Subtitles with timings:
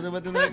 [0.00, 0.50] Tô batendo na.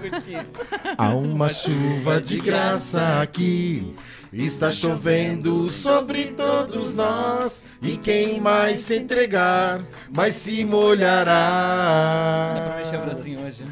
[0.98, 3.96] Há uma chuva de graça aqui.
[4.32, 7.66] Está chovendo sobre todos nós.
[7.82, 9.84] E quem mais se entregar,
[10.16, 12.54] mais se molhará.
[12.56, 13.66] Dá pra mexer o bracinho hoje.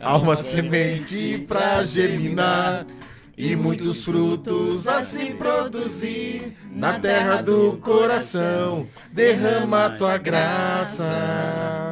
[0.00, 2.86] Há uma semente pra germinar.
[3.36, 8.86] E muitos frutos a se produzir na terra do coração.
[9.10, 11.91] Derrama a tua graça.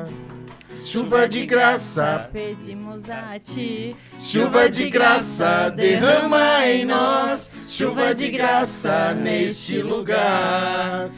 [0.84, 3.95] Chuva de graça, Pedimos a ti.
[4.19, 7.66] chuva de graça, derrama em nós.
[7.69, 11.11] Chuva de graça neste lugar.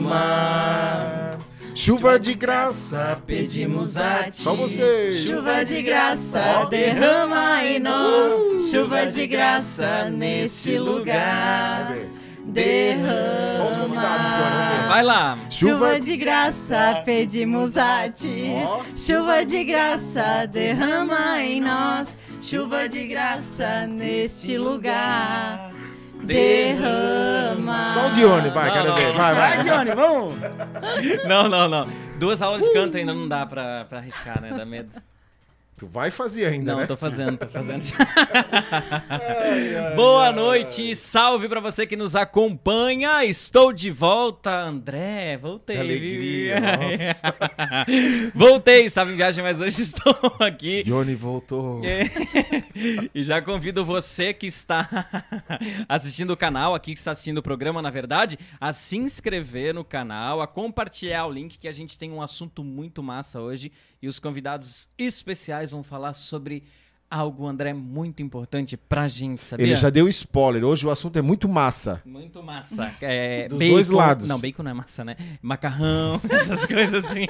[0.00, 0.18] Derrama.
[1.74, 4.42] Chuva de graça, pedimos a ti.
[4.42, 5.20] Só vocês.
[5.20, 8.70] Chuva de graça, derrama em nós.
[8.70, 11.96] Chuva de graça neste lugar.
[13.56, 14.26] Só os convidados.
[14.26, 14.88] Derrama.
[14.88, 15.38] Vai lá.
[15.48, 18.52] Chuva de graça, pedimos a ti.
[18.96, 22.20] Chuva de graça, derrama em nós.
[22.40, 25.70] Chuva de graça neste lugar.
[26.24, 27.94] Derrama.
[27.94, 29.06] Só o Dione, vai, Não, quero não, ver.
[29.08, 29.14] não.
[29.14, 29.56] Vai, vai.
[29.56, 30.34] Vai, Johnny, vamos!
[31.28, 31.88] Não, não, não.
[32.18, 34.50] Duas aulas de canto ainda não dá pra, pra arriscar, né?
[34.54, 34.90] Dá medo.
[35.80, 36.86] Tu vai fazer ainda, Não, né?
[36.86, 37.80] tô fazendo, tô fazendo.
[39.96, 43.24] Boa noite, salve pra você que nos acompanha.
[43.24, 45.38] Estou de volta, André.
[45.38, 45.76] Voltei.
[45.76, 47.34] Que alegria, nossa.
[48.36, 50.82] Voltei, estava em viagem, mas hoje estou aqui.
[50.82, 51.80] Dione voltou.
[51.82, 52.02] É.
[53.14, 54.86] E já convido você que está
[55.88, 59.82] assistindo o canal, aqui que está assistindo o programa, na verdade, a se inscrever no
[59.82, 63.72] canal, a compartilhar o link, que a gente tem um assunto muito massa hoje.
[64.02, 66.62] E os convidados especiais vão falar sobre
[67.10, 69.66] algo, André, muito importante pra gente, sabia?
[69.66, 70.64] Ele já deu spoiler.
[70.64, 72.00] Hoje o assunto é muito massa.
[72.04, 72.94] Muito massa.
[73.02, 74.28] É, Dos dois lados.
[74.28, 75.16] Não, bacon não é massa, né?
[75.42, 77.26] Macarrão, essas coisas assim.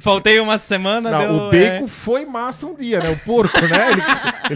[0.00, 3.10] Faltei uma semana, Não, deu, o bacon foi massa um dia, né?
[3.10, 3.92] O porco, né?
[3.92, 4.02] Ele,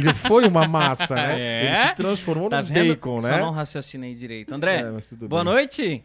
[0.06, 1.30] ele foi uma massa, né?
[1.40, 1.66] É?
[1.66, 2.88] Ele se transformou Tá no vendo?
[2.88, 3.40] bacon, Só né?
[3.40, 4.52] não raciocinei direito.
[4.54, 5.52] André, É, boa bem.
[5.52, 6.04] noite.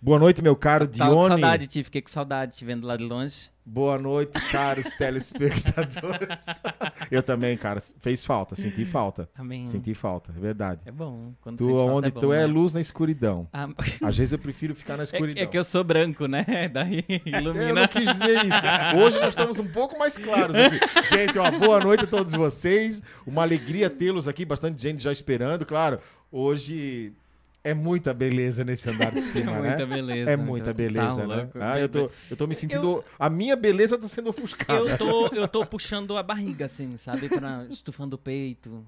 [0.00, 1.28] Boa noite, meu caro Tava com Dione.
[1.28, 1.84] saudade, Ti.
[1.84, 3.50] Fiquei com saudade te vendo lá de longe.
[3.64, 6.44] Boa noite, caros telespectadores.
[7.10, 7.80] Eu também, cara.
[8.00, 9.28] Fez falta, senti falta.
[9.36, 9.66] Amém.
[9.66, 10.80] Senti falta, é verdade.
[10.86, 11.32] É bom.
[11.40, 12.46] Quando Tu, sente falta, onde é bom, tu é né?
[12.46, 13.46] luz na escuridão.
[13.52, 13.68] Ah,
[14.02, 15.40] Às vezes eu prefiro ficar na escuridão.
[15.40, 16.68] é, é que eu sou branco, né?
[16.72, 17.72] Daí Eu ilumina.
[17.72, 18.66] não quis dizer isso.
[19.04, 20.80] Hoje nós estamos um pouco mais claros aqui.
[21.14, 23.02] Gente, ó, boa noite a todos vocês.
[23.26, 25.64] Uma alegria tê-los aqui, bastante gente já esperando.
[25.64, 26.00] Claro,
[26.32, 27.12] hoje
[27.62, 29.86] é muita beleza nesse andar de cima, muita né?
[29.86, 30.30] beleza.
[30.30, 31.36] É muita beleza, Tá né?
[31.36, 31.58] louco.
[31.60, 33.04] Ah, eu, tô, eu tô me sentindo.
[33.18, 34.80] A minha beleza tá sendo ofuscada.
[34.80, 37.28] Eu tô, eu tô puxando a barriga, assim, sabe?
[37.28, 38.84] Pra, estufando o peito.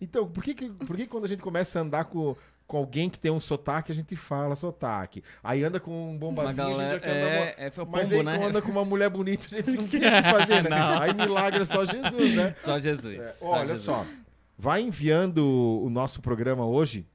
[0.00, 3.08] Então, por que, que, por que quando a gente começa a andar com, com alguém
[3.08, 5.22] que tem um sotaque, a gente fala sotaque?
[5.42, 7.30] Aí anda com um bombadinho, a gente já quer andar.
[7.30, 8.36] É, é, foi o Mas pombo, aí né?
[8.38, 10.68] quando anda com uma mulher bonita, a gente não tem o que fazer, né?
[10.70, 11.00] Não.
[11.00, 12.54] Aí milagre é só Jesus, né?
[12.58, 13.16] Só Jesus.
[13.16, 13.84] É, só olha Jesus.
[13.84, 14.22] só,
[14.58, 15.46] vai enviando
[15.82, 17.06] o nosso programa hoje,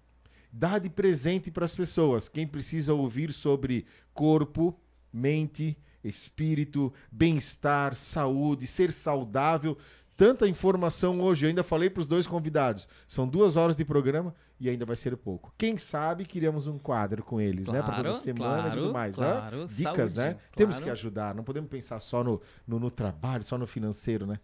[0.52, 2.28] dá de presente para as pessoas.
[2.28, 4.78] Quem precisa ouvir sobre corpo,
[5.12, 9.78] mente, espírito, bem-estar, saúde, ser saudável.
[10.18, 12.88] Tanta informação hoje, eu ainda falei para os dois convidados.
[13.08, 15.52] São duas horas de programa e ainda vai ser pouco.
[15.58, 17.82] Quem sabe criamos um quadro com eles, né?
[17.82, 19.16] Para toda Claro, semana e tudo claro, mais.
[19.16, 19.62] claro.
[19.64, 19.66] Hã?
[19.68, 20.34] Dicas, Saúde, né?
[20.34, 20.40] claro.
[20.56, 24.40] Temos que ajudar, não podemos pensar só no, no, no trabalho, só no financeiro, né?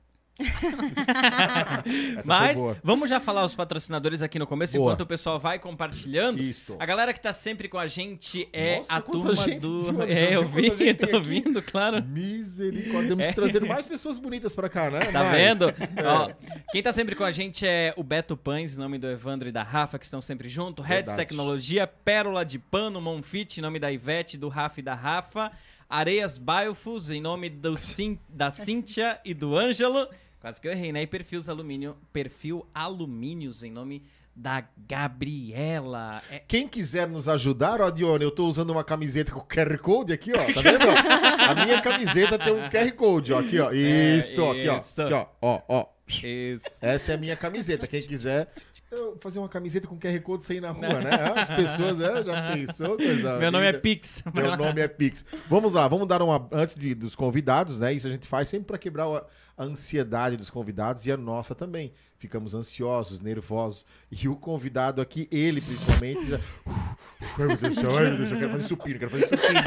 [2.25, 4.91] Mas vamos já falar os patrocinadores aqui no começo, Boa.
[4.91, 6.41] enquanto o pessoal vai compartilhando.
[6.41, 6.75] Isto.
[6.79, 10.03] A galera que tá sempre com a gente é Nossa, a turma do.
[10.03, 11.15] É, eu vi, tô aqui.
[11.15, 12.03] ouvindo, claro.
[12.03, 13.09] Misericórdia.
[13.09, 13.27] Temos É.
[13.29, 14.99] que trazer mais pessoas bonitas pra cá, né?
[14.99, 15.69] Tá vendo?
[15.69, 16.03] É.
[16.05, 16.29] Ó,
[16.71, 19.51] quem tá sempre com a gente é o Beto Pães, em nome do Evandro e
[19.51, 20.81] da Rafa, que estão sempre junto.
[20.81, 21.13] Reds.
[21.15, 25.51] Tecnologia, Pérola de Pano, Monfit, em nome da Ivete, do Rafa e da Rafa.
[25.89, 30.07] Areias Biofus, em nome do Cin- da Cíntia e do Ângelo.
[30.47, 31.01] Quase que eu errei, né?
[31.01, 34.01] E Perfis Alumínio, Perfil Alumínios, em nome
[34.33, 36.21] da Gabriela.
[36.31, 40.13] É, Quem quiser nos ajudar, ó, Dione, eu tô usando uma camiseta com QR Code
[40.13, 40.37] aqui, ó.
[40.37, 40.85] Tá vendo?
[40.87, 41.51] ó?
[41.51, 43.39] A minha camiseta tem um QR Code, ó.
[43.39, 43.73] Aqui, ó.
[43.73, 44.77] Isso, ó, aqui, ó.
[44.77, 45.01] isso.
[45.01, 45.27] Aqui, ó.
[45.41, 45.85] Ó, ó.
[46.07, 46.65] Isso.
[46.81, 47.87] Essa é a minha camiseta.
[47.87, 48.47] Quem quiser
[48.89, 51.11] eu fazer uma camiseta com QR Code sair na rua, né?
[51.35, 52.95] As pessoas, é, já pensou?
[52.95, 53.81] Coisa Meu nome é linda.
[53.81, 54.23] Pix.
[54.33, 55.25] Meu nome é Pix.
[55.49, 56.47] Vamos lá, vamos dar uma.
[56.51, 57.93] Antes de, dos convidados, né?
[57.93, 59.25] Isso a gente faz sempre para quebrar a,
[59.57, 61.91] a ansiedade dos convidados e a nossa também.
[62.17, 63.85] Ficamos ansiosos, nervosos.
[64.11, 66.39] E o convidado aqui, ele principalmente, já.
[66.65, 69.11] Ai, meu Deus do céu, ai, meu Deus do céu, eu quero fazer supino, quero
[69.11, 69.59] fazer supino.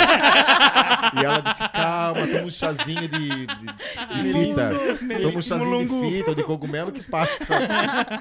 [1.14, 4.70] e ela disse: calma, toma um chazinho de, de, de fita.
[5.23, 7.55] Toma um chazinho de fita ou de cogumelo que passa.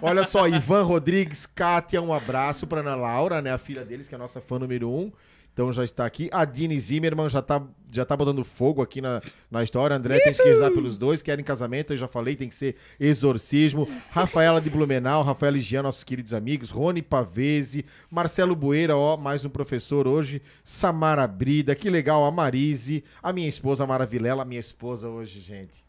[0.01, 3.51] Olha só, Ivan Rodrigues, Kátia, um abraço pra Ana Laura, né?
[3.51, 5.11] A filha deles, que é a nossa fã número um.
[5.59, 6.29] Então já está aqui.
[6.31, 7.61] A Dini Zimmermann já tá,
[7.91, 9.21] já tá botando fogo aqui na,
[9.51, 9.94] na história.
[9.94, 13.85] André tem que rezar pelos dois, querem casamento, eu já falei, tem que ser exorcismo.
[14.09, 16.69] Rafaela de Blumenau, Rafaela e Jean, nossos queridos amigos.
[16.69, 20.41] Rony Pavese, Marcelo Bueira, ó, mais um professor hoje.
[20.63, 22.23] Samara Brida, que legal.
[22.23, 25.88] A Marise, a minha esposa Maravilela, minha esposa hoje, gente.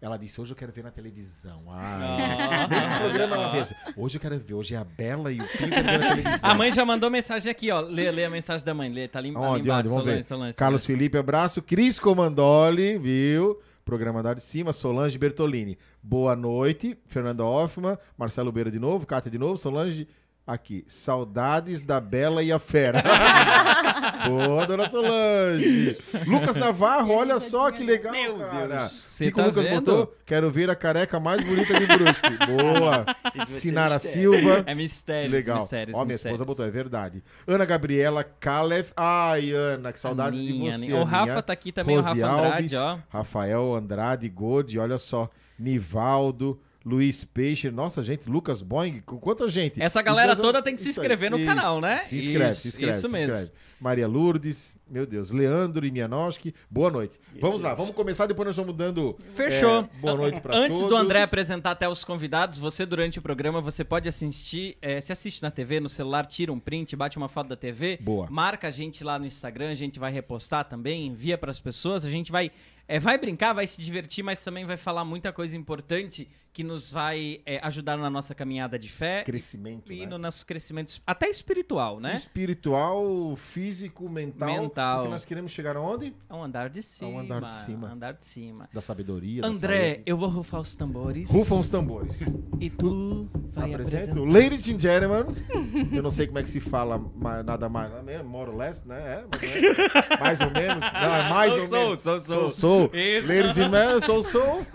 [0.00, 1.62] Ela disse, hoje eu quero ver na televisão.
[1.68, 3.74] Ah, Ah, programa ela fez.
[3.96, 6.50] Hoje eu quero ver, hoje é a Bela e o Pinho ver na televisão.
[6.50, 7.80] A mãe já mandou mensagem aqui, ó.
[7.80, 8.92] Lê, lê a mensagem da mãe.
[8.92, 9.70] Lê, tá ali, ali Onde, embaixo.
[9.70, 9.88] onde?
[9.88, 10.22] Vamos Solange, ver.
[10.24, 10.98] Solange, Carlos Solange.
[10.98, 11.62] Felipe, abraço.
[11.62, 13.58] Cris Comandoli, viu?
[13.86, 14.72] Programa Andar de Cima.
[14.72, 15.78] Solange Bertolini.
[16.02, 16.98] Boa noite.
[17.06, 17.96] Fernanda Hoffman.
[18.18, 19.06] Marcelo Beira de novo.
[19.06, 19.56] Cátia de novo.
[19.56, 20.06] Solange
[20.46, 20.84] aqui.
[20.86, 23.02] Saudades da Bela e a Fera.
[24.28, 25.96] Boa, dona Solange.
[26.26, 28.78] Lucas Navarro, olha só que legal, Meu cara.
[28.80, 29.00] Deus.
[29.00, 29.80] O Cê que, que o tá Lucas vendo?
[29.80, 30.14] botou?
[30.24, 32.30] Quero ver a careca mais bonita de Brusque.
[32.46, 33.06] Boa.
[33.48, 34.32] Sinara mistério.
[34.34, 34.58] Silva.
[34.60, 35.56] É Que mistérios, legal.
[35.58, 36.40] mistérios, Ó, minha mistérios.
[36.40, 37.22] esposa botou, é verdade.
[37.46, 38.92] Ana Gabriela Calef.
[38.96, 40.92] Ai, Ana, que saudades de Aninha, você.
[40.92, 41.42] O Rafa Aninha.
[41.42, 42.98] tá aqui também, Rose o Rafa Andrade, Alves, ó.
[43.08, 45.28] Rafael Andrade, Gode, olha só.
[45.58, 47.68] Nivaldo, Luiz Peixe.
[47.68, 49.82] Nossa, gente, Lucas Boing, com quanta gente?
[49.82, 51.46] Essa galera Então, toda tem que se aí, inscrever no isso.
[51.46, 51.98] canal, né?
[52.04, 52.90] Se inscreve, Isso, se inscreve.
[52.96, 53.32] isso se mesmo.
[53.34, 53.52] inscreve.
[53.80, 57.18] Maria Lourdes, meu Deus, Leandro e Mianoski, boa noite.
[57.40, 59.80] vamos lá, vamos começar, depois nós vamos dando Fechou.
[59.80, 60.88] é, boa noite pra Antes todos.
[60.88, 65.12] do André apresentar até os convidados, você durante o programa você pode assistir, é, se
[65.12, 68.28] assiste na TV, no celular, tira um print, bate uma foto da TV, Boa.
[68.30, 72.10] marca a gente lá no Instagram, a gente vai repostar também, envia pras pessoas, a
[72.10, 72.50] gente vai
[72.88, 76.90] é, vai brincar, vai se divertir, mas também vai falar muita coisa importante que nos
[76.90, 80.06] vai é, ajudar na nossa caminhada de fé Crescimento, e né?
[80.06, 82.14] no nosso crescimento até espiritual, né?
[82.14, 84.48] Espiritual, físico, mental.
[84.48, 85.00] Mental.
[85.00, 86.14] Porque nós queremos chegar aonde?
[86.30, 87.20] É um andar de cima.
[87.20, 87.92] andar de cima.
[87.92, 88.70] andar de cima.
[88.72, 90.02] Da sabedoria, da André, saúde.
[90.06, 91.30] eu vou rufar os tambores.
[91.30, 92.22] Rufam os tambores.
[92.58, 94.12] E tu vai Apresento.
[94.12, 94.40] apresentar.
[94.40, 95.92] Ladies and gentlemen.
[95.94, 96.98] Eu não sei como é que se fala
[97.44, 97.90] nada mais.
[97.90, 98.96] nada menos, More or less, né?
[98.96, 100.18] É, mais, ou menos.
[100.18, 100.84] mais ou menos.
[100.84, 102.02] Não, é mais Sou, ou sou, menos.
[102.02, 102.50] sou, sou.
[102.50, 102.90] sou.
[102.94, 103.28] Isso.
[103.28, 104.66] Ladies and gentlemen, sou, sou.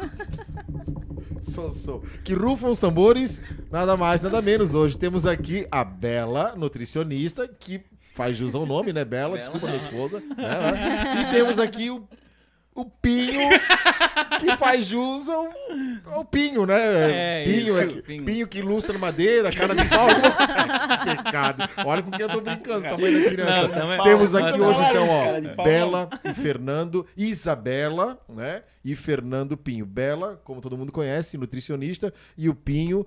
[1.54, 2.04] Sou, sou.
[2.24, 4.74] Que rufam os tambores, nada mais, nada menos.
[4.74, 7.82] Hoje temos aqui a Bela, nutricionista, que
[8.16, 9.04] faz jus ao nome, né?
[9.04, 9.38] Bela, Bela.
[9.40, 10.20] desculpa, minha esposa.
[10.38, 11.22] né?
[11.22, 12.08] E temos aqui o,
[12.74, 13.50] o Pinho,
[14.40, 15.50] que faz jus ao,
[16.06, 17.42] ao Pinho, né?
[17.42, 18.24] É, pinho, isso, é que- Pinho.
[18.24, 18.48] pinho.
[18.48, 20.08] que ilustra madeira, cara de pau.
[21.04, 21.64] que pecado.
[21.86, 23.68] Olha com quem eu tô brincando, tamanho da criança.
[23.68, 28.64] Não, Temos Pau, aqui não, hoje, então, ó, Bela e Fernando, Isabela, né?
[28.84, 29.86] E Fernando Pinho.
[29.86, 33.06] Bela, como todo mundo conhece, nutricionista, e o Pinho,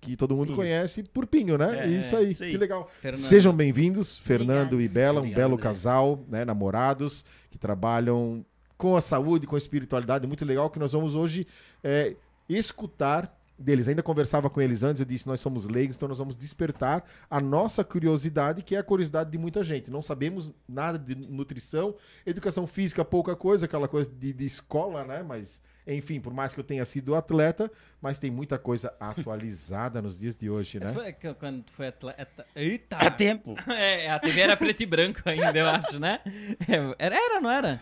[0.00, 0.56] que todo mundo Pinho.
[0.56, 1.84] conhece por Pinho, né?
[1.84, 2.50] É, isso, aí, isso aí.
[2.52, 2.90] que legal.
[3.00, 3.20] Fernando.
[3.20, 4.82] Sejam bem-vindos, Fernando Obrigada.
[4.84, 6.44] e Bela, um Obrigado, belo casal, né?
[6.46, 8.42] Namorados, que trabalham
[8.82, 11.46] com a saúde, com a espiritualidade, muito legal, que nós vamos hoje
[11.84, 12.16] é,
[12.48, 13.86] escutar deles.
[13.86, 17.40] Ainda conversava com eles antes, eu disse, nós somos leigos, então nós vamos despertar a
[17.40, 19.88] nossa curiosidade, que é a curiosidade de muita gente.
[19.88, 21.94] Não sabemos nada de nutrição,
[22.26, 25.22] educação física, pouca coisa, aquela coisa de, de escola, né?
[25.22, 27.70] Mas, enfim, por mais que eu tenha sido atleta,
[28.00, 30.88] mas tem muita coisa atualizada nos dias de hoje, né?
[30.88, 32.44] Foi quando tu foi atleta.
[32.56, 32.96] Eita!
[32.96, 33.54] Há tempo.
[33.72, 36.18] É, a TV era preto e branco ainda, eu acho, né?
[36.68, 37.80] É, Era, era não era?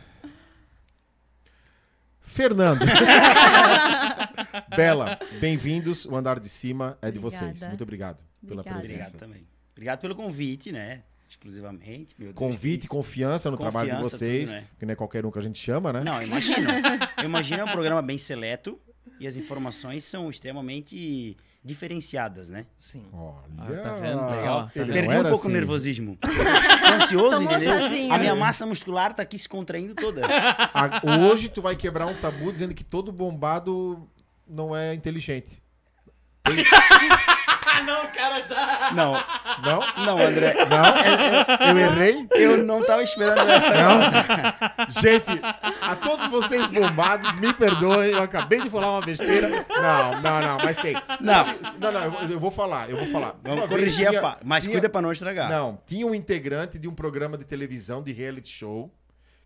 [2.31, 2.81] Fernando.
[4.77, 6.07] Bela, bem-vindos.
[6.07, 7.43] O andar de cima é de vocês.
[7.43, 7.69] Obrigada.
[7.69, 8.79] Muito obrigado pela Obrigada.
[8.81, 9.09] presença.
[9.09, 9.47] Obrigado também.
[9.73, 11.03] Obrigado pelo convite, né?
[11.29, 12.15] Exclusivamente.
[12.17, 14.67] Meu Deus, Convite, confiança no trabalho de Confiança, vocês, tudo, né?
[14.79, 16.03] que não é qualquer um que a gente chama, né?
[16.05, 16.81] Não, imagina.
[17.19, 18.81] Eu imagino é um programa bem seleto
[19.19, 22.65] e as informações são extremamente diferenciadas, né?
[22.79, 23.05] Sim.
[23.13, 24.31] Olha, Ah, tá vendo?
[24.31, 24.59] Legal.
[24.59, 25.07] Ó, tá Ele vendo?
[25.07, 25.49] Perdi um pouco assim.
[25.49, 26.17] o nervosismo.
[26.21, 27.79] Tô ansioso, Tomou entendeu?
[27.79, 28.13] chazinho.
[28.13, 30.23] A minha massa muscular tá aqui se contraindo toda.
[30.27, 34.09] A- hoje tu vai quebrar um tabu dizendo que todo bombado
[34.49, 35.63] não é inteligente.
[37.81, 38.91] Ah, não, o cara já.
[38.93, 39.13] Não,
[39.63, 40.05] Não?
[40.05, 40.55] não, André.
[40.67, 41.69] Não?
[41.69, 42.27] Eu errei?
[42.35, 43.71] Eu não tava esperando essa.
[43.75, 44.01] Não?
[44.89, 45.45] Gente,
[45.81, 49.49] a todos vocês bombados, me perdoem, eu acabei de falar uma besteira.
[49.49, 50.95] Não, não, não, mas tem.
[51.21, 51.47] Não.
[51.79, 53.35] Não, não, eu, eu vou falar, eu vou falar.
[53.43, 54.39] Vamos corrigir a fa...
[54.45, 55.49] Mas tinha- cuida pra não estragar.
[55.51, 58.93] Não, tinha um integrante de um programa de televisão de reality show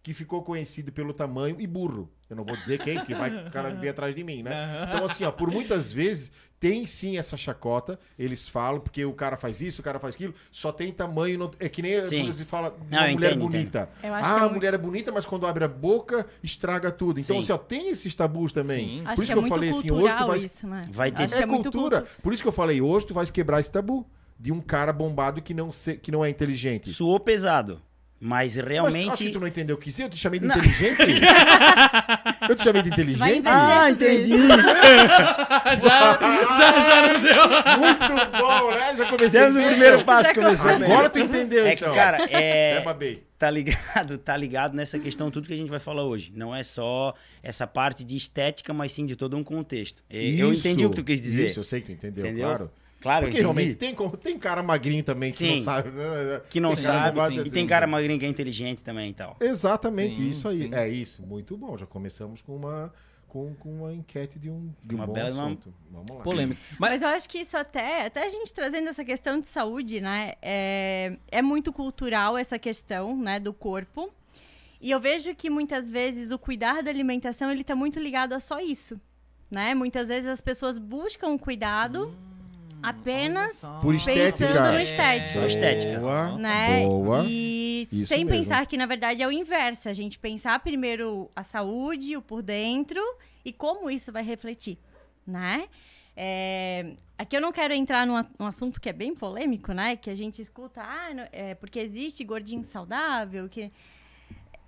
[0.05, 2.11] que ficou conhecido pelo tamanho e burro.
[2.29, 4.87] Eu não vou dizer quem, porque vai o cara vir atrás de mim, né?
[4.87, 6.31] Então, assim, ó, por muitas vezes
[6.61, 10.35] tem sim essa chacota, eles falam, porque o cara faz isso, o cara faz aquilo,
[10.53, 11.39] só tem tamanho.
[11.39, 12.21] não- É que nem Sim.
[12.21, 13.89] quando se fala Não, uma mulher entendo, bonita.
[14.03, 17.19] Acho Ah, que é a mulher é bonita, mas quando abre a boca, estraga tudo.
[17.19, 17.43] Então, Sim.
[17.43, 18.87] assim, ó, tem esses tabus também.
[18.87, 19.01] Sim.
[19.07, 20.37] Acho Por isso que é eu falei assim, hoje tu vai.
[20.39, 20.83] isso, né?
[20.91, 21.23] Vai ter.
[21.23, 22.03] Acho É, que é muito cultura.
[22.03, 24.07] cultu- Por isso que eu falei, hoje tu vais quebrar esse tabu
[24.39, 26.91] de um cara bombado que não, se- que não é inteligente.
[26.91, 27.81] Suou pesado.
[28.27, 29.25] Mas Mas acho realmente.
[29.25, 30.97] que tu não entendeu o que eu te chamei de inteligente?
[32.49, 33.43] eu te chamei de inteligente?
[33.45, 34.33] Ah, entendi!
[35.83, 36.19] já,
[36.57, 37.79] já, já não deu.
[37.79, 38.97] Muito bom, né?
[38.97, 40.91] Já comecei Temos o primeiro passo, Já começou bem.
[40.91, 41.95] Agora tu entendeu, É que, então.
[41.95, 42.83] cara, é.
[42.83, 43.19] É.
[43.39, 46.33] Tá ligado, tá ligado nessa questão, tudo que a gente vai falar hoje.
[46.35, 47.13] Não é só
[47.43, 50.03] essa parte de estética, mas sim de todo um contexto.
[50.09, 51.49] Eu Isso, entendi o que tu quis dizer.
[51.49, 52.47] Isso, eu sei que tu entendeu, Entendeu?
[52.47, 52.71] claro.
[53.05, 55.57] Claro, Porque realmente tem, tem cara magrinho também que Sim.
[55.59, 55.91] não sabe.
[55.91, 56.41] né?
[56.49, 57.51] Que não Tem cara sabe, bobado e assim.
[57.51, 59.37] tem cara magrinho que é inteligente também e tal.
[59.41, 60.57] Exatamente, Sim, isso aí.
[60.63, 60.75] sim.
[60.75, 61.77] É isso, muito bom.
[61.77, 62.91] Já começamos com uma,
[63.29, 65.75] com, com uma enquete de um, de um Uma bom bela e uma- assunto.
[65.91, 66.23] Vamos lá.
[66.23, 66.59] Polêmico.
[66.81, 70.01] Mas, Mas eu acho que isso até, até a gente trazendo essa questão de saúde,
[70.01, 70.33] né?
[70.41, 74.11] É, é muito cultural essa questão, né, do corpo.
[74.81, 78.41] E eu vejo que muitas vezes o cuidar da alimentação, ele tá muito ligado a
[78.41, 78.99] só isso,
[79.51, 79.75] né?
[79.75, 82.15] Muitas vezes as pessoas buscam o cuidado
[82.89, 84.47] apenas Por estética.
[84.49, 85.35] pensando no estético.
[85.35, 86.01] Só estética.
[86.01, 86.85] Boa, né?
[86.85, 87.25] boa.
[87.27, 88.39] E Isso sem mesmo.
[88.39, 89.89] pensar que, na verdade, é o inverso.
[89.89, 93.01] A gente pensar primeiro a saúde, o por dentro
[93.45, 94.79] e como isso vai refletir,
[95.27, 95.69] né?
[96.17, 99.97] É, aqui eu não quero entrar num, num assunto que é bem polêmico, né?
[99.97, 103.73] Que a gente escuta, ah, não- é porque existe gordinho saudável, que...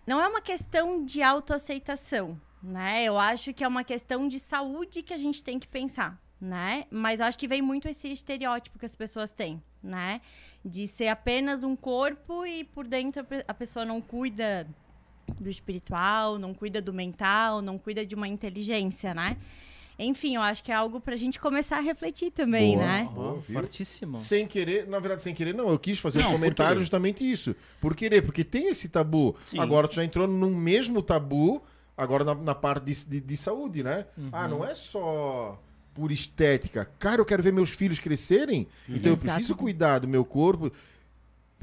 [0.07, 3.05] Não é uma questão de autoaceitação, né?
[3.05, 6.85] Eu acho que é uma questão de saúde que a gente tem que pensar, né?
[6.91, 10.21] Mas eu acho que vem muito esse estereótipo que as pessoas têm, né?
[10.65, 14.67] De ser apenas um corpo e por dentro a pe- a pessoa não cuida
[15.41, 19.37] do espiritual, não cuida do mental, não cuida de uma inteligência, né?
[19.99, 22.87] Enfim, eu acho que é algo pra gente começar a refletir também, Boa.
[22.87, 23.09] né?
[23.15, 24.19] Boa, fortíssimo.
[24.19, 25.71] Sem querer, na verdade, sem querer, não.
[25.71, 27.57] Eu quis fazer Não, um comentário justamente isso.
[27.81, 29.35] Por querer, porque tem esse tabu.
[29.47, 29.59] Sim.
[29.59, 31.63] Agora tu já entrou num mesmo tabu,
[31.97, 34.05] agora na, na parte de, de, de saúde, né?
[34.33, 35.59] Ah, não é só
[35.97, 36.89] por estética.
[36.99, 40.71] Cara, eu quero ver meus filhos crescerem, então eu preciso cuidar do meu corpo.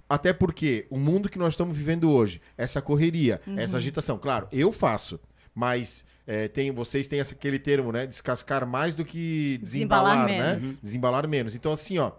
[0.09, 4.71] Até porque o mundo que nós estamos vivendo hoje, essa correria, essa agitação, claro, eu
[4.71, 5.19] faço,
[5.55, 8.07] mas é, tem, vocês têm essa, aquele termo, né?
[8.07, 10.59] Descascar mais do que desembalar, Desembalar né?
[10.59, 10.77] menos.
[10.81, 11.55] Desembalar menos.
[11.55, 12.11] Então, assim, ó,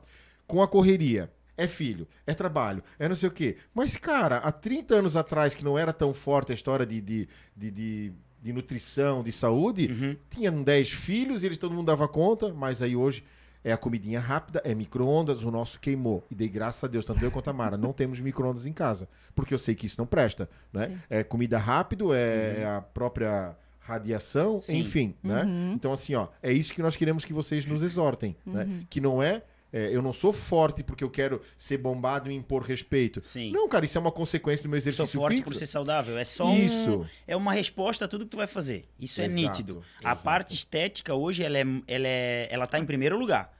[0.46, 3.56] com a correria, é filho, é trabalho, é não sei o quê.
[3.72, 7.28] Mas, cara, há 30 anos atrás, que não era tão forte a história de, de,
[7.56, 8.12] de, de,
[8.44, 10.16] de nutrição, de saúde, Uhum.
[10.28, 13.24] tinham 10 filhos e eles todo mundo dava conta, mas aí hoje
[13.64, 16.22] é a comidinha rápida, é micro-ondas, o nosso queimou.
[16.30, 19.08] E dei graças a Deus, tanto eu quanto a Mara, não temos micro-ondas em casa,
[19.34, 21.00] porque eu sei que isso não presta, né?
[21.08, 24.80] É comida rápido, é, é a própria radiação, Sim.
[24.80, 25.46] enfim, né?
[25.74, 28.84] Então, assim, ó, é isso que nós queremos que vocês nos exortem, né?
[28.90, 29.42] Que não é,
[29.76, 33.20] é, eu não sou forte porque eu quero ser bombado e impor respeito.
[33.22, 33.50] Sim.
[33.50, 35.50] Não, cara, isso é uma consequência do meu Sou exercício forte físico.
[35.50, 36.16] por ser saudável.
[36.16, 37.04] É só um- Isso.
[37.26, 38.84] é uma resposta a tudo que tu vai fazer.
[39.00, 39.82] Isso é Exato, nítido.
[40.04, 40.22] A exato.
[40.22, 43.53] parte estética hoje ela é, ela é, ela tá em primeiro lugar.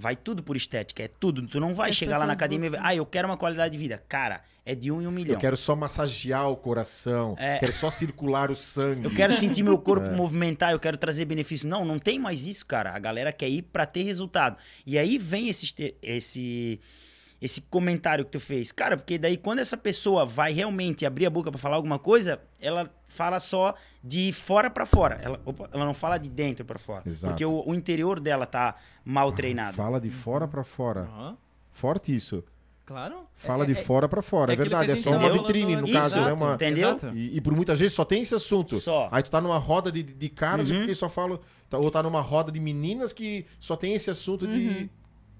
[0.00, 1.44] Vai tudo por estética, é tudo.
[1.48, 2.82] Tu não vai As chegar lá na academia e buscam.
[2.84, 4.00] vai, ah, eu quero uma qualidade de vida.
[4.08, 5.34] Cara, é de um em um milhão.
[5.34, 7.58] Eu quero só massagear o coração, É.
[7.58, 9.04] quero só circular o sangue.
[9.06, 10.12] Eu quero sentir meu corpo É.
[10.12, 11.66] movimentar, eu quero trazer benefício.
[11.68, 12.92] Não, não tem mais isso, cara.
[12.94, 14.56] A galera quer ir pra ter resultado.
[14.86, 16.78] E aí vem esse, esse,
[17.40, 18.72] esse comentário que tu fez.
[18.72, 22.40] Cara, porque daí quando essa pessoa vai realmente abrir a boca pra falar alguma coisa,
[22.60, 25.20] ela fala só de fora pra fora.
[25.22, 27.02] Ela, opa, ela não fala de dentro pra fora.
[27.06, 27.32] Exato.
[27.32, 29.76] Porque o, o interior dela tá mal treinado.
[29.76, 31.02] Fala de fora pra fora.
[31.02, 31.36] Aham,
[31.70, 32.42] Forte isso.
[32.84, 33.20] claro.
[33.36, 34.50] Fala É- de é- fora pra fora.
[34.50, 35.92] É, aquilo verdade, que é só uma vitrine, no antes.
[35.92, 36.22] caso, né?
[36.32, 36.54] Exato, Uma...
[36.54, 36.96] entendeu?
[37.14, 38.80] E, e por muitas vezes só tem esse assunto.
[38.80, 39.08] Só.
[39.12, 40.78] Aí tu tá numa roda de, de caras Uhum.
[40.78, 41.38] porque só fala.
[41.70, 44.52] tá- Ou tá numa roda de meninas que só tem esse assunto Uhum.
[44.54, 44.90] de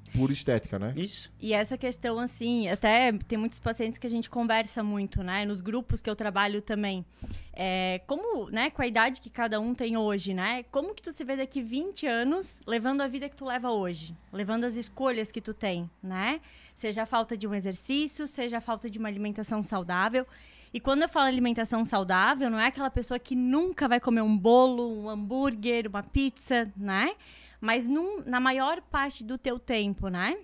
[0.09, 0.93] pura estética, né?
[0.97, 1.31] Isso.
[1.41, 5.45] E essa questão, assim, até tem muitos pacientes que a gente conversa muito, né?
[5.45, 7.05] Nos grupos que eu trabalho também.
[7.53, 10.65] É, como, né, com a idade que cada um tem hoje, né?
[10.71, 14.17] Como que tu se vê daqui 20 anos levando a vida que tu leva hoje?
[14.33, 16.41] Levando as escolhas que tu tem, né?
[16.75, 20.27] Seja a falta de um exercício, seja a falta de uma alimentação saudável.
[20.73, 24.37] E quando eu falo alimentação saudável, não é aquela pessoa que nunca vai comer um
[24.37, 27.15] bolo, um hambúrguer, uma pizza, né?
[27.61, 30.37] Mas num- na maior parte do teu tempo, né?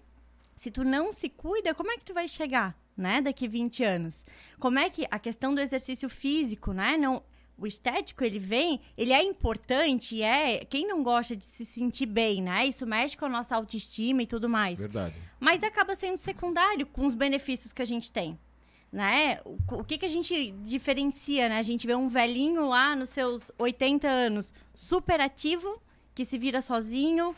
[0.56, 4.24] se tu não se cuida, como é que tu vai chegar, né, daqui 20 anos?
[4.58, 7.22] Como é que a questão do exercício físico, né, não
[7.58, 12.42] o estético ele vem, ele é importante, é quem não gosta de se sentir bem,
[12.42, 12.66] né?
[12.66, 14.78] Isso mexe com a nossa autoestima e tudo mais.
[14.80, 15.14] Verdade.
[15.38, 18.36] Mas acaba sendo secundário com os benefícios que a gente tem.
[18.90, 19.38] Né?
[19.44, 21.58] O, o que, que a gente diferencia, né?
[21.58, 25.80] A gente vê um velhinho lá nos seus 80 anos, super ativo,
[26.14, 27.34] que se vira sozinho,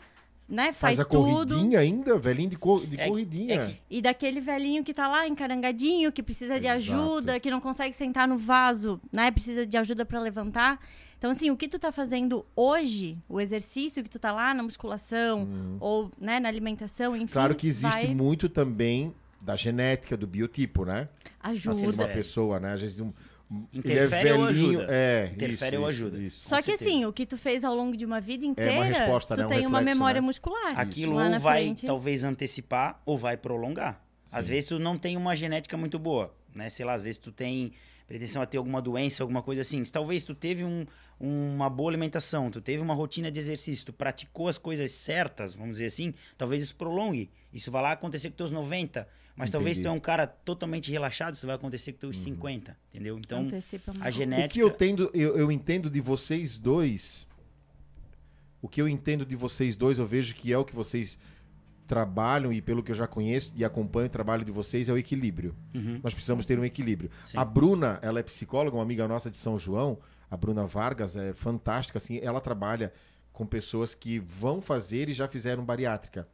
[0.48, 0.66] né?
[0.72, 1.54] Faz, Faz, a tudo.
[1.54, 3.54] corridinha ainda, velhinho de, co- de É- corridinha.
[3.54, 6.78] é que- E daquele velhinho que tá lá encarangadinho, que precisa de Exato.
[7.00, 9.30] ajuda, que não consegue sentar no vaso, né?
[9.30, 10.78] Precisa de ajuda para levantar.
[11.18, 14.62] Então, assim, o que tu tá fazendo hoje, o exercício que tu tá lá na
[14.62, 15.48] musculação,
[15.80, 17.32] ou né, na alimentação, enfim.
[17.32, 21.08] Claro que existe vai- muito também da genética, do biotipo, né?
[21.40, 21.74] Ajuda.
[21.76, 22.72] assim, de uma pessoa, né?
[22.74, 23.12] Às vezes um,
[23.50, 24.86] ele é Interfere ou velhinho, ajuda?
[24.94, 26.18] é, Interfere isso, ou isso, ajuda?
[26.18, 26.48] isso.
[26.48, 26.90] Só Com que certeza.
[26.90, 29.44] assim, o que tu fez ao longo de uma vida inteira, resposta, tu né?
[29.46, 30.26] Um tem uma reflexo, memória né?
[30.26, 30.78] muscular.
[30.80, 31.86] Aquilo ou vai frente.
[31.86, 34.02] talvez antecipar ou vai prolongar.
[34.32, 34.50] Às Sim.
[34.52, 36.68] vezes tu não tem uma genética muito boa, né?
[36.68, 37.72] Sei lá, às vezes tu tem
[38.08, 39.84] pretensão a ter alguma doença, alguma coisa assim.
[39.84, 40.84] Se talvez tu teve um-
[41.18, 45.72] uma boa alimentação, tu teve uma rotina de exercício, tu praticou as coisas certas, vamos
[45.72, 47.30] dizer assim, talvez isso prolongue.
[47.52, 49.88] Isso vai lá acontecer com teus 90, mas talvez Entendi.
[49.90, 53.18] tu é um cara totalmente relaxado, isso vai acontecer com teus 50, entendeu?
[53.18, 57.26] Então, Antecipa a O que genética eu, tendo, eu, eu entendo de vocês dois,
[58.62, 61.18] o que eu entendo de vocês dois, eu vejo que é o que vocês
[61.86, 64.98] trabalham e pelo que eu já conheço e acompanho o trabalho de vocês é o
[64.98, 65.54] equilíbrio.
[65.74, 66.00] Uhum.
[66.02, 67.10] Nós precisamos ter um equilíbrio.
[67.22, 67.38] Sim.
[67.38, 69.98] A Bruna, ela é psicóloga, uma amiga nossa de São João,
[70.30, 72.92] a Bruna Vargas, é fantástica, assim, ela trabalha
[73.32, 76.26] com pessoas que vão fazer e já fizeram bariátrica.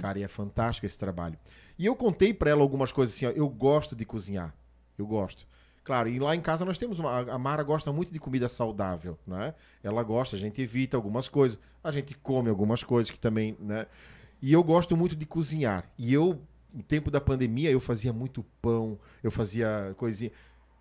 [0.00, 1.38] Cara, e é fantástico esse trabalho.
[1.78, 4.54] E eu contei pra ela algumas coisas assim, ó, eu gosto de cozinhar.
[4.96, 5.46] Eu gosto.
[5.84, 7.32] Claro, e lá em casa nós temos uma.
[7.32, 9.52] A Mara gosta muito de comida saudável, né?
[9.82, 13.86] Ela gosta, a gente evita algumas coisas, a gente come algumas coisas que também, né?
[14.40, 15.90] E eu gosto muito de cozinhar.
[15.98, 16.40] E eu,
[16.72, 20.30] no tempo da pandemia, eu fazia muito pão, eu fazia coisinha.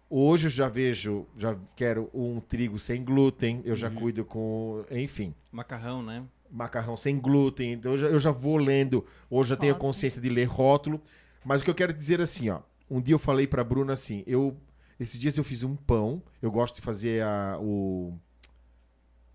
[0.07, 4.83] Hoje eu já vejo, já quero um trigo sem glúten, eu já cuido com.
[4.91, 6.23] Enfim Macarrão, né?
[6.51, 7.73] Macarrão sem glúten.
[7.73, 11.01] Então eu já, eu já vou lendo, hoje eu tenho a consciência de ler rótulo.
[11.43, 12.61] Mas o que eu quero dizer assim, ó.
[12.89, 14.57] Um dia eu falei pra Bruna assim, eu
[14.99, 18.13] esses dias eu fiz um pão, eu gosto de fazer a, o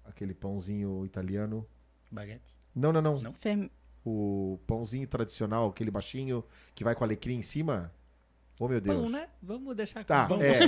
[0.04, 1.66] aquele pãozinho italiano.
[2.11, 2.56] baguete.
[2.75, 3.35] Não, não, não, Não.
[4.04, 6.44] O pãozinho tradicional, aquele baixinho
[6.75, 7.92] que vai com alecrim em cima.
[8.58, 9.02] Oh, meu Deus.
[9.02, 9.26] Bom, né?
[9.42, 10.58] Vamos deixar Tá, com- é.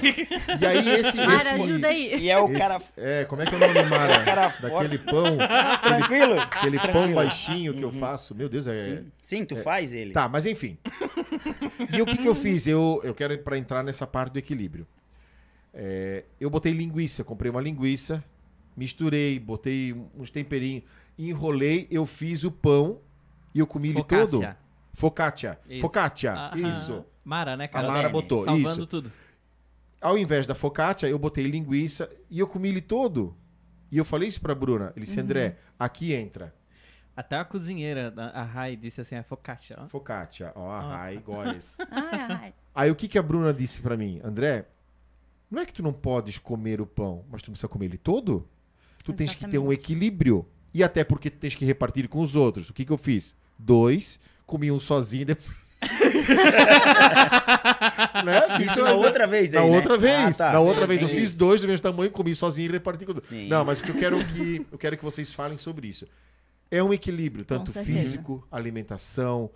[0.60, 2.18] E aí esse, Mara, esse ajuda aí.
[2.20, 4.24] E é o esse- cara É, como é que é o nome, Mara?
[4.26, 5.24] cara Daquele pão,
[5.82, 6.38] tranquilo.
[6.38, 7.14] aquele pão Tranquilo.
[7.14, 8.34] baixinho que eu faço.
[8.34, 10.12] Meu Deus, é, Sim, sim tu faz ele.
[10.12, 10.76] Tá, mas enfim.
[11.90, 12.66] e o que, que eu fiz?
[12.66, 14.86] Eu, eu quero para entrar nessa parte do equilíbrio.
[15.72, 18.22] É, eu botei linguiça, comprei uma linguiça,
[18.76, 20.82] misturei, botei uns temperinhos,
[21.18, 23.00] enrolei, eu fiz o pão
[23.54, 24.42] e eu comi ele todo.
[24.42, 24.56] Focaccia.
[24.94, 25.58] Focaccia.
[25.68, 25.80] Isso.
[25.80, 27.04] Focaccia, isso.
[27.28, 27.88] Mara, né, cara?
[27.88, 28.86] A Mara botou, Salvando isso.
[28.86, 29.12] tudo.
[30.00, 33.36] Ao invés da focaccia, eu botei linguiça e eu comi ele todo.
[33.90, 34.92] E eu falei isso pra Bruna.
[34.96, 36.54] Ele disse, André, aqui entra.
[37.14, 39.76] Até a cozinheira, a a Rai, disse assim, é focaccia.
[39.78, 39.88] ó.
[39.88, 40.52] Focaccia.
[40.54, 40.80] Ó, a.
[40.80, 41.22] Rai.
[41.90, 42.54] Ai, ai.
[42.74, 44.20] Aí o que, que a Bruna disse pra mim?
[44.24, 44.66] André,
[45.50, 47.98] não é que tu não podes comer o pão, mas tu não precisa comer ele
[47.98, 48.48] todo?
[49.04, 49.80] Tu tens que ter um Exatamente.
[49.82, 50.46] equilíbrio.
[50.72, 52.70] E até porque tu tens que repartir com os outros.
[52.70, 53.34] O que, que eu fiz?
[53.58, 55.50] Dois, comi um sozinho depois.
[58.24, 58.42] né?
[58.64, 59.76] Isso é na outra vez Na aí, né?
[59.76, 60.52] outra vez, Ah, tá.
[60.52, 61.00] na outra vez.
[61.02, 61.20] Eu Entendi.
[61.22, 63.48] fiz dois do mesmo tamanho, comi sozinho e reparti com Sim.
[63.48, 66.06] Não, mas o que eu quero que eu quero que vocês falem sobre isso.
[66.70, 69.50] É um equilíbrio, tanto físico, alimentação,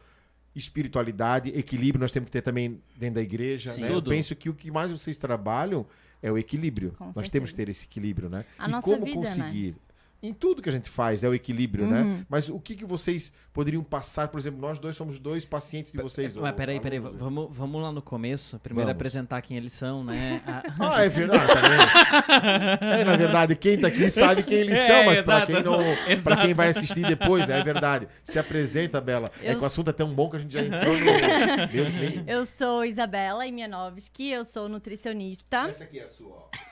[0.54, 3.70] espiritualidade, equilíbrio nós temos que ter também dentro da igreja.
[3.72, 3.82] Sim.
[3.82, 3.92] né?
[3.92, 5.84] Eu penso que o que mais vocês trabalham
[6.22, 6.92] é o equilíbrio.
[6.96, 7.32] Com nós certeza.
[7.32, 8.44] temos que ter esse equilíbrio, né?
[8.58, 9.74] A e nossa como vida, né?
[10.22, 11.90] Em tudo que a gente faz é o equilíbrio, Uhum.
[11.90, 12.24] né?
[12.28, 16.00] Mas o que, que vocês poderiam passar, por exemplo, nós dois somos dois pacientes de
[16.00, 16.36] vocês.
[16.36, 18.58] Mas ô, peraí, peraí, vamos, vamos lá no começo.
[18.60, 18.96] Primeiro Vamos.
[18.96, 20.40] apresentar quem eles são, né?
[20.46, 20.62] A-
[20.98, 22.82] Ah, é verdade, tá vendo?
[23.00, 25.52] É, na verdade, quem tá aqui sabe quem eles É, são, mas pra exato.
[25.52, 25.80] quem não.
[26.08, 26.42] Exato.
[26.42, 27.58] quem vai assistir depois, né?
[27.58, 28.06] É verdade.
[28.22, 29.28] Se apresenta, Bela.
[29.42, 32.30] É Eu- que o assunto é tão bom que a gente já entrou no.
[32.30, 35.66] Eu sou Isabela Imianovski, eu sou nutricionista.
[35.68, 36.71] Essa aqui é a sua, ó.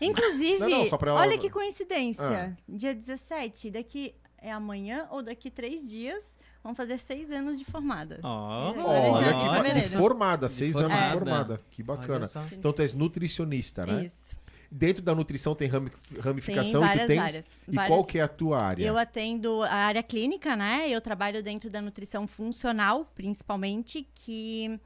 [0.00, 2.56] Inclusive, Não, não, só pra ela- olha que coincidência.
[2.58, 2.62] Ah.
[2.68, 6.22] Dia 17, daqui é amanhã ou daqui três dias,
[6.62, 8.20] vamos fazer seis anos de formada.
[8.22, 11.18] Ó, Olha que ba- de formada, seis anos de formada.
[11.18, 11.60] formada.
[11.70, 12.28] Que bacana.
[12.52, 14.04] Então tu és nutricionista, né?
[14.04, 14.34] Isso.
[14.70, 17.18] Dentro da nutrição tem rami- ramificação Tem e tu várias tens.
[17.20, 17.94] áreas, E várias.
[17.96, 18.84] qual que é a tua área?
[18.84, 20.88] Eu atendo a área clínica, né?
[20.90, 24.78] Eu trabalho dentro da nutrição funcional, principalmente, que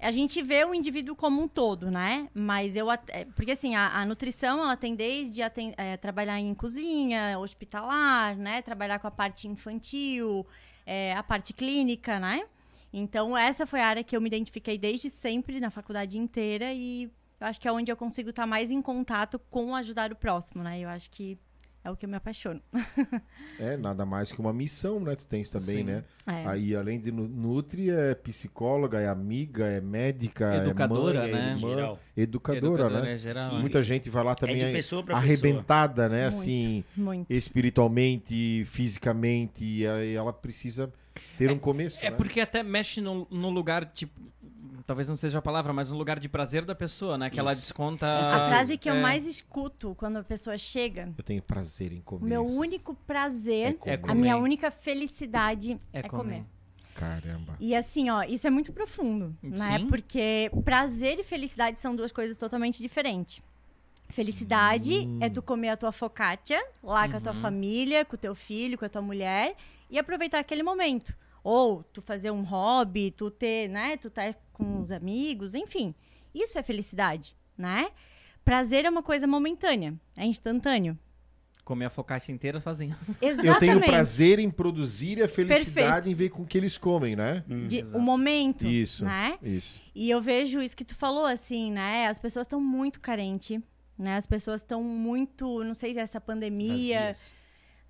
[0.00, 2.28] a gente vê o indivíduo como um todo, né?
[2.34, 2.90] Mas eu...
[2.90, 2.98] é,
[3.34, 8.62] Porque, assim, a, a nutrição, ela tem desde aten- é, trabalhar em cozinha, hospitalar, né?
[8.62, 10.46] Trabalhar com a parte infantil,
[10.86, 12.42] é, a parte clínica, né?
[12.92, 17.04] Então, essa foi a área que eu me identifiquei desde sempre, na faculdade inteira, e
[17.40, 20.62] eu acho que é onde eu consigo estar mais em contato com ajudar o próximo,
[20.62, 20.80] né?
[20.80, 21.36] Eu acho que
[21.84, 22.60] é o que eu me apaixono.
[23.60, 25.16] É nada mais que uma missão, né?
[25.16, 25.82] Tu tens também, Sim.
[25.84, 26.04] né?
[26.26, 26.46] É.
[26.46, 31.48] Aí, além de nu- nutri, é psicóloga, é amiga, é médica, Educadora, é mãe, né?
[31.48, 31.98] é irmã, Geral.
[32.16, 33.14] educadora, Educadora né?
[33.14, 33.54] é geral.
[33.58, 36.22] Muita gente vai lá É também de pessoa pra arrebentada, né?
[36.22, 36.28] Muito.
[36.28, 37.30] Assim, Muito.
[37.32, 40.92] espiritualmente, fisicamente, e aí ela precisa
[41.36, 42.16] ter um começo, É né?
[42.16, 44.20] porque até mexe no, no lugar, tipo.
[44.86, 47.28] Talvez não seja a palavra, mas no lugar de prazer da pessoa, né?
[47.28, 47.60] Que ela Isso.
[47.60, 48.20] desconta.
[48.20, 48.48] A certeza.
[48.48, 49.02] frase que eu É.
[49.02, 52.26] mais escuto quando a pessoa chega, Eu tenho prazer em o comer.
[52.26, 54.10] meu único prazer, É comer.
[54.10, 56.22] a minha única felicidade É é, comer.
[56.22, 56.44] comer.
[56.94, 57.54] Caramba.
[57.60, 59.78] E assim, ó, isso é muito profundo, né?
[59.78, 59.88] Sim.
[59.88, 63.42] Porque prazer e felicidade são duas coisas totalmente diferentes.
[64.08, 68.34] Felicidade é tu comer a tua focaccia lá com a tua família, com o teu
[68.34, 69.54] filho, com a tua mulher
[69.88, 71.14] e aproveitar aquele momento.
[71.42, 75.94] Ou tu fazer um hobby, tu ter, né, tu tá com os amigos, enfim.
[76.34, 77.90] Isso é felicidade, né?
[78.44, 80.98] Prazer é uma coisa momentânea, é instantâneo.
[81.64, 82.96] Comer a focaccia inteira sozinho.
[83.20, 83.46] Exatamente.
[83.46, 87.44] Eu tenho prazer em produzir e a felicidade em ver com que eles comem, né?
[87.66, 89.04] de, o momento, Isso.
[89.04, 89.38] né?
[89.42, 89.82] Isso.
[89.94, 92.06] E eu vejo isso que tu falou, assim, né?
[92.06, 93.60] As pessoas estão muito carentes,
[93.98, 94.16] né?
[94.16, 97.34] As pessoas estão muito, não sei se é essa pandemia, Vazias.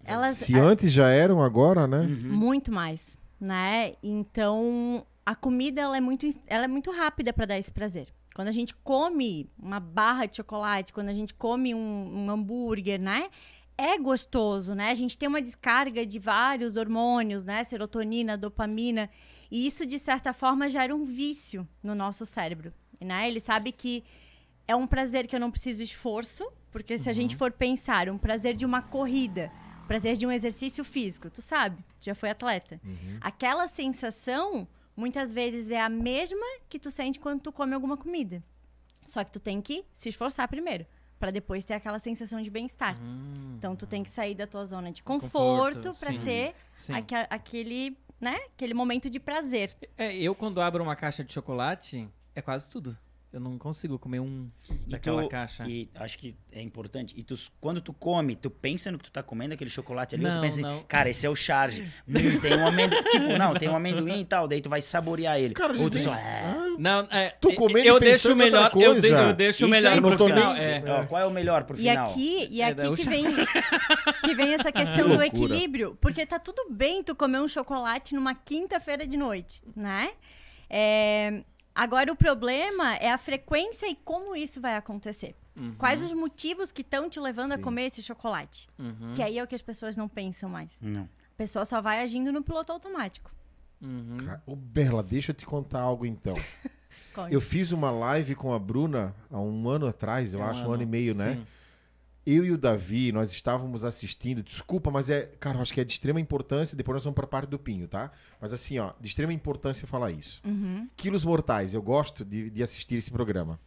[0.05, 2.07] Elas Se antes já eram, agora, né?
[2.07, 3.93] muito mais, né?
[4.03, 8.09] Então, a comida ela é muito ela é muito rápida para dar esse prazer.
[8.35, 13.01] Quando a gente come uma barra de chocolate, quando a gente come um, um hambúrguer,
[13.01, 13.29] né?
[13.77, 14.91] É gostoso, né?
[14.91, 17.63] A gente tem uma descarga de vários hormônios, né?
[17.65, 19.11] Serotonina, dopamina.
[19.51, 23.29] E isso, de certa forma, gera um vício no nosso cérebro, né?
[23.29, 24.05] Ele sabe que
[24.67, 28.19] é um prazer que eu não preciso esforço, porque se a gente for pensar, um
[28.19, 29.51] prazer de uma corrida,
[29.88, 32.81] prazer de um exercício físico, tu sabe, tu já foi atleta.
[33.20, 38.42] Aquela sensação, muitas vezes, é a mesma que tu sente quando tu come alguma comida.
[39.05, 40.87] Só que tu tem que se esforçar primeiro,
[41.18, 42.96] para depois ter aquela sensação de bem-estar.
[43.57, 46.92] Então tu tem que sair da tua zona de Conforto, conforto, para ter Sim.
[46.94, 49.74] aque- aquele, né, aquele momento de prazer.
[49.96, 52.96] É, eu quando abro uma caixa de chocolate, é quase tudo.
[53.31, 54.49] Eu não consigo comer um
[54.87, 55.62] E daquela tu- caixa.
[55.69, 57.12] E acho que é importante.
[57.14, 60.25] E tu, quando tu come, tu pensa no que tu tá comendo, aquele chocolate ali,
[60.25, 60.71] Não, tu pensa não.
[60.77, 61.83] assim, cara, esse é o charge.
[62.09, 63.03] Hum, tem um amendoim.
[63.11, 65.53] tipo, não, tem um amendoim e tal, daí tu vai saborear ele.
[65.53, 68.99] Cara, ou tu só, é, Não, é, Tô comendo eu e deixo o melhor, eu,
[68.99, 70.55] de- eu deixo o melhor pro não final.
[70.55, 70.83] nem- é.
[70.87, 72.07] ó, qual é o melhor pro E final?
[72.11, 73.25] aqui, e É, aqui daí o que vem,
[74.25, 75.27] que vem essa questão do loucura.
[75.27, 80.12] equilíbrio, porque tá tudo bem tu comer um chocolate numa quinta-feira de noite, né?
[80.71, 81.43] É,
[81.79, 85.35] agora o problema é a frequência e como isso vai acontecer.
[85.77, 87.62] Quais os motivos que estão te levando a Sim.
[87.62, 88.69] comer esse chocolate?
[88.79, 90.71] Uhum, Que aí é o que as pessoas não pensam mais.
[90.81, 91.03] Não.
[91.03, 93.31] A pessoa só vai agindo no piloto automático.
[93.83, 94.19] uhum.
[94.47, 96.35] Ô, Bela, deixa eu te contar algo então.
[97.33, 100.61] Eu fiz uma live com a Bruna há um ano atrás, eu É um acho,
[100.61, 101.35] um ano, ano e meio, né?
[101.35, 101.47] sim.
[102.31, 104.43] Eu e o Davi, nós estávamos assistindo.
[104.43, 105.33] Desculpa, mas é.
[105.41, 106.77] Cara, eu acho que é de extrema importância.
[106.77, 108.11] Depois nós vamos para a parte do Pinho, tá?
[108.38, 110.43] Mas assim, ó, de extrema importância falar isso.
[110.45, 110.87] Uhum.
[110.95, 113.59] Quilos Mortais, eu gosto de, de assistir esse programa.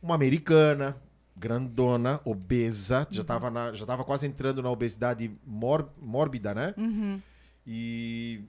[0.00, 0.96] Uma americana,
[1.36, 6.74] grandona, obesa, já, tava na, já tava quase entrando na obesidade mór- mórbida, né?
[6.76, 7.20] Uhum.
[7.66, 8.42] E,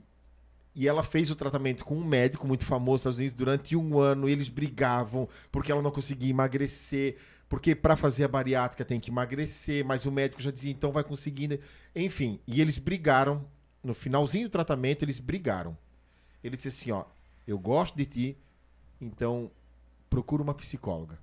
[0.80, 3.98] e ela fez o tratamento com um médico muito famoso nos Estados Unidos durante um
[3.98, 4.26] ano.
[4.26, 7.18] Eles brigavam porque ela não conseguia emagrecer.
[7.50, 11.04] Porque para fazer a bariátrica tem que emagrecer, mas o médico já dizia, então vai
[11.04, 11.60] conseguindo.
[11.94, 13.44] Enfim, e eles brigaram.
[13.84, 15.76] No finalzinho do tratamento, eles brigaram.
[16.42, 17.04] Ele disse assim: ó,
[17.46, 18.38] eu gosto de ti,
[18.98, 19.50] então
[20.08, 21.18] procura uma psicóloga.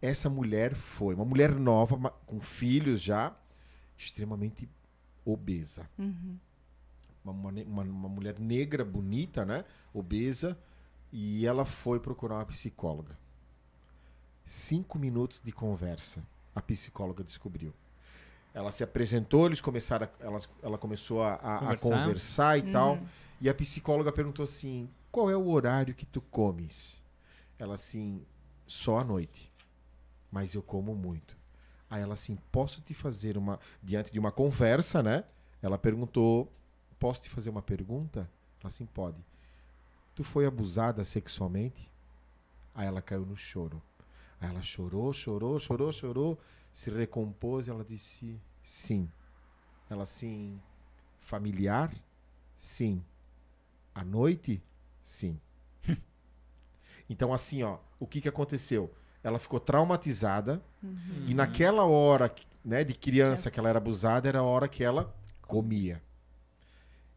[0.00, 3.36] Essa mulher foi uma mulher nova, com filhos já,
[3.96, 4.68] extremamente
[5.24, 6.38] obesa Uhum.
[7.24, 9.64] Uma, uma, uma- mulher negra, bonita, né?
[9.92, 10.58] Obesa.
[11.12, 13.16] E ela foi procurar uma psicóloga.
[14.44, 16.22] Cinco minutos de conversa,
[16.54, 17.72] a psicóloga descobriu.
[18.54, 21.78] Ela se apresentou, eles começaram, a- ela, ela começou a, a- a Conversar.
[22.02, 22.98] conversar e tal.
[23.40, 27.02] E a psicóloga perguntou assim: qual é o horário que tu comes?
[27.58, 28.22] Ela assim,
[28.66, 29.52] só à noite.
[30.30, 31.36] Mas eu como muito.
[31.90, 33.58] Aí ela assim, posso te fazer uma.
[33.82, 35.24] Diante de uma conversa, né?
[35.62, 36.50] Ela perguntou:
[36.98, 38.20] Posso te fazer uma pergunta?
[38.60, 39.24] Ela assim, pode.
[40.14, 41.90] Tu foi abusada sexualmente?
[42.74, 43.80] Aí ela caiu no choro.
[44.40, 46.38] Aí ela chorou, chorou, chorou, chorou,
[46.72, 49.10] se recompôs e ela disse sim.
[49.88, 50.60] Ela assim,
[51.20, 51.94] familiar?
[52.54, 53.04] Sim.
[53.94, 54.62] À noite?
[55.00, 55.40] Sim.
[57.08, 58.92] então assim, ó, o que que aconteceu?
[59.22, 60.62] Ela ficou traumatizada
[61.26, 62.32] e naquela hora,
[62.64, 66.02] né, de criança que ela era abusada, era a hora que ela comia.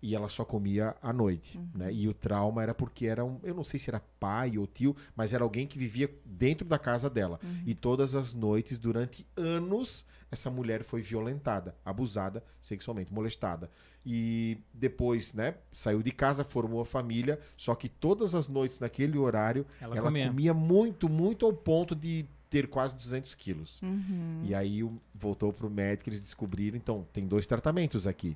[0.02, 1.94] E ela só comia à noite, né?
[1.94, 4.96] E o trauma era porque era um, eu não sei se era pai ou tio,
[5.16, 7.40] mas era alguém que vivia dentro da casa dela.
[7.68, 13.70] E todas as noites, durante anos, essa mulher foi violentada, abusada sexualmente, molestada.
[14.04, 19.20] E depois, né, saiu de casa, formou a família, só que todas as noites naquele
[19.20, 20.28] horário, Ela ela, comia.
[20.30, 20.54] comia.
[20.56, 23.80] muito, muito ao ponto de ter quase 200 quilos.
[23.84, 24.42] Uhum.
[24.44, 28.36] E aí o- voltou pro médico, eles descobriram, então, tem dois tratamentos aqui,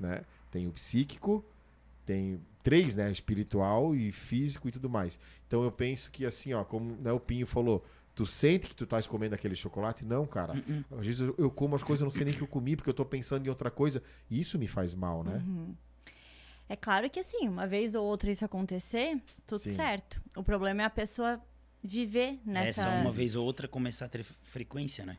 [0.00, 0.22] né?
[0.52, 1.44] Tem o psíquico,
[2.04, 3.10] tem três, né?
[3.10, 5.18] Espiritual e físico e tudo mais.
[5.48, 7.84] Então eu penso que assim, ó, como né, o Pinho falou,
[8.14, 10.04] tu sente que tu estás comendo aquele chocolate?
[10.04, 10.52] Não, cara.
[10.92, 12.90] Às vezes eu, eu como as coisas, eu não sei nem que eu comi, porque
[12.90, 15.42] eu tô pensando em outra coisa, e isso me faz mal, né?
[16.68, 19.74] É claro que assim, uma vez ou outra isso acontecer, tudo Sim.
[19.74, 20.22] certo.
[20.36, 21.40] O problema é a pessoa
[21.82, 22.82] viver nessa.
[22.82, 25.18] Essa uma vez ou outra começar a ter frequência, né?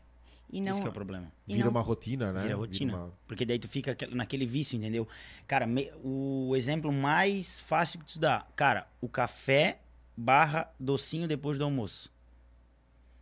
[0.51, 1.31] E não, Esse que é o problema.
[1.47, 2.41] e Vira não- uma rotina, né?
[2.43, 2.95] Vira rotina.
[2.95, 5.07] uma- Porque daí tu fica aquele- naquele vício, entendeu?
[5.47, 9.79] Cara, me- o exemplo mais fácil que tu dá, cara, o café
[10.15, 12.11] barra docinho depois do almoço.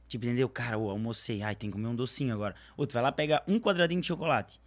[0.10, 0.50] Tipo, entendeu?
[0.50, 2.54] Cara, eu almocei, ai, tem que comer um docinho agora.
[2.76, 4.60] Ou tu vai lá pegar um quadradinho de chocolate.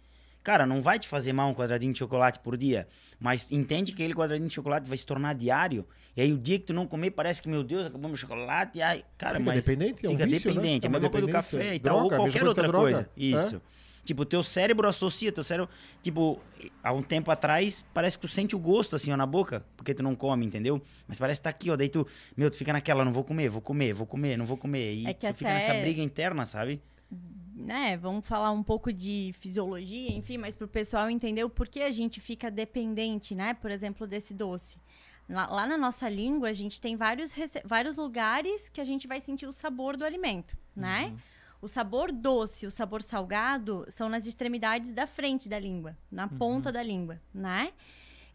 [0.45, 2.87] Cara, não vai te fazer mal um quadradinho de chocolate por dia,
[3.19, 5.87] mas entende que aquele quadradinho de chocolate vai se tornar diário.
[6.15, 8.79] E aí o dia que tu não comer, parece que, meu Deus, acabou meu chocolate.
[8.79, 10.55] Ai, cara, Fica mas dependente, é um fica vício, né?
[10.55, 10.85] dependente.
[10.85, 12.71] É É a mesma coisa do café e tal, ou Droga, mesma qualquer coisa outra
[12.71, 13.09] coisa.
[13.17, 13.59] Isso.
[14.03, 15.67] Tipo, o teu cérebro associa, teu cérebro,
[15.99, 16.39] tipo,
[16.83, 19.95] há um tempo atrás, parece que tu sente o gosto assim, ó, na boca, porque
[19.95, 20.79] tu não come, entendeu?
[21.07, 22.05] Mas parece que tá aqui, ó, daí tu,
[22.37, 24.93] meu, tu fica naquela, não vou comer, vou comer, vou comer, não vou comer.
[24.93, 26.79] E É que tu fica nessa briga interna, sabe?
[27.55, 31.81] Né, vamos falar um pouco de fisiologia, enfim, mas para o pessoal entender o porquê
[31.81, 34.77] a gente fica dependente, né, por exemplo, desse doce.
[35.27, 39.19] Lá, lá na nossa língua, a gente tem vários, vários lugares que a gente vai
[39.19, 41.15] sentir o sabor do alimento, né?
[41.61, 46.71] O sabor doce, o sabor salgado são nas extremidades da frente da língua, na ponta
[46.71, 47.73] da língua, né?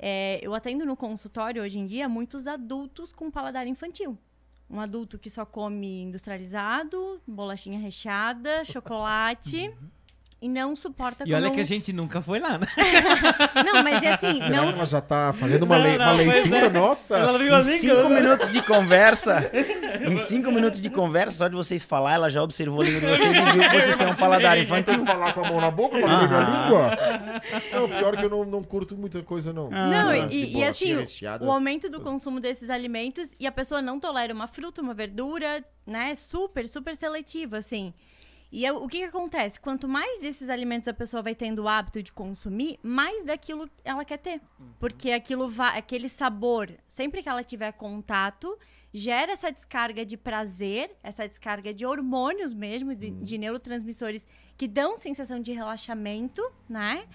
[0.01, 4.19] É, eu atendo no consultório hoje em dia muitos adultos com paladar infantil.
[4.71, 9.75] Um adulto que só come industrializado, bolachinha recheada, chocolate
[10.43, 12.67] e não suporta E olha que a gente nunca foi lá, né?
[13.65, 16.05] Não, mas é assim, Será não que ela já tá fazendo uma, Não, lei- não,
[16.07, 16.69] uma leitura é.
[16.71, 17.17] nossa?
[17.17, 19.51] Ela ficou Em assim, cinco minutos de conversa,
[20.01, 23.07] em cinco minutos de conversa, só de vocês falar, ela já observou a língua de
[23.07, 25.01] vocês e viu que vocês têm um paladar Tem infantil.
[25.01, 26.91] que falar com a mão na boca pra não beber a língua?
[27.73, 29.69] Não, pior que eu não, não curto muita coisa, não.
[29.71, 31.45] Não, Ah, e, de e- e bolachinha assim, recheada.
[31.45, 35.63] o aumento do consumo desses alimentos e a pessoa não tolera uma fruta, uma verdura,
[35.87, 36.15] né?
[36.15, 37.93] Super, super seletivo, assim.
[38.53, 39.61] E é- o que, que acontece?
[39.61, 44.05] Quanto mais desses alimentos a pessoa vai tendo o hábito de consumir, mais daquilo ela
[44.05, 44.41] quer ter.
[44.79, 48.59] Porque aquilo vai, aquele sabor, sempre que ela tiver contato,
[48.93, 54.97] gera essa descarga de prazer, essa descarga de hormônios mesmo, de, de neurotransmissores que dão
[54.97, 57.07] sensação de relaxamento, né?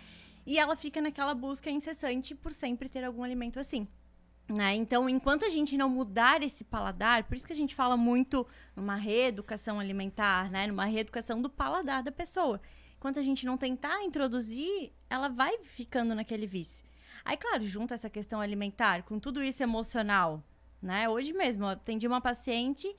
[0.45, 3.87] E ela fica naquela busca incessante por sempre ter algum alimento assim.
[4.47, 4.75] Né?
[4.75, 8.45] Então, enquanto a gente não mudar esse paladar, por isso que a gente fala muito
[8.75, 10.67] numa reeducação alimentar, né?
[10.67, 12.62] numa reeducação do paladar da pessoa.
[12.97, 16.86] Enquanto a gente não tentar introduzir, ela vai ficando naquele vício.
[17.23, 20.43] Aí, claro, junta essa questão alimentar com tudo isso emocional.
[20.81, 21.10] Né?
[21.10, 22.95] Hoje mesmo, eu atendi uma paciente,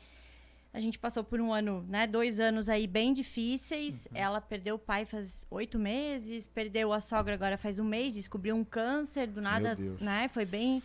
[0.76, 2.06] a gente passou por um ano, né?
[2.06, 4.06] Dois anos aí bem difíceis.
[4.12, 8.54] Ela perdeu o pai faz oito meses, perdeu a sogra agora faz um mês, descobriu
[8.54, 10.28] um câncer do nada, né?
[10.28, 10.82] Foi bem.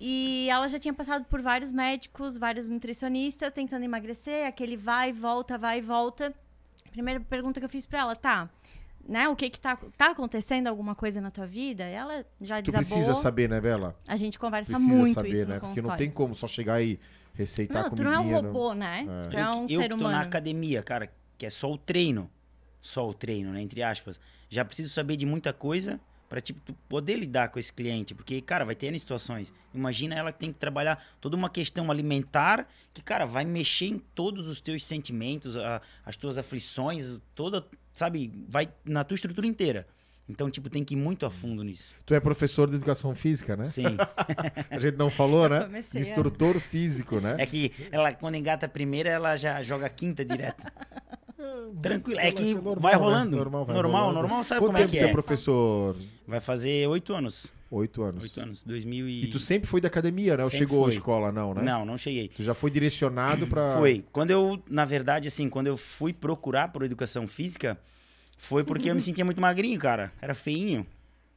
[0.00, 5.12] E ela já tinha passado por vários médicos, vários nutricionistas tentando emagrecer, aquele vai e
[5.12, 6.34] volta, vai e volta.
[6.90, 8.48] Primeira pergunta que eu fiz pra ela, tá?
[9.06, 11.84] Né, o que que tá, tá acontecendo alguma coisa na tua vida?
[11.84, 12.86] Ela já Tu desabou.
[12.86, 13.94] precisa saber, né, Bela?
[14.08, 15.60] A gente conversa Precisa muito saber, isso né?
[15.60, 16.98] Porque não tem como só chegar e
[17.34, 18.10] receitar Não, tu comidinha.
[18.22, 19.06] não é um robô, né?
[19.24, 19.28] É.
[19.28, 20.10] Tu é um eu ser que tô humano.
[20.16, 22.30] na academia, cara, que é só o treino.
[22.80, 23.60] Só o treino, né?
[23.60, 24.18] Entre aspas.
[24.48, 28.14] Já preciso saber de muita coisa pra tipo, tu poder lidar com esse cliente.
[28.14, 29.52] Porque, cara, vai ter N situações.
[29.72, 33.98] Imagina ela que tem que trabalhar toda uma questão alimentar que, cara, vai mexer em
[34.14, 38.32] todos os teus sentimentos, a- as tuas aflições, toda, sabe?
[38.48, 39.86] Vai na tua estrutura inteira.
[40.26, 41.94] Então, tipo, tem que ir muito a fundo nisso.
[42.06, 43.64] Tu é professor de educação física, né?
[43.64, 43.84] Sim.
[44.70, 45.64] A gente não falou, né?
[45.64, 47.36] comecei a- Instrutor físico, né?
[47.38, 50.64] É que ela, quando engata a primeira, ela já joga a quinta direto.
[51.82, 52.20] Tranquilo.
[52.20, 52.98] É que normal, vai né?
[52.98, 53.36] rolando.
[53.36, 54.18] Normal, vai normal, rolando.
[54.22, 55.12] normal, sabe Quanto como é tempo que tu é é?
[55.12, 55.96] professor?
[56.26, 57.52] Vai fazer oito anos.
[57.70, 58.22] Oito anos.
[58.22, 58.62] Oito anos.
[58.62, 59.24] 2000 e...
[59.24, 60.44] E tu sempre foi da academia, né?
[60.44, 60.94] Ou Sempre chegou à fui.
[60.94, 61.62] escola, não, né?
[61.62, 62.28] Não, não cheguei.
[62.28, 63.76] Tu já foi direcionado pra...
[63.76, 64.04] Foi.
[64.12, 67.78] Quando eu, na verdade, assim, quando eu fui procurar por educação física,
[68.38, 70.12] foi porque eu me sentia muito magrinho, cara.
[70.22, 70.86] Era feinho.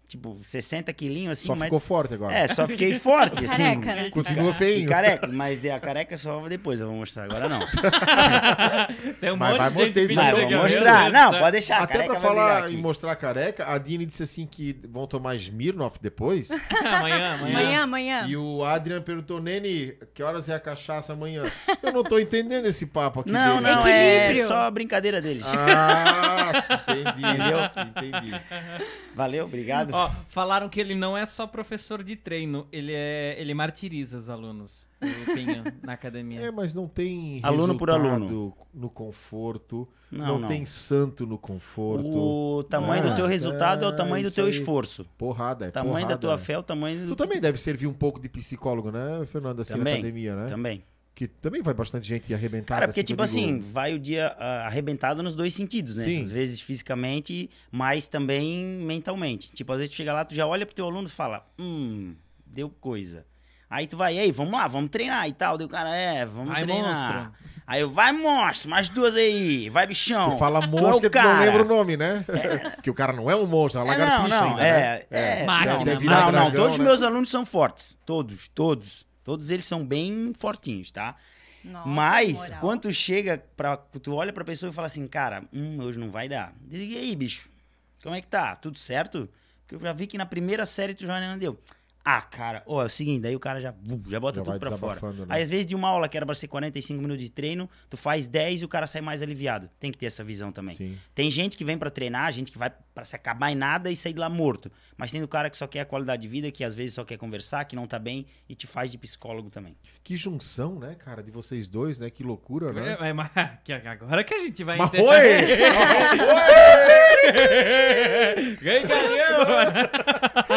[0.08, 1.66] Tipo, 60 quilinhos, assim, Só mas...
[1.66, 2.34] ficou forte agora.
[2.34, 3.82] É, só fiquei forte, assim.
[3.82, 4.10] Careca, né?
[4.10, 4.88] Continua E feio.
[4.88, 7.60] careca, mas a careca só depois, eu vou mostrar, agora não.
[9.20, 11.12] Tem um Mas monte vai de gente Mas vou mostrar.
[11.12, 14.80] Não, pode deixar, Até pra falar e mostrar a careca, a Dini disse assim que
[14.88, 16.50] vão tomar Smirnoff depois.
[16.86, 17.58] amanhã, amanhã.
[17.60, 18.26] Amanhã, amanhã.
[18.30, 21.44] e o Adrian perguntou, Nene, que horas é a cachaça amanhã?
[21.84, 23.76] Eu não tô entendendo esse papo aqui Não, dele.
[23.76, 25.44] não, é só brincadeira deles.
[25.46, 27.28] Ah, entendi.
[27.28, 27.60] Entendeu?
[27.88, 28.42] Entendi.
[29.14, 29.97] Valeu, obrigado.
[29.98, 34.30] Ó, falaram que ele não é só professor de treino, ele é, ele martiriza os
[34.30, 34.88] alunos,
[35.34, 36.40] Pinho, na academia.
[36.42, 38.54] É, mas não tem Aluno por resultado aluno.
[38.74, 39.88] no conforto.
[40.12, 40.48] Não, Não, não.
[40.48, 42.16] tem santo no conforto.
[42.18, 44.52] O tamanho Ah, do teu resultado é, o é, tamanho do teu aí.
[44.52, 45.06] esforço.
[45.18, 46.42] Porrada, é tamanho porrada, da tua né?
[46.44, 49.62] fé é o tamanho do Tu também deve servir um pouco de psicólogo, né, Fernando,
[49.62, 50.46] assim, Também, na academia, né?
[50.46, 50.84] Também.
[51.18, 52.82] Que também vai bastante gente arrebentada.
[52.82, 55.98] Cara, porque, tipo que eu digo- assim, vai o dia ah, arrebentado nos dois sentidos,
[55.98, 56.04] né?
[56.04, 56.22] Sim.
[56.22, 59.50] Às vezes fisicamente, mas também mentalmente.
[59.52, 62.14] Tipo, às vezes tu chega lá, tu já olha pro teu aluno e fala, hum,
[62.46, 63.26] deu coisa.
[63.68, 65.58] Aí tu vai, ei, vamos lá, vamos treinar e tal.
[65.58, 67.24] Daí o cara, é, vamos Vai, treinar.
[67.26, 67.50] monstro.
[67.66, 70.34] Aí eu, vai, monstro, mais duas aí, vai, bichão.
[70.34, 72.24] Tu fala Tu é monstro que tu não lembra o nome, né?
[72.78, 75.08] Porque o cara não é um monstro, é uma É, não, lagartixa não, ainda, é,
[75.10, 75.42] né?
[75.42, 76.86] é, Máquina, não, deve não, virar não, dragão, todos os né?
[76.86, 81.18] meus alunos são fortes, todos, todos, todos eles são bem fortinhos, tá?
[81.62, 82.60] Nossa, Mas, moral.
[82.62, 86.10] quando tu chega, pra, tu olha pra pessoa e fala assim, cara, hum, hoje não
[86.10, 86.56] vai dar.
[86.72, 87.50] E aí, bicho,
[88.02, 88.56] como é que tá?
[88.56, 89.28] Tudo certo?
[89.64, 91.60] Porque eu já vi que na primeira série tu já não deu.
[92.06, 93.74] Ah, cara, ó, é o seguinte, daí o cara já,
[94.08, 95.12] já bota Já tudo pra fora.
[95.12, 95.26] né?
[95.28, 97.98] Aí, às vezes, de uma aula que era pra ser 45 minutos de treino, tu
[97.98, 99.70] faz 10 e o cara sai mais aliviado.
[99.78, 100.74] Tem que ter essa visão também.
[100.74, 100.98] Sim.
[101.14, 103.96] Tem gente que vem pra treinar, gente que vai pra se acabar em nada e
[103.96, 104.72] sair de lá morto.
[104.98, 107.06] Mas tem o cara que só quer a qualidade de vida, que às vezes só
[107.06, 109.78] quer conversar, que não tá bem e te faz de psicólogo também.
[110.04, 112.10] Que junção, né, cara, de vocês dois, né?
[112.10, 112.98] Que loucura, né?
[113.00, 113.30] É, mas,
[113.64, 115.06] que agora que a gente vai Mas entender.
[118.60, 119.38] Ganhei carinho!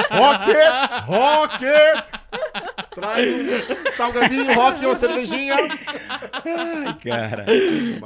[0.08, 0.50] Rock!
[1.04, 1.62] Rock!
[3.00, 5.56] Traz um salgadinho, rock e uma cervejinha.
[7.04, 7.46] Cara.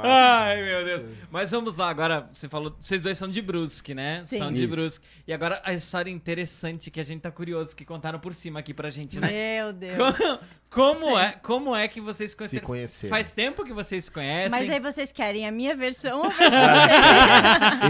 [0.01, 1.05] Ai, meu Deus.
[1.29, 4.23] Mas vamos lá, agora, você falou, vocês dois são de Brusque, né?
[4.25, 4.37] Sim.
[4.37, 4.75] São de Isso.
[4.75, 5.05] Brusque.
[5.27, 8.73] E agora a história interessante que a gente tá curioso, que contaram por cima aqui
[8.73, 9.27] pra gente, né?
[9.27, 9.97] Meu Deus.
[9.97, 10.39] Como,
[10.75, 12.65] como é, como é que vocês Se conheceram?
[12.67, 13.07] conhecer.
[13.09, 14.51] Faz tempo que vocês se conhecem?
[14.51, 16.59] Mas aí vocês querem a minha versão ou a versão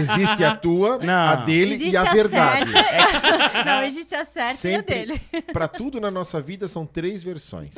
[0.00, 1.28] Existe a tua, Não.
[1.30, 2.72] a dele Existe e a, a verdade.
[2.72, 3.64] certa.
[3.64, 5.20] Não, existe a certa Sempre, e a dele.
[5.52, 7.74] pra tudo na nossa vida são três versões.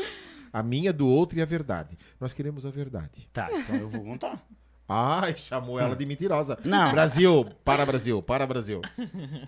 [0.53, 1.97] A minha, do outro e a verdade.
[2.21, 3.29] Nós queremos a verdade.
[3.33, 4.42] Tá, então eu vou contar.
[4.88, 6.59] Ai, chamou ela de mentirosa.
[6.64, 6.90] Não.
[6.92, 8.81] Brasil, para Brasil, para Brasil.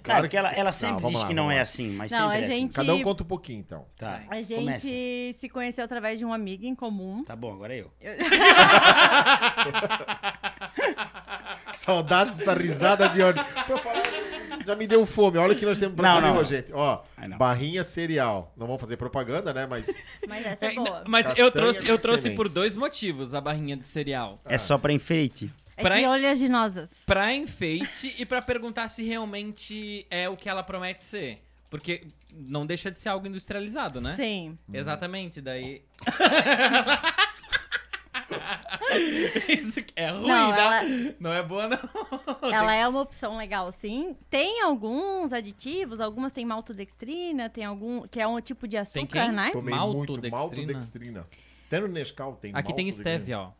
[0.02, 2.36] Claro que ela, ela sempre vamos diz lá, que não é assim, mas Não, sempre
[2.36, 3.78] a é gente- Cada um conta um pouquinho, então.
[3.80, 3.88] assim.
[3.96, 4.86] Tá, A gente começa.
[4.86, 7.24] se conheceu através de um amigo em comum.
[7.24, 7.90] Tá bom, agora é eu.
[11.72, 13.40] Saudade dessa risada de onde?
[14.66, 15.38] Já me deu fome.
[15.38, 16.44] Olha o que nós temos pra Não, comer, não.
[16.44, 16.72] gente.
[16.72, 17.38] Ó, Ai, não.
[17.38, 18.52] barrinha cereal.
[18.56, 19.66] Não vamos fazer propaganda, né?
[19.66, 19.86] Mas
[20.28, 21.04] Mas essa é É, boa.
[21.08, 22.36] mas Castanha eu trouxe, eu trouxe sementes.
[22.36, 24.38] por dois motivos a barrinha de cereal.
[24.44, 24.92] É só pra
[25.30, 25.52] enfeite.
[25.76, 26.90] É pra- de oleaginosas.
[27.06, 31.38] Pra enfeite e pra perguntar se realmente é o que ela promete ser.
[31.70, 32.02] Porque
[32.34, 34.14] não deixa de ser algo industrializado, né?
[34.16, 34.58] Sim.
[34.72, 35.82] Exatamente, daí.
[39.48, 40.60] Isso é ruim, Não, né?
[40.60, 41.78] ela- Não é boa, não.
[42.52, 44.16] Ela é uma opção legal, sim.
[44.28, 49.32] Tem alguns aditivos, algumas tem maltodextrina, tem algum que é um tipo de açúcar, quem?
[49.32, 49.50] né?
[49.52, 50.38] tomei muito Maltodextrina.
[50.38, 51.26] maltodextrina.
[51.66, 53.50] Até no Nescau tem Aqui tem stevia, ó.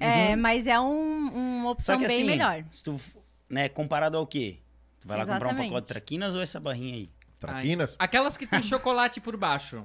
[0.00, 1.28] É, mas é um-
[1.62, 2.64] uma opção que bem assim, melhor.
[2.70, 3.00] se tu,
[3.48, 4.58] né, comparado ao quê?
[5.00, 5.68] Tu vai lá comprar um Exatamente.
[5.70, 7.10] pacote de traquinas ou essa barrinha aí?
[7.38, 7.96] Traquinas?
[7.98, 9.84] Ai, Aquelas que tem chocolate por baixo.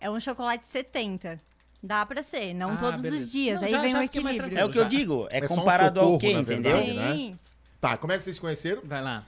[0.00, 1.40] É um chocolate 70.
[1.82, 3.24] Dá pra ser, não Ah, todos beleza.
[3.24, 3.56] os dias.
[3.60, 4.56] Não, Aí já- vem já o equilíbrio.
[4.58, 6.76] É o que eu digo, é, É só um comparado ao socorro, quê, entendeu?
[6.76, 6.92] verdade.
[6.94, 7.12] né?
[7.14, 7.38] Sim.
[7.80, 8.82] Tá, como é que vocês se conheceram?
[8.84, 9.24] Vai lá.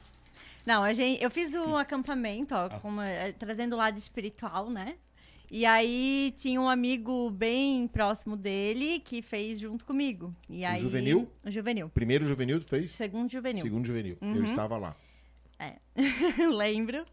[0.64, 4.94] Não, a gente, eu fiz um acampamento, ó, uma- eh, trazendo o lado espiritual, né?
[5.56, 10.34] E aí tinha um amigo bem próximo dele que fez junto comigo.
[10.50, 11.30] E aí, juvenil?
[11.46, 11.88] O juvenil.
[11.90, 12.90] Primeiro juvenil tu fez?
[12.90, 13.62] Segundo juvenil.
[13.62, 14.18] Segundo juvenil.
[14.20, 14.42] Eu Uhum.
[14.44, 14.96] estava lá.
[16.58, 17.04] Lembro.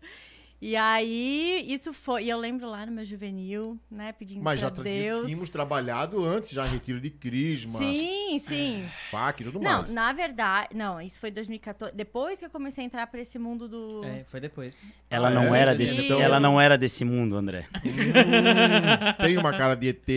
[0.64, 2.26] E aí, isso foi.
[2.26, 4.12] E eu lembro lá no meu juvenil, né?
[4.12, 5.26] Pedindo Mas pra já Deus.
[5.26, 8.88] tínhamos trabalhado antes, já retiro de crisma, Sim, sim.
[9.10, 9.92] fac e tudo Não, mais.
[9.92, 10.68] na verdade.
[10.76, 11.96] Não, isso foi 2014.
[11.96, 14.04] Depois que eu comecei a entrar pra esse mundo do.
[14.06, 14.78] É, foi depois.
[15.10, 15.60] Ela Ah, não é?
[15.62, 17.66] era desse, então- ela não era desse mundo, André.
[19.20, 20.08] Tem uma cara de ET.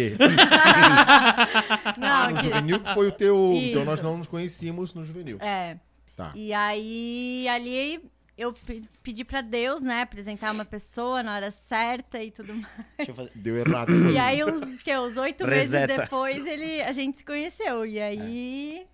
[1.99, 3.53] Não, Ah, no que- juvenil que foi o teu.
[3.55, 3.91] Então Isso.
[3.91, 5.39] nós não nos conhecíamos no juvenil.
[5.41, 5.79] É.
[6.17, 6.31] Tá.
[6.35, 8.01] E aí, ali
[8.37, 12.75] eu pe- pedi pra Deus, né, apresentar uma pessoa na hora certa e tudo mais.
[12.97, 13.31] Deixa eu fazer.
[13.35, 14.11] Deu errado.
[14.11, 17.87] E aí, uns, que, uns oito meses depois, ele, a gente se conheceu.
[17.87, 18.87] E aí.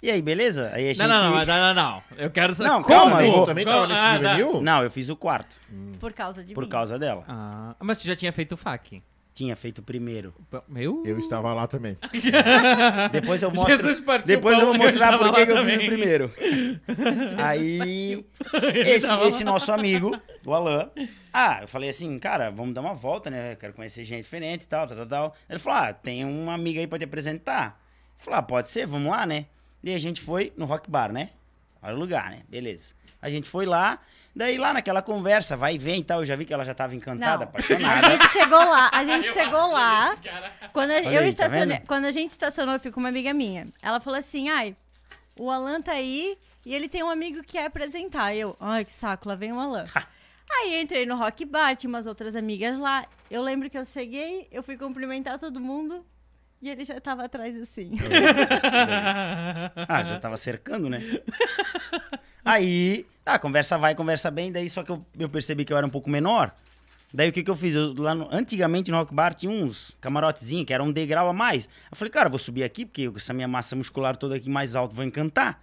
[0.00, 0.70] E aí, beleza?
[0.72, 0.98] Aí a gente...
[1.00, 2.02] Não, não, não, não, não, não.
[2.16, 2.68] Eu quero saber.
[2.68, 2.94] Não, Como?
[3.10, 3.76] calma, eu também Como?
[3.88, 4.62] tava nesse juvenil?
[4.62, 5.56] Não, eu fiz o quarto,
[5.98, 6.70] Por causa de por mim.
[6.70, 7.24] causa dela.
[7.26, 9.02] Ah, mas tu já tinha feito fac.
[9.38, 10.34] Tinha feito primeiro.
[10.66, 11.04] Meu?
[11.06, 11.96] Eu estava lá também.
[13.12, 13.76] Depois eu mostro.
[13.76, 16.34] Jesus partiu Depois eu vou eu mostrar por que eu fiz o primeiro.
[17.40, 18.26] Aí,
[18.84, 20.90] esse, esse nosso amigo, o Alan,
[21.32, 23.52] ah, eu falei assim, cara, vamos dar uma volta, né?
[23.52, 25.36] Eu quero conhecer gente diferente e tal, tal, tal, tal.
[25.48, 27.80] Ele falou, ah, tem uma amiga aí pra te apresentar.
[28.18, 29.46] Eu falei, ah, pode ser, vamos lá, né?
[29.84, 31.30] E a gente foi no Rock Bar, né?
[31.80, 32.40] Olha o lugar, né?
[32.48, 32.92] Beleza.
[33.22, 34.00] A gente foi lá,
[34.38, 36.72] daí lá naquela conversa, vai e vem e tal, eu já vi que ela já
[36.72, 37.42] tava encantada, Não.
[37.42, 38.06] apaixonada.
[38.06, 40.16] A gente chegou lá, a gente chegou lá.
[40.72, 41.46] Quando a, eu aí, tá
[41.86, 43.66] quando a gente estacionou, eu fui com uma amiga minha.
[43.82, 44.76] Ela falou assim: ai,
[45.38, 48.34] o Alan tá aí e ele tem um amigo que quer apresentar.
[48.34, 49.84] Eu, ai, que saco, lá vem o Alan.
[50.50, 53.04] Aí entrei no Rock Bar, tinha umas outras amigas lá.
[53.30, 56.06] Eu lembro que eu cheguei, eu fui cumprimentar todo mundo
[56.62, 57.92] e ele já tava atrás assim.
[59.88, 61.00] Ah, já tava cercando, né?
[62.50, 65.86] Aí, tá, conversa vai, conversa bem, daí só que eu, eu percebi que eu era
[65.86, 66.50] um pouco menor.
[67.12, 67.74] Daí o que que eu fiz?
[67.74, 71.32] Eu, lá no- antigamente no Rock Bar tinha uns camarotezinhos que era um degrau a
[71.34, 71.68] mais.
[71.90, 74.74] Eu falei, cara, eu vou subir aqui porque essa minha massa muscular toda aqui mais
[74.74, 75.60] alta vou encantar.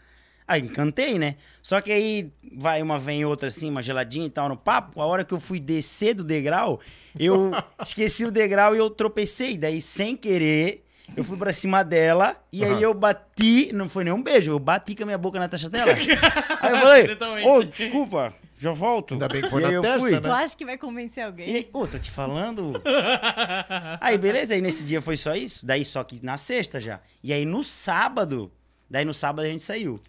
[0.47, 1.37] Aí encantei, né?
[1.63, 5.01] Só que aí vai uma vem outra assim, uma geladinha e tal no papo.
[5.01, 6.79] A hora que eu fui descer do degrau,
[7.17, 7.49] eu
[7.83, 9.57] esqueci o degrau e eu tropecei.
[9.57, 10.84] Daí, sem querer,
[11.15, 14.59] eu fui pra cima dela e aí eu bati, não foi nem um beijo, eu
[14.59, 15.91] bati com a minha boca na testa dela.
[16.61, 19.13] Aí eu falei, ô, desculpa, já volto.
[19.13, 20.11] Ainda bem que foi E aí na eu testa, fui.
[20.11, 20.19] né?
[20.21, 21.49] Tu acha que vai convencer alguém?
[21.49, 22.81] E ô, tô te falando.
[24.01, 25.65] aí, beleza, aí nesse dia foi só isso.
[25.65, 26.99] Daí só que na sexta já.
[27.23, 28.51] E aí no sábado,
[28.89, 29.99] daí no sábado a gente saiu.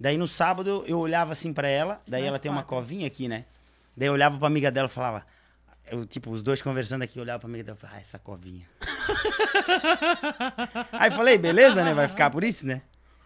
[0.00, 3.44] Daí no sábado eu olhava assim pra ela, daí ela tem uma covinha aqui, né?
[3.96, 5.24] Daí eu olhava pra amiga dela e falava.
[5.90, 8.66] Eu, tipo, os dois conversando aqui, eu olhava pra dela e falava, ah, essa covinha.
[10.92, 11.92] aí falei, beleza, né?
[11.92, 12.82] Vai ficar por isso, né?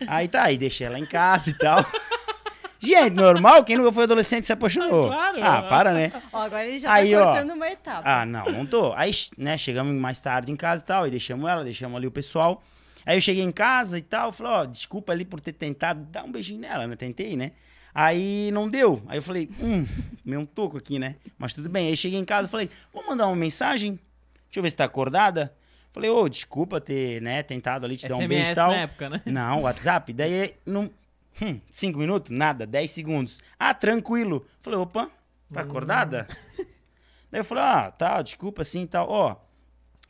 [0.07, 1.85] Aí tá, aí deixei ela em casa e tal.
[2.79, 5.07] Gente, normal, quem nunca foi adolescente se apaixonou.
[5.07, 5.43] Claro.
[5.43, 6.13] Ah, para, né?
[6.33, 7.33] Ó, agora ele já Aí, tá ó.
[7.33, 8.03] cortando uma etapa.
[8.05, 8.93] Ah, não, não tô.
[8.95, 12.11] Aí, né, chegamos mais tarde em casa e tal, e deixamos ela, deixamos ali o
[12.11, 12.63] pessoal.
[13.05, 16.25] Aí eu cheguei em casa e tal, falei, ó, desculpa ali por ter tentado dar
[16.25, 16.97] um beijinho nela, né?
[16.97, 17.53] Tentei, né?
[17.99, 19.03] Aí não deu.
[19.07, 19.87] Aí eu falei, hum,
[20.23, 21.17] meio um toco aqui, né?
[21.39, 21.89] Mas tudo bem.
[21.89, 23.99] Aí cheguei em casa e falei, vou mandar uma mensagem?
[24.45, 25.57] Deixa eu ver se tá acordada.
[25.95, 28.71] Falei, ô, desculpa ter, né, tentado ali te dar um beijo e SMS tal.
[28.71, 29.23] na época, né?
[29.25, 30.13] Não, WhatsApp.
[30.13, 30.91] Daí, não,
[31.41, 32.37] hum, cinco minutos?
[32.37, 33.41] Nada, dez segundos.
[33.59, 34.45] Ah, tranquilo.
[34.61, 35.11] Falei, opa,
[35.51, 36.27] tá acordada?
[37.33, 39.09] Daí eu falei, ah, tá, desculpa assim e tal.
[39.09, 39.37] Ó,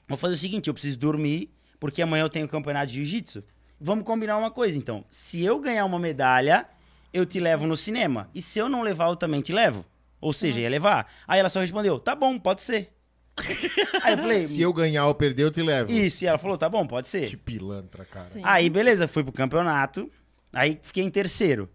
[0.09, 3.45] vou fazer o seguinte, eu preciso dormir, porque amanhã eu tenho campeonato de jiu-jitsu.
[3.81, 5.05] Vamos combinar uma coisa, então.
[5.09, 6.67] Se eu ganhar uma medalha,
[7.13, 8.29] eu te levo no cinema.
[8.35, 9.85] E se eu não levar, eu também te levo.
[10.21, 11.07] Ou seja, ia levar.
[11.27, 12.91] Aí ela só respondeu, tá bom, pode ser.
[14.03, 15.93] Aí eu falei, Se eu ganhar ou perder, eu te levo.
[15.93, 16.25] isso.
[16.25, 17.29] E ela falou, tá bom, pode ser.
[17.29, 18.27] Que pilantra, cara.
[18.33, 18.41] Sim.
[18.43, 20.11] Aí, beleza, fui pro campeonato.
[20.55, 21.69] Aí fiquei em terceiro.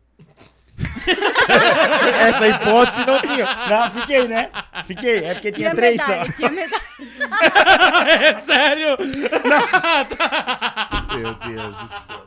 [2.20, 3.46] Essa hipótese não tinha.
[3.70, 4.50] Não, fiquei, né?
[4.86, 5.18] Fiquei.
[5.26, 6.32] É porque tinha, três medalha, só.
[6.32, 6.82] Tinha medalha.
[8.22, 8.98] É sério?
[11.18, 12.26] Meu Deus do céu.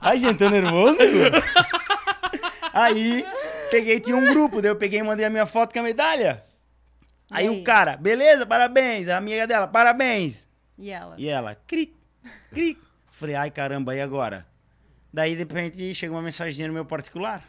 [0.00, 0.98] Ai, gente, tô nervoso.
[2.72, 3.24] Aí,
[3.70, 6.44] peguei, tinha um grupo, daí eu peguei e mandei a minha foto com a medalha.
[7.30, 7.62] Aí, E o aí?
[7.62, 9.08] cara, beleza, parabéns.
[9.08, 10.46] A amiga dela, parabéns.
[10.78, 11.14] E ela?
[11.18, 11.94] E ela, cri,
[12.52, 12.78] cri.
[13.10, 14.46] Falei, ai caramba, e agora?
[15.12, 17.42] Daí, de repente, chegou uma mensagem no meu particular.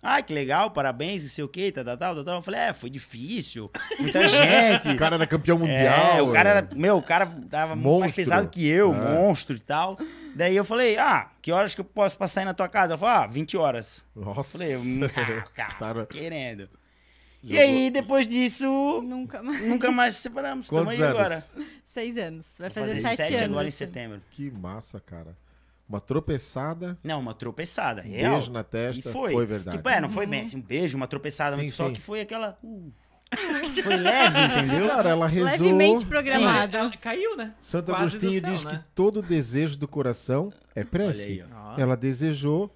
[0.00, 2.34] Ai, que legal, parabéns, não sei o quê, tal, tal, tal, tal.
[2.36, 3.68] Eu falei, é, foi difícil,
[3.98, 4.88] muita gente.
[4.90, 6.18] O cara era campeão mundial.
[6.18, 8.14] É, o cara era, meu, o cara tava muito mais Monstro.
[8.24, 9.14] pesado que eu, É.
[9.14, 9.98] monstro e tal.
[10.36, 12.92] Daí eu falei, ah, que horas que eu posso passar aí na tua casa?
[12.92, 14.04] Ela falou, ah, 20 horas.
[14.14, 14.56] Nossa.
[14.58, 16.68] Falei, hum, ah, cara, Tava- querendo.
[17.42, 18.66] E Jogou- aí, depois disso,
[19.02, 19.60] Nunca mais.
[19.62, 20.68] nunca mais se separamos.
[20.68, 21.18] Tamo Quantos aí anos?
[21.18, 21.44] agora.
[21.86, 22.46] Seis anos.
[22.58, 23.50] Vai fazer, fazer sete, sete anos.
[23.50, 24.22] agora em setembro.
[24.30, 25.36] Que massa, cara.
[25.88, 28.34] Uma tropeçada, Não, uma tropeçada, real.
[28.34, 29.08] beijo na testa.
[29.08, 29.32] E foi.
[29.32, 29.46] foi.
[29.46, 29.76] verdade.
[29.78, 31.94] Tipo, é, não foi bem assim, um beijo, uma tropeçada, Sim, só sim.
[31.94, 32.58] que foi aquela...
[32.62, 32.92] uh,
[33.82, 34.88] foi leve, entendeu?
[34.88, 35.50] Cara, ela rezou.
[35.50, 37.54] Levemente ela Caiu, né?
[37.60, 38.70] Santo Quase Agostinho céu, diz né?
[38.70, 41.42] que todo desejo do coração é prece.
[41.42, 41.44] Aí.
[41.78, 42.74] Ela desejou.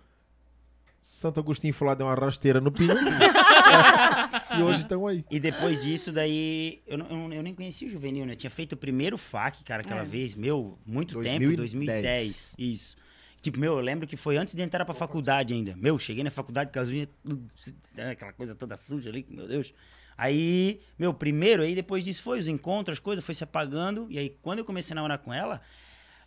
[1.01, 2.95] Santo Agostinho foi lá, deu uma rasteira no pinho.
[4.59, 5.25] e hoje estão aí.
[5.31, 6.81] E depois disso, daí.
[6.87, 8.35] Eu, não- eu eu nem conhecia o Juvenil, né?
[8.35, 10.05] Tinha feito o primeiro FAC, cara, aquela É.
[10.05, 11.41] vez, meu, muito 2010.
[11.41, 12.55] tempo, 2010.
[12.59, 12.97] Isso.
[13.43, 15.75] Tipo, meu, eu lembro que foi antes de entrar pra faculdade ainda.
[15.77, 17.43] Meu, cheguei na faculdade com as unhas, tudo,
[18.11, 19.75] aquela coisa toda suja ali, meu Deus.
[20.17, 24.07] Aí, meu, primeiro, aí depois disso foi os encontros, as coisas, foi se apagando.
[24.09, 25.61] E aí, quando eu comecei a namorar com ela,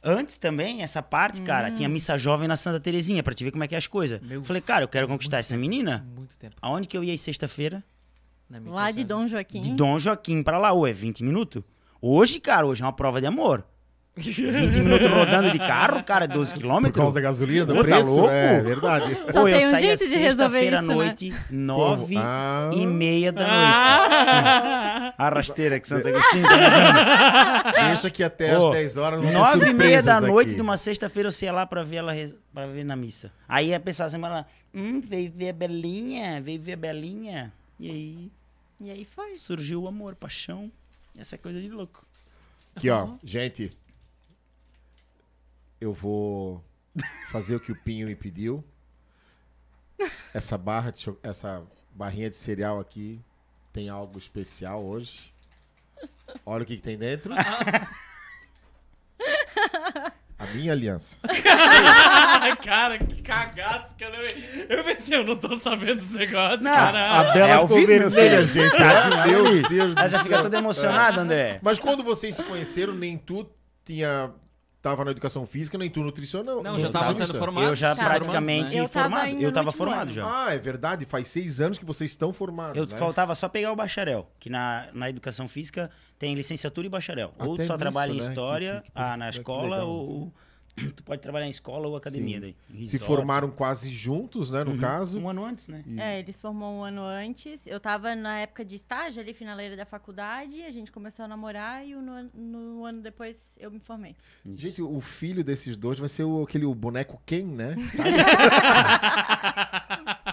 [0.04, 3.64] antes também, essa parte, cara, tinha missa jovem na Santa Terezinha, pra te ver como
[3.64, 4.20] é que é as coisas.
[4.22, 6.06] Meu Falei, cara, eu quero conquistar essa menina.
[6.14, 6.56] Muito tempo.
[6.62, 7.82] Aonde que eu ia ir sexta-feira?
[8.50, 9.04] na missa Lá de.
[9.04, 9.62] Dom Joaquim.
[9.62, 11.64] De Dom Joaquim pra lá, ué, 20 minutos?
[12.02, 13.66] Hoje, cara, hoje é uma prova de amor.
[14.18, 16.96] 20 minutos rodando de carro, cara, 12 Por quilômetros.
[17.02, 18.06] causa da gasolina, do Ô, tá preço.
[18.16, 18.30] louco?
[18.32, 19.18] É verdade.
[19.34, 20.96] Só eu tem um jeito de resolver sexta-feira à isso, né?
[20.96, 22.26] noite, 9 Como?
[22.26, 22.70] Ah.
[22.74, 23.54] e meia da noite.
[23.54, 25.14] Ah!
[25.18, 27.88] A rasteira que Santa Agostinho tá dando.
[27.88, 30.56] Deixa que até Ô, às 10 horas não 9 e meia da noite aqui.
[30.56, 32.14] de uma sexta-feira eu sei lá pra ver ela
[32.54, 33.32] pra ver na missa.
[33.50, 37.52] Aí a pessoa assim, ela, hum, veio ver a Belinha, veio ver a Belinha.
[37.80, 38.32] E aí
[38.80, 39.36] E aí foi.
[39.36, 40.72] surgiu o amor, paixão.
[41.18, 42.06] Essa é coisa de louco.
[42.76, 43.10] Aqui, ó.
[43.24, 43.72] Gente,
[45.86, 46.64] eu vou
[47.30, 48.64] fazer o que o Pinho me pediu.
[50.34, 53.22] Essa barra, de essa barrinha de cereal aqui
[53.72, 55.34] tem algo especial hoje.
[56.46, 57.34] Olha o que, que tem dentro.
[60.38, 61.18] A minha aliança.
[62.64, 64.20] cara, que cagaço que eu não...
[64.20, 67.20] Eu pensei, eu não tô sabendo dos negócios, Não, cara.
[67.20, 68.76] A Bela É ficou vivo, vermelha, gente.
[69.28, 69.70] Meu.
[69.70, 71.60] Deus Ela já fica toda emocionada, André.
[71.62, 73.50] Mas quando vocês se conheceram, nem tu
[73.86, 74.34] tinha...
[74.86, 76.62] Tava na educação física, nem tu nutricional.
[76.62, 77.26] Não, já tava nutricionista.
[77.26, 77.66] sendo formado.
[77.68, 78.06] Eu já Tá.
[78.06, 79.24] praticamente Eu formado.
[79.26, 80.14] ainda Eu no tava último formado ano.
[80.14, 80.46] já.
[80.46, 81.06] Ah, é verdade.
[81.06, 82.96] Faz seis anos que vocês estão formados, Eu né?
[82.96, 87.34] faltava só pegar o bacharel, que na, na educação física tem licenciatura e bacharel.
[87.40, 88.22] ou Até tu só nisso, trabalha em né?
[88.22, 90.34] Que- história que- que- ah, na que escola, legal, ou
[90.96, 92.42] tu pode trabalhar em escola ou academia.
[92.42, 92.56] Daí.
[92.86, 94.78] Se formaram quase juntos, né, no Uhum.
[94.78, 95.18] caso.
[95.20, 95.84] Um ano antes, né?
[95.98, 97.66] É, eles formam um ano antes.
[97.66, 100.62] Eu tava na época de estágio ali, finaleira da faculdade.
[100.64, 104.16] A gente começou a namorar e no, ano- no ano depois eu me formei.
[104.56, 107.76] Gente, o filho desses dois vai ser o, aquele o boneco Ken, né?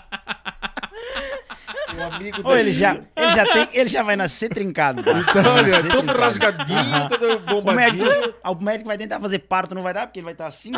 [2.13, 5.03] O amigo Ou ele já, ele já tem, ele já vai nascer trincado.
[5.03, 5.13] Tá?
[5.19, 6.21] Então, ele é Nascer todo trincado.
[6.21, 8.05] rasgadinho, todo O bombadinho.
[8.07, 10.73] médico, o médico vai tentar fazer parto, não vai dar, porque ele vai estar assim.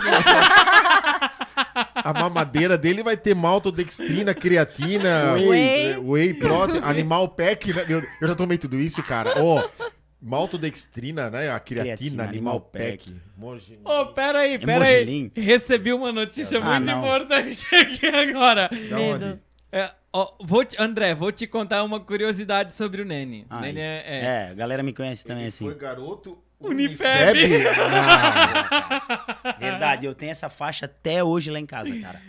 [1.94, 5.96] A mamadeira dele vai ter maltodextrina, creatina, Whey.
[5.98, 7.72] whey protein, animal pack.
[7.72, 7.84] Né?
[7.88, 9.34] Meu, eu já tomei tudo isso, cara.
[9.42, 9.66] Ó,
[10.20, 11.50] maltodextrina, né?
[11.50, 13.16] A creatina, Creatina, animal, animal pack.
[13.36, 14.94] Mogi- Ô, pera aí, pera aí.
[14.96, 15.32] Hemogelim.
[15.36, 16.98] Recebi uma notícia Ah, muito não.
[17.00, 18.68] importante aqui agora.
[18.68, 19.24] Da Medo.
[19.26, 19.38] onde?
[19.72, 23.42] É, ó, vou te- André, vou te contar uma curiosidade sobre o Nene.
[23.50, 24.04] O Ai, Nene é...
[24.06, 25.64] é- É, a galera me conhece também Ele assim.
[25.66, 27.38] Foi garoto Unifeb.
[27.44, 27.64] Unifeb?
[29.44, 29.54] Não.
[29.58, 32.20] Verdade, eu tenho essa faixa até hoje lá em casa, cara.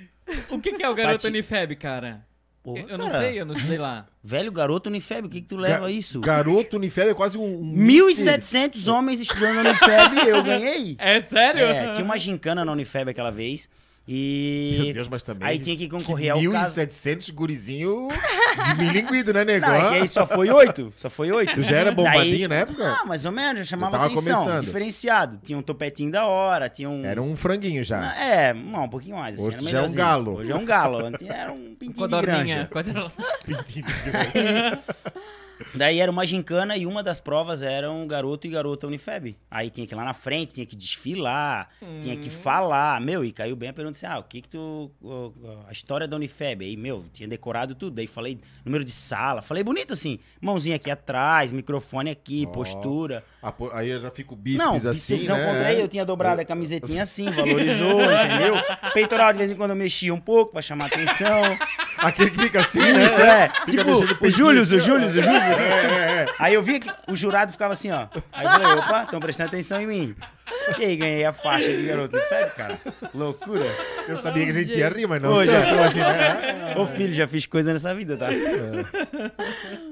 [0.49, 2.25] O que, que é o garoto Bati- Unifeb, cara?
[2.63, 3.23] Porra, eu eu não cara.
[3.23, 4.07] sei, eu não sei lá.
[4.23, 6.19] Velho garoto Unifeb, o que, que tu leva Ga- isso?
[6.19, 7.43] Garoto Unifeb é quase um.
[7.59, 8.39] um mister.
[8.39, 10.95] 1.700 homens estudando Unifeb e eu ganhei.
[10.97, 11.63] É sério?
[11.63, 13.69] É, tinha uma gincana na Unifeb aquela vez.
[14.07, 14.77] E.
[14.83, 15.47] Meu Deus, mas também.
[15.47, 16.79] Aí tinha que concorrer ao caso.
[16.79, 18.07] 1.700 gurizinho
[18.67, 19.65] de milinguido, né, nego?
[19.65, 20.93] Não, é que aí só foi oito.
[20.95, 21.55] Só foi oito.
[21.55, 22.97] Tu já era bombadinho Daí- na época?
[23.01, 24.43] Ah, mais ou menos, já chamava atenção.
[24.43, 24.65] começando.
[24.65, 25.39] Diferenciado.
[25.43, 27.03] Tinha um topetinho da hora, tinha um.
[27.03, 28.15] Era um franguinho já.
[28.15, 29.35] É, não, um pouquinho mais.
[29.37, 30.35] Assim, Hoje já é um galo.
[30.37, 30.97] Hoje é um galo.
[31.03, 32.69] Antes era um pintinho de granja.
[32.71, 33.09] Codorninha.
[33.43, 33.85] Pintinho.
[35.73, 39.35] Daí era uma gincana e uma das provas era um garoto e garota Unifeb.
[39.49, 41.69] Aí tinha que ir lá na frente, tinha que desfilar,
[42.01, 42.99] tinha que falar.
[43.01, 44.91] Meu, e caiu bem a pergunta assim: ah, o que que tu.
[45.67, 46.65] A história da Unifeb.
[46.65, 47.95] Aí, meu, tinha decorado tudo.
[47.95, 49.41] Daí falei número de sala.
[49.41, 52.51] Falei bonito assim: mãozinha aqui atrás, microfone aqui, Ó.
[52.51, 53.23] postura.
[53.73, 55.67] Aí eu já fico Não, bíceps assim, bícepsão né?
[55.67, 58.55] aí, eu tinha dobrado a camisetinha assim, valorizou, entendeu?
[58.93, 61.41] Peitoral de vez em quando eu mexia um pouco pra chamar atenção.
[61.97, 63.05] Aquele que fica assim, né?
[63.05, 63.49] Isso, é.
[63.65, 64.65] Fica Tipo, o Júlio, o.
[64.65, 65.44] Júlio, o Júlio.
[65.55, 66.25] É, é, é.
[66.39, 68.07] Aí eu vi que o jurado ficava assim, ó.
[68.33, 70.15] Aí eu falei, opa, estão prestando atenção em mim.
[70.79, 72.17] E aí ganhei a faixa de garoto.
[72.29, 72.77] Sério, cara?
[73.13, 73.65] Loucura.
[74.07, 75.33] Eu sabia que a gente ia rir, mas não.
[75.33, 76.75] Ô, já tanto, hoje, né?
[76.77, 78.27] Ô filho, já fiz coisa nessa vida, tá?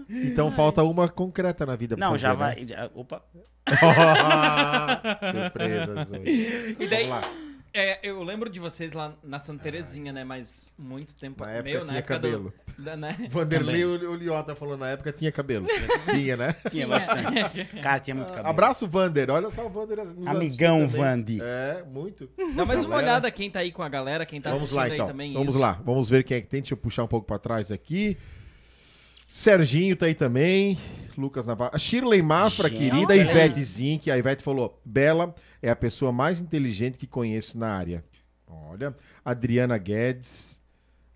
[0.10, 2.36] Então falta uma concreta na vida pra Não, fazer, já né?
[2.36, 2.66] vai.
[2.68, 3.22] já- opa.
[5.32, 6.76] Surpresas hoje.
[6.80, 7.32] E daí, Vamos lá.
[7.74, 10.24] É, eu lembro de vocês lá na Santa Terezinha, né?
[10.24, 11.44] Mas muito tempo...
[11.44, 12.54] Na época Meu, na tinha época cabelo.
[12.78, 13.18] Do, da, né?
[13.30, 15.66] Vanderlei o o Liota falou na época tinha cabelo.
[16.14, 16.56] Tinha, né?
[16.70, 17.66] Tinha bastante.
[17.82, 18.48] Cara, tinha muito cabelo.
[18.48, 19.30] Abraço, Vander.
[19.30, 20.88] Olha só o Vander Amigão.
[20.88, 21.40] Vandi.
[21.42, 22.30] É, muito.
[22.56, 23.08] Dá mais uma Galera.
[23.08, 25.08] olhada quem tá aí com a galera, quem tá Vamos assistindo lá, aí então.
[25.08, 25.34] também.
[25.34, 25.60] Vamos isso.
[25.60, 25.80] lá.
[25.84, 26.62] Vamos ver quem é que tem.
[26.62, 28.18] Deixa eu puxar um pouco pra trás aqui.
[29.28, 30.78] Serginho tá aí também.
[31.20, 31.72] Lucas Navarro.
[31.74, 33.16] A Shirley Mafra, Gente, querida.
[33.16, 34.10] Ivete Zink.
[34.12, 38.04] A Ivete falou: Bela é a pessoa mais inteligente que conheço na área.
[38.48, 38.96] Olha.
[39.24, 40.62] Adriana Guedes.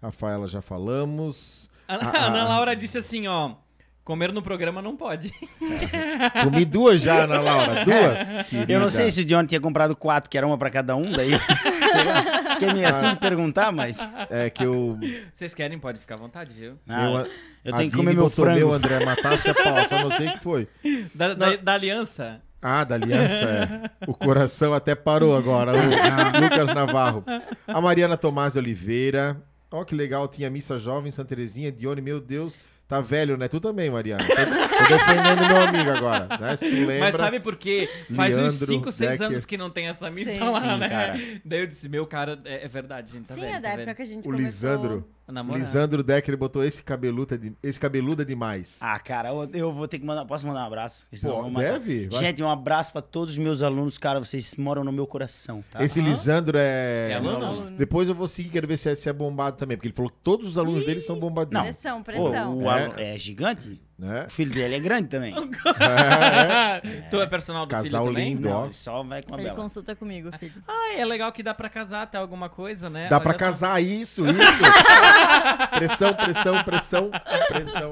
[0.01, 1.69] Rafaela, já falamos.
[1.87, 2.47] A Ah, ah, Ana ah.
[2.49, 3.55] Laura disse assim, ó.
[4.03, 5.33] Comer no programa não pode.
[6.41, 7.83] Comi duas já, Ana Laura.
[7.83, 8.29] Duas.
[8.69, 8.89] Eu não querida.
[8.89, 11.31] sei se o Johnny tinha comprado quatro, que era uma pra cada um, daí.
[11.31, 12.53] sei lá.
[12.53, 13.97] Fiquei meio assim de perguntar, mas.
[14.29, 14.97] É que eu.
[15.33, 16.79] Vocês querem, pode ficar à vontade, viu?
[16.87, 17.31] Ah, eu,
[17.68, 18.55] eu a tenho que comer meu frango.
[18.57, 20.68] meu André matasse a pau, só não sei o que foi.
[21.13, 22.41] Da, da, da aliança.
[22.61, 24.07] Ah, da aliança, é.
[24.07, 25.74] O coração até parou agora.
[25.74, 25.76] O
[26.41, 27.24] Lucas Navarro.
[27.68, 29.38] A Mariana Tomás de Oliveira.
[29.72, 32.55] Ó, que legal, tinha missa jovem, Santa Terezinha, Dione, meu Deus.
[32.88, 33.49] Tá velho, né?
[33.49, 34.24] Tu também, Mariana.
[34.24, 36.55] Tô, tô defendendo meu amigo agora, né?
[36.55, 36.99] Se tu lembra.
[37.01, 37.89] Mas sabe por quê?
[38.15, 39.28] Faz uns Leandro 5, 6 Decker.
[39.28, 40.39] anos que não tem essa missa Sim.
[40.39, 40.89] lá, Sim, né?
[40.89, 41.13] cara.
[41.43, 43.68] Daí eu disse, meu cara, é, é verdade, gente, tá Sim, velho, é da tá
[43.74, 43.95] época velho.
[43.97, 44.45] que a gente O começou...
[44.45, 45.09] Lisandro.
[45.28, 45.57] O.
[45.57, 48.78] Lisandro Decker botou esse cabeludo, é de- esse cabeludo é demais.
[48.82, 50.23] Ah, cara, eu, eu vou ter que mandar.
[50.25, 51.05] Posso mandar um abraço?
[51.21, 52.07] Pô, deve?
[52.07, 52.19] Vai.
[52.19, 54.19] Gente, um abraço pra todos os meus alunos, cara.
[54.19, 55.84] Vocês moram no meu coração, tá?
[55.84, 57.09] Esse Lisandro é.
[57.11, 57.45] É aluno?
[57.45, 57.78] Aluno.
[57.78, 60.09] Depois eu vou seguir, quero ver se é, se é bombado também, porque ele falou
[60.11, 61.63] que todos os alunos dele são bombadinhos.
[61.65, 62.57] Pressão, Pô, pressão.
[62.59, 63.13] o É.
[63.15, 63.17] é.
[63.17, 63.82] gigante?
[63.97, 64.25] Né?
[64.27, 65.33] O filho dele é grande também.
[67.09, 68.29] tu é personal do Casal filho também?
[68.35, 68.47] lindo.
[68.47, 68.65] Não, ó.
[68.65, 69.55] ele só vai com a Ele Bela.
[69.59, 70.53] consulta comigo, filho.
[70.67, 73.07] Ah, é legal que dá pra casar até alguma coisa, né?
[73.09, 73.39] Dá Olha pra só.
[73.39, 74.37] casar isso, isso.
[75.77, 77.11] pressão, pressão, pressão,
[77.47, 77.91] pressão.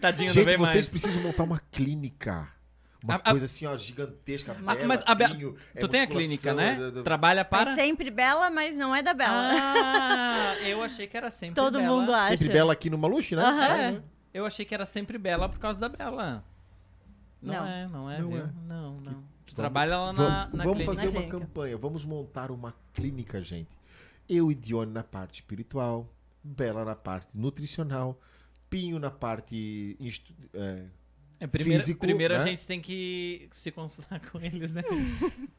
[0.00, 1.02] Tadinho, não Gente, vem vocês mais.
[1.02, 2.48] precisam montar uma clínica.
[3.02, 4.54] Uma A- a- coisa assim, ó, gigantesca.
[4.60, 6.78] Ma- bela, mas a Be- pinho, é tu tem a musculação, clínica, né?
[6.94, 7.74] é- é- Trabalha É para.
[7.74, 9.50] sempre bela, mas não é da Bela.
[9.52, 11.94] Ah, eu achei que era sempre Todo Bela.
[11.94, 12.36] mundo acha.
[12.36, 13.42] Sempre bela aqui no Maluche, né?
[13.42, 13.64] Aham.
[13.74, 14.02] É, né?
[14.32, 16.44] Eu achei que era sempre Bela por causa da Bela.
[17.42, 17.66] Não, Não.
[17.66, 18.38] é, não é, Não viu?
[18.44, 18.50] é.
[18.66, 19.12] Não, não.
[19.12, 21.38] Tu Vamos- trabalha lá na, Vamos, na vamos fazer Na uma clínica.
[21.40, 23.70] campanha, vamos montar uma clínica, gente.
[24.28, 26.06] Eu e Dione na parte espiritual,
[26.42, 28.18] Bela na parte nutricional,
[28.68, 30.84] Pinho na parte instu- é,
[31.42, 32.44] É, primeiro físico, primeiro a né?
[32.50, 34.82] gente tem que se consultar com eles, né?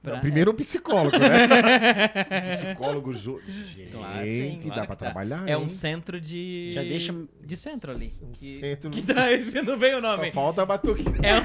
[0.02, 1.48] Pra- Não, primeiro um psicólogo, né?
[2.54, 3.12] psicólogo.
[3.14, 3.42] Jo...
[3.48, 4.96] Gente, Claro, sim, dá claro pra que dá.
[4.96, 5.50] trabalhar.
[5.50, 5.58] É hein?
[5.58, 6.72] um centro de.
[6.74, 8.12] Já deixa- De centro ali.
[8.22, 9.26] Um que, centro- que dá,
[9.66, 10.32] não veio o Só nome.
[10.32, 11.04] falta a batuque.
[11.24, 11.42] É um...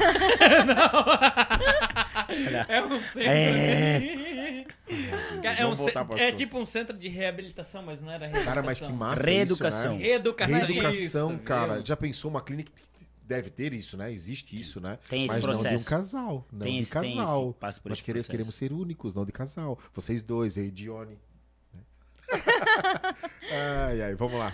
[0.67, 0.87] não.
[2.69, 3.23] É um centro.
[3.31, 4.65] É.
[5.43, 8.55] Cara, é, um ce- é tipo um centro de reabilitação, mas não era reabilitação.
[8.55, 9.93] Cara, mas que massa Reeducação.
[9.93, 10.07] isso, né?
[10.09, 10.59] Reeducação.
[10.59, 11.75] Reeducação, isso, cara.
[11.77, 11.87] viu?
[11.87, 12.96] Já pensou uma clínica que
[13.27, 14.13] deve ter isso, né?
[14.13, 14.99] Existe isso, né?
[15.09, 15.91] Tem esse mas não de um processo.
[15.91, 16.47] casal.
[16.53, 17.51] Não Tem de esse- tem casal.
[17.51, 18.31] esse- passa por Nós esse queremos, processo.
[18.31, 19.79] queremos ser únicos, não de casal.
[19.95, 21.19] Vocês dois, aí, Dione.
[21.75, 21.81] né?
[23.89, 24.53] ai, ai, vamos lá.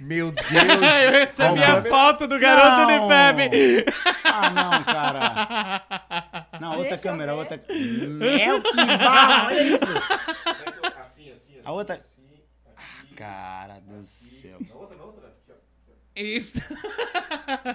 [0.00, 0.46] Meu Deus!
[1.04, 3.06] Eu recebi a foto do garoto Não.
[3.06, 3.84] Unifeb.
[4.24, 6.48] Ah, não, cara.
[6.60, 7.62] Não, outra câmera, outra.
[7.68, 9.84] Meu que barra, olha isso.
[10.98, 11.60] Assim, assim, assim.
[11.64, 12.22] A outra- assim,
[12.76, 14.58] aqui, Cara do céu.
[14.68, 15.17] Na outra, na outra.
[16.20, 16.60] Isso.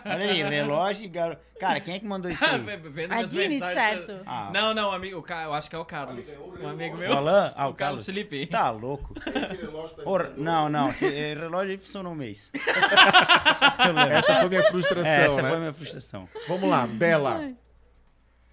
[0.05, 1.41] Olha aí, relógio e garoto.
[1.59, 2.59] Cara, quem é que mandou isso aí?
[2.59, 4.21] Vendo A Dini, certo.
[4.25, 6.37] Ah, Não, não, amigo, o Ca- eu acho que é o Carlos.
[6.61, 7.11] Um amigo meu.
[7.11, 7.53] o Alan?
[7.55, 8.05] Ah, o o Carlos Carlos.
[8.05, 8.45] Felipe.
[8.47, 9.15] Tá louco.
[9.25, 10.03] Esse relógio tá
[10.37, 10.89] não, não.
[10.89, 12.51] Relógio aí funcionou um mês.
[14.11, 15.47] Essa foi minha frustração, Essa né?
[15.47, 16.29] foi a minha frustração.
[16.47, 17.49] Vamos lá, Bela.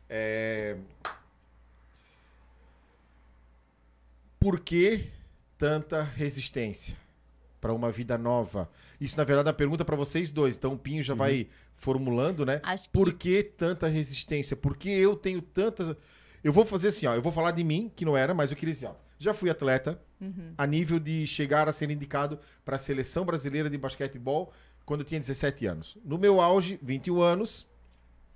[0.08, 0.76] É...
[4.38, 5.10] Por que
[5.58, 6.96] tanta resistência
[7.60, 8.70] para uma vida nova?
[9.00, 10.56] Isso, na verdade, é uma pergunta para vocês dois.
[10.56, 12.60] Então, o Pinho já vai formulando, né?
[12.62, 14.56] Acho que Por que tanta resistência?
[14.56, 15.96] Por que eu tenho tanta.
[16.42, 17.14] Eu vou fazer assim, ó.
[17.14, 18.94] Eu vou falar de mim, que não era, mas eu queria dizer, ó.
[19.18, 20.00] Já fui atleta
[20.56, 24.50] a nível de chegar a ser indicado para a seleção brasileira de basquetebol
[24.84, 25.98] quando eu tinha 17 anos.
[26.04, 27.66] No meu auge, 21 anos,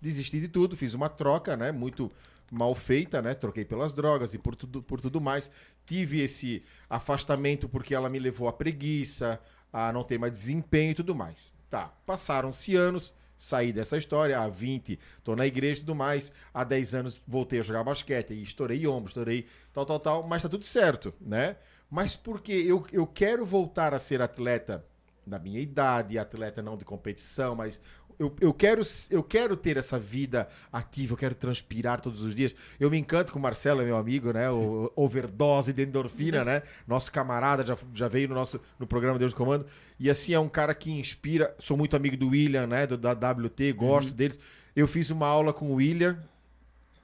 [0.00, 1.72] desisti de tudo, fiz uma troca, né?
[1.72, 2.12] Muito
[2.54, 3.34] mal feita, né?
[3.34, 5.50] Troquei pelas drogas e por tudo, por tudo mais.
[5.84, 9.40] Tive esse afastamento porque ela me levou à preguiça,
[9.72, 11.52] a não ter mais desempenho e tudo mais.
[11.68, 16.62] Tá, passaram-se anos, saí dessa história, há 20 tô na igreja e tudo mais, há
[16.62, 20.48] 10 anos voltei a jogar basquete, e estourei ombro, estourei tal, tal, tal, mas tá
[20.48, 21.56] tudo certo, né?
[21.90, 24.84] Mas porque eu, eu quero voltar a ser atleta
[25.26, 27.80] da minha idade, atleta não de competição, mas
[28.18, 32.54] eu, eu, quero, eu quero ter essa vida ativa, eu quero transpirar todos os dias.
[32.78, 34.50] Eu me encanto com o Marcelo, é meu amigo, né?
[34.50, 36.62] O overdose de endorfina, né?
[36.86, 39.66] Nosso camarada já, já veio no nosso no programa Deus do Comando.
[39.98, 41.54] E assim, é um cara que inspira.
[41.58, 42.86] Sou muito amigo do William, né?
[42.86, 44.38] Do, da WT, gosto deles.
[44.76, 46.18] Eu fiz uma aula com o William.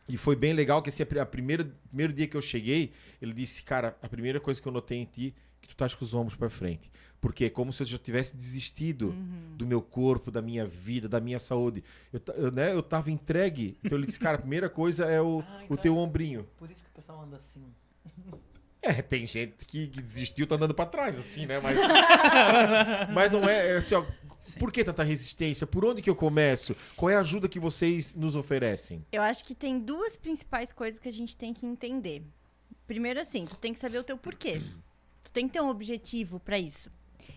[0.08, 2.92] E foi bem legal que assim, a, pri- a primeira, primeiro dia que eu cheguei,
[3.22, 5.94] ele disse, cara, a primeira coisa que eu notei em ti é que tu estás
[5.94, 6.90] com os ombros para frente.
[7.20, 9.14] Porque é como se eu já tivesse desistido
[9.56, 11.84] do meu corpo, da minha vida, da minha saúde.
[12.12, 13.76] Eu, eu, né, eu tava entregue.
[13.84, 16.48] Então ele disse, cara, a primeira coisa é o, Ah, o então teu é- ombrinho.
[16.56, 17.62] Por isso que o pessoal anda assim.
[18.82, 21.60] É, tem gente que, que desistiu, tá andando pra trás, assim, né?
[21.60, 21.76] Mas,
[23.12, 24.04] mas não é, é assim, ó.
[24.58, 25.66] Por que tanta resistência?
[25.66, 26.74] Por onde que eu começo?
[26.96, 29.04] Qual é a ajuda que vocês nos oferecem?
[29.12, 32.22] Eu acho que tem duas principais coisas que a gente tem que entender.
[32.86, 34.62] Primeiro, assim, tu tem que saber o teu porquê.
[35.22, 36.90] Tu tem que ter um objetivo pra isso.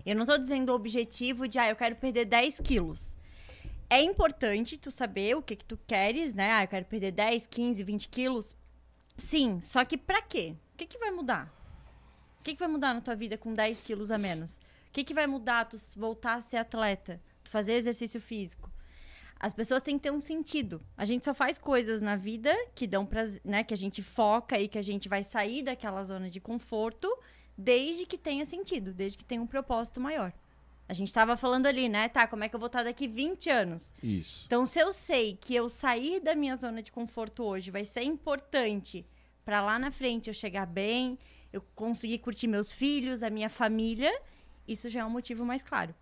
[0.05, 3.15] Eu não tô dizendo o objetivo de, ah, eu quero perder 10 quilos.
[3.89, 6.51] É importante tu saber o que que tu queres, né?
[6.51, 8.57] Ah, eu quero perder 10, 15, 20 quilos.
[9.15, 10.55] Sim, só que pra quê?
[10.73, 11.53] O que que vai mudar?
[12.39, 14.57] O que que vai mudar na tua vida com 10 quilos a menos?
[14.89, 17.21] O que que vai mudar tu voltar a ser atleta?
[17.43, 18.71] Tu fazer exercício físico?
[19.39, 20.81] As pessoas têm que ter um sentido.
[20.97, 23.63] A gente só faz coisas na vida que dão prazer, né?
[23.63, 27.07] Que a gente foca e que a gente vai sair daquela zona de conforto
[27.57, 30.33] desde que tenha sentido, desde que tenha um propósito maior.
[30.87, 32.09] A gente tava falando ali, né?
[32.09, 33.93] Tá, como é que eu vou estar daqui 20 anos?
[34.03, 34.43] Isso.
[34.45, 38.03] Então, se eu sei que eu sair da minha zona de conforto hoje vai ser
[38.03, 39.05] importante
[39.45, 41.17] para lá na frente eu chegar bem,
[41.51, 44.11] eu conseguir curtir meus filhos, a minha família,
[44.67, 45.95] isso já é um motivo mais claro.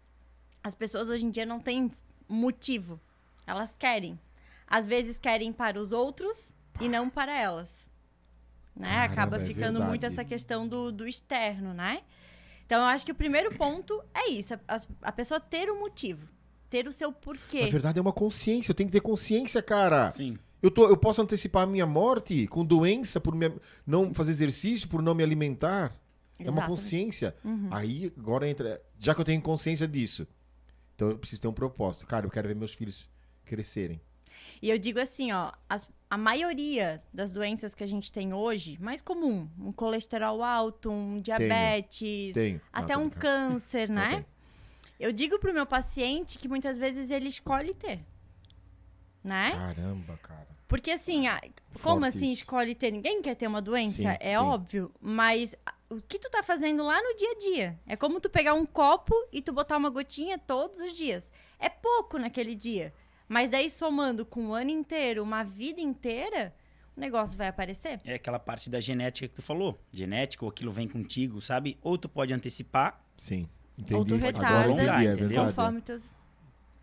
[0.64, 1.92] As pessoas hoje em dia não têm
[2.28, 3.00] motivo.
[3.46, 4.20] Elas querem.
[4.66, 7.81] Às vezes querem para os outros e não para elas.
[8.76, 8.88] Né?
[8.88, 9.90] Caramba, Acaba é ficando verdade.
[9.90, 12.02] muito essa questão do, do externo, né?
[12.66, 14.54] Então, eu acho que o primeiro ponto é isso.
[14.54, 16.28] A, a pessoa ter um motivo.
[16.70, 17.64] Ter o seu porquê.
[17.64, 18.72] Na verdade, é uma consciência.
[18.72, 20.10] Eu tenho que ter consciência, cara.
[20.12, 20.38] Sim.
[20.62, 23.52] Eu, tô, eu posso antecipar a minha morte com doença por me-
[23.86, 25.94] não fazer exercício, por não me alimentar.
[26.40, 27.36] É uma consciência.
[27.72, 28.82] Aí, agora entra.
[28.98, 30.26] Já que eu tenho consciência disso,
[30.96, 32.08] então eu preciso ter um propósito.
[32.08, 33.10] Cara, eu quero ver meus filhos
[33.44, 34.00] crescerem.
[34.62, 38.78] E eu digo assim, ó, as- a maioria das doenças que a gente tem hoje,
[38.82, 42.60] mais comum, um colesterol alto, um diabetes, Tem.
[42.74, 44.26] até Não, um câncer, né?
[45.00, 48.02] Eu digo pro meu paciente que muitas vezes ele escolhe ter.
[49.24, 49.52] Né?
[49.52, 50.48] Caramba, cara.
[50.68, 51.42] Porque assim, a-
[51.82, 52.42] como assim isso.
[52.44, 52.92] escolhe ter?
[52.92, 54.36] Ninguém quer ter uma doença, Sim, é sim.
[54.36, 54.92] óbvio.
[55.00, 55.56] Mas
[55.90, 57.80] o que tu tá fazendo lá no dia a dia?
[57.88, 61.32] É como tu pegar um copo e tu botar uma gotinha todos os dias.
[61.58, 62.94] É pouco naquele dia.
[63.32, 66.54] Mas daí somando com um ano inteiro, uma vida inteira,
[66.98, 67.98] o negócio vai aparecer.
[68.04, 69.80] É aquela parte da genética que tu falou.
[69.90, 71.78] Genética, ou aquilo vem contigo, sabe?
[71.82, 73.48] Ou tu pode antecipar, Sim.
[73.80, 73.94] Entendi.
[73.94, 75.46] Ou tu Agora retarda, eu entendi, é entendeu?
[75.46, 76.14] Conforme teus.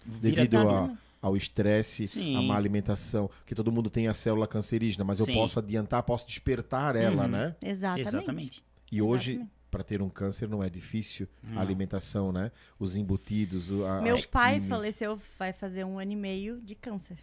[0.06, 2.34] vira Devido a- ao estresse, Sim.
[2.36, 5.34] a má alimentação, que todo mundo tem a célula cancerígena, mas eu Sim.
[5.34, 7.28] posso adiantar, posso despertar ela, Uhum.
[7.28, 7.56] né?
[7.62, 8.08] Exatamente.
[8.08, 8.64] Exatamente.
[8.90, 9.44] E hoje.
[9.70, 11.60] Para ter um câncer, não é difícil a Não.
[11.62, 12.50] alimentação, né?
[12.78, 17.18] Os embutidos, o- a, Meu pai faleceu, vai fazer um ano e meio de câncer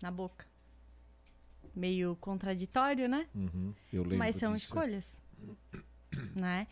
[0.00, 0.46] na boca.
[1.74, 3.26] Meio contraditório, né?
[3.34, 4.66] Uhum, eu lembro Mas são disso.
[4.66, 5.16] escolhas.
[6.36, 6.66] né?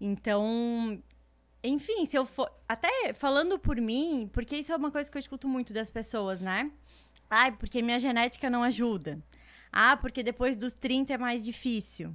[0.00, 1.00] Então,
[1.62, 2.50] enfim, se eu for.
[2.68, 6.40] Até falando por mim, porque isso é uma coisa que eu escuto muito das pessoas,
[6.40, 6.72] né?
[7.30, 9.22] Ai, porque minha genética não ajuda.
[9.72, 12.14] Ah, porque depois dos 30 é mais difícil.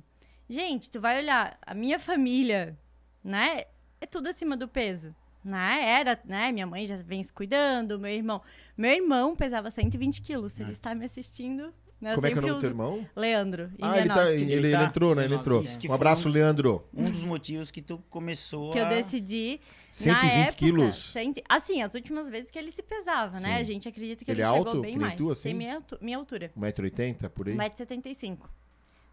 [0.49, 2.77] Gente, tu vai olhar, a minha família,
[3.23, 3.65] né?
[3.99, 5.13] É tudo acima do peso.
[5.43, 5.81] Né?
[5.81, 6.51] Era, né?
[6.51, 8.41] Minha mãe já vem se cuidando, meu irmão.
[8.77, 10.53] Meu irmão pesava 120 quilos.
[10.53, 12.13] Se ele está me assistindo, né?
[12.15, 13.09] Como é que é o nome do teu irmão?
[13.15, 13.71] Leandro.
[13.81, 15.23] Ah, ele, tá, ele, Ele ele tá- entrou, né?
[15.23, 15.63] Ele entrou.
[15.89, 16.85] Um abraço, um- Leandro.
[16.93, 19.61] Um dos motivos que tu começou que eu decidi.
[19.89, 21.13] 120 na época, quilos?
[21.47, 23.53] assim, as últimas vezes que ele se pesava, né?
[23.55, 23.59] Sim.
[23.61, 25.17] A gente acredita que Ele ele, é chegou alto, bem que nem mais.
[25.17, 25.43] tu, assim?
[25.49, 26.51] Tem minha, minha altura.
[26.57, 27.55] 1,80m por aí?
[27.55, 28.37] 1,75m.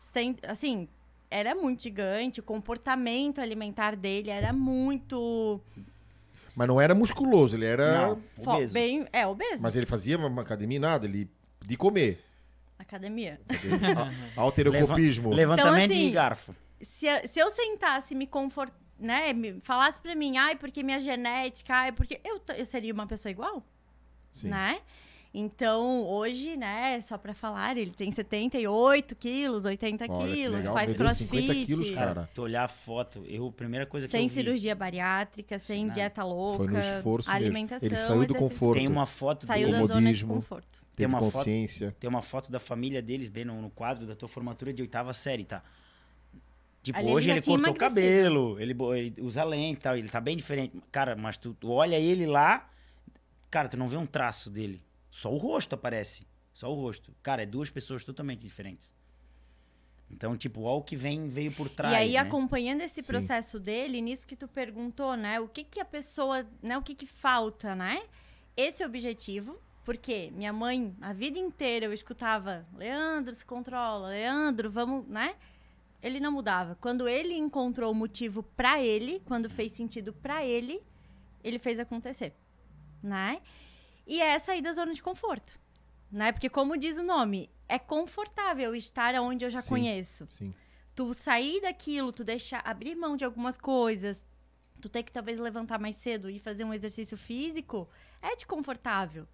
[0.01, 0.89] Sem, assim,
[1.37, 5.61] era muito gigante, o comportamento alimentar dele era muito
[6.55, 8.07] Mas não era musculoso, ele era.
[8.09, 8.23] Não,
[8.55, 8.73] obeso.
[8.73, 9.07] bem.
[9.13, 9.63] É, obeso.
[9.63, 11.29] Mas ele fazia uma academia nada, ele
[11.67, 12.23] de comer.
[12.79, 13.41] Academia.
[14.37, 15.31] Alterocopismo.
[15.31, 16.55] Levantamento Então, assim, de garfo.
[16.81, 21.01] se, eu- se eu sentasse me confort, né, me falasse pra mim, ai, porque minha
[21.01, 23.65] genética, ai, porque eu, eu seria uma pessoa igual?
[24.33, 24.49] Sim.
[24.49, 24.81] né?
[25.37, 30.75] Então, hoje, né, só pra falar, ele tem 78 quilos, 80 Olha, que quilos, legal,
[30.75, 32.15] faz crossfit, 50 quilos, cara.
[32.15, 34.35] Cara, tu olhar a foto, eu, a primeira coisa que sem eu vi...
[34.35, 35.95] cirurgia bariátrica, sem Sem nada.
[35.95, 37.45] dieta louca, Foi no esforço mesmo.
[37.45, 38.79] alimentação, Ele saiu do exercício conforto.
[38.79, 40.85] Tem uma foto Saiu dele, da zona de conforto.
[40.95, 41.97] Tem uma foto- consciência.
[41.99, 45.13] tem uma foto da família deles bem no, no quadro da tua formatura de oitava
[45.13, 45.65] série, tá?
[46.81, 49.97] Tipo, Ali ele hoje ele tinha cortou o cabelo, ele, ele usa lente e tal,
[49.97, 50.81] ele tá bem diferente.
[50.93, 52.69] Cara, mas tu, tu olha ele lá,
[53.51, 54.81] cara, tu não vê um traço dele.
[55.15, 56.27] Só o rosto aparece.
[56.53, 57.15] Só o rosto.
[57.23, 58.93] Cara, é duas pessoas totalmente diferentes.
[60.11, 62.19] Então, tipo, olha o que vem, veio por trás, e aí, né?
[62.19, 63.13] acompanhando esse Sim.
[63.13, 65.39] processo dele, nisso que tu perguntou, né?
[65.39, 66.77] O que que a pessoa, né?
[66.77, 68.03] O que que falta, né?
[68.57, 75.07] Esse objetivo, porque minha mãe, a vida inteira eu escutava, Leandro, se controla, Leandro, vamos,
[75.07, 75.37] né?
[76.03, 76.77] Ele não mudava.
[76.81, 80.83] Quando ele encontrou o motivo pra ele, quando fez sentido pra ele,
[81.45, 82.35] ele fez acontecer,
[83.01, 83.41] né?
[84.07, 85.59] E é sair da zona de conforto,
[86.11, 86.33] né?
[86.33, 89.69] Porque como diz o nome, é confortável estar onde eu já Sim.
[89.69, 90.55] conheço Sim.
[90.95, 94.27] tu sair daquilo, tu deixar abrir mão de algumas coisas,
[94.81, 97.89] tu ter que talvez levantar mais cedo e fazer um exercício físico,
[98.21, 99.27] é desconfortável.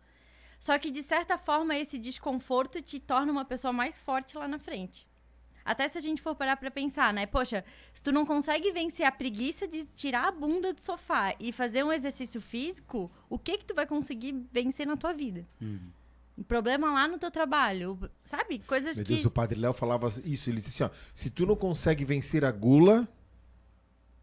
[0.59, 4.59] Só que de certa forma esse desconforto te torna uma pessoa mais forte lá na
[4.59, 5.09] frente.
[5.65, 7.27] Até se a gente for parar pra pensar, né?
[7.27, 11.53] Poxa, se tu não consegue vencer a preguiça de tirar a bunda do sofá e
[11.53, 15.47] fazer um exercício físico, o que que tu vai conseguir vencer na tua vida?
[15.61, 15.91] Uhum.
[16.39, 18.61] Um problema lá no teu trabalho, sabe?
[18.61, 20.49] Coisas Meu que Deus, o Padre Léo falava isso.
[20.49, 23.07] Ele disse assim: ó, se tu não consegue vencer a gula,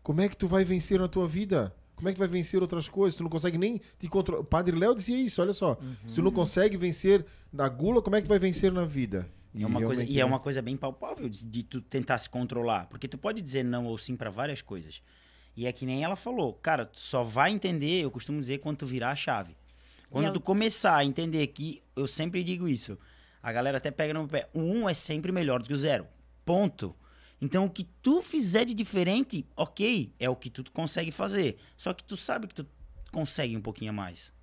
[0.02, 1.76] como é que tu vai vencer na tua vida?
[1.96, 3.18] Como é que vai vencer outras coisas?
[3.18, 4.42] Tu não consegue nem te controlar.
[4.42, 5.78] O Padre Léo dizia isso, olha só.
[6.06, 9.28] Se tu não consegue vencer na gula, como é que vai vencer na vida?
[9.54, 10.26] E, é uma coisa, e é né?
[10.26, 12.88] uma coisa bem palpável de, de tu tentar se controlar.
[12.88, 15.02] Porque tu pode dizer não ou sim pra várias coisas.
[15.56, 16.54] E é que nem ela falou.
[16.54, 19.58] Cara, tu só vai entender, eu costumo dizer, quando tu virar a chave.
[20.10, 22.98] Quando tu começar a entender que, eu sempre digo isso,
[23.44, 25.78] a galera até pega no meu pé, o um é sempre melhor do que o
[25.78, 26.08] zero.
[26.46, 26.96] Ponto.
[27.42, 31.58] Então, o que tu fizer de diferente, ok, é o que tu consegue fazer.
[31.76, 32.66] Só que tu sabe que tu
[33.12, 34.34] consegue um pouquinho a mais.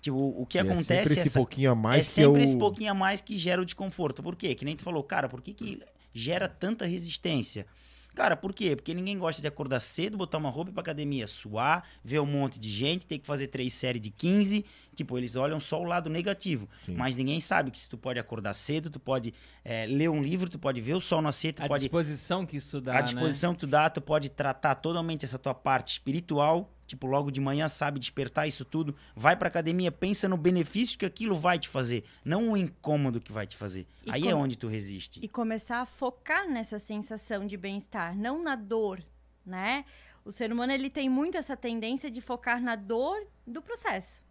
[0.00, 2.40] Tipo, o que E é acontece sempre esse essa- pouquinho a mais é que sempre
[2.40, 2.44] eu...
[2.44, 4.22] esse pouquinho a mais que gera o desconforto.
[4.22, 4.54] Por quê?
[4.54, 5.82] Que nem tu falou, cara, por que, que
[6.14, 7.66] gera tanta resistência?
[8.14, 8.74] Cara, por quê?
[8.74, 12.58] Porque ninguém gosta de acordar cedo, botar uma roupa pra academia, suar, ver um monte
[12.58, 14.64] de gente, ter que fazer três séries de 15.
[14.94, 16.68] Tipo, eles olham só o lado negativo.
[16.74, 16.94] Sim.
[16.94, 19.32] Mas ninguém sabe que se tu pode acordar cedo, tu pode
[19.64, 22.56] é, ler um livro, tu pode ver o sol nascer, tu A pode disposição que
[22.56, 26.72] isso dá, a disposição que tu dá, tu pode tratar totalmente essa tua parte espiritual,
[26.88, 31.06] tipo, logo de manhã sabe despertar isso tudo, vai pra academia, pensa no benefício que
[31.06, 33.86] aquilo vai te fazer, não o incômodo que vai te fazer.
[34.04, 35.20] E Aí com- é onde tu resiste.
[35.22, 39.00] E começar a focar nessa sensação de bem-estar, não na dor,
[39.46, 39.84] né?
[40.24, 43.16] O ser humano ele tem muito essa tendência de focar na dor
[43.46, 44.22] do processo,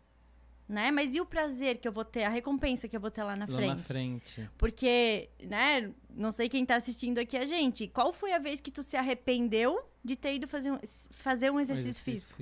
[0.68, 0.92] né?
[0.92, 3.36] Mas e o prazer que eu vou ter, a recompensa que eu vou ter lá
[3.36, 3.70] na Lá frente?
[3.70, 4.50] na frente.
[4.58, 8.70] Porque, né, não sei quem tá assistindo aqui a gente, qual foi a vez que
[8.72, 10.80] tu se arrependeu de ter ido fazer um,
[11.12, 12.34] fazer um exercício físico?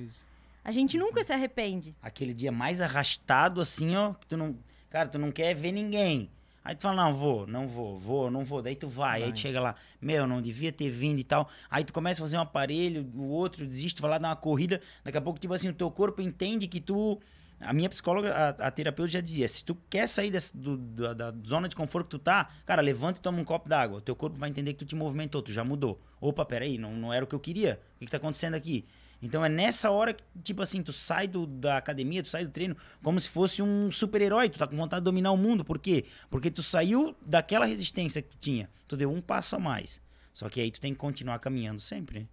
[0.63, 1.95] A gente nunca se arrepende.
[2.01, 4.55] Aquele dia mais arrastado, assim, ó, que tu não.
[4.89, 6.29] Cara, tu não quer ver ninguém.
[6.63, 8.59] Aí tu fala, não, vou, não vou, vou, não vou.
[8.59, 9.33] Daí tu vai, aí Vai.
[9.33, 11.47] tu chega lá, meu, não devia ter vindo e tal.
[11.69, 14.81] Aí tu começa a fazer um aparelho, o outro desiste, vai lá dar uma corrida.
[15.03, 17.19] Daqui a pouco, tipo assim, o teu corpo entende que tu.
[17.59, 21.13] A minha psicóloga, a, a terapeuta já dizia: se tu quer sair desse- do- da,
[21.13, 24.01] da zona de conforto que tu tá, cara, levanta e toma um copo d'água.
[24.01, 26.01] Teu corpo vai entender que tu te movimentou, tu já mudou.
[26.19, 27.79] Opa, peraí, não, não era o que eu queria.
[27.95, 28.85] O que, que tá acontecendo aqui?
[29.21, 32.51] Então é nessa hora que, tipo assim, tu sai do, da academia, tu sai do
[32.51, 34.49] treino como se fosse um super-herói.
[34.49, 35.63] Tu tá com vontade de dominar o mundo.
[35.63, 36.05] Por quê?
[36.29, 38.69] Porque tu saiu daquela resistência que tu tinha.
[38.87, 40.01] Tu deu um passo a mais.
[40.33, 42.27] Só que aí tu tem que continuar caminhando sempre.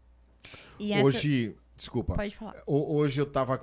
[0.79, 1.07] E essa...
[1.07, 2.15] Hoje, desculpa.
[2.15, 2.57] Pode falar.
[2.67, 3.63] Ho- Hoje eu tava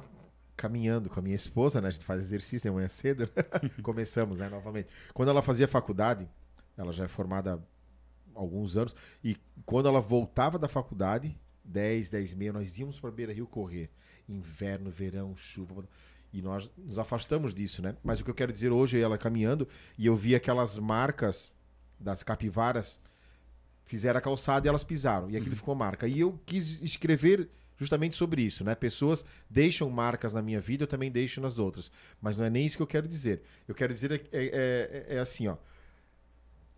[0.60, 1.88] caminhando com a minha esposa, né?
[1.88, 3.30] A gente faz exercício de manhã cedo.
[3.82, 4.90] Começamos, né, novamente.
[5.14, 6.28] Quando ela fazia faculdade,
[6.78, 7.64] ela já é formada
[8.36, 8.94] há alguns anos,
[9.24, 13.48] e quando ela voltava da faculdade, 10, 10 e meia, nós íamos para Beira Rio
[13.48, 13.90] correr.
[14.28, 15.88] Inverno, verão, chuva.
[16.34, 17.96] E nós nos afastamos disso, né?
[18.04, 21.52] Mas o que eu quero dizer hoje é ela caminhando e eu vi aquelas marcas
[21.98, 23.00] das capivaras
[23.86, 25.32] fizeram a calçada e elas pisaram.
[25.32, 26.08] E aquilo ficou marca.
[26.08, 27.50] E eu quis escrever
[27.80, 28.76] justamente sobre isso, né?
[28.76, 31.92] Pessoas deixam marcas na minha vida, eu também deixo nas outras.
[32.22, 33.42] Mas não é nem isso que eu quero dizer.
[33.68, 35.56] Eu quero dizer é, é- é- é assim, ó.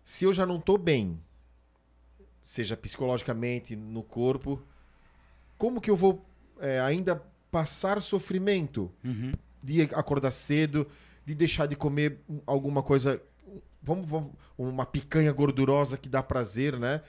[0.04, 1.18] Se eu já não tô bem,
[2.44, 4.62] seja psicologicamente, no corpo,
[5.58, 6.24] como que eu vou
[6.60, 9.32] é, ainda passar sofrimento Uhum.
[9.62, 10.86] de acordar cedo,
[11.26, 13.20] de deixar de comer alguma coisa,
[13.82, 17.02] vamos, vamos uma picanha gordurosa que dá prazer, né?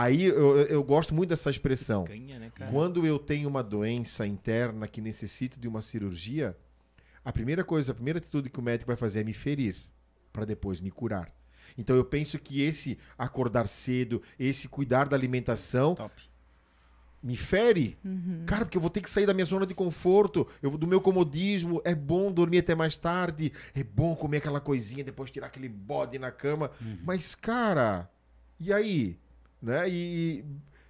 [0.00, 2.04] Aí eu, eu gosto muito dessa expressão.
[2.04, 2.52] Ganha, né?
[2.70, 6.56] Quando eu tenho uma doença interna que necessita de uma cirurgia,
[7.22, 9.76] a primeira coisa, a primeira atitude que o médico vai fazer é me ferir
[10.32, 11.30] para depois me curar.
[11.76, 16.14] Então eu penso que esse acordar cedo, esse cuidar da alimentação Top.
[17.22, 17.98] me fere.
[18.46, 21.00] Cara, porque eu vou ter que sair da minha zona de conforto, eu, do meu
[21.00, 21.82] comodismo.
[21.84, 26.18] É bom dormir até mais tarde, é bom comer aquela coisinha, depois tirar aquele bode
[26.18, 26.70] na cama.
[27.04, 28.10] Mas, cara,
[28.58, 29.18] e aí?
[29.62, 29.88] Né?
[29.90, 30.44] E,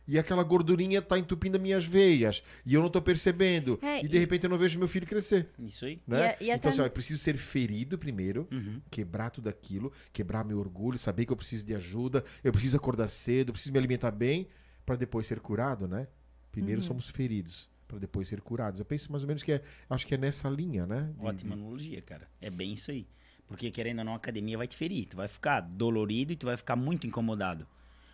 [0.06, 2.42] e aquela gordurinha tá entupindo as minhas veias.
[2.64, 3.78] E eu não tô percebendo.
[3.82, 5.48] É, e de e- repente eu não vejo meu filho crescer.
[5.58, 6.00] Isso aí.
[6.06, 6.18] Né?
[6.18, 8.80] E a- e até então, assim, ó, eu preciso ser ferido primeiro, Uhum.
[8.90, 13.08] quebrar tudo aquilo, quebrar meu orgulho, saber que eu preciso de ajuda, eu preciso acordar
[13.08, 14.48] cedo, eu preciso me alimentar bem,
[14.86, 16.08] para depois ser curado, né?
[16.50, 18.80] Primeiro somos feridos, para depois ser curados.
[18.80, 21.12] Eu penso mais ou menos que é, acho que é nessa linha, né?
[21.16, 22.28] De- Ótima analogia, cara.
[22.40, 23.06] É bem isso aí.
[23.46, 25.06] Porque querendo ou não, a academia vai te ferir.
[25.06, 27.66] Tu vai ficar dolorido e tu vai ficar muito incomodado.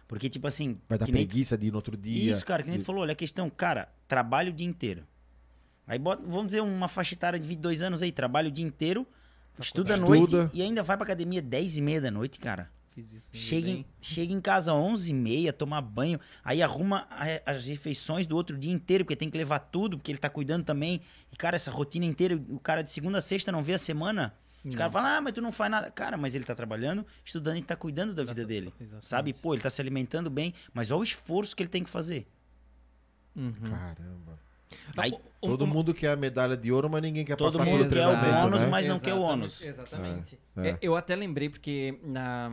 [0.08, 0.78] Porque, tipo assim.
[0.88, 2.30] Vai dar preguiça de ir no outro dia.
[2.30, 5.04] Isso, cara, que nem de- tu falou, olha a questão, cara, trabalho o dia inteiro.
[5.86, 9.06] Aí bota, vamos dizer, uma faixa etária de 22 anos aí, trabalha o dia inteiro,
[9.58, 10.50] estuda à noite Estuda.
[10.52, 12.70] e ainda vai pra academia 10 e meia da noite, cara.
[12.90, 13.30] Fiz isso.
[13.34, 18.26] Chega em, chega em casa 11 e meia, tomar banho, aí arruma a- as refeições
[18.26, 21.00] do outro dia inteiro, porque tem que levar tudo, porque ele tá cuidando também.
[21.30, 24.34] E, cara, essa rotina inteira, o cara de segunda a sexta não vê a semana.
[24.66, 24.78] Os Não.
[24.78, 25.90] caras falam, ah, mas tu não faz nada.
[25.90, 28.72] Cara, mas ele tá trabalhando, estudando e tá cuidando da vida dele.
[28.80, 29.06] exatamente.
[29.06, 29.32] Sabe?
[29.32, 32.26] Pô, ele tá se alimentando bem, mas olha o esforço que ele tem que fazer.
[33.34, 33.52] Uhum.
[33.52, 34.38] Caramba.
[34.96, 35.12] Aí,
[35.42, 37.86] Um- Todo uma- mundo quer a medalha de ouro, mas ninguém quer Todo passar mundo
[37.86, 38.66] pelo quer o treinamento, bônus, né?
[38.66, 39.62] mas não quer o Exatamente, ônus.
[39.64, 40.38] Exatamente.
[40.56, 40.68] É.
[40.70, 42.50] É, Eu até lembrei porque na,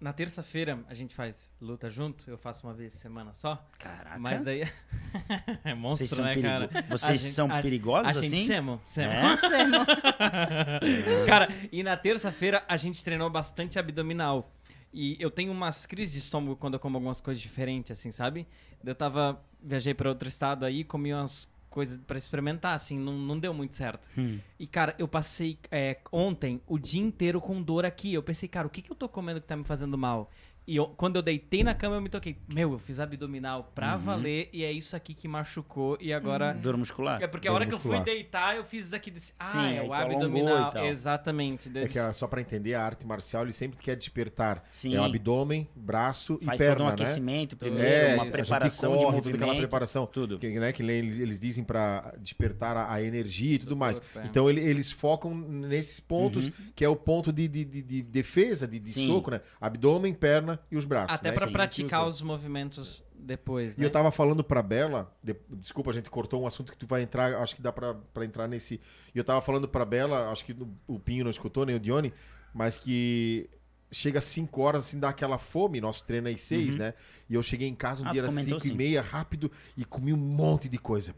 [0.00, 3.62] na terça-feira a gente faz luta junto, eu faço uma vez por semana só.
[3.78, 4.18] Caraca.
[4.18, 4.62] Mas daí.
[5.64, 6.86] é monstro, Vocês são, né, perigo- cara?
[6.88, 8.46] Vocês gente- são a- perigosos a gente assim?
[8.46, 9.12] semo, semo.
[9.12, 9.60] É?
[9.62, 9.86] Irmão.
[11.26, 14.50] Cara, e na terça-feira a gente treinou bastante abdominal.
[14.92, 18.46] E eu tenho umas crises de estômago quando eu como algumas coisas diferentes, assim, sabe?
[18.84, 19.40] Eu tava.
[19.62, 23.74] Viajei pra outro estado aí, comi umas coisas pra experimentar, assim, não, não deu muito
[23.74, 24.10] certo.
[24.18, 24.38] Hum.
[24.58, 28.12] E, cara, eu passei é, ontem o dia inteiro com dor aqui.
[28.12, 30.30] Eu pensei, cara, o que, que eu tô comendo que tá me fazendo mal?
[30.66, 32.36] E eu- quando eu deitei na cama, eu me toquei.
[32.52, 35.98] Meu, eu fiz abdominal pra valer e é isso aqui que machucou.
[36.00, 36.52] E agora.
[36.54, 37.20] Dor muscular.
[37.20, 38.04] É porque a Dor hora que eu fui muscular.
[38.04, 40.72] deitar, eu fiz isso aqui e disse, ah, Sim, é o abdominal.
[40.86, 41.70] Exatamente.
[41.74, 44.62] Eu É que só para entender a arte marcial, ele sempre quer despertar.
[44.70, 44.94] Sim.
[44.94, 46.92] É o abdômen, braço Faz e perna, todo um né?
[46.94, 49.42] aquecimento primeiro, É, uma preparação corre, de toda movimento.
[49.42, 50.06] aquela preparação.
[50.06, 50.38] tudo.
[50.38, 53.98] Que, né, que eles dizem para despertar a, a energia e tudo Do mais.
[53.98, 54.26] corpo, é.
[54.26, 58.66] Então ele- eles focam nesses pontos, que é o ponto de, de, de- de defesa,
[58.68, 59.40] de, de soco, né?
[59.60, 61.14] Abdômen, perna e os braços.
[61.14, 61.34] Até né?
[61.36, 63.86] pra Que- praticar os movimentos depois, E né?
[63.86, 67.02] eu tava falando pra Bela, de- desculpa, a gente cortou um assunto que tu vai
[67.02, 68.80] entrar, acho que dá pra, pra entrar nesse.
[69.14, 71.80] E eu tava falando pra Bela, acho que no- o Pinho não escutou, nem o
[71.80, 72.12] Dione,
[72.54, 73.48] mas que
[73.92, 76.94] chega às 5 horas, assim, dá aquela fome, nosso treino é às 6, né?
[77.28, 80.12] E eu cheguei em casa um Ah, dia comentou 5 e meia, rápido, e comi
[80.12, 81.12] um monte de coisa.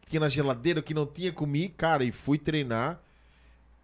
[0.00, 3.00] Que tinha na geladeira, o que não tinha, comi, cara, e fui treinar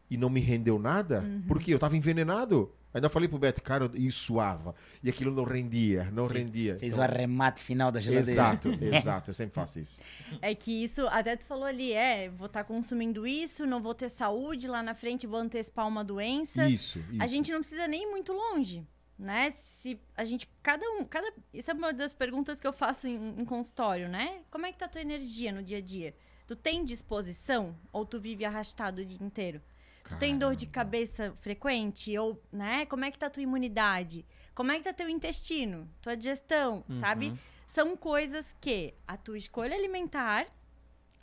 [0.08, 2.70] e não me rendeu nada, porque eu tava envenenado.
[2.94, 4.74] Ainda falei pro Beto, cara, e suava.
[5.02, 6.78] E aquilo não rendia, não rendia.
[6.78, 8.30] Fez Então- o arremate final da geladeira.
[8.30, 9.30] Exato, exato.
[9.30, 10.00] Eu sempre faço isso.
[10.40, 14.08] É que isso, até tu falou ali, é, vou estar consumindo isso, não vou ter
[14.08, 16.68] saúde lá na frente, vou antecipar uma doença.
[16.68, 17.22] Isso, isso.
[17.22, 18.86] A gente não precisa nem ir muito longe,
[19.18, 19.50] né?
[19.50, 23.34] Se a gente, cada um, cada, isso é uma das perguntas que eu faço em,
[23.38, 24.40] em consultório, né?
[24.50, 26.14] Como é que tá a tua energia no dia a dia?
[26.46, 29.62] Tu tem disposição ou tu vive arrastado o dia inteiro?
[30.08, 32.86] Tu tem dor de cabeça frequente ou, né?
[32.86, 34.26] Como é que tá a tua imunidade?
[34.54, 37.38] Como é que tá teu intestino, tua digestão, sabe?
[37.66, 40.46] São coisas que a tua escolha alimentar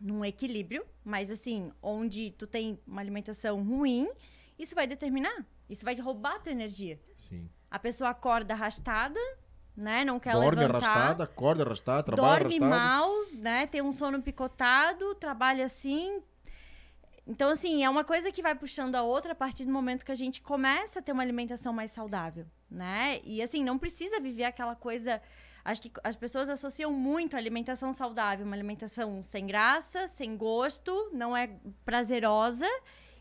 [0.02, 4.10] num equilíbrio, mas assim, onde tu tem uma alimentação ruim,
[4.58, 5.46] isso vai determinar.
[5.70, 7.00] Isso vai roubar a tua energia.
[7.16, 7.48] Sim.
[7.70, 9.20] A pessoa acorda arrastada,
[9.78, 10.04] né?
[10.04, 10.90] Não quer Dorme levantar.
[10.90, 12.70] arrastada, acorda arrastada, trabalha dorme arrastado.
[12.70, 13.68] mal, né?
[13.68, 16.24] Tem um sono picotado, trabalha assim.
[17.30, 20.12] Então, assim, é uma coisa que vai puxando a outra a partir do momento que
[20.12, 23.22] a gente começa a ter uma alimentação mais saudável, né?
[23.24, 25.22] E, assim, não precisa viver aquela coisa...
[25.64, 31.12] Acho que as pessoas associam muito a alimentação saudável, uma alimentação sem graça, sem gosto,
[31.14, 31.52] não é
[31.86, 32.66] prazerosa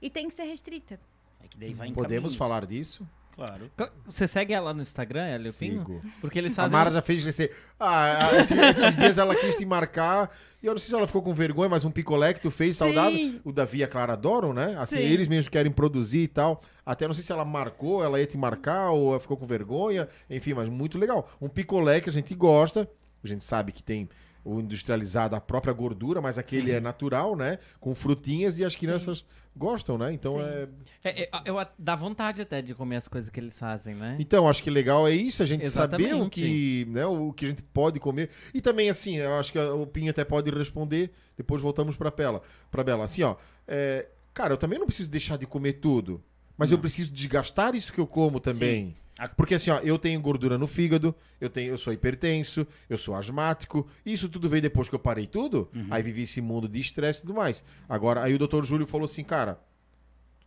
[0.01, 0.99] e tem que ser restrita.
[1.45, 2.37] É que daí vai em Podemos caminhos.
[2.37, 3.07] falar disso?
[3.39, 3.71] Claro.
[4.05, 6.03] Você segue ela no Instagram, Hélio Pinho?
[6.21, 6.77] Porque eles A fazem...
[6.77, 7.55] Mara já fez crescer.
[7.79, 10.29] Ah, esse- esses dias ela quis te marcar.
[10.61, 12.77] E eu não sei se ela ficou com vergonha, mas um picolé que tu fez
[12.77, 12.87] Sim.
[12.93, 13.41] saudável.
[13.45, 14.75] O Davi e a Clara adoram, né?
[14.77, 15.03] Assim, Sim.
[15.05, 16.61] eles mesmos querem produzir e tal.
[16.85, 20.09] Até não sei se ela marcou, ela ia te marcar ou ela ficou com vergonha.
[20.29, 21.31] Enfim, mas muito legal.
[21.41, 22.91] Um picolé que a gente gosta.
[23.23, 24.09] A gente sabe que tem
[24.49, 27.59] o industrializado, a própria gordura, mas aquele é natural, né?
[27.79, 29.25] Com frutinhas e as crianças
[29.55, 30.13] gostam, né?
[30.13, 30.43] Então Sim.
[30.43, 30.69] é.
[31.05, 34.17] É, é, eu, dá vontade até de comer as coisas que eles fazem, né?
[34.19, 36.31] Então, acho que legal é isso, a gente saber o Exatamente.
[36.41, 38.31] que, né, o que a gente pode comer.
[38.55, 42.41] E também, assim, eu acho que o Pinho até pode responder, depois voltamos pra Bela.
[42.71, 43.37] Pra Bela, assim, ó,
[43.67, 46.23] é, cara, eu também não preciso deixar de comer tudo,
[46.57, 48.97] mas eu preciso desgastar isso que eu como também.
[49.05, 52.97] A- Porque assim, ó, eu tenho gordura no fígado, eu tenho, eu sou hipertenso, eu
[52.97, 56.81] sou asmático, isso tudo veio depois que eu parei tudo, aí vivi esse mundo de
[56.81, 57.65] estresse e tudo mais.
[57.89, 59.61] Agora, aí o doutor Júlio falou assim, cara,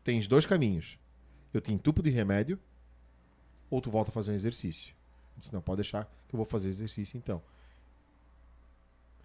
[0.04, 0.98] tens dois caminhos.
[1.54, 2.58] Eu te entupo de remédio,
[3.70, 4.94] ou tu volta a fazer um exercício.
[5.36, 7.42] Eu disse, não, pode deixar que eu vou fazer exercício então.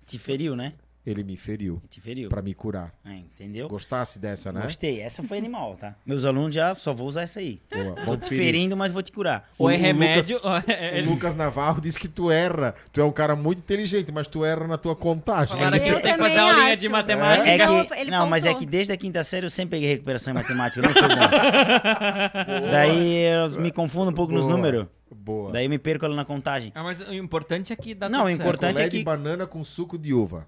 [0.05, 0.75] Te feriu, né?
[1.07, 2.29] Ele me feriu Te feriu.
[2.29, 2.93] pra me curar.
[3.05, 3.69] É, entendeu?
[3.69, 4.63] Gostasse dessa, né?
[4.63, 5.01] Gostei.
[5.01, 5.95] Essa foi animal, tá?
[6.05, 7.61] Meus alunos já só vou usar essa aí.
[7.73, 8.45] Boa, Tô te ferir.
[8.45, 9.49] ferindo, mas vou te curar.
[9.57, 10.41] Ou é o remédio...
[10.43, 12.75] ou O é- Lucas Navarro disse que tu erra.
[12.93, 15.57] Tu é um cara muito inteligente, mas tu erra na tua contagem.
[15.57, 16.81] Falaram que Eu eu tenho que fazer aulinha acho.
[16.81, 17.49] de matemática.
[17.51, 18.67] É Não, que, ele não, mas é faltou.
[18.67, 20.83] que desde a quinta série eu sempre peguei recuperação em matemática.
[20.83, 22.71] Não fui bom.
[22.71, 24.57] Daí eu me confundo um pouco nos Boa.
[24.57, 24.87] números.
[25.15, 25.53] Boa.
[25.53, 26.73] Daí eu me perco ali na contagem.
[26.75, 29.47] Ah, mas o importante é que dá Não, tudo o importante é que- de banana
[29.47, 30.47] com suco de uva.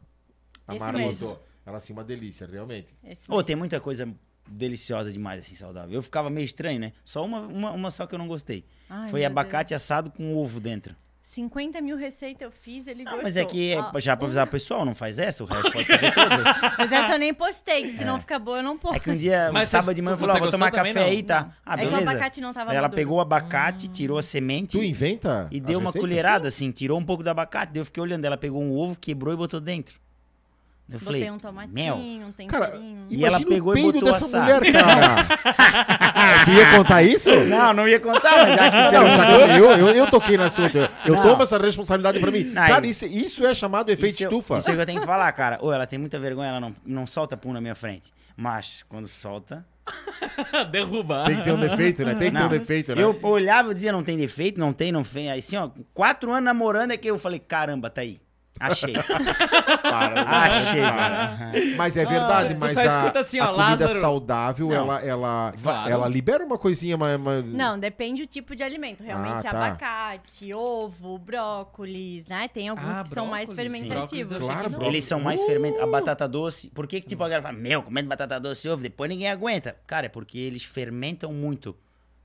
[0.69, 1.29] A Esse Mara mesmo.
[1.29, 1.45] botou.
[1.67, 2.95] Ela assim, uma delícia, realmente.
[3.03, 4.09] Esse Ô, tem muita coisa
[4.49, 5.93] deliciosa demais, assim, saudável.
[5.95, 6.93] Eu ficava meio estranho, né?
[7.05, 8.65] Só uma, uma, uma só que eu não gostei.
[8.89, 9.83] Ai, Foi abacate Deus.
[9.83, 10.95] assado com ovo dentro.
[11.23, 13.23] 50 mil receitas eu fiz, ele Não, gostou.
[13.23, 15.71] mas é que é Ó, já pra avisar o pessoal, não faz essa, o resto
[15.71, 16.47] pode fazer todas.
[16.79, 18.97] Mas essa eu nem postei, que se não ficar boa eu não posto.
[18.97, 20.95] É que um dia, um Mas sábado de manhã, eu falei, ó, vou tomar café
[20.95, 21.03] não?
[21.03, 21.55] aí, tá?
[21.67, 22.11] Ah, É que o beleza.
[22.11, 22.97] abacate não tava Ela maduro.
[22.97, 25.49] pegou o abacate, tirou a semente Tu inventa?
[25.51, 26.01] e deu uma receitas?
[26.09, 27.75] colherada, assim, tirou um pouco do abacate.
[27.75, 30.01] Daí eu fiquei olhando, ela pegou um ovo, quebrou e botou dentro.
[30.91, 33.07] Eu Botei falei, um tomatinho, um Cara, temperinho.
[33.11, 34.43] E ela pegou o e botou dessa assar.
[34.43, 35.27] mulher, cara.
[36.47, 37.29] tu ia contar isso?
[37.45, 40.79] Não, não ia contar, mas já que Não, eu, eu, eu toquei na assunto.
[40.79, 41.23] Eu, eu Não.
[41.23, 42.45] tomo essa responsabilidade pra mim.
[42.45, 44.57] Não, cara, isso- isso, é chamado efeito isso, eu- estufa.
[44.57, 45.59] Isso é o que eu tenho que falar, cara.
[45.61, 48.11] Ou ela tem muita vergonha, ela não, não solta pum na minha frente.
[48.35, 49.67] Mas, quando solta...
[50.71, 51.27] Derrubar.
[51.27, 52.15] Tem que ter um defeito, né?
[52.15, 52.49] Tem que Não.
[52.49, 53.03] ter um defeito, né?
[53.03, 55.31] Eu olhava e dizia, não tem defeito, não tem, não tem.
[55.31, 58.21] Aí assim, ó, quatro anos namorando é que eu falei, caramba, tá aí.
[58.61, 58.93] Achei.
[58.95, 61.39] Para, Achei, para.
[61.77, 64.01] Mas é verdade, Ah, mas só a, assim, ó, a comida Lázaro.
[64.01, 64.75] saudável, Não.
[64.75, 65.91] ela, ela, Claro.
[65.91, 67.19] ela libera uma coisinha mais...
[67.21, 69.03] mais- Não, depende do tipo de alimento.
[69.03, 69.67] Realmente, Ah, tá.
[69.67, 72.49] abacate, ovo, brócolis, né?
[72.49, 73.79] Tem alguns Ah, que são mais brócolis, sim.
[73.81, 74.29] fermentativos.
[74.31, 74.89] Brócolis eu Claro, brócolis.
[74.95, 75.85] Eles são mais fermentados.
[75.85, 76.69] A batata doce.
[76.71, 79.29] Por que, que tipo, a galera fala, meu, comendo batata doce e ovo, depois ninguém
[79.31, 79.77] aguenta?
[79.87, 81.77] Cara, é porque eles fermentam muito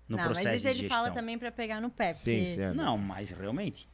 [0.08, 1.04] no não, mas processo isso de ele digestão.
[1.04, 2.12] fala também pra pegar no pé.
[2.14, 2.62] Sim, porque- sim.
[2.62, 2.74] é.
[2.74, 3.88] Não, mas realmente.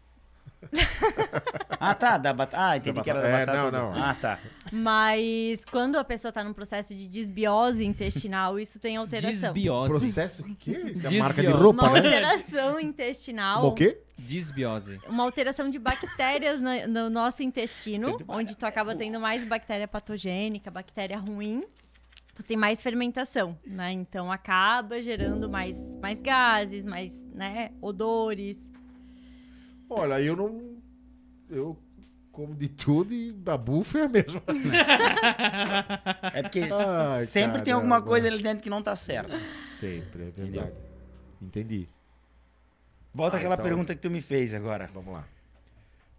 [1.80, 2.64] ah, tá, da batata.
[2.64, 3.72] Ah, entendi Da que era da batata- é, batata.
[3.72, 4.03] não, do- não.
[4.03, 4.39] Ah, tá.
[4.72, 9.53] Mas quando a pessoa tá num processo de desbiose intestinal, isso tem alteração.
[9.53, 9.89] Desbiose.
[9.89, 10.72] Processo o quê?
[10.93, 11.97] Isso é marca de roupa, Uma né?
[11.99, 13.66] alteração intestinal.
[13.66, 14.01] O quê?
[14.18, 14.99] Desbiose.
[15.07, 20.70] Uma alteração de bactérias no, no nosso intestino, onde tu acaba tendo mais bactéria patogênica,
[20.70, 21.64] bactéria ruim.
[22.36, 23.91] Tu tem mais fermentação, né?
[23.91, 28.69] Então acaba gerando mais, mais gases, mais, né, odores.
[29.90, 30.78] Olha, eu não.
[31.50, 31.78] Eu
[32.32, 34.42] como de tudo e a bufa é a mesma.
[36.34, 37.74] É porque Ai, sempre tem caramba.
[37.76, 39.38] alguma coisa ali dentro que não tá certa.
[39.48, 40.72] Sempre, é verdade.
[41.42, 41.88] Entendi.
[43.14, 45.26] Volta Ah, aquela então- pergunta que tu me fez agora, Vamos lá.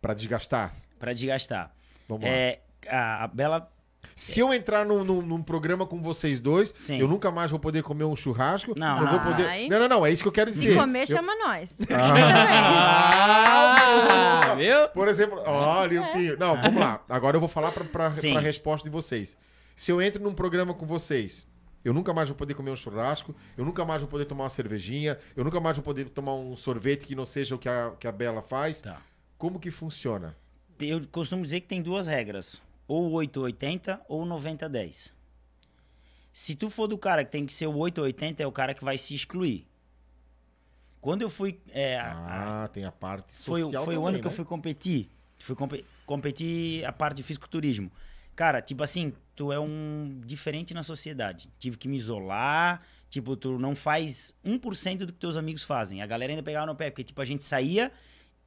[0.03, 0.75] Pra desgastar.
[0.99, 1.73] pra desgastar.
[2.09, 2.31] Vamos lá.
[2.31, 3.71] É, a, a Bela
[4.17, 6.99] Se eu entrar num, num- num programa com vocês dois, Sim.
[7.01, 8.75] eu nunca mais vou poder comer um churrasco.
[8.79, 9.11] Não, não.
[9.13, 9.69] vou poder.
[9.69, 10.05] Não, não, não.
[10.07, 10.77] É isso que eu quero Se dizer.
[10.77, 11.77] comer, Eu- chama nós.
[13.23, 14.89] Ah, viu?
[14.89, 16.37] Por exemplo, olha o Pinho.
[16.39, 17.03] Não, vamos lá.
[17.09, 19.37] Agora eu vou falar pra, pra, pra resposta de vocês.
[19.75, 21.47] Se eu entro num programa com vocês,
[21.85, 24.51] eu nunca mais vou poder comer um churrasco, eu nunca mais vou poder tomar uma
[24.51, 27.93] cervejinha, eu nunca mais vou poder tomar um sorvete que não seja o que a,
[27.99, 28.83] que a Bela faz.
[28.83, 28.99] Tá.
[29.39, 30.37] Como que funciona?
[30.79, 32.61] Eu costumo dizer que tem duas regras.
[32.93, 35.12] Ou 880 ou 9010.
[36.32, 38.84] Se tu for do cara que tem que ser o 880, é o cara que
[38.84, 39.64] vai se excluir.
[41.01, 41.61] Quando eu fui...
[41.70, 44.36] é, a- Ah, tem a parte foi, social foi o também, ano que eu né?
[44.36, 45.09] fui competir.
[45.38, 47.93] Fui compe- competir a parte de fisiculturismo.
[48.34, 51.49] Cara, tipo assim, tu é um diferente na sociedade.
[51.61, 52.82] Tive que me isolar.
[53.09, 56.03] Tipo, tu não faz 1% do que teus amigos fazem.
[56.03, 57.93] A galera ainda pegava no pé, porque, tipo, a gente saía,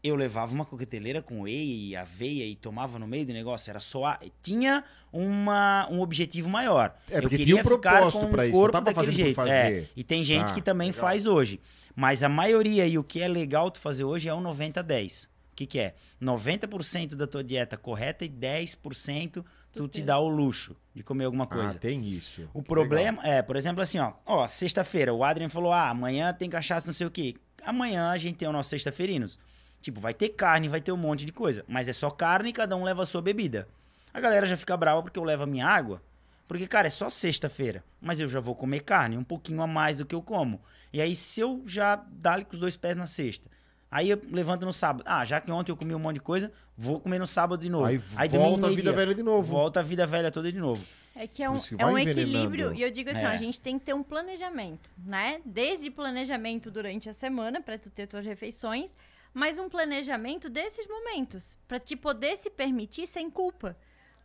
[0.04, 3.70] eu levava uma coqueteleira com whey e aveia e tomava no meio do negócio.
[3.70, 4.06] Era só.
[4.06, 4.20] A...
[4.42, 6.94] Tinha uma, um objetivo maior.
[7.10, 9.24] É, porque eu tinha queria um ficar propósito o isso, não corpo tava fazendo por
[9.24, 9.36] jeito.
[9.36, 9.52] fazer.
[9.52, 11.02] É, e tem gente Ah, que também legal.
[11.02, 11.60] faz hoje.
[11.96, 15.26] Mas a maioria e o que é legal tu fazer hoje é o 90-10.
[15.26, 15.94] O que, que é?
[16.20, 21.44] 90% da tua dieta correta e 10% tu te dá o luxo de comer alguma
[21.44, 21.76] Ah, coisa.
[21.76, 22.50] tem isso.
[22.54, 26.50] O problema é, por exemplo, assim, ó, ó, sexta-feira, o Adrian falou: ah, amanhã tem
[26.50, 27.36] cachaça, não sei o quê.
[27.64, 29.38] Amanhã a gente tem o nosso sexta-feirinos.
[29.84, 31.66] Tipo, vai ter carne, vai ter um monte de coisa.
[31.68, 33.68] Mas é só carne e cada um leva a sua bebida.
[34.14, 36.02] A galera já fica brava porque eu levo a minha água.
[36.48, 37.84] Porque, cara, é só sexta-feira.
[38.00, 40.62] Mas eu já vou comer carne, um pouquinho a mais do que eu como.
[40.94, 43.50] E aí, se eu já dar com os dois pés na sexta,
[43.92, 45.04] aí eu levanto no sábado.
[45.06, 47.70] Ah, já que ontem eu comi um monte de coisa, vou comer no sábado de
[47.70, 47.86] novo.
[47.86, 49.44] Aí, domingo, volta a vida velha de novo.
[49.52, 50.86] Volta a vida velha toda de novo.
[51.14, 52.74] É que é um, é um equilíbrio.
[52.74, 53.34] E eu digo assim, ó, É.
[53.34, 55.42] a gente tem que ter um planejamento, né?
[55.46, 58.96] Desde planejamento durante a semana, pra tu ter tuas refeições,
[59.34, 63.78] mas um planejamento desses momentos, pra te poder se permitir sem culpa.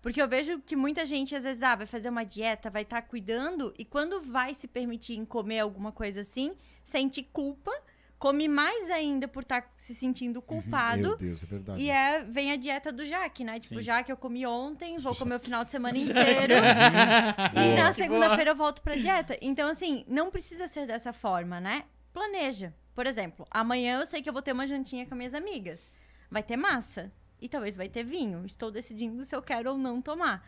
[0.02, 3.02] Porque eu vejo que muita gente, às vezes, ah, vai fazer uma dieta, vai estar
[3.02, 6.54] cuidando, e quando vai se permitir em comer alguma coisa assim,
[6.84, 7.72] sente culpa,
[8.18, 11.00] come mais ainda por estar se sentindo culpado.
[11.02, 11.82] Meu Deus, é verdade.
[11.82, 13.59] E é, vem a dieta do Jaque, né?
[13.59, 13.82] Tipo, Sim.
[13.82, 16.54] Jaque eu comi ontem, vou comer o final de semana inteiro.
[16.54, 17.76] e Boa.
[17.84, 19.38] na segunda-feira eu volto pra dieta.
[19.40, 21.84] Então, assim, não precisa ser dessa forma, né?
[22.12, 22.74] Planeja.
[22.99, 25.88] Por exemplo, amanhã eu sei que eu vou ter uma jantinha com minhas amigas.
[26.28, 27.12] Vai ter massa.
[27.40, 28.44] E talvez vai ter vinho.
[28.44, 30.44] Estou decidindo se eu quero ou não tomar.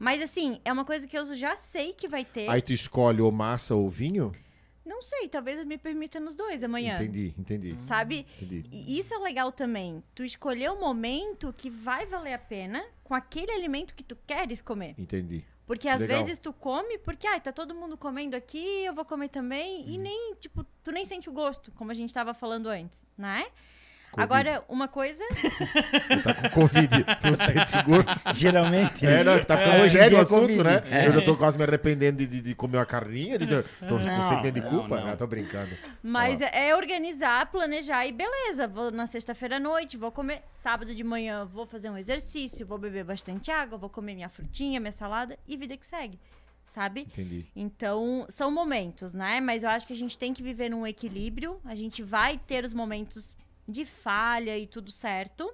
[0.00, 2.50] Mas, assim, é uma coisa que eu já sei que vai ter.
[2.50, 4.32] Aí tu escolhe ou massa ou vinho?
[4.84, 6.96] Não sei, talvez eu me permita nos dois amanhã.
[6.96, 7.76] Entendi, entendi.
[7.78, 8.26] Sabe?
[8.36, 8.64] entendi.
[8.72, 10.02] E isso é legal também.
[10.12, 14.60] Tu escolher o momento que vai valer a pena com aquele alimento que tu queres
[14.60, 14.96] comer.
[14.98, 15.44] Entendi.
[15.66, 16.24] Porque às Legal.
[16.24, 19.82] vezes tu come porque, ai, tá todo mundo comendo aqui, eu vou comer também.
[19.82, 19.88] Uhum.
[19.88, 23.46] E nem, tipo, tu nem sente o gosto, como a gente tava falando antes, né?
[24.12, 24.22] Covid.
[24.22, 25.24] Agora, uma coisa.
[26.22, 26.90] Tá com Covid,
[27.24, 28.10] não sente gordo.
[28.34, 29.06] Geralmente.
[29.06, 30.62] É, não, tá ficando em sério o é assunto, Covid.
[30.62, 30.82] né?
[30.90, 31.06] É.
[31.08, 34.04] Eu já tô quase me arrependendo de, de, comer uma carninha, de, de, tô com
[34.04, 34.96] Não, sentimento de culpa.
[34.96, 35.06] não.
[35.06, 35.70] Não, tô brincando.
[36.02, 38.68] Mas é organizar, planejar e beleza.
[38.68, 40.42] Vou na sexta-feira à noite, vou comer.
[40.50, 44.78] Sábado de manhã, vou fazer um exercício, vou beber bastante água, vou comer minha frutinha,
[44.78, 46.20] minha salada e vida que segue.
[46.66, 47.02] Sabe?
[47.02, 47.46] Entendi.
[47.56, 49.40] Então, são momentos, né?
[49.40, 51.58] Mas eu acho que a gente tem que viver num equilíbrio.
[51.64, 53.34] A gente vai ter os momentos
[53.68, 55.52] de falha e tudo certo.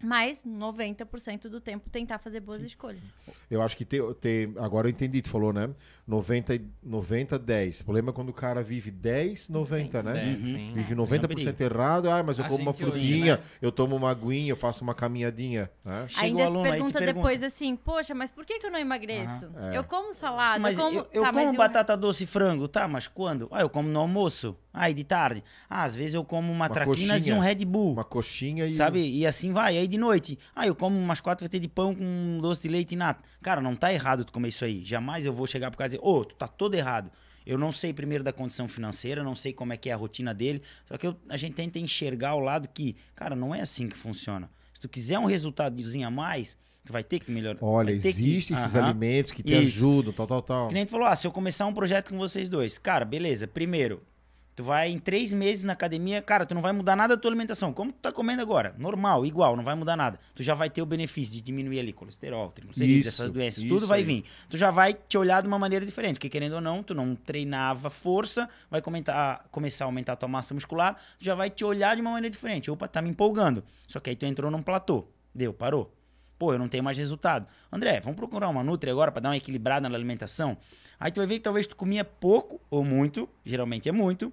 [0.00, 3.02] Mas 90% do tempo tentar fazer boas escolhas.
[3.50, 4.54] Eu acho que tem, tem.
[4.58, 5.68] Agora eu entendi, tu falou, né?
[6.06, 7.80] 90, e- 90 10.
[7.80, 10.22] O problema é quando o cara vive 10, 90, né?
[10.22, 10.40] É, Uhum.
[10.42, 10.72] sim.
[10.72, 10.96] Vive É.
[10.96, 12.08] 90% errado.
[12.08, 13.42] Ah, mas eu A como uma frutinha, né?
[13.60, 15.68] eu tomo uma aguinha, eu faço uma caminhadinha.
[15.84, 16.06] Né?
[16.06, 17.14] Chega Ainda o se aluno aí e te pergunta pergunta.
[17.14, 19.46] depois assim, poxa, mas por que, que eu não emagreço?
[19.46, 19.78] Aham, é.
[19.78, 20.96] Eu como salada, Mas eu como...
[20.98, 22.86] eu, eu tá, mas como eu- batata doce e frango, tá?
[22.86, 23.48] Mas quando?
[23.50, 24.56] Ah, eu como no almoço.
[24.86, 25.42] E de tarde?
[25.68, 27.36] Ah, às vezes eu como uma, traquinas e coxinha.
[27.36, 27.92] um Red Bull.
[27.94, 28.74] Uma coxinha e.
[28.74, 29.00] Sabe?
[29.00, 29.78] E assim vai.
[29.78, 32.68] Aí de noite, ah, eu como umas quatro fatias de pão com um doce de
[32.68, 33.24] leite e nata.
[33.40, 34.84] Cara, não tá errado tu comer isso aí.
[34.84, 37.10] Jamais eu vou chegar pro cara e dizer, ô, tu tá todo errado.
[37.46, 40.34] Eu não sei primeiro da condição financeira, não sei como é que é a rotina
[40.34, 40.60] dele.
[40.86, 43.96] Só que eu- a gente tenta enxergar o lado que, cara, não é assim que
[43.96, 44.50] funciona.
[44.74, 47.58] Se tu quiser um resultadozinho a mais, Tu vai ter que melhorar.
[47.60, 48.86] Olha, ter que- existem esses Aham.
[48.86, 49.86] alimentos que te Isso.
[49.86, 50.68] ajudam, tal, tal, tal.
[50.72, 53.46] Nem tu falou, ah, se eu começar um projeto com vocês dois, cara, beleza.
[53.46, 54.00] Primeiro,
[54.58, 57.30] tu vai em três meses na academia, cara, tu não vai mudar nada da tua
[57.30, 57.72] alimentação.
[57.72, 58.74] Como tu tá comendo agora?
[58.76, 60.18] Normal, igual, não vai mudar nada.
[60.34, 64.00] Tu já vai ter o benefício de diminuir ali colesterol, triglicerídeos, essas doenças, tudo vai
[64.00, 64.04] aí.
[64.04, 64.24] vir.
[64.50, 67.14] Tu já vai te olhar de uma maneira diferente, porque querendo ou não, tu não
[67.14, 71.64] treinava força, vai comentar, começar a aumentar a tua massa muscular, tu já vai te
[71.64, 72.68] olhar de uma maneira diferente.
[72.68, 73.62] Opa, tá me empolgando.
[73.86, 75.06] Só que aí tu entrou num platô.
[75.32, 75.96] Deu, parou.
[76.38, 77.46] Pô, eu não tenho mais resultado.
[77.72, 80.56] André, vamos procurar uma Nutri agora para dar uma equilibrada na alimentação?
[81.00, 84.32] Aí tu vai ver que talvez tu comia pouco ou muito, geralmente é muito.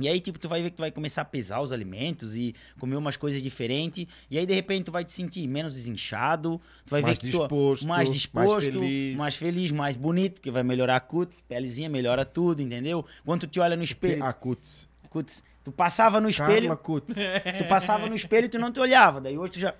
[0.00, 2.54] E aí, tipo, tu vai ver que tu vai começar a pesar os alimentos e
[2.78, 4.06] comer umas coisas diferentes.
[4.30, 6.58] E aí, de repente, tu vai te sentir menos desinchado.
[6.86, 9.16] Tu vai Mais ver que tu disposto, mais mais disposto, feliz.
[9.16, 13.04] mais feliz, mais bonito, porque vai melhorar a cutis, pelezinha melhora tudo, entendeu?
[13.26, 14.88] Quando tu te olha no espelho, A Cuts.
[15.10, 17.16] cutis, tu passava no espelho, Carla Cuts.
[17.58, 19.20] tu passava no espelho e tu não te olhava.
[19.20, 19.74] Daí hoje tu já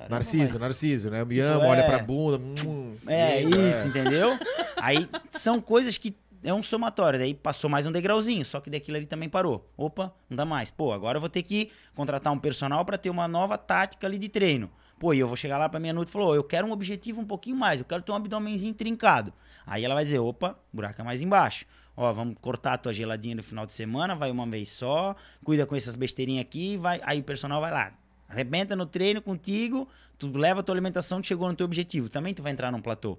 [0.00, 1.20] Caramba, Narciso, mas- Narciso, né?
[1.20, 1.68] Eu me Tipo, amo, é.
[1.68, 2.38] olha pra bunda.
[2.66, 4.36] hum, É, lindo, isso, entendeu?
[4.76, 7.18] Aí são coisas que é um somatório.
[7.18, 9.68] Daí passou mais um degrauzinho, só que daquilo ali também parou.
[9.76, 10.70] Opa, não dá mais.
[10.70, 14.18] Pô, agora eu vou ter que contratar um personal pra ter uma nova tática ali
[14.18, 14.70] de treino.
[14.98, 16.72] Pô, e eu vou chegar lá pra minha noite e falar, "Ô, eu quero um
[16.72, 19.32] objetivo um pouquinho mais, eu quero ter um abdômenzinho trincado.
[19.66, 21.64] Aí ela vai dizer, opa, buraco é mais embaixo.
[21.96, 25.14] Ó, vamos cortar a tua geladinha no final de semana, vai uma vez só,
[25.44, 27.00] cuida com essas besteirinhas aqui, vai.
[27.04, 27.92] Aí o personal vai lá,
[28.30, 32.08] arrebenta no treino contigo, tu leva a tua alimentação, tu chegou no teu objetivo.
[32.08, 33.18] Também tu vai entrar num platô.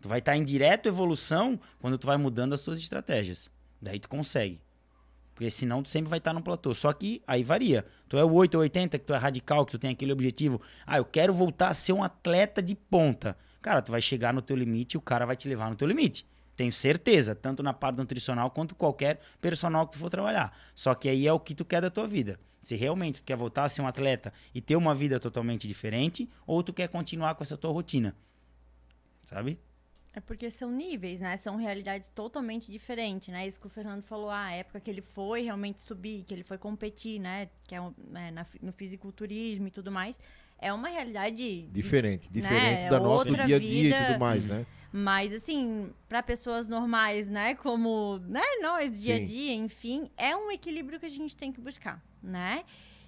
[0.00, 3.50] Tu vai estar em direto evolução quando tu vai mudando as tuas estratégias.
[3.80, 4.60] Daí tu consegue.
[5.34, 6.74] Porque senão tu sempre vai estar no platô.
[6.74, 7.84] Só que aí varia.
[8.08, 10.60] Tu é o 8 ou 80, que tu é radical, que tu tem aquele objetivo.
[10.86, 13.36] Ah, eu quero voltar a ser um atleta de ponta.
[13.60, 15.88] Cara, tu vai chegar no teu limite e o cara vai te levar no teu
[15.88, 16.26] limite.
[16.56, 20.56] Tenho certeza, tanto na parte nutricional quanto qualquer personal que tu for trabalhar.
[20.74, 22.38] Só que aí é o que tu quer da tua vida.
[22.62, 26.28] Se realmente tu quer voltar a ser um atleta e ter uma vida totalmente diferente,
[26.46, 28.14] ou tu quer continuar com essa tua rotina.
[29.24, 29.58] Sabe?
[30.14, 31.36] É porque são níveis, né?
[31.38, 33.46] São realidades totalmente diferentes, né?
[33.46, 36.42] Isso que o Fernando falou, ah, a época que ele foi realmente subir, que ele
[36.44, 37.48] foi competir, né?
[37.66, 40.20] Que é, um- é, na fi- no fisiculturismo e tudo mais.
[40.62, 44.48] É uma realidade Diferente, diferente Né, da nossa do dia a dia e tudo mais,
[44.48, 44.64] né?
[44.92, 47.54] Mas, assim, para pessoas normais, né?
[47.54, 49.22] Como né, nós, dia Sim.
[49.22, 52.62] a dia, enfim, é um equilíbrio que a gente tem que buscar, né?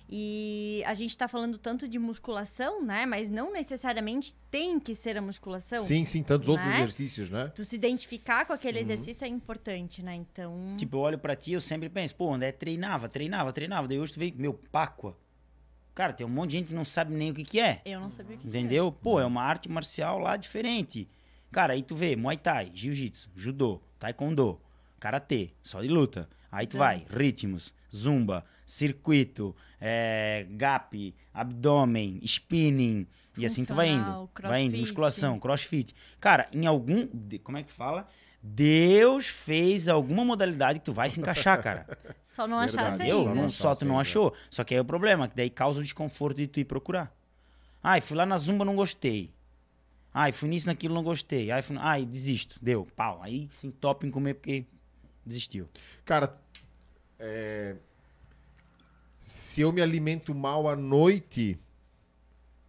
[0.08, 3.06] E a gente tá falando tanto de musculação, né?
[3.06, 5.80] Mas não necessariamente tem que ser a musculação.
[5.80, 6.76] Sim, sim, tantos outros Né?
[6.76, 7.50] exercícios, né?
[7.54, 8.56] Tu se identificar com Uhum.
[8.56, 10.14] aquele exercício é importante, né?
[10.14, 10.74] Então.
[10.76, 13.88] Tipo, eu olho pra ti, eu sempre penso, pô, André treinava, treinava, treinava.
[13.88, 15.16] Daí hoje tu vê, meu, Páqua.
[15.94, 17.80] Cara, tem um monte de gente que não sabe nem o que que é.
[17.84, 18.90] Eu não sabia o que Entendeu?
[18.90, 21.08] Pô, é uma arte marcial lá diferente.
[21.52, 24.60] Cara, aí tu vê Muay Thai, Jiu-Jitsu, Judô, Taekwondo,
[24.98, 26.28] Karatê, só de luta.
[26.50, 33.06] Aí tu vai, ritmos, zumba, circuito, é, gap, abdômen, spinning.
[33.36, 34.04] E assim tu vai indo.
[34.04, 34.80] Funcional, Vai indo, crossfit.
[34.80, 35.94] musculação, crossfit.
[36.20, 37.08] Cara, em algum.
[37.42, 38.06] Como é que fala?
[38.46, 41.86] Deus fez alguma modalidade que tu vai se encaixar, cara.
[42.22, 43.08] Só não achasse Verdade.
[43.08, 43.34] Eu, ainda.
[43.34, 44.34] não, Não só tu achasse não achou.
[44.50, 47.10] Só que aí é o problema, que daí causa o desconforto de tu ir procurar.
[47.82, 49.32] Ai, fui lá na Zumba, não gostei.
[50.12, 51.50] Ai, fui nisso, naquilo, não gostei.
[51.50, 51.76] Ai, fui...
[51.78, 52.58] Ai desisto.
[52.60, 53.20] Deu, pau.
[53.22, 54.66] Aí se entope em comer porque
[55.24, 55.66] desistiu.
[56.04, 56.30] Cara,
[57.18, 57.76] é,
[59.18, 61.58] se eu me alimento mal à noite,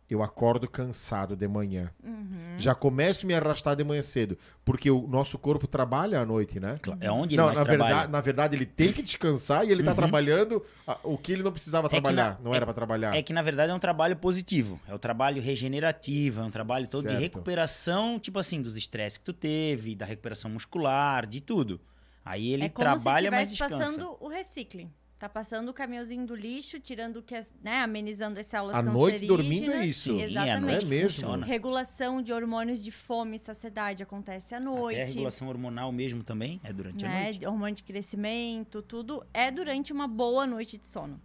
[0.09, 1.91] eu acordo cansado de manhã.
[2.03, 2.55] Uhum.
[2.57, 6.59] Já começo a me arrastar de manhã cedo, porque o nosso corpo trabalha à noite,
[6.59, 6.79] né?
[6.99, 7.89] É onde ele Não, mais na trabalha.
[7.89, 11.41] verdade, na verdade, ele tem que descansar e ele tá trabalhando ah, o que ele
[11.43, 12.33] não precisava que trabalhar.
[12.35, 13.15] na- não é- era pra trabalhar.
[13.15, 14.79] É que, na verdade, é um trabalho positivo.
[14.87, 17.21] É um trabalho regenerativo, é um trabalho todo de Certo.
[17.21, 21.81] recuperação, tipo assim, dos estresses que tu teve, da recuperação muscular, de tudo.
[22.23, 23.77] Aí ele é como trabalha, se mas descansa.
[23.77, 24.91] passando o recicling.
[25.17, 28.81] Tá passando o caminhãozinho do lixo, tirando o que, é- né, amenizando as células À
[28.81, 30.19] noite dormindo é isso.
[30.19, 30.59] Exatamente.
[30.61, 31.09] noite É mesmo.
[31.09, 31.45] funciona.
[31.45, 34.95] Regulação de hormônios de fome e saciedade acontece à noite.
[34.99, 37.39] Até a regulação hormonal mesmo também é durante a né, noite.
[37.39, 41.19] de hormônio de crescimento, tudo é durante uma boa noite de sono.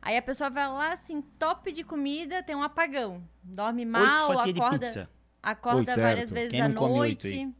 [0.00, 3.20] Aí a pessoa vai lá, assim, top de comida, tem um apagão.
[3.42, 5.10] Dorme mal, acorda, pizza.
[5.42, 6.34] acorda Pois várias certo.
[6.34, 7.52] vezes Quem à não noite.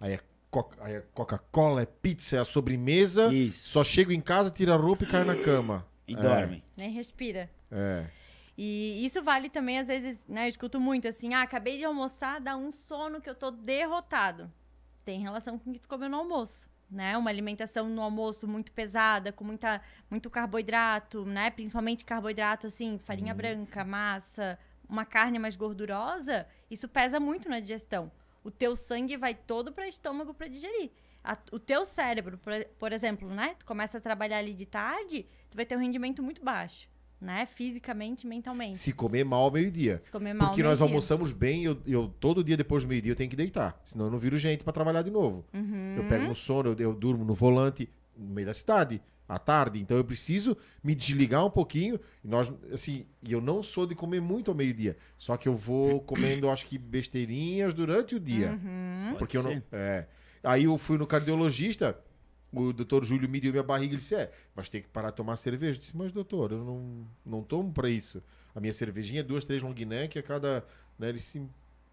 [0.00, 0.20] é aí é
[0.50, 3.32] Coca-Cola, é pizza, é a sobremesa.
[3.32, 3.68] Isso.
[3.68, 5.86] Só chego em casa, tiro a roupa e caio na cama.
[6.06, 6.64] E É, dorme.
[6.76, 7.50] Nem respira.
[7.70, 8.06] É.
[8.56, 10.46] E isso vale também, às vezes, né?
[10.46, 14.50] Eu escuto muito assim, ah, acabei de almoçar, dá um sono que eu tô derrotado.
[15.04, 16.68] Tem relação com o que tu comeu no almoço.
[16.90, 17.18] Né?
[17.18, 21.50] Uma alimentação no almoço muito pesada, com muita, muito carboidrato, né?
[21.50, 24.58] Principalmente carboidrato, assim, farinha branca, massa,
[24.88, 28.10] uma carne mais gordurosa, isso pesa muito na digestão.
[28.48, 30.90] O teu sangue vai todo para estômago para digerir.
[31.22, 33.54] A- o teu cérebro, por, por exemplo, né?
[33.58, 36.88] Tu começa a trabalhar ali de tarde, tu vai ter um rendimento muito baixo.
[37.20, 37.46] né?
[37.46, 38.76] Fisicamente e mentalmente.
[38.78, 39.98] Se comer mal ao meio-dia.
[40.00, 43.16] Se comer mal Porque nós almoçamos bem, eu, eu todo dia depois do meio-dia eu
[43.16, 43.78] tenho que deitar.
[43.84, 45.44] Senão eu não viro gente pra trabalhar de novo.
[45.52, 45.96] Uhum.
[45.96, 49.78] Eu pego no sono, eu, eu durmo no volante, no meio da cidade, à tarde.
[49.78, 52.00] Então eu preciso me desligar um pouquinho.
[52.24, 54.96] E nós, assim, eu não sou de comer muito ao meio-dia.
[55.16, 58.52] Só que eu vou comendo, acho que besteirinhas durante o dia.
[58.52, 59.16] Uhum.
[59.18, 59.50] Porque eu não.
[59.50, 59.64] ser.
[59.70, 60.06] É.
[60.42, 61.98] Aí eu fui no cardiologista.
[62.50, 65.36] O doutor Júlio mediu minha barriga e disse: É, vai ter que parar de tomar
[65.36, 65.74] cerveja.
[65.74, 68.22] Eu disse: Mas, doutor, eu não, não tomo pra isso.
[68.54, 70.64] A minha cervejinha é duas, três long neck a cada.
[70.98, 71.10] Né?
[71.10, 71.46] Ele disse: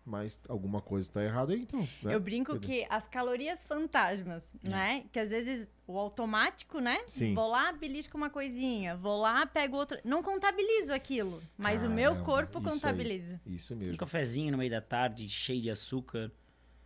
[0.06, 1.82] Mas alguma coisa tá errada aí, então.
[2.03, 2.69] né?" Eu brinco Entendeu?
[2.69, 5.06] que as calorias fantasmas, né?
[5.11, 6.99] Que às vezes o automático, né?
[7.07, 7.34] Sim.
[7.34, 8.95] Vou lá, belisco uma coisinha.
[8.95, 9.99] Vou lá, pego outra.
[10.06, 12.73] Não contabilizo aquilo, mas o meu Caramba, corpo isso aí.
[12.73, 13.41] contabiliza.
[13.48, 13.98] Isso Um mesmo.
[13.98, 16.32] cafezinho no meio da tarde, cheio de açúcar.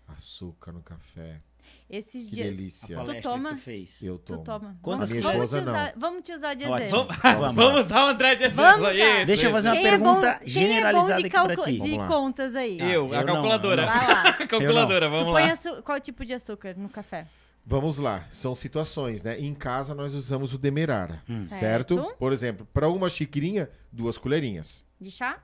[0.07, 1.41] Açúcar no café.
[1.89, 2.47] Esses Que dias.
[2.47, 2.95] A delícia.
[2.97, 3.49] palestra toma?
[3.49, 4.03] que tu fez.
[4.03, 4.43] Eu Tu tomo.
[4.43, 4.77] toma.
[4.81, 7.07] Quantas vamos, A vamos te usar, vamos te usar de exemplo.
[7.23, 8.63] Vamos, vamos usar o André de exemplo.
[8.63, 8.89] Vamos
[9.25, 11.55] Deixa eu fazer uma Quem é bom- pergunta quem é generalizada bom de, aqui pra
[11.55, 11.79] calcu- ti.
[11.79, 12.07] de lá.
[12.07, 12.77] contas aí.
[12.79, 13.91] Ah, Eu, a eu calculadora.
[13.91, 15.81] A calculadora, Tu vamos põe lá.
[15.81, 17.25] qual tipo de açúcar no café?
[17.65, 19.39] Vamos lá, são situações, né?
[19.39, 21.45] Em casa nós usamos o demerara, Hum.
[21.49, 21.95] certo?
[21.95, 22.15] Certo.
[22.17, 25.39] Por exemplo, para uma xicrinha, duas colherinhas De chá?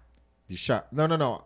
[0.47, 0.85] de chá.
[0.91, 1.43] Não, não, não.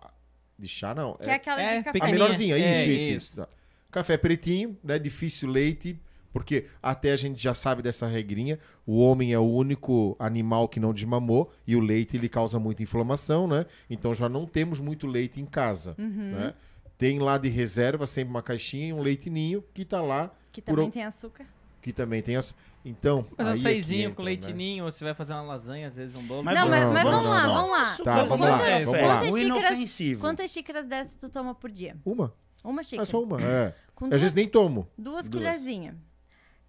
[0.57, 1.13] De chá não.
[1.15, 1.99] Que é, aquela é, de café.
[2.01, 3.41] A menorzinha, isso, É, isso, isso.
[3.41, 3.47] isso.
[3.91, 4.99] Café pretinho, né?
[4.99, 5.99] Difícil leite,
[6.31, 8.59] porque até a gente já sabe dessa regrinha.
[8.85, 12.83] O homem é o único animal que não desmamou e o leite ele causa muita
[12.83, 13.65] inflamação, né?
[13.89, 16.31] Então já não temos muito leite em casa, Uhum.
[16.33, 16.53] né?
[16.97, 20.61] Tem lá de reserva sempre uma caixinha e um leite ninho que tá lá, Que
[20.61, 21.45] Por também o- tem açúcar.
[21.81, 22.53] que também tem as...
[22.83, 24.25] Então, Mas um é entra, com né?
[24.29, 26.43] leitinho, ou você vai fazer uma lasanha, às vezes um bolo.
[26.43, 27.53] Mas não, mas, vamos- mas vamos lá, não.
[27.53, 27.97] vamos lá.
[28.03, 29.17] Tá, vamos lá, Quantas- vamos lá.
[29.19, 30.21] Quantas O xícaras, inofensivo.
[30.21, 31.95] quantas xícaras dessas tu toma por dia?
[32.05, 32.33] Uma?
[32.63, 33.05] Uma É xícara.
[33.05, 33.75] só uma, é.
[33.95, 34.87] Com Às duas, vezes nem tomo.
[34.97, 35.43] duas Duas.
[35.43, 35.95] colherzinhas.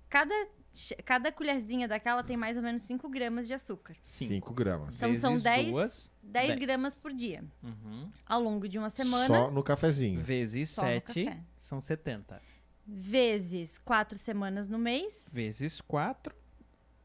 [0.08, 0.34] Cada,
[1.04, 3.94] cada colherzinha daquela tem mais ou menos 5 gramas de açúcar.
[4.02, 4.96] 5 gramas.
[4.96, 6.58] Então são Vezes 10 duas, 10 Dez.
[6.60, 7.44] gramas por dia.
[7.62, 8.10] Uhum.
[8.26, 10.20] Ao longo de uma semana, Só no cafezinho.
[10.20, 11.40] Vezes Só no 7 café.
[11.56, 12.40] são 70.
[12.86, 15.28] vezes 4 semanas no mês.
[15.32, 16.34] Vezes 4,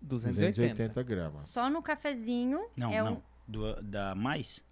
[0.01, 0.51] 280.
[0.51, 1.41] 280 gramas.
[1.41, 3.13] Só no cafezinho Não, é não.
[3.13, 3.21] um.
[3.47, 4.63] Do, da mais?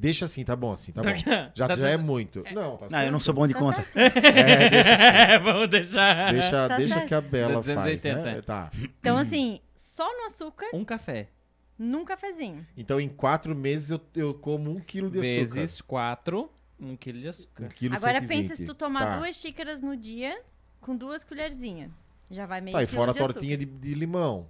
[0.00, 1.08] Deixa assim, tá bom assim, tá bom.
[1.16, 2.44] Já, Tá- já é muito.
[2.54, 3.82] Não, tá Não, eu não sou bom de Tá conta.
[3.82, 4.16] certo?
[4.16, 5.38] É, deixa assim.
[5.42, 6.32] Vamos deixar.
[6.32, 7.08] Deixa, Tá deixa certo.
[7.08, 8.22] que a Bela faz, 280.
[8.22, 8.40] né?
[8.42, 8.70] Tá.
[9.00, 11.28] Então, assim, só no açúcar, Um café.
[11.76, 12.64] num cafezinho.
[12.76, 15.54] Então, em quatro meses, eu, eu como um quilo de açúcar.
[15.56, 16.48] Vezes 4,
[16.78, 17.68] 1 quilo de Um açúcar.
[17.70, 18.28] quilo Agora 120.
[18.28, 19.18] pensa se tu tomar Tá.
[19.18, 20.40] duas xícaras no dia
[20.80, 21.90] com duas colherzinhas.
[22.30, 24.48] Já vai meio Tá, e fora a tortinha de, de limão.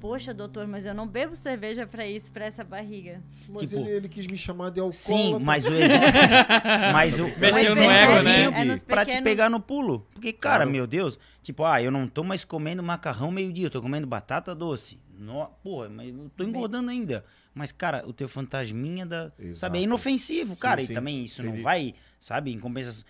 [0.00, 3.22] Poxa, doutor, mas eu não bebo cerveja pra isso, pra essa barriga.
[3.48, 4.98] Mas Tipo- ele, ele quis me chamar de alcoólatra.
[4.98, 6.08] Sim, mas o exemplo.
[6.92, 8.42] mas o Mexeu o no ego, né?
[8.60, 10.06] É nos Pra te pequenos- pegar no pulo.
[10.12, 10.70] Porque, cara, Claro.
[10.70, 14.54] meu Deus, tipo, ah, eu não tô mais comendo macarrão meio-dia, eu tô comendo batata
[14.54, 14.98] doce.
[15.16, 17.24] No, porra, mas eu tô engordando ainda.
[17.54, 19.32] Mas, cara, o teu fantasminha da.
[19.38, 19.58] Exato.
[19.60, 20.82] Sabe, é inofensivo, cara.
[20.84, 21.56] sim, e também isso entendi.
[21.58, 23.06] não vai, sabe, em compensação.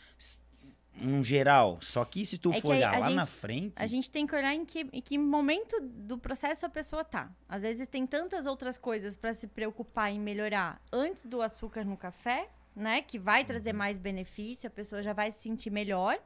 [1.02, 1.78] Um geral.
[1.80, 3.74] Só que se tu É for olhar lá gente- na frente.
[3.82, 7.30] A gente tem que olhar em que, em que momento do processo a pessoa tá.
[7.48, 11.96] Às vezes tem tantas outras coisas pra se preocupar em melhorar antes do açúcar no
[11.96, 13.02] café, né?
[13.02, 13.78] Que vai trazer Uhum.
[13.78, 16.18] mais benefício, a pessoa já vai se sentir melhor,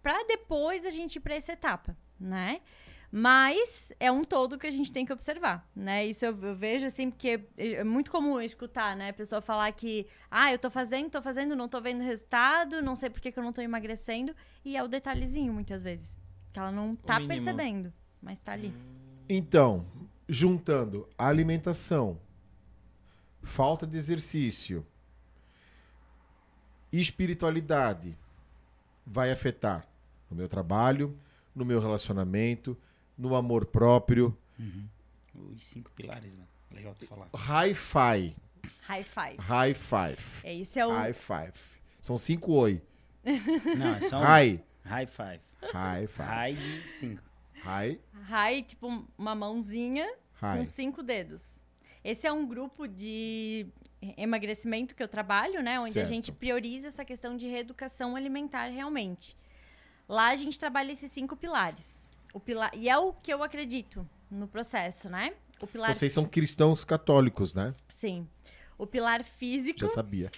[0.00, 2.60] Pra depois a gente ir pra essa etapa, né?
[3.10, 6.06] Mas é um todo que a gente tem que observar, né?
[6.06, 9.08] Isso eu, eu vejo assim, porque é muito comum eu escutar, né?
[9.08, 12.94] A pessoa falar que, ah, eu tô fazendo, tô fazendo, não tô vendo resultado, não
[12.94, 14.34] sei por que, que eu não tô emagrecendo.
[14.62, 16.18] E é o detalhezinho, muitas vezes.
[16.52, 18.74] Que ela não tá percebendo, mas tá ali.
[19.26, 19.86] Então,
[20.28, 22.20] juntando alimentação,
[23.42, 24.86] falta de exercício,
[26.92, 28.16] espiritualidade,
[29.06, 29.86] vai afetar
[30.30, 31.18] no meu trabalho,
[31.54, 32.76] no meu relacionamento,
[33.18, 34.36] no amor próprio.
[35.34, 36.44] Os cinco pilares, né?
[36.70, 37.28] Legal tu falar.
[37.34, 38.34] Hi-fi.
[38.82, 39.36] High five.
[39.38, 40.22] High five.
[40.44, 40.90] É, esse é o.
[40.90, 41.52] High five.
[42.00, 42.82] São cinco oi.
[43.76, 44.64] Não, é só um High.
[44.84, 45.40] high five.
[45.72, 46.28] High five.
[46.28, 47.22] High de cinco.
[47.62, 48.00] High.
[48.28, 50.06] High, tipo, uma mãozinha
[50.40, 50.64] com High.
[50.64, 51.42] cinco dedos.
[52.04, 53.66] Esse é um grupo de
[54.16, 55.78] emagrecimento que eu trabalho, né?
[55.80, 56.06] Onde Certo.
[56.06, 59.36] a gente prioriza essa questão de reeducação alimentar realmente.
[60.08, 61.97] Lá a gente trabalha esses cinco pilares.
[62.32, 65.34] O pilar, e é o que eu acredito no processo, né?
[65.60, 67.74] O pilar, Vocês são cristãos católicos, né?
[67.88, 68.26] sim.
[68.76, 70.30] O pilar físico, Já sabia.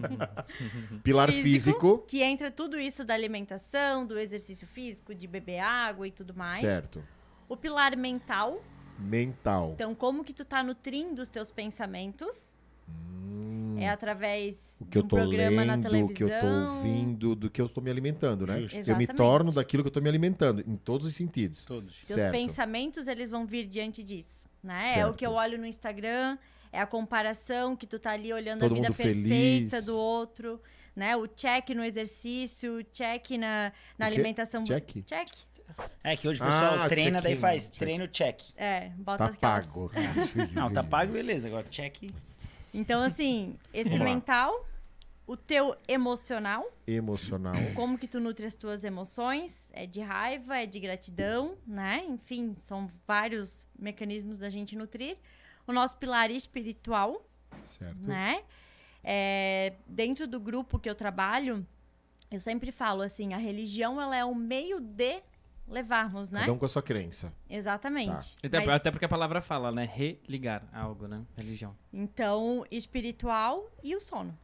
[1.04, 1.98] Pilar físico.
[2.06, 6.60] que entra tudo isso da alimentação, do exercício físico, de beber água e tudo mais.
[6.60, 7.04] Certo.
[7.46, 8.62] O pilar mental,
[8.98, 9.70] Mental.
[9.74, 12.57] Então, como que tu tá nutrindo os teus pensamentos?
[12.88, 13.76] Hum.
[13.78, 16.10] É através o que eu um tô programa na lendo, televisão.
[16.10, 16.46] o que eu tô
[16.76, 18.60] ouvindo, do que eu tô me alimentando, né?
[18.62, 18.78] Justo.
[18.90, 21.64] Eu me torno daquilo que eu tô me alimentando, em todos os sentidos.
[21.64, 21.96] Todos.
[22.02, 22.32] Certo.
[22.32, 24.46] pensamentos, eles vão vir diante disso.
[24.62, 24.76] né?
[24.76, 25.10] É Certo.
[25.10, 26.36] o que eu olho no Instagram,
[26.72, 29.84] é a comparação que tu tá ali olhando Todo a vida perfeita feliz.
[29.86, 30.60] do outro,
[30.96, 31.16] né?
[31.16, 34.64] O check no exercício, check na, na O alimentação.
[34.64, 35.04] Check?
[35.06, 35.28] Check.
[36.02, 37.78] É que hoje o pessoal Ah, treina, daí faz check.
[37.78, 38.40] treino check.
[38.56, 39.92] É, bota Tá aquelas- pago.
[40.52, 41.46] Não, tá pago, beleza.
[41.46, 42.10] Agora check.
[42.74, 44.12] Então, assim, esse Vamos lá.
[44.14, 44.66] mental,
[45.26, 47.54] o teu emocional, Emocional.
[47.74, 52.04] como que tu nutre as tuas emoções, é de raiva, é de gratidão, né?
[52.08, 55.16] Enfim, são vários mecanismos da gente nutrir.
[55.66, 57.22] O nosso pilar espiritual,
[57.62, 58.06] Certo.
[58.08, 58.42] né?
[59.04, 61.66] É, dentro do grupo que eu trabalho,
[62.30, 65.20] eu sempre falo assim, a religião ela é o meio de
[65.68, 66.40] levarmos, né?
[66.40, 67.32] Cada um com a sua crença.
[67.48, 68.36] Exatamente.
[68.42, 69.84] Até, Mas- até porque a palavra fala, né?
[69.92, 71.24] Religar algo, né?
[71.36, 71.76] Religião.
[71.92, 74.36] Então, espiritual e o sono.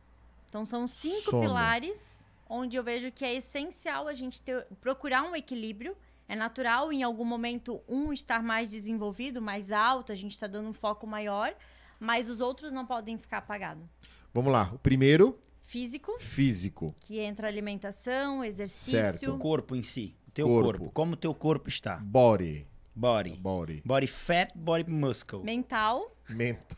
[0.48, 1.42] Então, são cinco Sono.
[1.42, 5.96] pilares onde eu vejo que é essencial a gente ter, procurar um equilíbrio.
[6.28, 10.68] É natural em algum momento um estar mais desenvolvido, mais alto, a gente está dando
[10.68, 11.55] um foco maior,
[11.98, 13.84] mas os outros não podem ficar apagados.
[14.32, 14.70] Vamos lá.
[14.72, 16.94] O primeiro, Físico, físico.
[17.01, 19.34] que entra alimentação, exercício, Certo.
[19.34, 20.14] O corpo em si.
[20.35, 20.65] Teu Corpo.
[20.78, 20.90] corpo.
[20.93, 21.97] Como o teu corpo está.
[21.97, 22.66] Body.
[22.94, 23.31] Body.
[23.40, 23.82] Body.
[23.85, 25.43] Body fat, body muscle.
[25.43, 26.77] mental, Mental.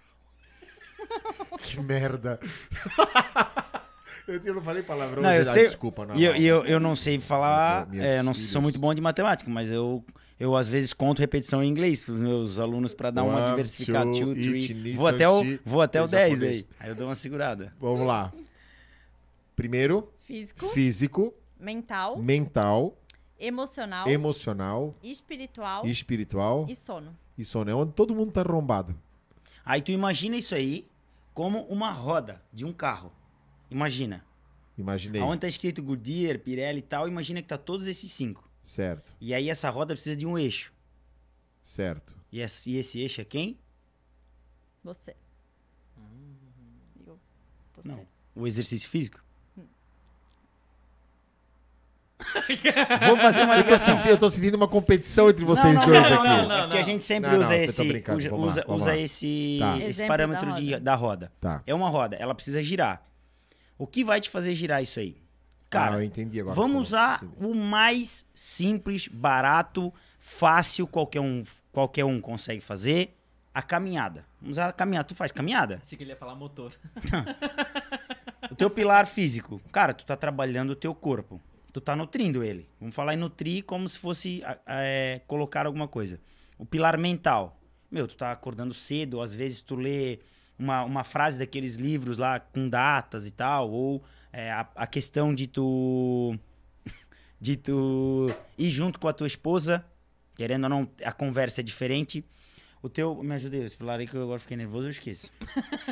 [1.63, 2.39] que merda.
[4.27, 5.23] eu não falei palavrão.
[5.23, 5.41] Não, eu.
[5.41, 6.17] Ah, sei- Desculpa, não.
[6.17, 8.51] E eu, eu, eu não sei falar, Minha- é, eu não filhos.
[8.51, 10.05] sou muito bom de matemática, mas eu,
[10.41, 14.11] eu às vezes conto repetição em inglês pros meus alunos para dar uma One, diversificada.
[14.13, 14.93] two, it, three.
[14.97, 16.53] Vou até o, vou até o em 10 japonês.
[16.59, 16.67] aí.
[16.81, 17.73] Aí eu dou uma segurada.
[17.81, 18.33] Vamos lá.
[19.55, 22.95] Primeiro, físico, físico, mental, mental,
[23.39, 27.17] emocional, emocional, espiritual espiritual e sono.
[27.37, 27.71] e sono.
[27.71, 28.99] É onde todo mundo tá arrombado.
[29.65, 30.87] Aí tu imagina isso aí
[31.35, 33.13] como uma roda de um carro.
[33.71, 34.25] Imagina.
[34.79, 35.21] Imaginei.
[35.21, 38.49] Aonde tá escrito Goodyear, Pirelli e tal, imagina que tá todos esses cinco.
[38.63, 40.73] Certo, E aí essa roda precisa de um eixo.
[41.63, 42.17] certo.
[42.33, 43.59] E esse, e esse eixo é quem?
[44.83, 45.15] Você.
[47.07, 47.19] Eu.
[47.75, 47.89] Você.
[47.89, 48.07] Não.
[48.35, 49.25] O exercício físico?
[53.07, 53.95] Vou fazer uma ligação.
[53.97, 56.29] sentindo, eu tô sentindo uma competição entre vocês não, dois não, não, aqui.
[56.29, 56.85] Não, Não, é que a não.
[56.85, 58.97] gente sempre Não, não, usa tá esse, usa, Vamos lá, usa, vamos usa lá.
[58.99, 59.79] esse, Tá.
[59.79, 60.81] esse parâmetro da de- roda.
[60.81, 61.33] da roda.
[61.41, 61.63] Tá.
[61.67, 63.03] É uma roda, ela precisa girar.
[63.79, 65.17] O que vai te fazer girar isso aí?
[65.21, 66.55] ah, Cara, eu entendi agora.
[66.55, 67.17] vamos Falou.
[67.17, 73.15] usar o mais simples, barato, fácil, qualquer um, qualquer um consegue fazer,
[73.53, 74.25] a caminhada.
[74.41, 75.07] Vamos usar a caminhada.
[75.09, 75.81] Tu faz caminhada?
[75.83, 76.73] Achei que ele ia falar motor.
[78.49, 79.61] O teu pilar físico.
[79.73, 81.41] Cara, tu tá trabalhando o teu corpo.
[81.77, 82.67] Tu tá nutrindo ele.
[82.81, 86.19] Vamos falar em nutrir como se fosse é, colocar alguma coisa.
[86.57, 87.61] O pilar mental.
[87.91, 90.21] Meu, tu tá acordando cedo, às vezes tu lê
[90.59, 95.35] uma, uma frase daqueles livros lá com datas e tal, ou é, a, a questão
[95.35, 96.35] de tu
[97.39, 99.85] de tu ir junto com a tua esposa,
[100.35, 102.25] querendo ou não, a conversa é diferente.
[102.87, 105.33] O teu, me ajuda aí, esse pilar aí que eu agora fiquei nervoso, eu esqueço.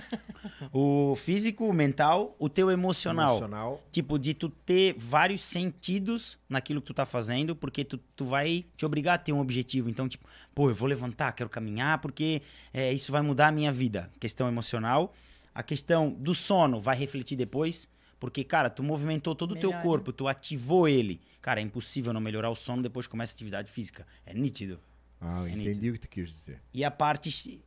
[0.73, 3.31] o físico, o mental, o teu emocional.
[3.31, 3.83] Emocional.
[3.91, 8.65] Tipo, de tu ter vários sentidos naquilo que tu tá fazendo, porque tu, tu vai
[8.77, 9.91] te obrigar a ter um objetivo.
[9.91, 12.41] Então, tipo, pô, eu vou levantar, quero caminhar, porque
[12.73, 14.09] é, isso vai mudar a minha vida.
[14.21, 15.13] Questão emocional.
[15.53, 17.89] A questão do sono vai refletir depois.
[18.21, 21.21] Porque, cara, tu movimentou todo o teu corpo, tu ativou ele.
[21.43, 24.07] Cara, é impossível não melhorar o sono depois que começa a atividade física.
[24.25, 24.79] É nítido.
[25.25, 26.61] Ah, É entendi o que tu quis dizer.
[26.73, 27.59] E a parte es-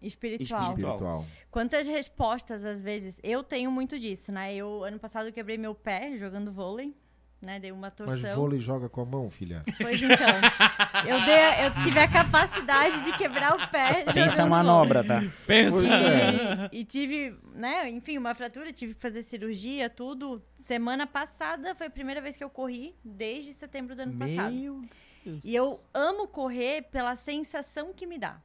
[0.00, 0.62] Espiritual.
[0.62, 1.26] Espiritual.
[1.50, 4.54] Quantas respostas, às vezes, eu tenho muito disso, né?
[4.54, 6.94] Eu, ano passado, eu quebrei meu pé jogando vôlei,
[7.42, 7.58] né?
[7.58, 8.16] Dei uma torção.
[8.22, 9.64] Mas vôlei joga com a mão, filha.
[9.80, 10.26] Pois então,
[11.04, 15.20] eu, dei, eu tive a capacidade de quebrar o pé pensa a manobra, tá?
[15.48, 15.78] Pensa.
[15.78, 16.68] Pois é.
[16.72, 20.40] E, e tive, né, enfim, uma fratura, tive que fazer cirurgia, tudo.
[20.54, 24.52] Semana passada foi a primeira vez que eu corri desde setembro do ano passado.
[24.54, 24.82] Meu
[25.44, 28.40] E eu amo correr pela sensação que me dá.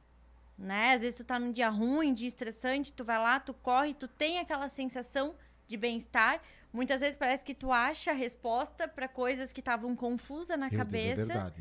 [0.56, 0.94] Né?
[0.94, 4.06] Às vezes tu tá num dia ruim, dia estressante, tu vai lá, tu corre, tu
[4.06, 5.34] tem aquela sensação
[5.66, 6.40] de bem-estar.
[6.72, 10.84] Muitas vezes parece que tu acha a resposta para coisas que estavam confusas na Meu
[10.84, 11.54] Deus, é cabeça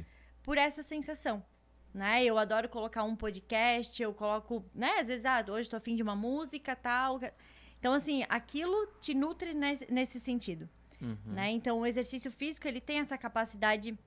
[0.44, 1.44] por essa sensação.
[1.94, 2.24] Né?
[2.24, 5.00] Eu adoro colocar um podcast, eu coloco, né?
[5.00, 7.20] Às vezes, ah, hoje tô afim de uma música, tal.
[7.80, 10.68] Então, assim, aquilo te nutre nesse, nesse sentido,
[11.00, 11.18] Uhum.
[11.26, 11.52] né?
[11.52, 13.98] Então, o exercício físico, ele tem essa capacidade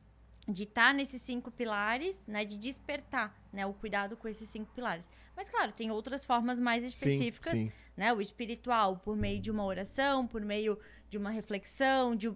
[0.49, 2.45] de estar nesses cinco pilares, né?
[2.45, 3.67] De despertar, né?
[3.67, 5.11] O cuidado com esses cinco pilares.
[5.37, 7.73] Mas, claro, tem outras formas mais específicas, Sim, sim.
[7.97, 8.13] né?
[8.13, 10.79] O espiritual, por meio de uma oração, por meio
[11.11, 12.33] de uma reflexão, de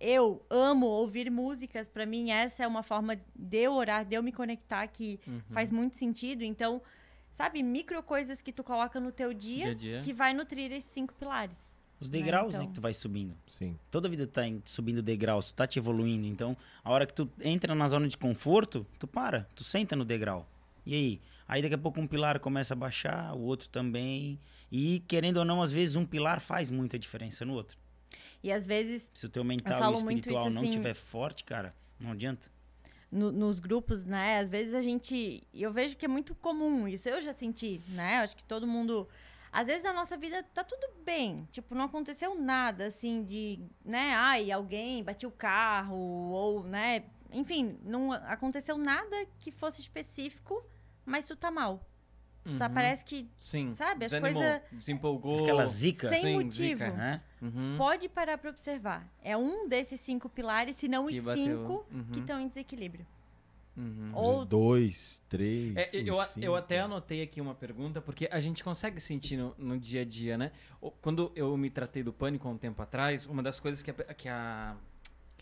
[0.00, 4.22] eu amo ouvir músicas, para mim essa é uma forma de eu orar, de eu
[4.22, 5.20] me conectar que
[5.50, 6.42] faz muito sentido.
[6.42, 6.82] Então,
[7.32, 9.98] sabe, micro coisas que tu coloca no teu dia, Dia dia.
[10.00, 11.71] que vai nutrir esses cinco pilares.
[12.02, 12.60] Os degraus, então.
[12.62, 13.34] né, que tu vai subindo.
[13.50, 13.78] Sim.
[13.90, 16.26] Toda vida tu tá em- subindo degraus, tu tá te evoluindo.
[16.26, 20.04] Então, a hora que tu entra na zona de conforto, tu para, tu senta no
[20.04, 20.46] degrau.
[20.84, 21.20] E aí?
[21.48, 24.38] Aí daqui a pouco um pilar começa a baixar, o outro também.
[24.70, 27.76] E querendo ou não, às vezes um pilar faz muita diferença no outro.
[28.42, 31.72] E às vezes, Se o teu mental e espiritual isso, não assim- tiver forte, cara,
[32.00, 32.50] não adianta.
[33.10, 34.38] no- nos grupos, né?
[34.38, 35.42] Às vezes a gente.
[35.52, 37.06] Eu vejo que é muito comum isso.
[37.10, 38.16] Eu já senti, né?
[38.20, 39.06] Acho que todo mundo.
[39.52, 41.46] Às vezes na nossa vida tá tudo bem.
[41.52, 44.14] Tipo, não aconteceu nada assim de, né?
[44.14, 47.04] Ai, alguém bateu o carro, ou, né?
[47.30, 50.64] Enfim, não aconteceu nada que fosse específico,
[51.04, 51.86] mas tu tá mal.
[52.44, 52.74] Tu tá, Uhum.
[52.74, 53.72] parece que, Sim.
[53.72, 55.42] sabe, as coisas Desempolgou.
[55.42, 56.08] Aquela zica.
[56.08, 56.84] sem Sim, motivo.
[56.84, 56.90] zica.
[56.90, 57.22] Né?
[57.40, 57.74] Uhum.
[57.78, 59.06] Pode parar pra observar.
[59.22, 61.44] É um desses cinco pilares, se não Que os bateu.
[61.44, 62.04] cinco Uhum.
[62.12, 63.06] que estão em desequilíbrio.
[63.76, 64.10] Uhum.
[64.12, 65.76] Ou dois, três.
[65.76, 66.84] É, eu, os eu até cinco.
[66.84, 70.52] anotei aqui uma pergunta, porque a gente consegue sentir no, no dia a dia, né?
[71.00, 73.94] Quando eu me tratei do pânico há um tempo atrás, uma das coisas que a,
[73.94, 74.76] que a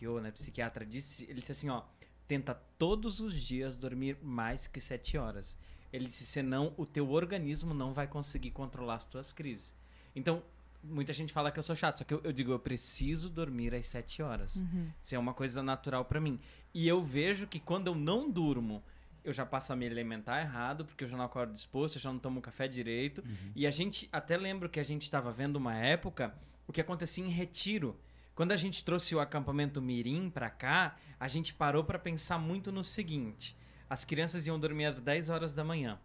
[0.01, 1.83] que o né, psiquiatra disse, ele disse assim, ó,
[2.27, 5.59] tenta todos os dias dormir mais que sete horas.
[5.93, 9.75] Ele disse, senão o teu organismo não vai conseguir controlar as tuas crises.
[10.17, 10.43] Então,
[10.83, 13.75] muita gente fala que eu sou chato, só que eu, eu digo, eu preciso dormir
[13.75, 14.65] às sete horas.
[15.03, 16.41] Isso é uma coisa natural pra mim.
[16.73, 18.83] E eu vejo que quando eu não durmo,
[19.25, 22.13] eu já passo a me alimentar errado, porque eu já não acordo disposto, eu já
[22.13, 23.23] não tomo café direito.
[23.55, 26.35] E a gente, até lembro que a gente estava vendo uma época
[26.67, 27.99] o que acontecia em retiro.
[28.35, 32.73] Quando a gente trouxe o acampamento Mirim pra cá, a gente parou pra pensar muito
[32.73, 33.57] no seguinte.
[33.91, 35.99] As crianças iam dormir às 10 horas da manhã.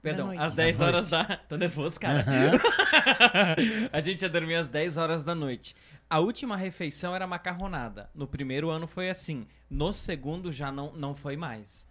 [0.00, 0.40] Perdão, noite.
[0.40, 1.24] às 10 horas da...
[1.48, 2.24] Tô nervoso, cara.
[3.92, 5.74] a gente ia dormir às 10 horas da noite.
[6.10, 8.10] A última refeição era macarronada.
[8.14, 9.46] No primeiro ano foi assim.
[9.68, 11.86] No segundo já não, não foi mais.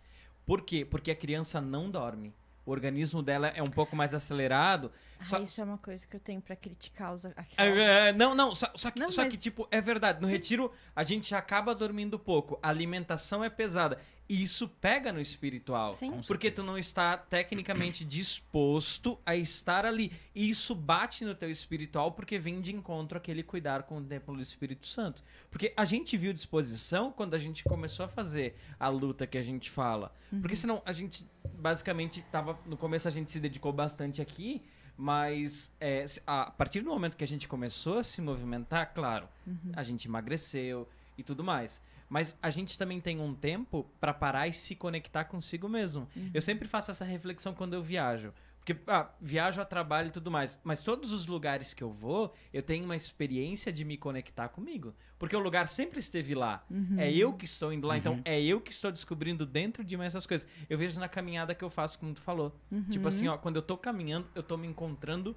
[0.45, 0.83] Por quê?
[0.85, 2.33] Porque a criança não dorme.
[2.65, 4.91] O organismo dela é um pouco mais acelerado.
[5.19, 7.23] Ah, Só- isso é uma coisa que eu tenho pra criticar os.
[7.25, 10.19] aquela- É, é, não, não, só, só que, Não, só mas- que, tipo, é verdade.
[10.21, 12.59] No retiro, a gente acaba dormindo pouco.
[12.61, 13.99] A alimentação é pesada.
[14.29, 15.93] E isso pega no espiritual.
[15.93, 16.19] Sim.
[16.27, 20.11] Porque tu não está tecnicamente disposto a estar ali.
[20.35, 24.35] E isso bate no teu espiritual porque vem de encontro aquele cuidar com o templo
[24.35, 25.23] do Espírito Santo.
[25.49, 29.43] Porque a gente viu disposição quando a gente começou a fazer a luta que a
[29.43, 30.13] gente fala.
[30.41, 32.59] Porque senão a gente, basicamente, tava.
[32.65, 34.61] No começo a gente se dedicou bastante aqui.
[34.99, 39.29] Mas é, a partir do momento que a gente começou a se movimentar, claro,
[39.73, 41.79] a gente emagreceu e tudo mais.
[42.09, 46.07] Mas a gente também tem um tempo para parar e se conectar consigo mesmo.
[46.33, 48.33] Eu sempre faço essa reflexão quando eu viajo.
[48.67, 50.59] Porque ah, viajo a trabalho e tudo mais.
[50.61, 54.93] Mas todos os lugares que eu vou, eu tenho uma experiência de me conectar comigo.
[55.17, 56.65] Porque o lugar sempre esteve lá.
[56.97, 57.97] É eu que estou indo lá.
[57.97, 60.45] Então é eu que estou descobrindo dentro de mim essas coisas.
[60.69, 62.53] Eu vejo na caminhada que eu faço, como tu falou.
[62.89, 65.33] Tipo assim, ó, quando eu tô caminhando, eu tô me encontrando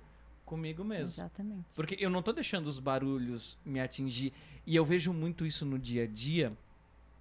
[0.50, 1.04] comigo mesmo.
[1.24, 1.66] Exatamente.
[1.76, 4.32] Porque eu não tô deixando os barulhos me atingir.
[4.66, 6.52] E eu vejo muito isso no dia a dia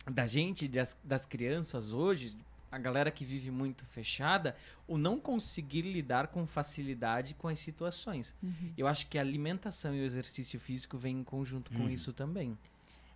[0.10, 2.36] da gente, das, das crianças hoje,
[2.72, 4.56] a galera que vive muito fechada,
[4.88, 8.36] o não conseguir lidar com facilidade com as situações.
[8.78, 11.90] Eu acho que a alimentação e o exercício físico vêm em conjunto com Uhum.
[11.90, 12.58] isso também.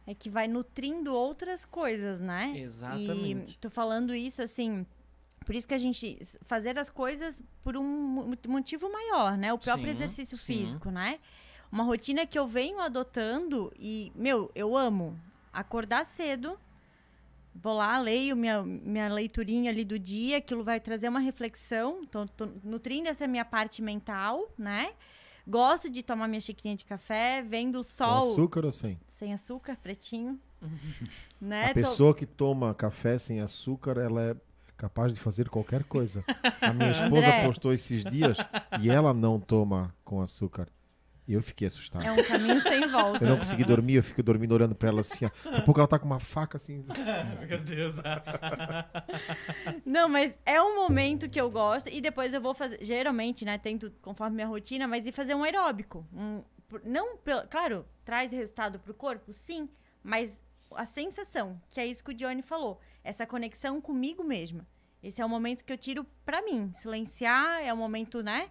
[0.06, 2.54] É que vai nutrindo outras coisas, né?
[2.58, 3.54] Exatamente.
[3.56, 4.86] E tô falando isso assim.
[5.46, 9.52] Por isso que a gente fazer as coisas por um mo- motivo maior, né?
[9.54, 10.46] O próprio Sim, exercício sim.
[10.46, 11.20] físico, né?
[11.72, 15.20] Uma rotina que eu venho adotando e, meu, eu amo
[15.52, 16.58] acordar cedo.
[17.56, 22.00] Vou lá, leio minha, minha leiturinha ali do dia, aquilo vai trazer uma reflexão.
[22.04, 24.94] Então, tô nutrindo essa minha parte mental, né?
[25.48, 29.00] Gosto de tomar minha xicrinha de café, vendo o Com sol açúcar ou sem?
[29.08, 30.40] sem açúcar, pretinho.
[31.40, 31.66] né?
[31.66, 34.36] A Tô- pessoa que toma café sem açúcar, ela é
[34.78, 36.24] capaz de fazer qualquer coisa.
[36.62, 37.46] A minha esposa André.
[37.46, 38.38] postou esses dias
[38.82, 40.68] e ela não toma com açúcar.
[41.26, 42.04] E eu fiquei assustado.
[42.06, 43.24] É um caminho sem volta.
[43.24, 45.24] Eu não consegui dormir, eu fico dormindo olhando pra ela assim.
[45.26, 45.30] ó.
[45.46, 46.84] Daqui a pouco ela tá com uma faca assim.
[47.48, 47.96] Meu Deus.
[49.86, 53.58] Não, mas é um momento que eu gosto e depois eu vou fazer, geralmente, né,
[53.58, 56.06] tento conforme minha rotina, mas ir fazer um aeróbico.
[56.14, 56.44] Um,
[56.84, 57.18] não,
[57.50, 59.70] claro, traz resultado pro corpo, sim,
[60.04, 60.42] mas
[60.76, 64.66] a sensação, que é isso que o Johnny falou, essa conexão comigo mesma.
[65.02, 68.50] Esse é o momento que eu tiro pra mim, silenciar, é o momento, né,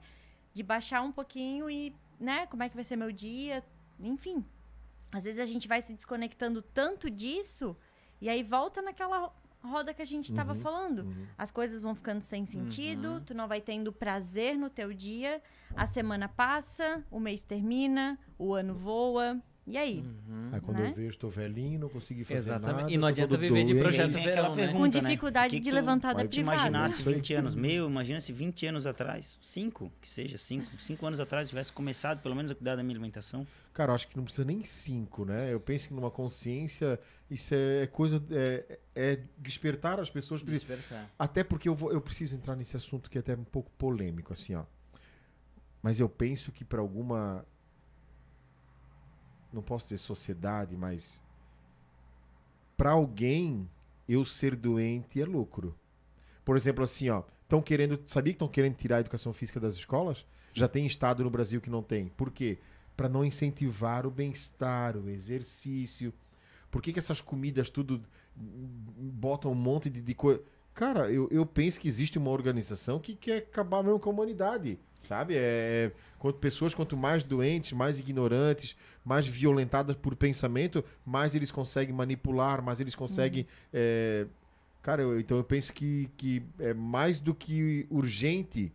[0.52, 3.64] de baixar um pouquinho e, né, como é que vai ser meu dia,
[3.98, 4.44] enfim.
[5.10, 7.76] Às vezes a gente vai se desconectando tanto disso
[8.20, 11.04] e aí volta naquela roda que a gente estava falando.
[11.38, 15.40] As coisas vão ficando sem sentido, tu não vai tendo prazer no teu dia,
[15.74, 20.00] a semana passa, o mês termina, o ano voa, E aí?
[20.00, 20.48] Uhum.
[20.50, 20.90] Aí quando Né?
[20.90, 22.76] eu vejo, tô velhinho, não consegui fazer Exatamente.
[22.80, 22.90] nada.
[22.90, 23.82] E não tô adianta viver de doente.
[23.82, 24.62] projeto Aí vem aquela verão, né?
[24.64, 25.08] pergunta, Com né?
[25.08, 25.70] dificuldade que de te
[26.28, 26.56] te privada.
[26.58, 30.80] imaginasse Isso aí 20 anos, meu, imagina se 20 anos atrás, 5, que seja, 5,
[30.80, 33.46] 5 anos atrás, tivesse começado pelo menos a cuidar da minha alimentação.
[33.72, 35.52] Cara, eu acho que não precisa nem cinco, né?
[35.52, 36.98] Eu penso que numa consciência,
[37.30, 38.22] isso é coisa.
[38.30, 40.42] É, é despertar as pessoas.
[40.42, 41.08] Despertar.
[41.18, 44.32] Até porque eu, vou, eu preciso entrar nesse assunto que é até um pouco polêmico,
[44.32, 44.64] assim, ó.
[45.80, 47.46] Mas eu penso que para alguma.
[49.52, 51.22] Não posso dizer sociedade, mas.
[52.76, 53.68] Para alguém,
[54.08, 55.76] eu ser doente é lucro.
[56.44, 57.22] Por exemplo, assim, ó.
[57.42, 58.00] Estão querendo.
[58.06, 60.24] Sabia que estão querendo tirar a educação física das escolas?
[60.54, 62.08] Já tem estado no Brasil que não tem.
[62.08, 62.58] Por quê?
[62.96, 66.12] Para não incentivar o bem-estar, o exercício.
[66.70, 68.02] Por que, que essas comidas tudo
[68.34, 70.42] botam um monte de, de coisa?
[70.74, 74.78] Cara, eu, eu penso que existe uma organização que quer acabar mesmo com a humanidade,
[74.98, 75.34] sabe?
[75.36, 78.74] É, quanto pessoas, quanto mais doentes, mais ignorantes,
[79.04, 83.46] mais violentadas por pensamento, mais eles conseguem manipular, mais eles conseguem...
[83.72, 84.26] é,
[84.80, 88.72] cara, eu- então eu penso que, que é mais do que urgente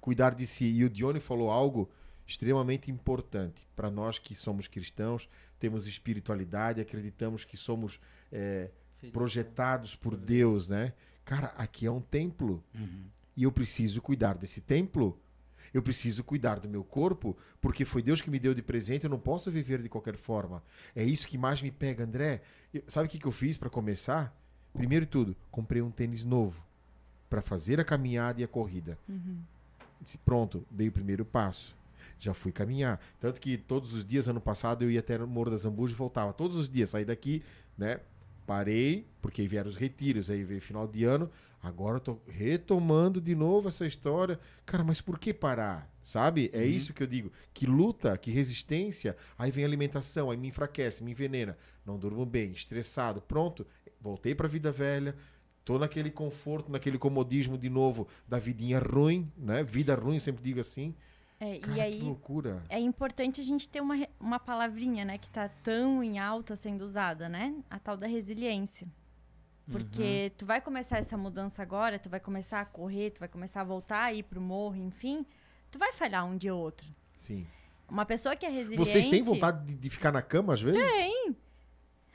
[0.00, 0.66] cuidar de si.
[0.66, 1.88] E o Dione falou algo
[2.26, 5.28] extremamente importante para nós que somos cristãos,
[5.60, 8.00] temos espiritualidade, acreditamos que somos
[8.32, 8.70] é,
[9.12, 10.92] projetados por Deus, né?
[11.30, 12.60] Cara, aqui é um templo
[13.36, 15.16] e eu preciso cuidar desse templo.
[15.72, 19.10] Eu preciso cuidar do meu corpo, porque foi Deus que me deu de presente, eu
[19.10, 20.60] não posso viver de qualquer forma.
[20.96, 22.42] É isso que mais me pega, André.
[22.74, 24.36] Eu- sabe o que, que eu fiz para começar?
[24.72, 26.60] Primeiro de tudo, comprei um tênis novo
[27.28, 28.98] para fazer a caminhada e a corrida.
[30.00, 31.76] Disse, pronto, dei o primeiro passo.
[32.18, 32.98] Já fui caminhar.
[33.20, 35.98] Tanto que todos os dias, ano passado, eu ia até no Morro das Zambujas e
[35.98, 36.32] voltava.
[36.32, 37.44] Todos os dias, saí daqui,
[37.78, 38.00] né?
[38.50, 41.30] Parei, porque vieram os retiros, aí veio final de ano.
[41.62, 44.40] Agora eu tô retomando de novo essa história.
[44.66, 45.88] Cara, mas por que parar?
[46.02, 46.50] Sabe?
[46.52, 47.30] É isso que eu digo.
[47.54, 49.16] Que luta, que resistência.
[49.38, 51.56] Aí vem alimentação, aí me enfraquece, me envenena.
[51.86, 53.20] Não durmo bem, estressado.
[53.20, 53.64] Pronto,
[54.00, 55.14] voltei pra vida velha.
[55.64, 59.62] Tô naquele conforto, naquele comodismo de novo da vidinha ruim, né?
[59.62, 60.92] Vida ruim, sempre digo assim.
[61.40, 62.62] É, Cara, e que aí loucura.
[62.68, 66.82] é importante a gente ter uma, uma palavrinha, né, que tá tão em alta sendo
[66.82, 67.54] usada, né?
[67.70, 68.86] A tal da resiliência.
[69.70, 73.60] Porque tu vai começar essa mudança agora, tu vai começar a correr, tu vai começar
[73.60, 75.24] a voltar a ir pro morro, enfim,
[75.70, 76.88] tu vai falhar um dia ou outro.
[77.14, 77.46] Sim.
[77.88, 78.78] Uma pessoa que é resiliente.
[78.78, 80.80] Vocês têm vontade de, de ficar na cama às vezes?
[80.80, 81.36] Tem.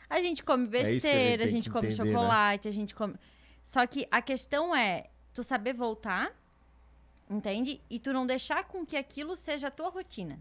[0.10, 2.12] A gente come É isso que a gente besteira, a gente, que come entender, né?
[2.12, 3.16] chocolate, a gente come.
[3.64, 6.32] Só que a questão é tu saber voltar,
[7.30, 7.82] entende?
[7.90, 10.40] E tu não deixar com que aquilo seja a tua rotina.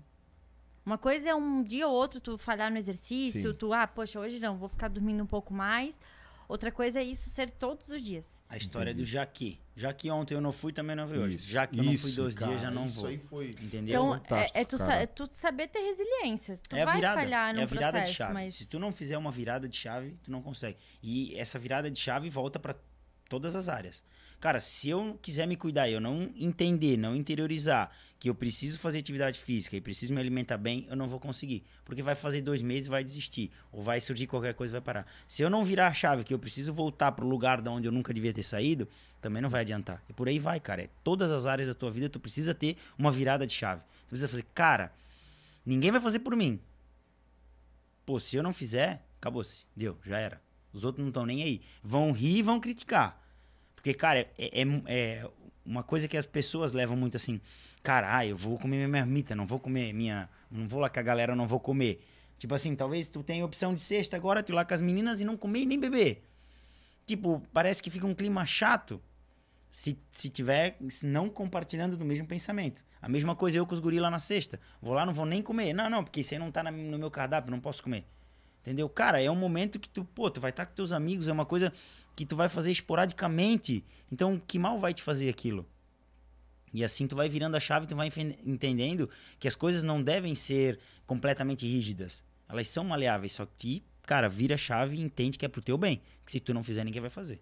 [0.85, 3.57] Uma coisa é um dia ou outro tu falhar no exercício, Sim.
[3.57, 5.99] tu, ah, poxa, hoje não, vou ficar dormindo um pouco mais.
[6.47, 8.39] Outra coisa é isso ser todos os dias.
[8.51, 9.03] A história Entendi.
[9.03, 9.59] do Jaqui.
[9.75, 11.37] Já que ontem eu não fui, também não vi hoje.
[11.37, 13.09] Isso, Já que eu não fui isso, dois cara, dias, já não isso vou.
[13.09, 13.47] aí foi...
[13.63, 14.15] Entendeu?
[14.17, 16.61] Então, é, é tu, sa- é tu saber ter resiliência.
[16.69, 18.35] Tu é vai virada, falhar é no a virada processo, de chave.
[18.35, 20.77] mas Se tu não fizer uma virada de chave, tu não consegue.
[21.03, 22.77] E essa virada de chave volta para
[23.27, 24.05] todas as áreas.
[24.45, 28.99] Cara, se eu quiser me cuidar, eu não entender, não interiorizar que eu preciso fazer
[28.99, 31.65] atividade física e preciso me alimentar bem, eu não vou conseguir.
[31.83, 33.51] Porque vai fazer dois meses e vai desistir.
[33.73, 35.07] Ou vai surgir qualquer coisa e vai parar.
[35.27, 37.93] Se eu não virar a chave que eu preciso voltar pro lugar de onde eu
[37.93, 38.87] nunca devia ter saído,
[39.19, 40.05] também não vai adiantar.
[40.11, 40.83] E por aí vai, cara.
[40.83, 43.81] É todas as áreas da tua vida, tu precisa ter uma virada de chave.
[44.03, 44.93] Tu precisa fazer, cara,
[45.65, 46.61] ninguém vai fazer por mim.
[48.05, 49.65] Pô, se eu não fizer, acabou-se.
[49.75, 50.39] Deu, já era.
[50.71, 51.63] Os outros não estão nem aí.
[51.83, 53.24] Vão rir e vão criticar.
[53.85, 55.31] Porque, cara, é, é- é
[55.63, 57.39] uma coisa que as pessoas levam muito assim.
[57.83, 60.27] Cara, ah, eu vou comer minha marmita, não vou comer minha.
[60.51, 62.03] Não vou lá com a galera, não vou comer.
[62.39, 65.21] Tipo assim, talvez tu tenha opção de sexta agora, tu ir lá com as meninas
[65.21, 66.25] e não comer e nem beber.
[67.05, 68.99] Tipo, parece que fica um clima chato
[69.71, 72.83] se, se tiver se não compartilhando do mesmo pensamento.
[73.03, 74.59] A mesma coisa eu com os guri lá na sexta.
[74.81, 75.75] Vou lá, não vou nem comer.
[75.75, 78.07] Não, não, porque isso aí não tá na- no meu cardápio, não posso comer.
[78.65, 78.89] Entendeu?
[78.89, 81.45] Cara, é um momento que tu, pô, tu vai estar com teus amigos, é uma
[81.45, 81.71] coisa
[82.17, 83.85] que tu vai fazer esporadicamente.
[84.11, 85.67] Então, que mal vai te fazer aquilo?
[86.73, 88.11] E assim tu vai virando a chave, tu vai
[88.43, 89.09] entendendo
[89.39, 92.25] que as coisas não devem ser completamente rígidas.
[92.49, 95.77] Elas são maleáveis, só que, cara, vira a chave e entende que é pro teu
[95.77, 96.01] bem.
[96.25, 97.41] Que se tu não fizer, ninguém vai fazer.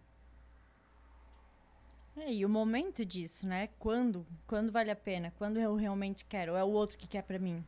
[2.16, 3.68] É, e o momento disso, né?
[3.78, 4.26] Quando?
[4.46, 5.32] Quando vale a pena?
[5.38, 6.52] Quando eu realmente quero?
[6.52, 7.64] Ou é o outro que quer pra mim?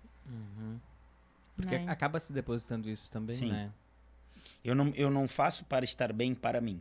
[1.57, 1.91] Porque né?
[1.91, 3.51] acaba se depositando isso também, Sim.
[3.53, 3.71] né?
[4.65, 6.81] Eu não, eu não faço para estar bem para mim.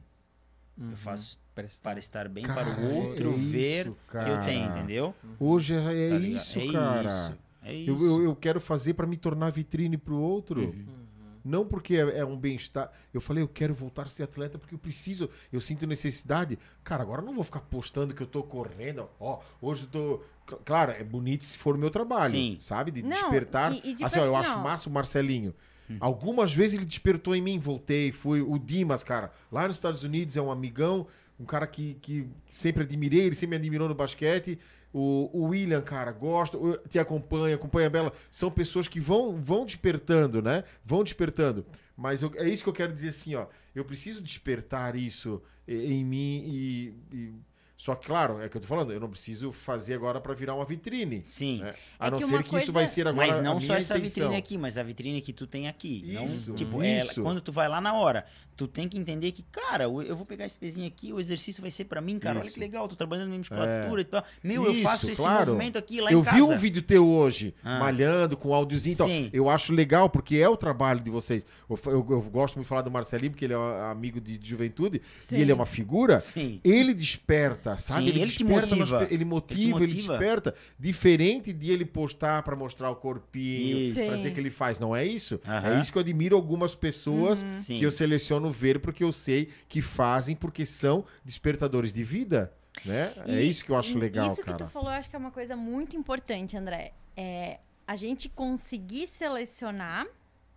[0.78, 0.92] Uhum.
[0.92, 1.66] Eu faço para
[2.00, 4.44] estar bem Cara, para o outro é isso, ver que eu cara.
[4.44, 5.16] tenho, entendeu?
[5.40, 6.42] Hoje é, é Tá ligado?
[6.42, 7.06] isso, é cara.
[7.06, 8.06] Isso, é Eu, isso.
[8.06, 10.62] eu, eu quero fazer pra me tornar vitrine pro outro.
[10.62, 11.03] Uhum.
[11.44, 12.92] Não porque é, é um bem-estar.
[13.14, 16.58] Eu falei, eu quero voltar a ser atleta porque eu preciso, eu sinto necessidade.
[16.84, 19.10] Cara, agora eu não vou ficar postando que eu tô correndo.
[19.20, 20.22] Ó, hoje eu tô.
[20.48, 22.58] Cl- Claro, é bonito se for o meu trabalho, Sim.
[22.60, 22.92] sabe?
[22.92, 23.74] De Não, despertar.
[23.74, 25.54] e- e tipo assim, ó, eu acho massa o Marcelinho.
[26.00, 29.32] Algumas vezes ele despertou em mim, voltei, fui o Dimas, cara.
[29.52, 31.06] Lá nos Estados Unidos é um amigão,
[31.40, 34.58] um cara que, que sempre admirei, ele sempre me admirou no basquete.
[34.94, 38.14] O, o William, cara, gosto, o- te acompanha, acompanha a Bela.
[38.30, 40.64] São pessoas que vão, vão despertando, né?
[40.86, 41.66] Vão despertando.
[41.98, 43.48] Mas eu- é isso que eu quero dizer assim, ó.
[43.74, 46.94] Eu preciso despertar isso em mim e.
[47.12, 47.34] e-
[47.76, 50.34] Só que, claro, é o que eu tô falando, eu não preciso fazer agora pra
[50.34, 51.22] virar uma vitrine.
[51.26, 51.60] Sim.
[51.60, 51.74] né?
[52.00, 53.28] A É não que ser que coisa- isso vai ser agora.
[53.28, 54.24] Mas não só essa intenção.
[54.24, 56.02] vitrine aqui, mas a vitrine que tu tem aqui.
[56.14, 57.22] Isso, não, tipo, ela- isso.
[57.22, 60.26] quando tu vai lá na hora, tu tem que entender que, cara, eu eu vou
[60.26, 62.40] pegar esse pezinho aqui, o exercício vai ser pra mim, cara.
[62.40, 62.54] Olha Isso.
[62.56, 64.24] que legal, tô trabalhando em musculatura e tal.
[64.44, 65.52] Meu, Isso, eu faço esse claro.
[65.54, 66.36] movimento aqui lá eu em casa.
[66.38, 67.80] vi um vídeo teu hoje, Ah.
[67.80, 69.10] malhando, com áudiozinho e tal.
[69.34, 71.46] Eu acho legal, porque é o trabalho de vocês.
[71.70, 74.38] Eu, eu- eu gosto muito de falar do Marcelinho, porque ele é um amigo de,
[74.38, 75.38] de juventude, Sim.
[75.38, 76.20] e ele é uma figura.
[76.20, 76.60] Sim.
[76.64, 78.04] Ele desperta, sabe?
[78.04, 79.00] Sim, ele te desperta motiva.
[79.00, 80.18] nas pe- ele motiva, ele, Ele te motiva.
[80.18, 80.54] desperta.
[80.80, 84.06] Diferente de ele postar pra mostrar o corpinho, Isso.
[84.08, 84.80] pra dizer que ele faz.
[84.80, 85.40] Não é isso?
[85.48, 85.76] Aham.
[85.76, 87.78] É isso que eu admiro algumas pessoas Sim.
[87.80, 92.54] que eu seleciono ver, porque eu sei que fazem, porque são despertadores de vida.
[92.84, 93.14] Né?
[93.28, 94.58] é E- isso que eu acho legal, Isso cara.
[94.58, 96.94] que tu falou, eu acho que é uma coisa muito importante, André.
[97.16, 100.08] É a gente conseguir selecionar,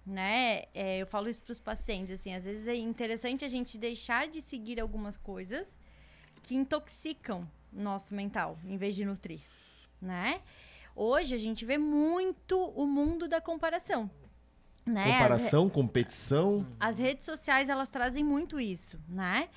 [0.06, 0.62] né?
[0.72, 4.28] É, eu falo isso para os pacientes, assim, às vezes é interessante a gente deixar
[4.28, 5.76] de seguir algumas coisas
[6.42, 9.40] que intoxicam o nosso mental, em vez de nutrir,
[10.00, 10.40] né?
[10.94, 14.10] Hoje a gente vê muito o mundo da comparação.
[14.86, 15.04] Né?
[15.04, 16.66] As Comparação, competição.
[16.78, 19.48] as redes sociais elas trazem muito isso, né?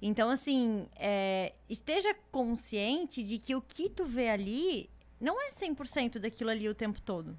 [0.00, 4.88] Então, assim, é, esteja consciente de que o que tu vê ali
[5.20, 7.38] não é 100% daquilo ali o tempo todo.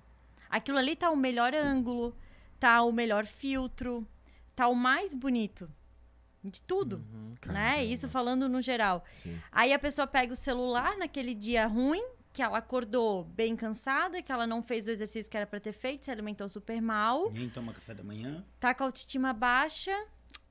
[0.50, 2.16] Aquilo ali tá o melhor ângulo,
[2.60, 4.06] tá o melhor filtro,
[4.56, 5.70] tá o mais bonito
[6.44, 7.00] de tudo,
[7.46, 7.76] né?
[7.76, 7.84] Caramba.
[7.84, 9.04] Isso falando no geral.
[9.08, 9.40] Sim.
[9.52, 14.32] Aí a pessoa pega o celular naquele dia ruim, que ela acordou bem cansada, que
[14.32, 17.50] ela não fez o exercício que era pra ter feito, se alimentou super mal Nem
[17.50, 18.46] toma café da manhã.
[18.60, 19.96] tá com a autoestima baixa,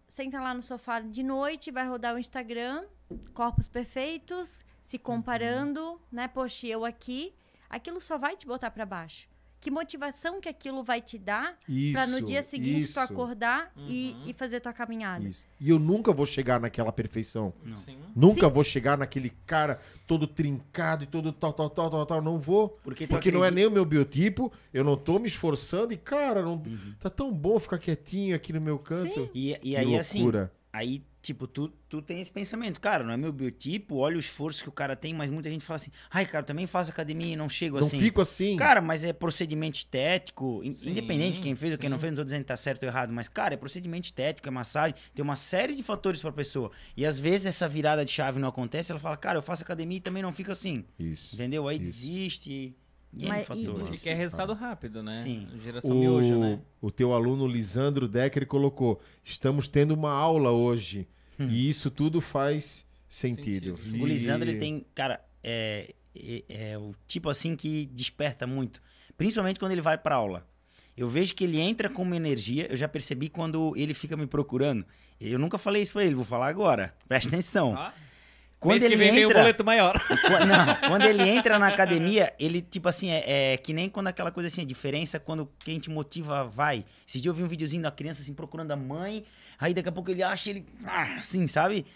[0.09, 2.85] senta lá no sofá de noite, vai rodar o Instagram,
[3.33, 6.27] corpos perfeitos, se comparando, né?
[6.29, 7.35] Poxa, eu aqui,
[7.71, 9.29] aquilo só vai te botar pra baixo.
[9.61, 11.59] Que motivação que aquilo vai te dar
[11.93, 14.31] pra no dia seguinte isso, tu acordar e, Uhum.
[14.31, 15.25] e fazer tua caminhada?
[15.27, 15.47] Isso.
[15.61, 17.53] E eu nunca vou chegar naquela perfeição.
[17.85, 17.99] Sim.
[18.15, 22.23] Nunca vou chegar naquele cara todo trincado e todo tal, tal, tal, tal, tal.
[22.23, 22.79] Não vou.
[22.85, 26.41] Porque Porque, não é nem o meu biotipo, eu não tô me esforçando e, cara,
[26.41, 26.95] não, Uhum.
[27.01, 29.29] tá tão bom ficar quietinho aqui no meu canto.
[29.35, 30.53] E, e Que aí, assim, loucura.
[30.73, 32.81] aí, tipo, tu, tu tem esse pensamento.
[32.81, 35.65] Cara, não é meu biotipo, olha o esforço que o cara tem, mas muita gente
[35.65, 37.99] fala assim, ai, cara, também faço academia e não chego Não assim.
[37.99, 38.57] fico assim.
[38.57, 42.03] Cara, mas é procedimento estético, Sim, independente de quem fez ou quem não sim.
[42.03, 44.51] fez, não tô dizendo que tá certo ou errado, mas, cara, é procedimento estético, é
[44.51, 46.71] massagem, tem uma série de fatores pra pessoa.
[46.97, 49.99] E às vezes essa virada de chave não acontece, ela fala, cara, eu faço academia
[49.99, 50.85] e também não fico assim.
[50.99, 51.35] Isso.
[51.35, 51.69] Entendeu?
[51.69, 51.85] Aí Isso.
[51.93, 52.75] desiste.
[53.11, 53.87] E N Mas- e- fatores.
[53.89, 55.13] Ele quer resultado rápido, né?
[55.13, 55.49] Sim.
[55.63, 56.61] Geração miojo, né?
[56.79, 61.09] O, o teu aluno Lisandro Decker colocou: estamos tendo uma aula hoje.
[61.39, 61.49] Hum.
[61.49, 63.77] E isso tudo faz sentido.
[63.77, 63.97] Sentido.
[63.97, 68.83] E- O Lisandro, ele tem, cara, é, é, é o tipo assim que desperta muito.
[69.17, 70.47] Principalmente quando ele vai pra aula.
[70.97, 74.27] Eu vejo que ele entra com uma energia, eu já percebi quando ele fica me
[74.27, 74.85] procurando.
[75.21, 76.95] Eu nunca falei isso pra ele, vou falar agora.
[77.09, 77.75] Presta atenção.
[77.75, 77.91] Ó,
[78.61, 80.03] Quando mês que ele vem vem o entra, boleto maior.
[80.47, 84.33] Não, quando ele entra na academia, ele, tipo assim, é, é que nem quando aquela
[84.33, 86.85] coisa assim, a diferença quando quem te motiva vai.
[87.07, 89.25] Esse dia eu vi um videozinho da criança, assim, procurando a mãe,
[89.61, 91.87] aí daqui a pouco ele acha ele, ah, assim, sabe?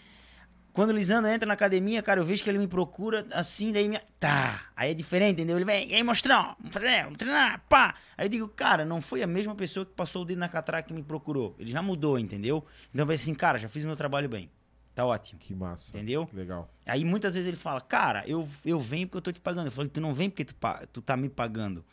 [0.73, 3.87] Quando o Lisandro entra na academia, cara, eu vejo que ele me procura assim, daí
[3.87, 3.99] me.
[4.19, 4.71] Tá.
[4.75, 5.55] Aí é diferente, entendeu?
[5.55, 7.93] Ele vem, e aí, mostrão, vamos fazer, vamos treinar, pá.
[8.17, 10.87] Aí eu digo, cara, não foi a mesma pessoa que passou o dedo na catraca
[10.87, 11.55] que me procurou.
[11.59, 12.65] Ele já mudou, entendeu?
[12.91, 14.49] Então eu pensei assim, cara, já fiz meu trabalho bem.
[14.95, 15.39] Tá ótimo.
[15.39, 15.89] Que massa.
[15.95, 16.27] Entendeu?
[16.27, 16.69] Que legal.
[16.85, 19.67] Aí muitas vezes ele fala, cara, eu, eu venho porque eu tô te pagando.
[19.67, 21.83] Eu falei, tu não vem porque tu, pa- tu tá me pagando.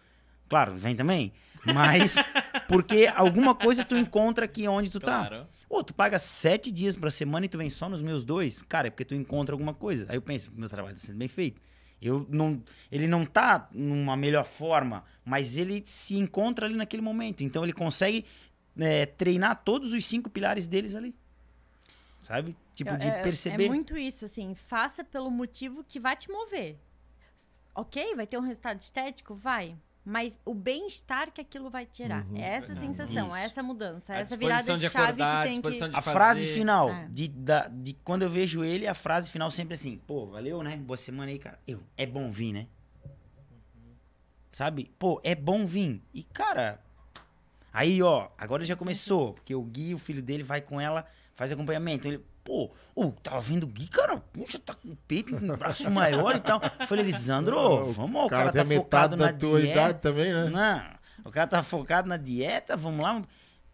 [0.49, 1.33] Claro, vem também.
[1.75, 2.17] Mas
[2.69, 5.27] porque alguma coisa tu encontra aqui onde tu tá.
[5.29, 5.47] Claro.
[5.69, 8.61] Ô, tu paga sete dias pra semana e tu vem só nos meus dois?
[8.63, 10.07] Cara, é porque tu encontra alguma coisa.
[10.09, 11.61] Aí eu penso, meu trabalho tá sendo bem feito.
[12.03, 17.45] Eu não, ele não tá numa melhor forma, mas ele se encontra ali naquele momento.
[17.45, 18.25] Então ele consegue
[18.79, 21.15] é, treinar todos os cinco pilares deles ali.
[22.23, 22.57] Sabe?
[22.75, 23.65] Tipo, de É- é- perceber.
[23.67, 24.55] É muito isso, assim.
[24.55, 26.77] Faça pelo motivo que vai te mover.
[27.75, 29.35] Ok, vai ter um resultado estético?
[29.35, 29.77] Vai.
[30.05, 32.27] Mas o bem-estar que aquilo vai te gerar.
[32.27, 32.37] Uhum.
[32.37, 33.37] É essa sensação, Isso.
[33.37, 35.71] é essa mudança, A é essa virada de, de chave acordar, que tem que...
[35.89, 37.07] de A frase final, É.
[37.11, 40.77] de, da, de quando eu vejo ele, a frase final sempre assim, pô, valeu, né?
[40.79, 41.59] Boa semana aí, cara.
[41.67, 42.67] Eu, é bom vir, né?
[44.51, 44.91] Sabe?
[44.99, 46.03] Pô, é bom vir.
[46.13, 46.81] E, cara,
[47.73, 51.07] Aí, ó, agora já começou, porque o Gui, o filho dele, vai com ela,
[51.41, 52.07] faz acompanhamento.
[52.07, 55.91] Ele, pô, ô, tava vendo o Gui, cara, puxa, tá com peito, com o braço
[55.91, 56.61] maior e tal.
[56.79, 59.81] Eu falei, Lisandro, vamos, o cara, tem tá focado na tua dieta.
[59.81, 60.51] idade também, né?
[60.51, 60.83] Não,
[61.25, 63.23] o cara tá focado na dieta, vamos lá.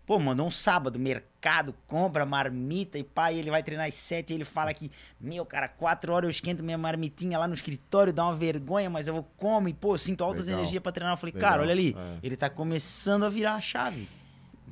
[0.06, 4.36] Pô, mandou um sábado, mercado, compra marmita e pai, ele vai treinar às sete e
[4.36, 4.88] ele fala que,
[5.20, 9.08] meu, cara, quatro horas eu esquento minha marmitinha lá no escritório, dá uma vergonha, mas
[9.08, 11.14] eu como e, pô, sinto altas energias pra treinar.
[11.14, 12.18] Eu falei, Legal, cara, olha ali, é.
[12.22, 14.08] ele tá começando a virar a chave,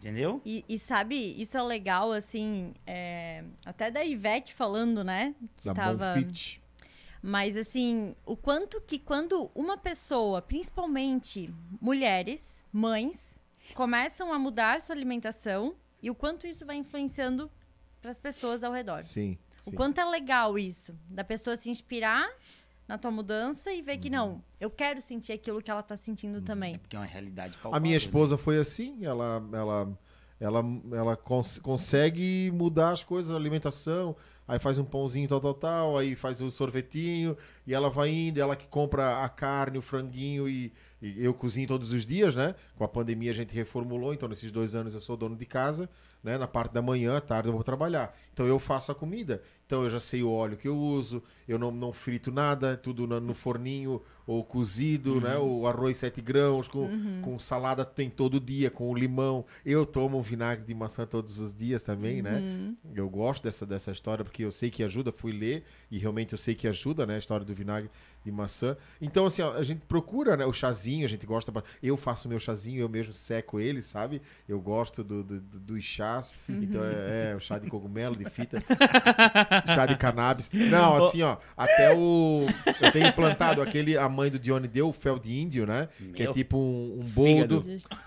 [0.05, 0.41] entendeu?
[0.45, 5.35] E, e sabe, isso é legal, assim, é, até da Ivete falando, né?
[5.57, 6.15] Que Da tava.
[6.15, 6.63] Bonfit.
[7.23, 13.41] Mas assim, o quanto que quando uma pessoa, principalmente mulheres, mães,
[13.75, 17.51] começam a mudar sua alimentação e o quanto isso vai influenciando
[18.03, 19.03] para as pessoas ao redor.
[19.03, 19.39] Sim.
[19.67, 19.77] O sim.
[19.77, 22.29] quanto é legal isso, da pessoa se inspirar
[22.87, 24.15] na tua mudança e ver que Uhum.
[24.15, 26.79] não, eu quero sentir aquilo que ela tá sentindo também.
[26.79, 27.97] Porque é uma realidade A palpável, minha né?
[27.97, 29.99] esposa foi assim, ela, ela,
[30.41, 30.63] ela,
[30.93, 34.17] ela cons- consegue mudar as coisas, a alimentação,
[34.47, 37.37] aí faz um pãozinho tal, tal, tal, aí faz o sorvetinho,
[37.67, 40.73] e ela vai indo, ela que compra a carne, o franguinho, e
[41.17, 42.55] eu cozinho todos os dias, né?
[42.77, 45.89] Com a pandemia a gente reformulou, então nesses dois anos eu sou dono de casa,
[46.23, 46.39] né?
[46.39, 48.17] Na parte da manhã, à tarde eu vou trabalhar.
[48.33, 51.59] Então eu faço a comida, então eu já sei o óleo que eu uso, eu
[51.59, 55.37] não, não frito nada, tudo no, no forninho ou cozido, né?
[55.37, 56.89] O arroz sete grãos com,
[57.23, 59.45] com salada tem todo dia, com o limão.
[59.65, 62.41] Eu tomo vinagre de maçã todos os dias também, né?
[62.95, 66.39] Eu gosto dessa, dessa história porque eu sei que ajuda, fui ler e realmente eu
[66.39, 67.17] sei que ajuda, né?
[67.17, 67.91] A história do vinagre
[68.25, 68.75] de maçã.
[69.01, 70.47] Então, assim, a gente procura, né?
[70.47, 71.53] O chazinho, a gente gosta.
[71.83, 74.23] Eu faço meu chazinho, eu mesmo seco ele, sabe?
[74.49, 76.35] Eu gosto do, do- do- dos chás.
[76.49, 78.63] Então, é, é o chá de cogumelo, de fita.
[79.75, 80.51] chá de cannabis.
[80.53, 82.47] Não, assim, ó, até o.
[82.81, 83.97] Eu tenho implantado aquele.
[83.99, 85.89] A mãe do Dione deu, o fel de índio, né?
[86.15, 86.33] Que é Meu.
[86.33, 87.63] tipo um, um boldo.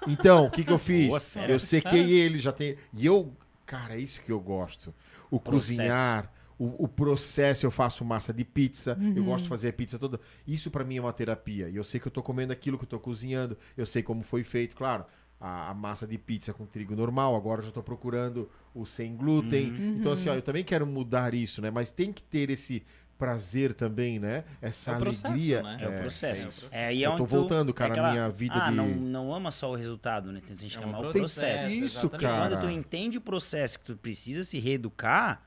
[0.07, 1.09] Então, o que, que eu fiz?
[1.09, 2.75] Boa, eu sequei ele, já tem.
[2.93, 3.31] E eu.
[3.65, 4.93] Cara, é isso que eu gosto.
[5.29, 5.75] O Processo.
[5.77, 6.31] cozinhar.
[6.59, 10.19] O, o processo, eu faço massa de pizza, eu gosto de fazer a pizza toda.
[10.47, 11.69] Isso pra mim é uma terapia.
[11.69, 14.23] E eu sei que eu tô comendo aquilo que eu tô cozinhando, eu sei como
[14.23, 14.75] foi feito.
[14.75, 15.05] Claro,
[15.39, 19.15] a, a massa de pizza com trigo normal, agora eu já tô procurando o sem
[19.15, 19.71] glúten.
[19.99, 21.69] Então, assim, ó, eu também quero mudar isso, né?
[21.69, 22.83] Mas tem que ter esse
[23.19, 24.43] prazer também, né?
[24.61, 25.63] Essa É o processo, alegria.
[25.63, 25.77] né?
[25.79, 26.41] É, o processo.
[26.45, 26.75] é o processo.
[26.75, 28.69] É, aí Eu é tô onde tu- voltando, cara, é aquela- a minha vida ah,
[28.69, 30.39] de- não, não ama só o resultado, né?
[30.45, 31.65] Tem gente que É um amar o processo, processo.
[31.71, 32.09] Isso, exatamente.
[32.11, 32.49] Porque cara.
[32.55, 35.41] quando tu entende o processo que tu precisa se reeducar,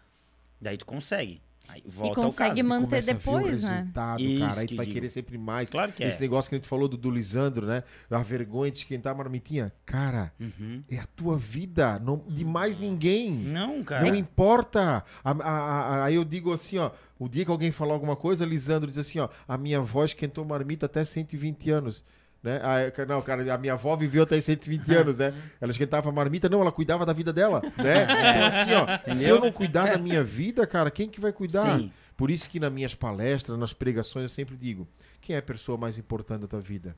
[0.61, 1.41] daí tu consegue.
[1.69, 2.65] Aí volta consegue ao caso.
[2.69, 3.77] manter começa a ver depois, o né?
[3.81, 4.61] resultado, Isso cara.
[4.61, 4.95] Aí que tu vai digo.
[4.95, 5.70] querer sempre mais.
[5.70, 6.09] Claro que é.
[6.09, 7.85] Esse negócio que a gente falou do, do Lisandro, né?
[8.11, 9.70] A vergonha de esquentar a marmitinha.
[9.85, 10.82] Cara, Uhum.
[10.91, 13.31] é a tua vida, não, de mais ninguém.
[13.32, 14.05] Não, cara.
[14.05, 15.05] Não importa.
[15.23, 16.91] A- a- a- Aí eu digo assim, ó.
[17.19, 19.28] O dia que alguém falar alguma coisa, Lisandro diz assim, ó.
[19.47, 22.03] A minha avó esquentou marmita até 120 anos.
[22.42, 22.58] Né?
[22.62, 25.34] Ah, não, cara, a minha avó viveu até 120 anos, né?
[25.60, 28.04] Ela esquentava marmita, não, ela cuidava da vida dela, né?
[28.04, 31.78] Então, assim, ó, se eu não cuidar da minha vida, cara, quem que vai cuidar?
[31.78, 31.92] Sim.
[32.16, 34.88] Por isso que nas minhas palestras, nas pregações, eu sempre digo:
[35.20, 36.96] quem é a pessoa mais importante da tua vida?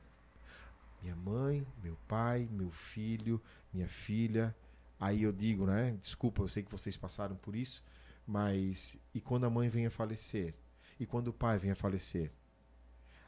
[1.01, 3.41] Minha mãe, meu pai, meu filho,
[3.73, 4.55] minha filha.
[4.97, 5.95] Aí eu digo, né?
[5.99, 7.83] Desculpa, eu sei que vocês passaram por isso,
[8.25, 10.53] mas e quando a mãe vem a falecer?
[10.97, 12.31] E quando o pai vem a falecer?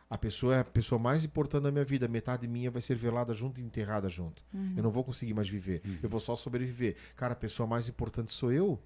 [0.07, 2.07] A pessoa é a pessoa mais importante da minha vida.
[2.07, 4.43] Metade minha vai ser velada junto e enterrada junto.
[4.77, 5.81] Eu não vou conseguir mais viver.
[6.01, 6.95] Eu vou só sobreviver.
[7.15, 8.79] Cara, a pessoa mais importante sou eu.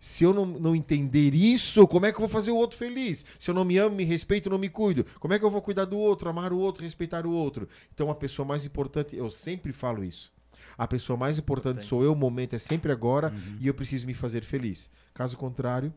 [0.00, 3.24] Se eu não, não entender isso, como é que eu vou fazer o outro feliz?
[3.38, 5.62] Se eu não me amo, me respeito, não me cuido, como é que eu vou
[5.62, 7.68] cuidar do outro, amar o outro, respeitar o outro?
[7.94, 10.32] Então a pessoa mais importante, eu sempre falo isso.
[10.76, 11.88] A pessoa mais importante Importante.
[11.88, 14.90] sou eu, o momento é sempre agora e eu preciso me fazer feliz.
[15.14, 15.94] Caso contrário,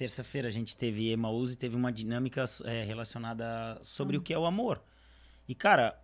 [0.00, 4.38] Terça-feira a gente teve Emaús e teve uma dinâmica é, relacionada sobre o que é
[4.38, 4.82] o amor.
[5.46, 5.94] E, cara,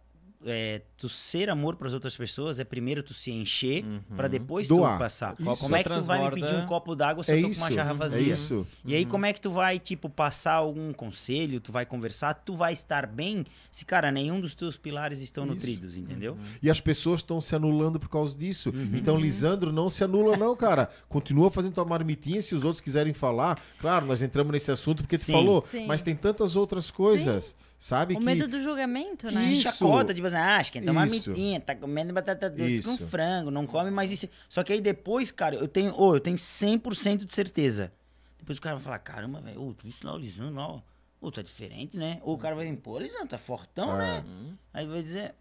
[0.44, 3.84] é, tu ser amor para as outras pessoas é primeiro tu se encher
[4.14, 4.96] para depois Doar.
[4.96, 5.34] tu passar.
[5.38, 5.56] Isso.
[5.56, 7.60] Como é que tu vai me pedir um copo d'água se é eu tô isso.
[7.60, 8.34] com uma jarra É vazia?
[8.34, 8.66] isso.
[8.84, 12.54] E aí, como é que tu vai, tipo, passar algum conselho, tu vai conversar, tu
[12.54, 15.54] vai estar bem se, cara, nenhum dos teus pilares estão Isso.
[15.54, 16.36] nutridos, entendeu?
[16.62, 18.72] E as pessoas estão se anulando por causa disso.
[18.92, 20.88] Então, Lisandro, não se anula, não, cara.
[21.08, 22.40] Continua fazendo tua marmitinha.
[22.42, 25.32] Se os outros quiserem falar, claro, nós entramos nesse assunto porque tu Sim.
[25.32, 25.64] falou.
[25.68, 25.86] Sim.
[25.86, 28.14] Mas tem tantas outras coisas, sabe?
[28.14, 28.24] O que...
[28.24, 29.44] medo do julgamento, né?
[29.44, 29.62] Isso.
[29.62, 31.30] Chacota, tipo assim, ah, esquenta uma Isso.
[31.30, 33.06] mitinha, tá comendo batata doce com Isso.
[33.06, 34.28] frango, não come mais isso.
[34.48, 37.92] Só que aí depois, cara, eu tenho, ô, eu tenho 100% de certeza.
[38.38, 40.82] Depois o cara vai falar, caramba, velho, ô, tu isso lá, o Lisandro,
[41.20, 42.20] ó, tá diferente, né?
[42.22, 44.20] Ou o cara vai vir, pô, Lisandro, tá fortão, É.
[44.20, 44.24] né?
[44.72, 45.34] Aí vai dizer,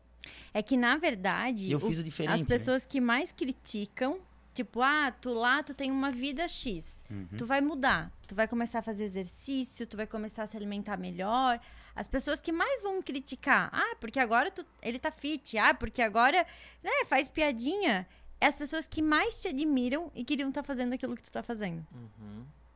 [0.54, 2.48] É que, na verdade, Eu o- fiz o diferente, as né?
[2.48, 4.20] pessoas que mais criticam
[4.56, 7.04] Tipo, ah, tu lá, tu tem uma vida X.
[7.12, 7.28] Uhum.
[7.38, 8.10] Tu vai mudar.
[8.26, 11.60] Tu vai começar a fazer exercício, tu vai começar a se alimentar melhor.
[11.96, 16.02] As pessoas que mais vão criticar, ah, porque agora tu, ele tá fit, ah, porque
[16.02, 16.46] agora,
[16.84, 18.06] né, faz piadinha.
[18.42, 21.42] É as pessoas que mais te admiram e queriam estar fazendo aquilo que tu tá
[21.42, 21.86] fazendo.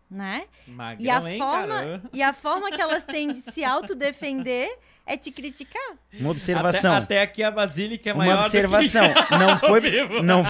[0.09, 0.47] Né?
[0.65, 2.03] Magrão, E a, hein, forma, cara?
[2.13, 4.75] e a forma que elas têm de se autodefender
[5.09, 5.97] é te criticar.
[6.13, 6.93] Uma observação.
[6.93, 9.07] Até, até aqui a Basílica é Uma maior observação.
[9.07, 9.35] do que...
[9.37, 9.81] Não foi.
[9.81, 10.21] vivo.
[10.21, 10.43] Não.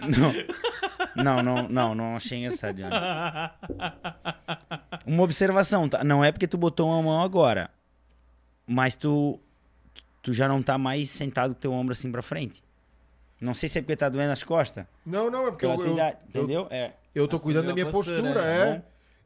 [0.00, 0.34] Não.
[1.14, 2.80] Não, não, não, não achei engraçado.
[5.04, 6.02] Uma observação, tá?
[6.02, 7.70] Não é porque tu botou uma mão agora,
[8.66, 9.38] mas tu,
[10.22, 12.62] tu já não tá mais sentado com teu ombro assim pra frente.
[13.38, 14.86] Não sei se é porque tá doendo as costas.
[15.04, 16.66] Não, não, é porque Pela eu, eu, entendeu?
[16.70, 16.92] É.
[17.14, 18.70] eu tô Assumiu cuidando da minha postura, postura, né?
[18.76, 18.82] é.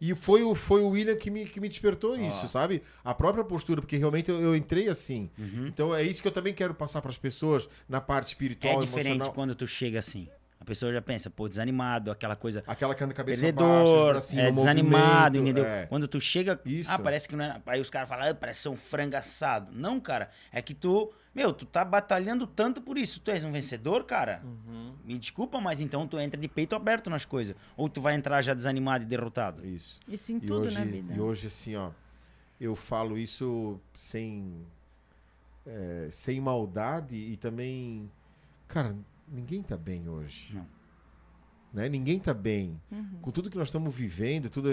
[0.06, 2.82] E foi o, foi o William que me, que me despertou isso, sabe?
[3.02, 5.30] A própria postura, porque realmente eu, eu entrei assim.
[5.66, 8.78] Então é isso que eu também quero passar para as pessoas na parte espiritual, É
[8.78, 9.32] diferente emocional.
[9.32, 10.28] quando tu chega assim.
[10.60, 12.62] A pessoa já pensa, pô, desanimado, aquela coisa.
[12.66, 15.64] Aquela que anda cabeça baixa, Perdedor, bracinhos é, no desanimado, entendeu?
[15.64, 15.86] é.
[15.86, 16.90] Quando tu chega, Isso.
[16.92, 17.60] ah, parece que não é.
[17.66, 19.72] Aí os caras falam, ah, parece ser um frango assado.
[19.72, 23.20] Não, cara, é que tu, meu, tu tá batalhando tanto por isso.
[23.20, 24.42] Tu és um vencedor, cara?
[24.44, 24.94] Uhum.
[25.04, 27.56] Me desculpa, mas então tu entra de peito aberto nas coisas.
[27.76, 29.66] Ou tu vai entrar já desanimado e derrotado.
[29.66, 29.98] Isso.
[30.08, 31.14] Isso em E tudo hoje, na vida.
[31.14, 31.90] e hoje, assim, ó,
[32.60, 34.64] eu falo isso sem,
[35.66, 38.10] é, sem maldade e também,
[38.68, 38.94] cara,
[39.28, 40.54] ninguém tá bem hoje.
[40.54, 40.66] Não.
[41.72, 41.88] Né?
[41.88, 42.80] Ninguém tá bem.
[42.92, 43.18] Uhum.
[43.20, 44.68] Com tudo que nós estamos vivendo, tudo,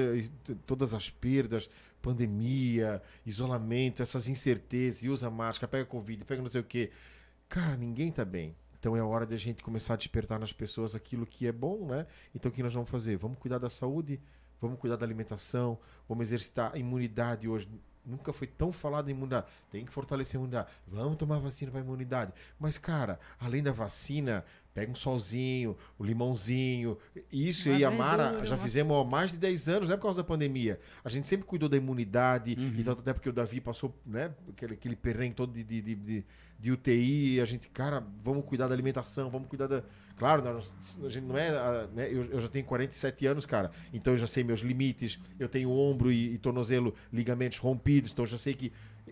[0.67, 1.67] todas as perdas,
[2.01, 6.91] pandemia, isolamento, essas incertezas, e usa máscara, pega Covid, pega não sei o quê.
[7.47, 8.55] Cara, ninguém tá bem.
[8.79, 11.85] Então é hora de a gente começar a despertar nas pessoas aquilo que é bom,
[11.85, 12.07] né?
[12.33, 13.15] Então o que nós vamos fazer?
[13.15, 14.19] Vamos cuidar da saúde,
[14.59, 15.77] vamos cuidar da alimentação,
[16.09, 17.69] vamos exercitar a imunidade hoje.
[18.03, 19.45] Nunca foi tão falado em imunidade.
[19.69, 20.71] Tem que fortalecer a imunidade.
[20.87, 22.33] Vamos tomar vacina para imunidade.
[22.59, 26.97] Mas, cara, além da vacina, pega um solzinho, o limãozinho.
[27.31, 29.97] Isso eu Uma e a Mara já fizemos há mais de 10 anos, não é
[29.97, 30.79] por causa da pandemia.
[31.03, 32.55] A gente sempre cuidou da imunidade.
[32.57, 32.75] Uhum.
[32.77, 34.33] Então, até porque o Davi passou, né?
[34.49, 36.25] Aquele, aquele perrengue todo de, de, de, de,
[36.59, 37.41] de UTI.
[37.41, 39.83] A gente, cara, vamos cuidar da alimentação, vamos cuidar da.
[40.17, 40.73] Claro, nós-
[41.03, 41.87] a gente não é.
[41.87, 43.71] né, eu, eu já tenho 47 anos, cara.
[43.91, 45.19] Então eu já sei meus limites.
[45.39, 48.11] Eu tenho ombro e, e tornozelo, ligamentos rompidos.
[48.11, 48.71] Então eu já sei que.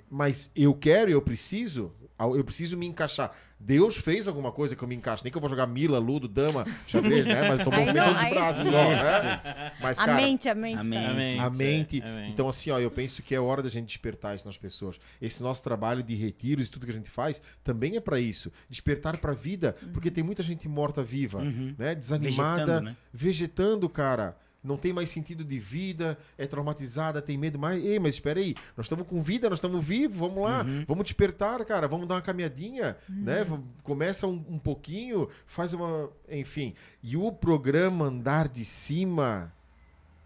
[0.09, 1.93] Mas eu quero, eu preciso.
[2.19, 3.31] Eu preciso me encaixar.
[3.57, 5.23] Deus fez alguma coisa que eu me encaixo.
[5.23, 7.47] Nem que eu vou jogar Mila, Ludo, Dama, xadrez, né?
[7.47, 9.71] Mas eu tô movimentando os braços só, né?
[9.79, 10.79] Mas, a cara, mente, a mente.
[10.79, 11.05] a mente.
[11.05, 12.01] A mente, a mente.
[12.01, 12.31] é, a mente.
[12.33, 14.99] Então, assim, ó, eu penso que é hora da gente despertar isso nas pessoas.
[15.21, 18.51] Esse nosso trabalho de retiros e tudo que a gente faz também é pra isso.
[18.69, 21.41] Despertar pra vida, porque tem muita gente morta viva,
[21.77, 21.95] né?
[21.95, 22.97] Desanimada, Vegetando, né?
[23.13, 24.37] vegetando, cara.
[24.63, 27.81] Não tem mais sentido de vida, é traumatizada, tem medo mais.
[27.83, 31.63] Ei, mas espera aí, nós estamos com vida, nós estamos vivos, vamos lá, vamos despertar,
[31.63, 33.43] cara, vamos dar uma caminhadinha, né?
[33.45, 36.09] V- Começa um, um pouquinho, faz uma.
[36.29, 36.73] Enfim.
[37.01, 39.53] E o programa Andar de Cima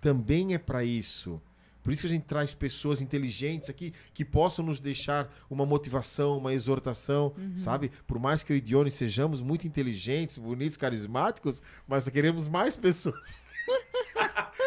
[0.01, 1.41] também é para isso.
[1.84, 6.38] Por isso que a gente traz pessoas inteligentes aqui que possam nos deixar uma motivação,
[6.38, 7.91] uma exortação, sabe?
[8.07, 13.34] Por mais que eu e Dione sejamos muito inteligentes, bonitos, carismáticos, mas queremos mais pessoas.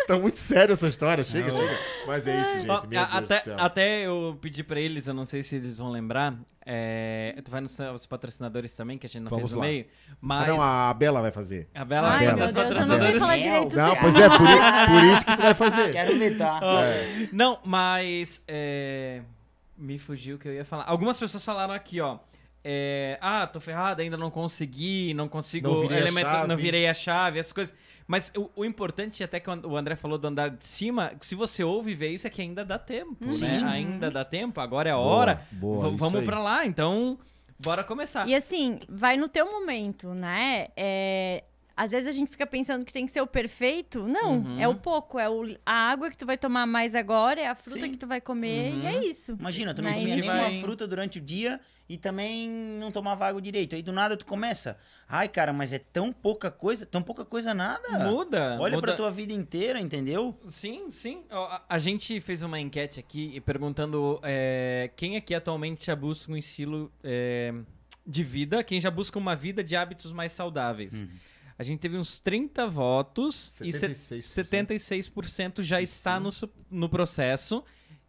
[0.07, 1.57] Tá muito sério essa história, chega, Não.
[1.57, 1.79] chega.
[2.07, 2.71] Mas é isso, gente.
[2.71, 3.57] Ó, até, do céu.
[3.59, 6.35] até eu pedi pra eles, eu não sei se eles vão lembrar.
[6.69, 9.67] é, tu vai nos os patrocinadores também, que a gente não Vamos fez no lá.
[9.67, 9.87] meio.
[10.11, 10.49] Ah, Mas.
[10.49, 11.69] não, a Bela vai fazer.
[11.75, 13.21] A Bela Ai, meu das Deus, eu não sei patrocinadoras.
[13.23, 13.77] falar direito.
[13.77, 14.39] Não, pois é, por,
[14.91, 15.93] por isso que tu vai fazer.
[15.93, 16.13] Quero?
[16.63, 17.29] Ó, É.
[17.33, 18.43] Não, mas.
[18.49, 19.21] é,
[19.79, 20.85] me fugiu o que eu ia falar.
[20.89, 22.19] Algumas pessoas falaram aqui, ó.
[22.65, 25.69] é, ah, tô ferrado, ainda não consegui, não consigo.
[25.69, 26.49] Não virei a elemento- chave.
[26.49, 27.75] não virei a chave, essas coisas.
[28.07, 31.35] Mas o, o importante, até que o André falou do andar de cima, que se
[31.35, 33.29] você ouve e vê isso, é que ainda dá tempo, né?
[33.33, 33.65] Sim.
[33.65, 35.47] Ainda dá tempo, agora é a Boa, hora.
[35.51, 37.19] boa, vamos pra lá, então.
[37.59, 38.29] Bora começar.
[38.29, 40.69] E assim, vai no teu momento, né?
[40.77, 41.43] É,
[41.77, 44.03] às vezes a gente fica pensando que tem que ser o perfeito.
[44.09, 44.59] Não, Uhum.
[44.59, 45.19] é o pouco.
[45.19, 47.91] É o, a água que tu vai tomar mais agora, é a fruta Sim.
[47.93, 48.81] que tu vai comer Uhum.
[48.83, 49.37] e é isso.
[49.39, 52.49] Imagina, tu não comia E nenhuma vai- fruta durante o dia e também
[52.81, 53.75] não tomava água direito.
[53.77, 54.79] Aí do nada tu começa.
[55.09, 57.99] Ai, cara, mas é tão pouca coisa, tão pouca coisa nada.
[58.11, 58.57] Muda.
[58.59, 58.87] Olha muda.
[58.89, 60.35] pra tua vida inteira, entendeu?
[60.49, 61.25] Sim, sim.
[61.31, 66.37] A, a gente fez uma enquete aqui perguntando é, quem aqui atualmente já busca um
[66.37, 67.53] estilo é,
[68.07, 71.03] de vida, quem já busca uma vida de hábitos mais saudáveis.
[71.03, 71.09] Uhum.
[71.59, 74.23] A gente teve uns 30 votos e se- 76%.
[74.23, 76.29] 76% já está no,
[76.71, 77.65] no processo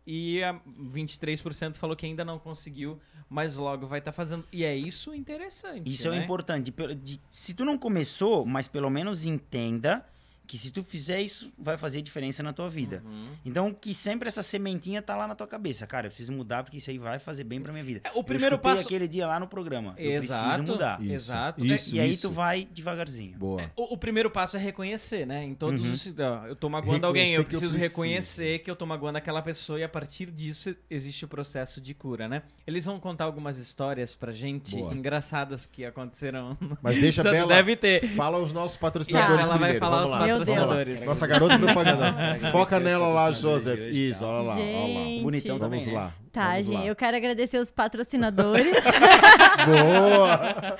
[0.06, 0.53] e a
[0.94, 2.99] 23% falou que ainda não conseguiu,
[3.30, 4.45] mas logo vai estar fazendo.
[4.52, 5.90] E é isso interessante.
[5.90, 6.24] Isso é né?
[6.24, 6.72] importante.
[6.72, 10.06] Pelo- de- se tu não começou, mas pelo menos entenda
[10.48, 13.03] que se tu fizer isso, vai fazer diferença na tua vida.
[13.06, 13.26] Uhum.
[13.45, 15.86] Então, que sempre essa sementinha tá lá na tua cabeça.
[15.86, 17.99] Cara, eu preciso mudar porque isso aí vai fazer bem pra minha vida.
[18.03, 19.94] É, o primeiro eu passo- aquele dia lá no programa.
[19.98, 20.45] Eu Exato.
[20.45, 21.02] preciso mudar.
[21.02, 21.65] Isso, Exato.
[21.65, 21.95] isso.
[21.95, 23.38] e aí tu vai devagarzinho.
[23.38, 23.69] Boa.
[23.76, 25.44] O, o primeiro passo é reconhecer, né?
[25.44, 25.94] Em todos Uhum.
[25.94, 26.07] os.
[26.48, 27.78] Eu tô magoando alguém, eu que eu preciso preciso.
[27.91, 31.94] reconhecer que eu tô magoando aquela pessoa e a partir disso existe o processo de
[31.94, 32.44] cura, né?
[32.65, 34.94] Eles vão contar algumas histórias pra gente Boa.
[34.94, 36.57] engraçadas que aconteceram.
[36.82, 37.48] Mas deixa Bela.
[37.53, 38.07] deve ter.
[38.15, 39.80] Fala os nossos patrocinadores ela vai primeiro.
[39.80, 40.26] falar Vamos os lá.
[40.38, 41.05] Meu patrocinadores.
[41.05, 42.38] Nossa garota propaganda.
[42.51, 43.80] Foca nela lá, Joseph.
[43.80, 44.27] hoje, Isso, tá?
[44.27, 45.03] olha lá, olha lá.
[45.05, 45.23] Gente.
[45.23, 45.99] Bonitão Vamos também, né?
[46.01, 46.14] lá.
[46.31, 46.85] Tá, vamos gente, lá.
[46.85, 48.76] eu quero agradecer os patrocinadores.
[49.65, 50.77] Boa!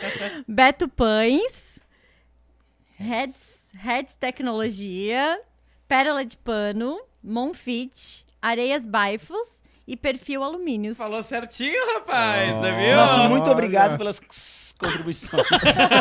[0.48, 1.80] Beto Pães,
[2.96, 5.40] Heads, Heads Tecnologia,
[5.88, 10.98] Pérola de Pano, Monfit, Areias Baifos e Perfil Alumínios.
[10.98, 12.60] Falou certinho, rapaz, Oh.
[12.60, 12.96] você viu?
[12.96, 14.20] Nosso muito obrigado pelas
[14.78, 15.44] contribuições.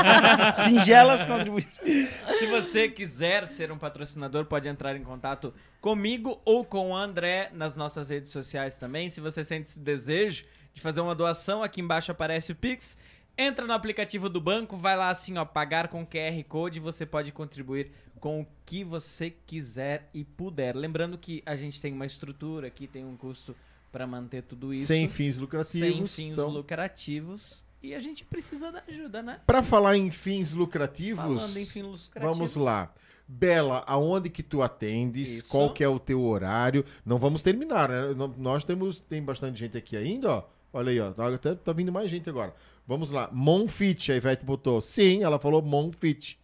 [0.66, 2.08] Singelas contribuições.
[2.38, 7.50] Se você quiser ser um patrocinador, pode entrar em contato comigo ou com o André
[7.52, 9.08] nas nossas redes sociais também.
[9.08, 10.44] Se você sente esse desejo
[10.74, 12.98] de fazer uma doação, aqui embaixo aparece o Pix.
[13.38, 17.32] Entra no aplicativo do banco, vai lá assim, ó, pagar com QR Code você pode
[17.32, 20.74] contribuir com o que você quiser e puder.
[20.74, 23.54] Lembrando que a gente tem uma estrutura aqui, tem um custo
[23.92, 24.86] para manter tudo isso.
[24.86, 26.10] Sem fins lucrativos.
[26.10, 27.64] Sem fins então, lucrativos.
[27.86, 29.40] E a gente precisa da ajuda, né?
[29.46, 32.36] Pra falar em fins lucrativos, Falando em fins lucrativos.
[32.38, 32.92] vamos lá.
[33.28, 35.30] Bela, aonde que tu atendes?
[35.40, 35.48] Isso.
[35.50, 36.84] Qual que é o teu horário?
[37.04, 38.12] Não vamos terminar, né?
[38.14, 40.42] Nó- Nós temos tem bastante gente aqui ainda, ó.
[40.72, 41.10] Olha aí, ó.
[41.12, 42.54] Tá, até- tá vindo mais gente agora.
[42.86, 43.28] Vamos lá.
[43.32, 44.80] Monfit, a Ivete botou.
[44.80, 46.38] Sim, ela falou Monfit.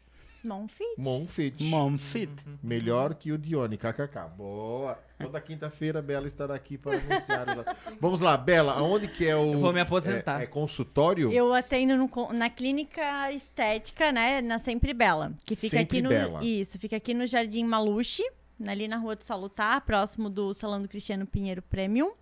[0.45, 0.85] Monfit.
[0.99, 1.63] Monfit.
[1.65, 2.31] Mom fit.
[2.63, 4.29] Melhor que o Dione, kkk.
[4.37, 4.99] Boa.
[5.21, 7.47] Toda quinta-feira a Bela estará aqui para anunciar.
[7.49, 9.53] os- Vamos lá, Bela, aonde que é o...
[9.53, 10.41] Eu vou me aposentar.
[10.41, 11.33] É, é consultório?
[11.33, 16.09] Eu atendo no na clínica estética, né, na Sempre Bela, que fica Sempre aqui no
[16.09, 16.45] Bela.
[16.45, 18.25] Isso, fica aqui no Jardim Maluche,
[18.67, 22.13] ali na Rua do Salutar, próximo do Salão do Cristiano Pinheiro Premium.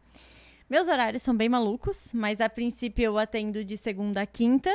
[0.68, 4.70] Meus horários são bem malucos, mas a princípio eu atendo de segunda a quinta,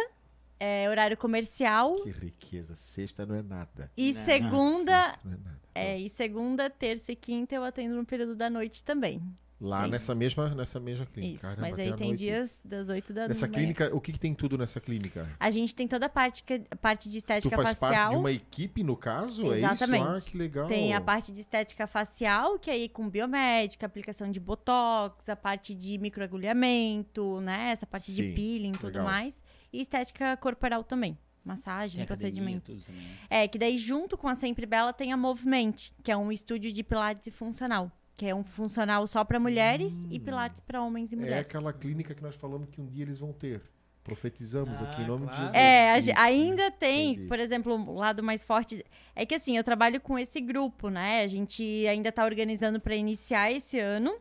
[0.60, 2.76] é horário comercial, Que riqueza.
[2.76, 3.92] Sexta não é nada.
[3.98, 4.24] e Não.
[4.26, 5.60] segunda, não é nada.
[5.74, 9.22] é, e segunda, terça e quinta eu atendo no período da noite também.
[9.58, 9.92] Lá Tem.
[9.92, 11.36] nessa mesma, nessa mesma clínica.
[11.36, 12.20] Isso, Caramba, mas aí tem noite.
[12.20, 13.54] dias das 8 da Nessa manhã.
[13.58, 15.30] clínica, o que, que tem tudo nessa clínica?
[15.40, 17.90] A gente tem toda a parte, que- parte de Tu estética faz facial.
[17.94, 19.54] parte de uma equipe, no caso?
[19.54, 20.04] É Exatamente.
[20.04, 20.12] isso?
[20.12, 20.68] Ah, que legal.
[20.68, 25.38] Tem a parte de estética facial, que é aí com biomédica, aplicação de botox, a
[25.38, 27.72] parte de microagulhamento, né?
[27.72, 29.42] Essa parte Sim, de peeling e tudo mais.
[29.78, 31.18] E estética corporal também.
[31.44, 32.84] Massagem, Tem procedimentos.
[32.86, 33.08] também.
[33.30, 35.74] É, que daí junto com a Sempre Bela tem a Movement,
[36.04, 37.92] que é um estúdio de pilates funcional.
[38.18, 41.46] Que é um funcional só para mulheres e pilates para homens e É mulheres.
[41.46, 43.62] aquela clínica que nós falamos que um dia eles vão ter.
[44.04, 45.36] Profetizamos Ah, aqui em nome claro.
[45.36, 45.56] de Jesus.
[45.56, 46.22] É, a ge- Isso.
[46.22, 47.28] ainda tem, entendi.
[47.28, 48.86] por exemplo, o lado mais forte.
[49.16, 51.22] É que assim, eu trabalho com esse grupo, né?
[51.24, 54.16] A gente ainda tá organizando para iniciar esse ano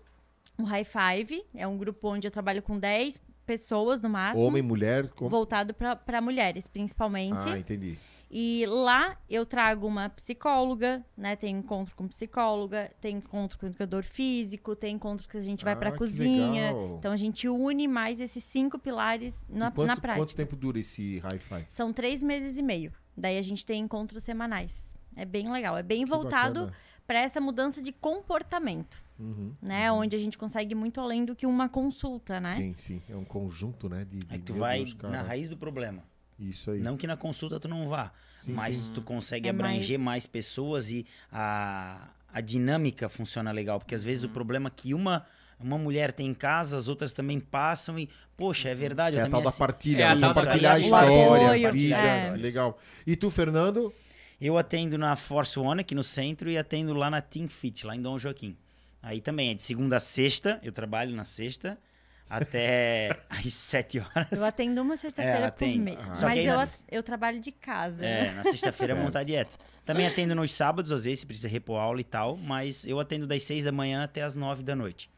[0.58, 1.44] o High Five.
[1.54, 4.46] É um grupo onde eu trabalho com 10 pessoas no máximo.
[4.46, 5.08] Homem, mulher.
[5.08, 5.28] Com...
[5.28, 7.48] Voltado para mulheres, principalmente.
[7.48, 7.96] Ah, entendi.
[8.36, 11.36] E lá eu trago uma psicóloga, né?
[11.36, 15.74] Tem encontro com psicóloga, tem encontro com educador físico, tem encontro que a gente vai
[15.74, 16.72] Ah, que cozinha.
[16.72, 16.96] legal.
[16.98, 20.20] Então a gente une mais esses cinco pilares na, quanto, na prática.
[20.20, 21.64] quanto tempo dura esse hi-fi?
[21.70, 22.92] São três meses e meio.
[23.16, 24.92] Daí a gente tem encontros semanais.
[25.16, 25.76] É bem legal.
[25.76, 26.72] É bem Que voltado
[27.06, 29.52] para essa mudança de comportamento, Uhum.
[29.62, 29.90] né?
[29.92, 32.52] Onde a gente consegue ir muito além do que uma consulta, né?
[32.54, 33.02] Sim, sim.
[33.08, 34.04] É um conjunto, né?
[34.04, 36.02] De, de Aí tu vai Deus, na raiz do problema.
[36.38, 36.80] Isso aí.
[36.80, 38.90] Não que na consulta tu não vá, Sim, mas sim.
[38.92, 40.26] tu consegue É abranger mais- mais...
[40.26, 43.78] pessoas e a, a dinâmica funciona legal.
[43.78, 44.30] Porque às vezes Uhum.
[44.30, 45.24] o problema é que uma,
[45.60, 49.16] uma mulher tem em casa, as outras também passam e, poxa, é verdade.
[49.16, 50.20] É eu a tal também da partilha, É, a né?
[50.22, 51.96] tal da compartilhar a história, apoio, vida.
[51.96, 52.30] é.
[52.36, 52.78] Legal.
[53.06, 53.94] E tu, Fernando?
[54.40, 57.94] Eu atendo na Force One aqui no centro e atendo lá na Team Fit, lá
[57.94, 58.56] em Dom Joaquim.
[59.04, 61.78] Aí também é de segunda a sexta, eu trabalho na sexta
[62.28, 64.32] até às sete horas.
[64.32, 65.98] Eu atendo uma sexta-feira É, por mês.
[65.98, 68.02] Que Mas eu, eu trabalho de casa.
[68.02, 69.58] É, na sexta-feira montar a dieta.
[69.84, 73.26] Também atendo nos sábados, às vezes, se precisa repor aula e tal, mas eu atendo
[73.26, 75.10] das seis da manhã até as nove da noite.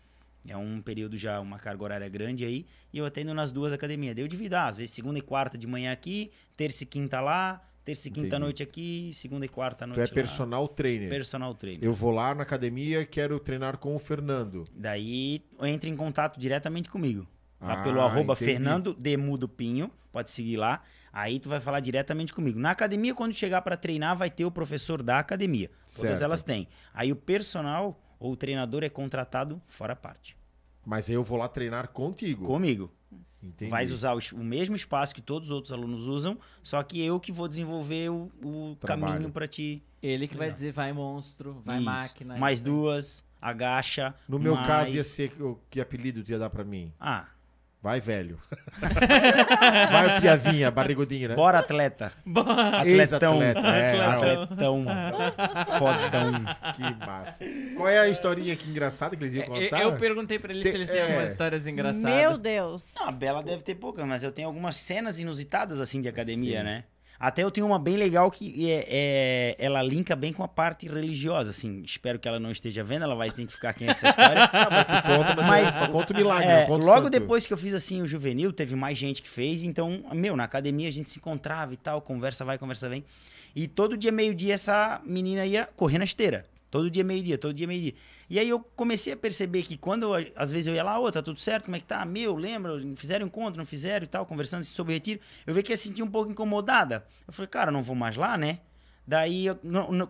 [0.48, 4.16] É um período já, uma carga horária grande aí, e eu atendo nas duas academias.
[4.16, 7.20] Daí eu divido, ah, às vezes segunda e quarta de manhã aqui, terça e quinta
[7.20, 8.42] lá, terça e quinta Entendi.
[8.42, 10.14] noite aqui, segunda e quarta à Tu noite é lá.
[10.14, 11.08] personal trainer.
[11.08, 11.84] Personal trainer.
[11.84, 14.64] Eu vou lá na academia e quero treinar com o Fernando.
[14.74, 17.26] Daí entra em contato diretamente comigo.
[17.60, 18.50] Lá Ah, pelo arroba entendi.
[18.50, 20.82] Fernando Demudo Pinho, pode seguir lá.
[21.12, 22.58] Aí tu vai falar diretamente comigo.
[22.58, 25.68] Na academia, quando chegar para treinar, vai ter o professor da academia.
[25.86, 26.22] Todas Certo.
[26.24, 26.68] elas têm.
[26.92, 30.36] Aí o personal ou o treinador é contratado fora parte.
[30.84, 32.44] Mas eu vou lá treinar contigo.
[32.44, 32.92] Comigo.
[33.42, 33.70] Entendi.
[33.70, 37.20] Vais usar os- o mesmo espaço que todos os outros alunos usam, só que eu
[37.20, 39.82] que vou desenvolver o, o caminho pra ti.
[40.02, 41.84] Ele que vai dizer vai monstro, vai Isso.
[41.84, 42.36] máquina.
[42.38, 42.64] Mais isso.
[42.68, 44.14] duas, agacha.
[44.28, 44.66] No meu mais...
[44.66, 46.92] caso, ia ser o que apelido tu ia dar pra mim?
[46.98, 47.26] Ah,
[47.82, 48.38] Vai, velho.
[49.92, 51.34] Vai, piavinha, barrigudinho, né?
[51.36, 52.12] bora atleta.
[52.26, 52.84] Atletão.
[52.84, 54.84] Ex-atleta, é, Atletão.
[55.78, 56.32] Fodão.
[56.74, 57.44] Que massa.
[57.76, 59.82] Qual é a historinha que engraçada que eles iam É, contar?
[59.82, 61.02] Eu, eu perguntei pra eles Tem- se eles têm é.
[61.06, 62.02] algumas histórias engraçadas.
[62.16, 62.86] Meu Deus.
[62.96, 66.58] Não, a Bela deve ter pouca, mas eu tenho algumas cenas inusitadas assim de academia,
[66.58, 66.64] Sim.
[66.64, 66.84] né?
[67.18, 70.86] Até eu tenho uma bem legal que é, é- ela linka bem com a parte
[70.86, 71.82] religiosa, assim.
[71.84, 74.42] Espero que ela não esteja vendo, ela vai se identificar quem é essa história.
[74.52, 77.10] Ah, mas tu conta, mas, Mas- só conta o milagre, É, não conta logo santo.
[77.10, 80.44] depois que eu fiz assim o juvenil, teve mais gente que fez, então, meu, na
[80.44, 83.04] academia a gente se encontrava e tal, conversa vai, conversa vem.
[83.54, 86.44] E todo dia, meio-dia, essa menina ia correr na esteira.
[86.76, 87.94] Todo dia, meio-dia, todo dia, meio-dia.
[88.28, 91.22] E aí eu comecei a perceber que quando, às vezes, eu ia lá, ô, tá
[91.22, 92.04] tudo certo, como é que tá?
[92.04, 92.78] Meu, lembra?
[92.96, 95.18] Fizeram encontro, não fizeram e tal, conversando assim sobre retiro.
[95.46, 97.06] Eu vi que ia sentir um pouco incomodada.
[97.26, 98.58] Eu falei, cara, não vou mais lá, né?
[99.06, 99.56] Daí eu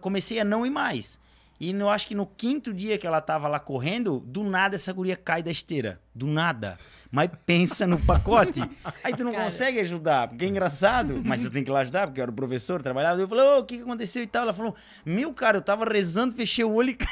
[0.01, 1.20] comecei a não ir mais.
[1.60, 4.93] E eu acho que no quinto dia que ela tava lá correndo, do nada essa
[4.93, 6.01] guria cai da esteira.
[6.16, 6.78] Do nada.
[7.12, 8.60] Mas pensa no pacote.
[9.05, 9.44] Aí tu não Cara.
[9.44, 11.20] consegue ajudar, porque é engraçado.
[11.22, 13.20] Mas você tem que lá ajudar, porque eu era o professor, trabalhava.
[13.20, 14.43] Eu falei, ô, o que que aconteceu e tal?
[14.44, 14.74] Ela falou,
[15.05, 17.09] meu, cara, eu tava rezando, fechei o olho e caí.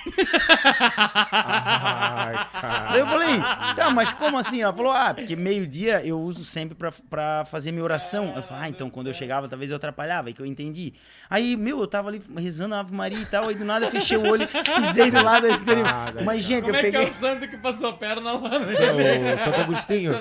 [1.32, 2.90] Ai, cara.
[2.90, 3.36] Daí eu falei,
[3.76, 4.62] tá, mas como assim?
[4.62, 8.32] Ela falou, ah, porque meio-dia eu uso sempre pra, pra fazer minha oração.
[8.35, 10.94] Eu falei, ah, então quando eu chegava, talvez eu atrapalhava, aí que eu entendi.
[11.28, 13.90] Aí, meu, eu tava ali rezando a Ave Maria e tal, aí do nada eu
[13.90, 15.55] fechei o olho, pisei do lado da.
[15.86, 17.06] Ah, Mas, gente, Como eu é que peguei.
[17.06, 18.59] é o santo que passou a perna lá?
[18.59, 18.74] né?
[18.95, 20.12] O Santo Agostinho,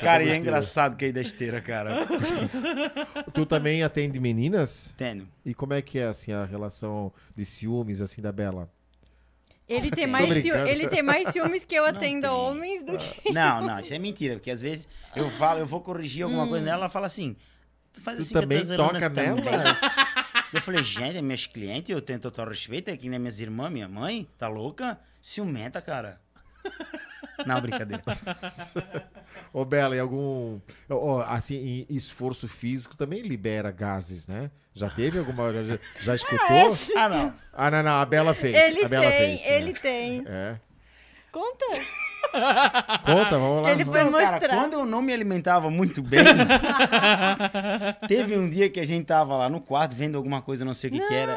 [0.00, 2.06] Cara, e é engraçado cair da esteira, cara.
[3.32, 4.92] tu também atende meninas?
[4.94, 5.28] Entendo.
[5.44, 8.70] E como é que é, assim, a relação de ciúmes, assim, da Bela?
[9.68, 10.68] Ele tem, mais ciú- brincando.
[10.68, 12.30] ele tem mais ciúmes que eu atendo tem.
[12.30, 13.32] homens do que.
[13.32, 16.64] Não, não, isso é mentira, porque às vezes eu falo, eu vou corrigir alguma coisa
[16.64, 17.36] nela, ela fala assim.
[17.92, 19.78] Tu faz Tu assim também toca também?" nelas?
[20.52, 23.88] Eu falei, gente, é minhas clientes, eu tenho total respeito, aqui né, minhas irmãs, minha
[23.88, 24.98] mãe, tá louca?
[25.22, 26.20] Ciumenta, cara.
[27.46, 28.02] Não, brincadeira.
[29.52, 30.60] Ô, Bela, e algum...
[31.26, 34.50] assim, em esforço físico também libera gases, né?
[34.74, 35.52] Já teve alguma...
[35.52, 36.76] Já, já escutou?
[36.96, 37.34] Ah, não.
[37.52, 38.54] Ah, não, não, a Bela fez.
[38.54, 39.44] Ele a Bela tem, fez.
[39.44, 39.56] né?
[39.56, 40.24] ele tem.
[40.26, 40.56] É.
[41.32, 41.66] Conta.
[43.04, 43.70] Conta, vamos lá.
[43.70, 44.48] Ele foi cara, mostrar.
[44.48, 46.24] quando eu não me alimentava muito bem,
[48.08, 50.90] teve um dia que a gente tava lá no quarto vendo alguma coisa, não sei
[50.90, 51.36] o que, que era.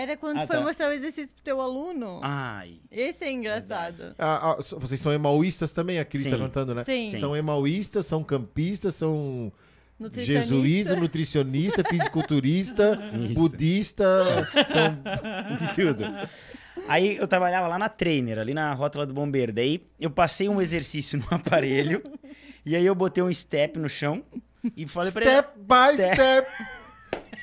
[0.00, 0.62] Era quando Ah, foi tá.
[0.62, 2.20] mostrar o exercício pro teu aluno.
[2.22, 2.76] Ai.
[2.90, 4.14] Esse é engraçado.
[4.18, 6.38] Ah, ah, vocês são emauístas também, a Cris tá Sim.
[6.38, 6.84] cantando, né?
[6.84, 7.10] Sim.
[7.18, 9.52] São emauístas, são campistas, são
[9.98, 10.42] Nutricionista.
[10.54, 13.34] jesuísta, nutricionista, fisiculturista, Isso.
[13.34, 14.04] budista,
[14.66, 14.96] são...
[15.58, 16.04] de tudo.
[16.88, 19.52] Aí eu trabalhava lá na Trainer, ali na rótula do bombeiro.
[19.52, 22.02] Daí eu passei um exercício no aparelho
[22.64, 24.22] e aí eu botei um step no chão
[24.76, 25.30] e falei pra ele.
[25.32, 26.14] Step by Step.
[26.14, 26.48] step,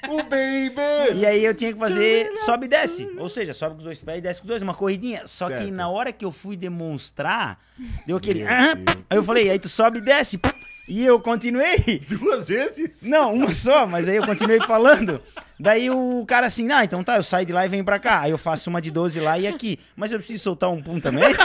[0.09, 1.19] o baby!
[1.19, 3.07] E aí eu tinha que fazer sobe e desce.
[3.17, 5.23] Ou seja, sobe com os dois pés e desce com os dois, uma corridinha.
[5.25, 5.71] Só que Certo.
[5.73, 7.59] na hora que eu fui demonstrar,
[8.05, 8.43] deu aquele.
[8.45, 8.73] "Ah".
[9.09, 10.39] Aí eu falei, aí tu sobe e desce.
[10.87, 12.01] E eu continuei.
[12.07, 13.01] Duas vezes?
[13.03, 15.21] Não, uma só, mas aí eu continuei falando.
[15.59, 18.21] Daí o cara assim, ah, então tá, eu saio de lá e venho pra cá.
[18.21, 19.79] Aí eu faço uma de 12 lá e aqui.
[19.97, 21.23] Mas eu preciso soltar um pum também?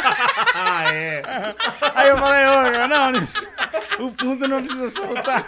[0.55, 1.23] Ah, é.
[1.95, 5.45] Aí eu falei, ô, não, o pum não precisa soltar.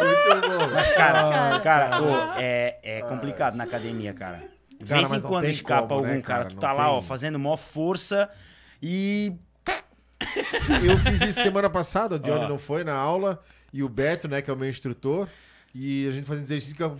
[0.00, 0.70] Muito bom.
[0.72, 4.42] Mas, cara, cara, ô, é, é complicado na academia, cara.
[4.78, 6.44] De vez em quando escapa como, né, algum cara.
[6.44, 6.54] cara?
[6.54, 8.28] Tu tá lá, ó, fazendo maior força
[8.82, 9.32] e.
[10.82, 12.48] Eu fiz isso semana passada, o Johnny Ó.
[12.48, 13.40] não foi na aula,
[13.72, 15.28] e o Beto, né, que é o meu instrutor,
[15.74, 16.96] e a gente fazendo exercício que eu...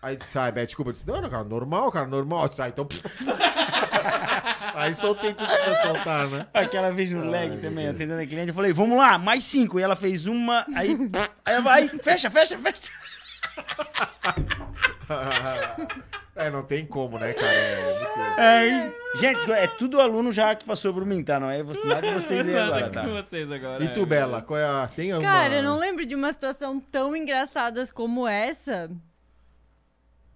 [0.00, 0.90] Aí disse, ah, Beto, desculpa.
[0.90, 2.42] Eu disse, não, não, cara, normal, cara, normal.
[2.42, 2.86] Eu disse, ah, então...
[4.74, 6.46] Aí soltei tudo pra soltar, né?
[6.52, 9.78] Aquela vez no leg também, atendendo a cliente, eu falei, vamos lá, mais cinco.
[9.78, 10.94] E ela fez uma, aí.
[11.44, 12.92] Aí ela vai, fecha, fecha, fecha.
[16.36, 17.46] É, não tem como, né, cara?
[17.46, 18.40] É muito...
[18.40, 21.38] Aí, gente, é tudo aluno já que passou por mim, tá?
[21.38, 23.22] Não é nada de vocês aí agora, Nada com tá?
[23.22, 23.84] vocês agora.
[23.84, 24.88] E é, tu, Bela, qual é a...
[24.88, 25.22] Tem uma...
[25.22, 28.90] Cara, eu não lembro de uma situação tão engraçada como essa.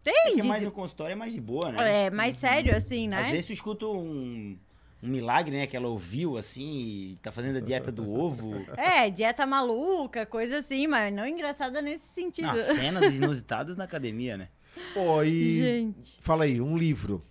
[0.02, 2.06] Tem, É que de- mais no consultório é mais de boa, né?
[2.06, 3.18] É, mais sério, assim, né?
[3.20, 4.56] Às vezes tu escuta um,
[5.02, 5.66] um milagre, né?
[5.66, 6.64] Que ela ouviu, assim,
[7.12, 8.52] e tá fazendo a dieta do ovo.
[8.78, 12.46] É, dieta maluca, coisa assim, mas não engraçada nesse sentido.
[12.46, 14.48] Não, cenas inusitadas na academia, né?
[14.94, 15.56] Pô, e...
[15.58, 16.18] Gente.
[16.20, 17.22] Fala aí, um livro.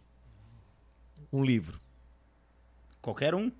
[1.31, 1.79] Um livro.
[3.01, 3.51] Qualquer um.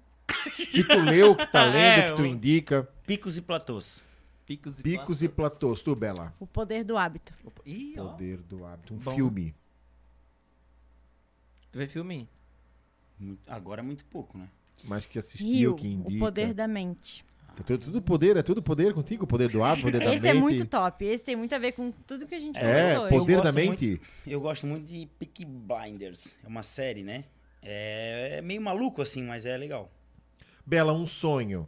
[0.71, 2.87] Que tu leu, que tá lendo, É, que tu o- indica.
[3.05, 4.03] Picos e platôs.
[4.47, 5.59] Picos e Picos e platôs.
[5.59, 5.81] platôs.
[5.83, 6.33] Tu, Bela.
[6.39, 7.33] O poder do hábito.
[7.43, 7.93] Opa, Ih.
[7.95, 8.93] Poder do hábito.
[8.95, 9.13] Um Bom.
[9.13, 9.53] filme.
[11.71, 12.27] Tu vê filme?
[13.19, 14.49] Muito- agora é muito pouco, né?
[14.83, 16.15] mais que assistiu, Rio, que indica.
[16.15, 17.25] o poder da mente.
[17.59, 20.13] É tudo, tudo poder, é tudo poder contigo, o poder do hábito, o poder da
[20.13, 20.37] Esse mente.
[20.37, 21.03] é muito top.
[21.03, 23.15] Esse tem muito a ver com tudo que a gente É, conversou hoje.
[23.17, 24.01] poder Eu da gosto mente.
[24.27, 26.35] Eu gosto muito de Peaky Blinders.
[26.43, 27.23] É uma série, né?
[27.63, 29.91] É, é meio maluco assim, mas é legal.
[30.63, 31.67] Bela, um sonho.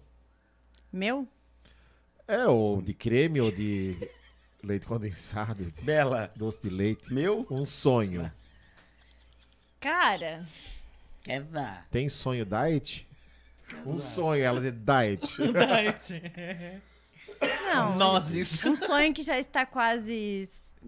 [0.93, 1.27] Meu?
[2.29, 3.97] É, ou de creme, ou de
[4.63, 7.11] leite condensado, de Bela, doce de leite.
[7.11, 7.43] meu?
[7.49, 8.31] Um sonho.
[9.79, 10.47] Cara,
[11.27, 11.83] É vá.
[11.89, 13.07] Tem sonho diet?
[13.85, 15.37] Um sonho, ela diz diet.
[17.73, 17.95] não.
[17.97, 18.63] Nozes.
[18.63, 20.47] Um sonho que já está quase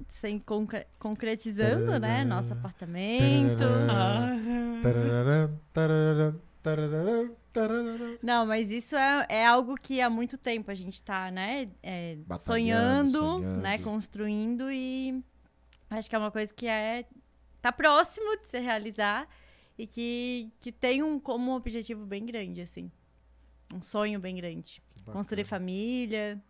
[0.09, 2.23] sem concre- concretizando, né?
[2.23, 3.63] Nosso apartamento.
[5.73, 6.35] Tararã.
[8.21, 11.69] Não, mas isso é, é algo que há muito tempo a gente tá, né?
[11.83, 13.61] é, sonhando, sonhando.
[13.61, 13.77] né?
[13.79, 15.23] Construindo e
[15.89, 17.05] acho que é uma coisa que é
[17.61, 19.27] tá próximo de se realizar
[19.77, 22.91] e que, que tem um como objetivo bem grande, assim.
[23.73, 24.81] Um sonho bem grande.
[25.05, 26.41] Construir família,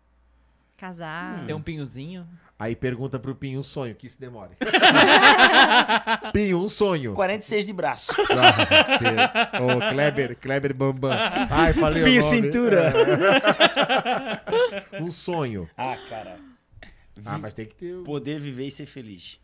[0.77, 1.45] casar.
[1.45, 2.27] Tem um pinhozinho.
[2.61, 4.51] Aí pergunta pro Pinho um sonho, que isso demore.
[6.31, 7.15] Pinho, um sonho.
[7.15, 8.11] 46 de braço.
[8.29, 11.11] Ah, Ô, Kleber, Kleber Bambam.
[11.49, 12.41] Ai, falei Pinho o nome.
[12.43, 12.93] cintura.
[14.91, 15.01] É.
[15.01, 15.67] Um sonho.
[15.75, 16.37] Ah, cara.
[17.25, 17.95] Ah, mas tem que ter...
[17.95, 19.39] o- Poder viver e ser feliz.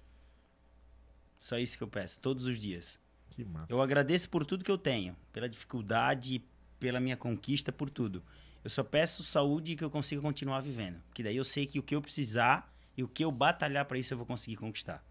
[1.41, 2.99] Só isso que eu peço, todos os dias.
[3.31, 3.73] Que massa.
[3.73, 6.39] Eu agradeço por tudo que eu tenho, pela dificuldade,
[6.80, 8.22] pela minha conquista, por tudo.
[8.64, 11.02] Eu só peço saúde e que eu consiga continuar vivendo.
[11.15, 13.98] Que daí eu sei que o que eu precisar e o que eu batalhar para
[13.99, 15.03] isso eu vou conseguir conquistar.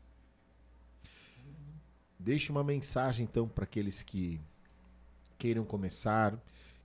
[2.18, 4.40] Deixe uma mensagem, então, para aqueles que
[5.38, 6.36] queiram começar,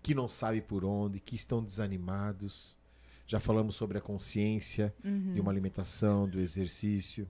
[0.03, 2.77] que não sabem por onde, que estão desanimados.
[3.25, 5.33] Já falamos sobre a consciência Uhum.
[5.33, 7.27] de uma alimentação, do exercício.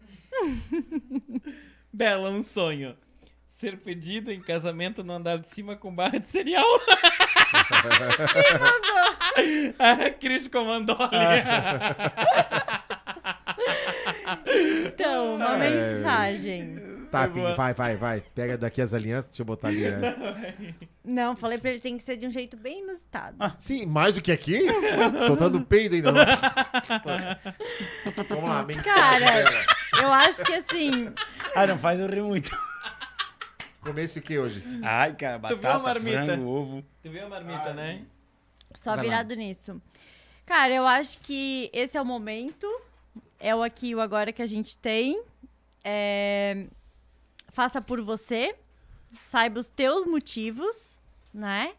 [1.92, 2.96] Bela, um sonho.
[3.48, 6.66] Ser pedida em casamento no andar de cima com barra de cereal.
[9.78, 11.44] a Cris comandou ali.
[14.86, 15.70] Então, uma É.
[15.98, 16.94] mensagem.
[17.10, 17.28] Tá.
[17.28, 18.20] Pinho, vai, vai, vai.
[18.34, 19.88] Pega daqui as alianças, deixa eu botar ali.
[19.88, 20.74] né?
[21.04, 23.36] Não, falei pra ele tem que ser de um jeito bem inusitado.
[23.56, 24.66] Sim, mais do que aqui?
[25.26, 26.10] Soltando peido ainda.
[28.28, 28.92] Vamos lá, mensagem.
[28.92, 29.44] Cara,
[30.02, 31.08] eu acho que assim.
[31.54, 32.50] Ah, não faz eu rir muito.
[33.80, 34.64] Começo o que hoje?
[34.82, 36.24] Ai, cara, Tu viu a batata, marmita?
[36.24, 36.84] frango, ovo.
[37.02, 38.02] Tu viu a marmita, né?
[38.74, 39.02] Só Vai lá.
[39.02, 39.80] virado nisso.
[40.46, 42.66] Cara, eu acho que esse é o momento.
[43.38, 45.22] É o aqui e o agora que a gente tem.
[45.82, 46.68] É,
[47.54, 48.54] Faça por você.
[49.22, 50.98] Saiba os teus motivos,
[51.32, 51.74] né?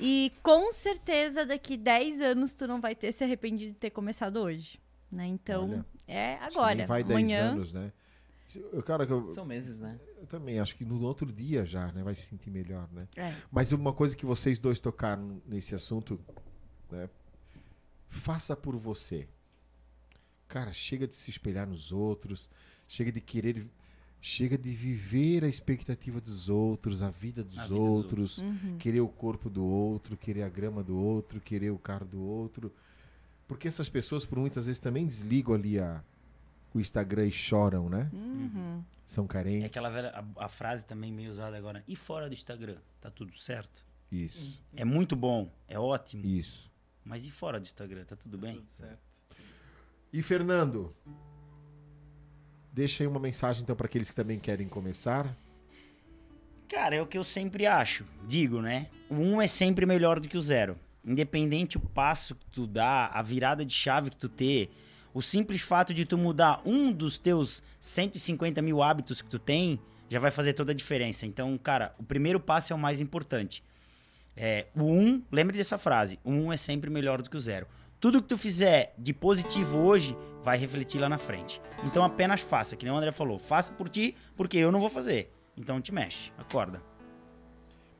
[0.00, 4.36] E com certeza daqui 10 anos tu não vai ter se arrependido de ter começado
[4.36, 4.78] hoje.
[5.10, 5.26] Né?
[5.26, 6.86] Então, Olha, é agora.
[6.86, 7.50] vai 10 Amanhã.
[7.52, 7.92] anos, né?
[8.84, 9.98] Cara, eu, São meses, né?
[10.20, 12.02] eu também acho que no outro dia já, né?
[12.04, 13.08] Vai se sentir melhor, né?
[13.16, 13.34] É.
[13.50, 16.20] Mas uma coisa que vocês dois tocaram nesse assunto,
[16.90, 17.10] né?
[18.08, 19.26] Faça por você.
[20.48, 22.48] Cara, chega de se espelhar nos outros,
[22.88, 23.66] chega de querer,
[24.20, 28.78] chega de viver a expectativa dos outros, a vida dos A vida dos outros, Uhum.
[28.78, 32.72] querer o corpo do outro, querer a grama do outro, querer o carro do outro.
[33.48, 36.02] Porque essas pessoas, por muitas vezes, também desligam ali a,
[36.74, 38.10] o Instagram e choram, né?
[38.12, 38.82] Uhum.
[39.04, 39.62] São carentes.
[39.62, 41.82] É aquela velha, a, a frase também meio usada agora.
[41.86, 42.78] E fora do Instagram?
[43.00, 43.84] Tá tudo certo?
[44.10, 46.24] Isso, É muito bom, é ótimo.
[46.24, 46.70] isso.
[47.04, 48.04] Mas e fora do Instagram?
[48.04, 48.54] Tá tudo bem?
[48.56, 49.05] Tudo certo.
[50.12, 50.94] E Fernando,
[52.72, 55.36] deixa aí uma mensagem então para aqueles que também querem começar.
[56.68, 58.04] Cara, é o que eu sempre acho.
[58.26, 58.88] Digo, né?
[59.08, 60.76] O um é sempre melhor do que o zero.
[61.04, 64.70] Independente o passo que tu dá, a virada de chave que tu ter,
[65.14, 69.80] o simples fato de tu mudar um dos teus 150 mil hábitos que tu tem,
[70.08, 71.24] já vai fazer toda a diferença.
[71.24, 73.62] Então, cara, o primeiro passo é o mais importante.
[74.36, 77.66] É, o um, lembre dessa frase, o um é sempre melhor do que o zero.
[78.00, 81.60] Tudo que tu fizer de positivo hoje vai refletir lá na frente.
[81.84, 84.90] Então apenas faça, que nem o André falou, faça por ti, porque eu não vou
[84.90, 85.32] fazer.
[85.56, 86.82] Então te mexe, acorda.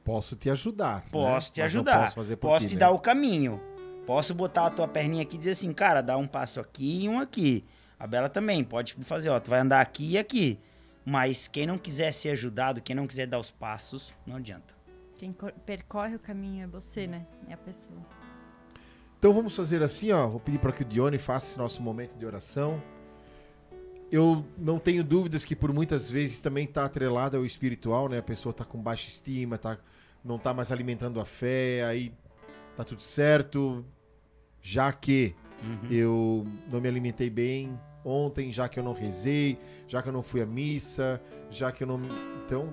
[0.04, 0.96] Posso te ajudar.
[0.96, 1.02] né?
[1.10, 2.02] Posso te Mas ajudar.
[2.02, 2.80] Posso, fazer por Posso ti, te né?
[2.80, 3.60] dar o caminho.
[4.06, 7.08] Posso botar a tua perninha aqui e dizer assim, cara, dá um passo aqui e
[7.08, 7.64] um aqui.
[7.98, 10.60] A Bela também pode fazer, ó, tu vai andar aqui e aqui.
[11.04, 14.74] Mas quem não quiser ser ajudado, quem não quiser dar os passos, não adianta.
[15.16, 17.26] Quem cor- percorre o caminho é você, né?
[17.48, 17.98] É a pessoa.
[19.26, 20.28] Então vamos fazer assim, ó.
[20.28, 22.80] Vou pedir para que o Dione faça esse nosso momento de oração.
[24.08, 28.18] Eu não tenho dúvidas que por muitas vezes também está atrelado ao espiritual, né?
[28.18, 29.78] A pessoa está com baixa estima, tá,
[30.24, 32.12] não está mais alimentando a fé, aí
[32.76, 33.84] tá tudo certo.
[34.62, 35.34] Já que
[35.90, 39.58] eu não me alimentei bem ontem, já que eu não rezei,
[39.88, 41.20] já que eu não fui à missa,
[41.50, 41.98] já que eu não.
[42.44, 42.72] Então,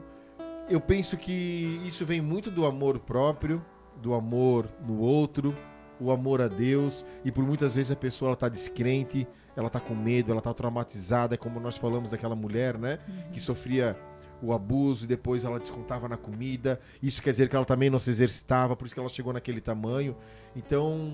[0.69, 3.65] eu penso que isso vem muito do amor próprio,
[3.99, 5.55] do amor no outro,
[6.03, 7.05] o amor a Deus.
[7.23, 10.53] E por muitas vezes a pessoa ela tá descrente, ela tá com medo, ela tá
[10.53, 12.99] traumatizada, como nós falamos daquela mulher, né?
[13.31, 13.95] Que sofria
[14.41, 16.79] o abuso e depois ela descontava na comida.
[17.01, 19.61] Isso quer dizer que ela também não se exercitava, por isso que ela chegou naquele
[19.61, 20.15] tamanho.
[20.55, 21.13] Então,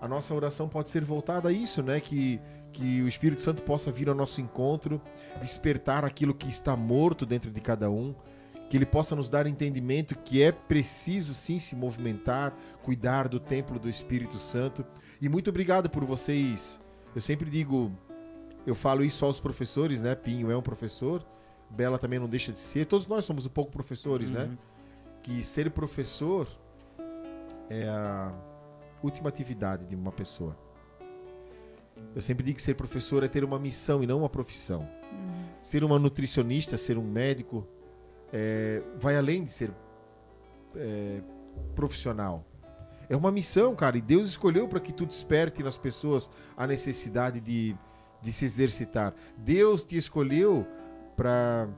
[0.00, 1.98] a nossa oração pode ser voltada a isso, né?
[1.98, 2.40] Que,
[2.72, 5.00] que o Espírito Santo possa vir ao nosso encontro,
[5.40, 8.14] despertar aquilo que está morto dentro de cada um,
[8.68, 13.78] que ele possa nos dar entendimento que é preciso sim se movimentar, cuidar do templo
[13.78, 14.84] do Espírito Santo.
[15.20, 16.80] E muito obrigado por vocês.
[17.14, 17.90] Eu sempre digo,
[18.66, 20.14] eu falo isso aos professores, né?
[20.14, 21.26] Pinho é um professor,
[21.70, 22.86] Bela também não deixa de ser.
[22.86, 24.50] Todos nós somos um pouco professores, né?
[25.22, 26.46] Que ser professor
[27.70, 28.32] é a
[29.02, 30.56] última atividade de uma pessoa.
[32.14, 34.88] Eu sempre digo que ser professor é ter uma missão e não uma profissão.
[35.60, 37.66] Ser uma nutricionista, ser um médico,
[38.32, 39.70] é, vai além de ser
[40.76, 41.20] é,
[41.74, 42.44] profissional.
[43.08, 47.40] É uma missão, cara, e Deus escolheu para que tu desperte nas pessoas a necessidade
[47.40, 47.74] de,
[48.20, 49.14] de se exercitar.
[49.38, 50.66] Deus te escolheu
[51.16, 51.68] para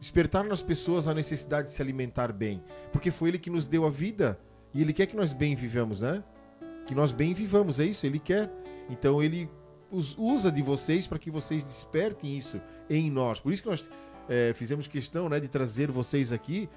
[0.00, 2.62] despertar nas pessoas a necessidade de se alimentar bem,
[2.92, 4.38] porque foi Ele que nos deu a vida
[4.74, 6.24] e Ele quer que nós bem vivamos, né?
[6.86, 8.50] Que nós bem vivamos, é isso, Ele quer.
[8.88, 9.48] Então Ele
[9.92, 13.38] us- usa de vocês para que vocês despertem isso em nós.
[13.38, 13.88] Por isso que nós
[14.30, 16.68] é, fizemos questão né, de trazer vocês aqui,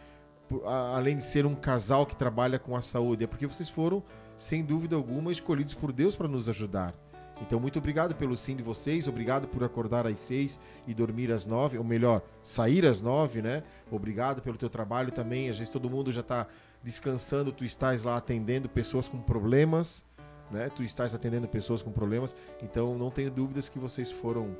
[0.49, 3.69] por- a- além de ser um casal que trabalha com a saúde, é porque vocês
[3.69, 4.03] foram,
[4.35, 6.93] sem dúvida alguma, escolhidos por Deus para nos ajudar.
[7.41, 11.45] Então, muito obrigado pelo sim de vocês, obrigado por acordar às seis e dormir às
[11.45, 13.63] nove, ou melhor, sair às nove, né?
[13.91, 15.49] Obrigado pelo teu trabalho também.
[15.49, 16.47] Às vezes todo mundo já está
[16.83, 20.05] descansando, tu estás lá atendendo pessoas com problemas,
[20.51, 20.69] né?
[20.75, 24.55] Tu estás atendendo pessoas com problemas, então não tenho dúvidas que vocês foram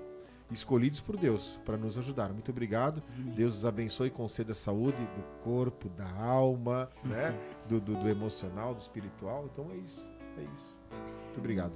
[0.54, 2.32] escolhidos por Deus para nos ajudar.
[2.32, 3.02] Muito obrigado.
[3.36, 7.38] Deus os abençoe e conceda saúde do corpo, da alma, né?
[7.68, 9.50] Do, do, do emocional, do espiritual.
[9.52, 10.02] Então é isso.
[10.38, 10.78] É isso.
[11.26, 11.74] Muito obrigado.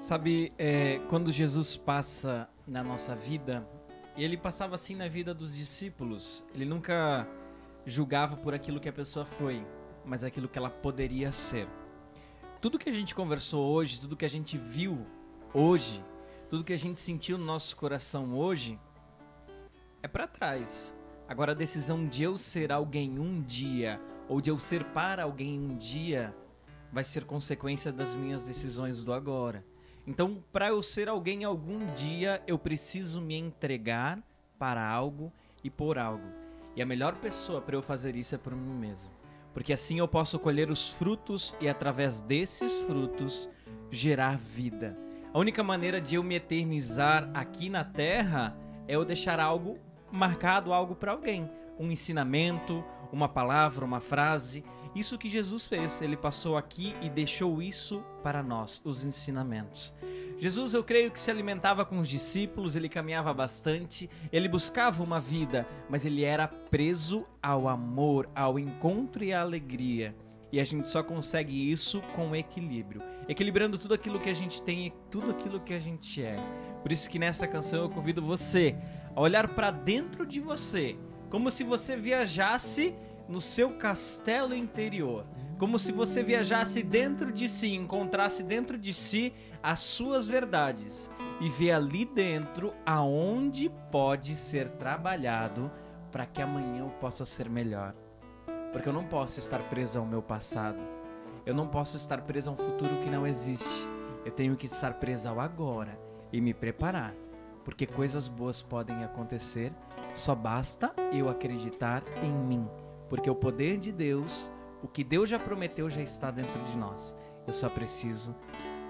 [0.00, 3.68] Sabe, é, quando Jesus passa na nossa vida,
[4.16, 6.44] ele passava assim na vida dos discípulos.
[6.54, 7.28] Ele nunca
[7.84, 9.64] julgava por aquilo que a pessoa foi,
[10.04, 11.68] mas aquilo que ela poderia ser.
[12.60, 15.06] Tudo que a gente conversou hoje, tudo que a gente viu
[15.52, 16.02] hoje,
[16.50, 18.76] tudo que a gente sentiu no nosso coração hoje,
[20.02, 20.92] é pra trás.
[21.28, 25.60] Agora a decisão de eu ser alguém um dia, ou de eu ser para alguém
[25.60, 26.34] um dia,
[26.92, 29.64] vai ser consequência das minhas decisões do agora.
[30.04, 34.20] Então, para eu ser alguém algum dia, eu preciso me entregar
[34.58, 35.32] para algo
[35.62, 36.26] e por algo.
[36.74, 39.12] E a melhor pessoa para eu fazer isso é por mim mesmo.
[39.54, 43.48] Porque assim eu posso colher os frutos e através desses frutos
[43.88, 44.98] gerar vida.
[45.32, 48.56] A única maneira de eu me eternizar aqui na terra
[48.88, 49.78] é eu deixar algo
[50.10, 51.48] marcado, algo para alguém,
[51.78, 54.64] um ensinamento, uma palavra, uma frase.
[54.92, 59.94] Isso que Jesus fez, ele passou aqui e deixou isso para nós, os ensinamentos.
[60.36, 65.20] Jesus, eu creio que se alimentava com os discípulos, ele caminhava bastante, ele buscava uma
[65.20, 70.12] vida, mas ele era preso ao amor, ao encontro e à alegria.
[70.52, 74.86] E a gente só consegue isso com equilíbrio, equilibrando tudo aquilo que a gente tem
[74.86, 76.36] e tudo aquilo que a gente é.
[76.82, 78.76] Por isso que nessa canção eu convido você
[79.14, 80.96] a olhar para dentro de você,
[81.28, 82.94] como se você viajasse
[83.28, 85.24] no seu castelo interior,
[85.56, 89.32] como se você viajasse dentro de si, encontrasse dentro de si
[89.62, 91.08] as suas verdades
[91.40, 95.70] e ver ali dentro aonde pode ser trabalhado
[96.10, 97.94] para que amanhã eu possa ser melhor.
[98.72, 100.78] Porque eu não posso estar preso ao meu passado.
[101.44, 103.88] Eu não posso estar preso a um futuro que não existe.
[104.24, 105.98] Eu tenho que estar preso ao agora
[106.32, 107.14] e me preparar,
[107.64, 109.72] porque coisas boas podem acontecer,
[110.14, 112.68] só basta eu acreditar em mim,
[113.08, 114.52] porque o poder de Deus,
[114.82, 117.16] o que Deus já prometeu já está dentro de nós.
[117.46, 118.34] Eu só preciso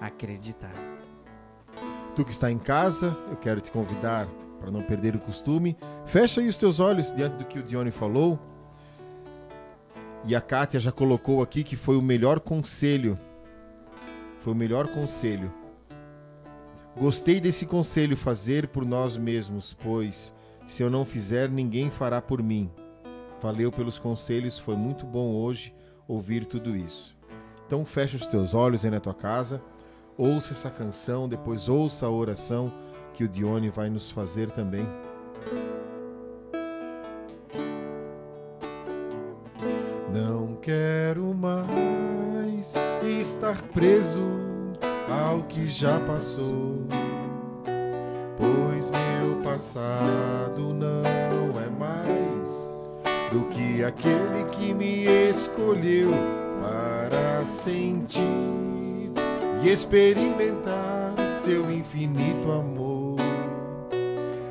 [0.00, 0.74] acreditar.
[2.16, 4.26] Tu que está em casa, eu quero te convidar
[4.58, 5.76] para não perder o costume.
[6.04, 8.38] Fecha aí os teus olhos diante do que o Dione falou.
[10.24, 13.18] E a Kátia já colocou aqui que foi o melhor conselho.
[14.38, 15.52] Foi o melhor conselho.
[16.98, 20.34] Gostei desse conselho fazer por nós mesmos, pois
[20.66, 22.70] se eu não fizer, ninguém fará por mim.
[23.40, 25.74] Valeu pelos conselhos, foi muito bom hoje
[26.06, 27.16] ouvir tudo isso.
[27.66, 29.62] Então fecha os teus olhos aí na tua casa,
[30.18, 32.72] ouça essa canção, depois ouça a oração
[33.14, 34.86] que o Dione vai nos fazer também.
[40.12, 44.26] Não quero mais estar preso
[45.08, 46.84] ao que já passou,
[48.36, 52.70] pois meu passado não é mais
[53.30, 56.10] do que aquele que me escolheu
[56.60, 58.20] para sentir
[59.62, 63.16] e experimentar seu infinito amor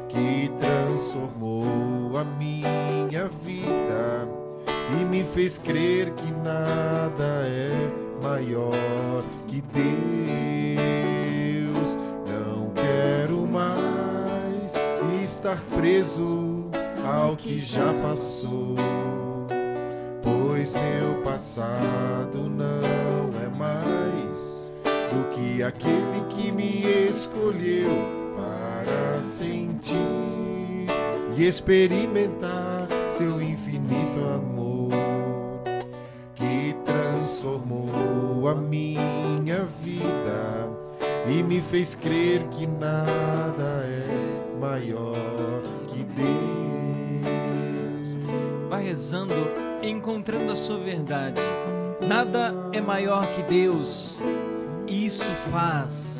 [0.07, 4.38] que transformou a minha vida
[4.91, 7.71] e me fez crer que nada é
[8.21, 10.89] maior que Deus.
[12.27, 14.73] Não quero mais
[15.23, 16.69] estar preso
[17.05, 18.75] ao que já passou,
[20.23, 24.69] pois meu passado não é mais
[25.09, 27.89] do que aquele que me escolheu
[28.35, 29.99] para sentir
[31.37, 34.58] e experimentar seu infinito amor
[38.49, 40.67] a minha vida
[41.27, 46.29] e me fez crer que nada é maior que Deus.
[48.67, 49.35] Vai rezando,
[49.83, 51.39] encontrando a sua verdade.
[52.07, 54.19] Nada é maior que Deus.
[54.87, 56.19] Isso faz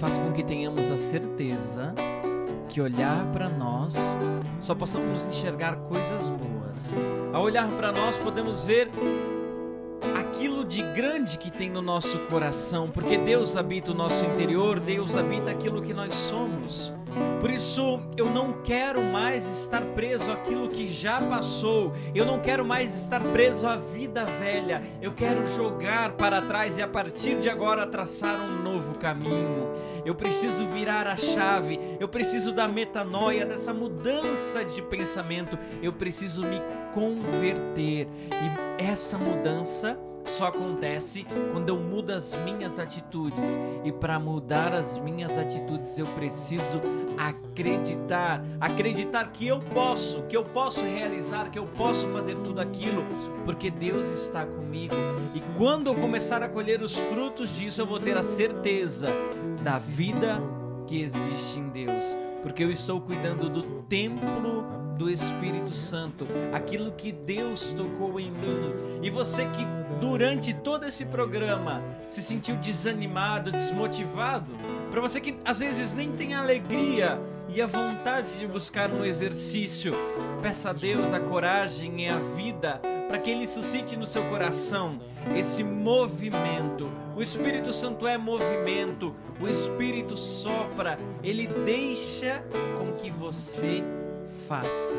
[0.00, 1.94] faz com que tenhamos a certeza
[2.68, 4.16] que olhar para nós
[4.58, 6.98] só possamos enxergar coisas boas.
[7.32, 8.90] Ao olhar para nós podemos ver
[10.40, 15.14] aquilo de grande que tem no nosso coração, porque Deus habita o nosso interior, Deus
[15.14, 16.94] habita aquilo que nós somos.
[17.42, 21.92] Por isso, eu não quero mais estar preso àquilo que já passou.
[22.14, 24.82] Eu não quero mais estar preso à vida velha.
[25.02, 29.68] Eu quero jogar para trás e a partir de agora traçar um novo caminho.
[30.06, 31.78] Eu preciso virar a chave.
[31.98, 35.58] Eu preciso da metanoia, dessa mudança de pensamento.
[35.82, 36.62] Eu preciso me
[36.94, 38.08] converter.
[38.30, 43.58] E essa mudança só acontece quando eu mudo as minhas atitudes.
[43.84, 46.80] E para mudar as minhas atitudes, eu preciso
[47.18, 53.04] acreditar, acreditar que eu posso, que eu posso realizar, que eu posso fazer tudo aquilo,
[53.44, 54.94] porque Deus está comigo.
[55.34, 59.08] E quando eu começar a colher os frutos disso, eu vou ter a certeza
[59.62, 60.40] da vida
[60.86, 64.64] que existe em Deus, porque eu estou cuidando do templo
[64.96, 69.00] do Espírito Santo, aquilo que Deus tocou em mim.
[69.02, 69.66] E você que
[69.98, 74.52] durante todo esse programa se sentiu desanimado, desmotivado,
[74.90, 77.18] para você que às vezes nem tem alegria
[77.48, 79.92] e a vontade de buscar um exercício,
[80.42, 85.00] peça a Deus a coragem e a vida para que Ele suscite no seu coração
[85.34, 86.88] esse movimento.
[87.20, 92.42] O Espírito Santo é movimento, o Espírito sopra, ele deixa
[92.78, 93.84] com que você
[94.48, 94.98] faça.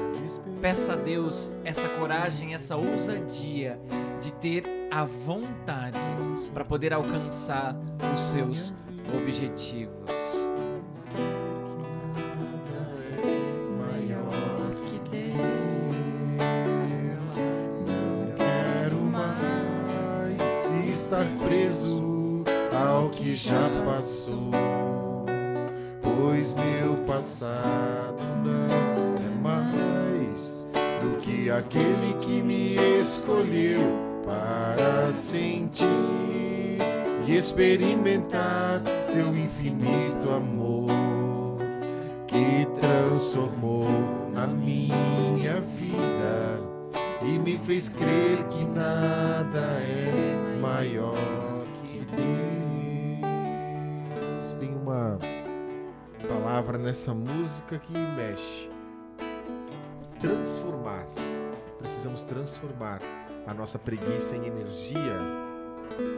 [0.62, 3.82] Peça a Deus essa coragem, essa ousadia
[4.22, 5.98] de ter a vontade
[6.54, 7.76] para poder alcançar
[8.14, 8.72] os seus
[9.16, 10.41] objetivos.
[23.12, 24.52] Que já passou,
[26.02, 30.66] pois meu passado não é mais
[31.02, 33.82] do que aquele que me escolheu
[34.26, 35.88] para sentir
[37.28, 40.88] e experimentar seu infinito amor
[42.28, 43.88] que transformou
[44.36, 46.60] a minha vida
[47.22, 52.51] e me fez crer que nada é maior que Deus.
[54.92, 55.18] Uma
[56.28, 58.70] palavra nessa música que mexe.
[60.20, 61.08] Transformar.
[61.80, 63.00] Precisamos transformar
[63.48, 65.18] a nossa preguiça em energia,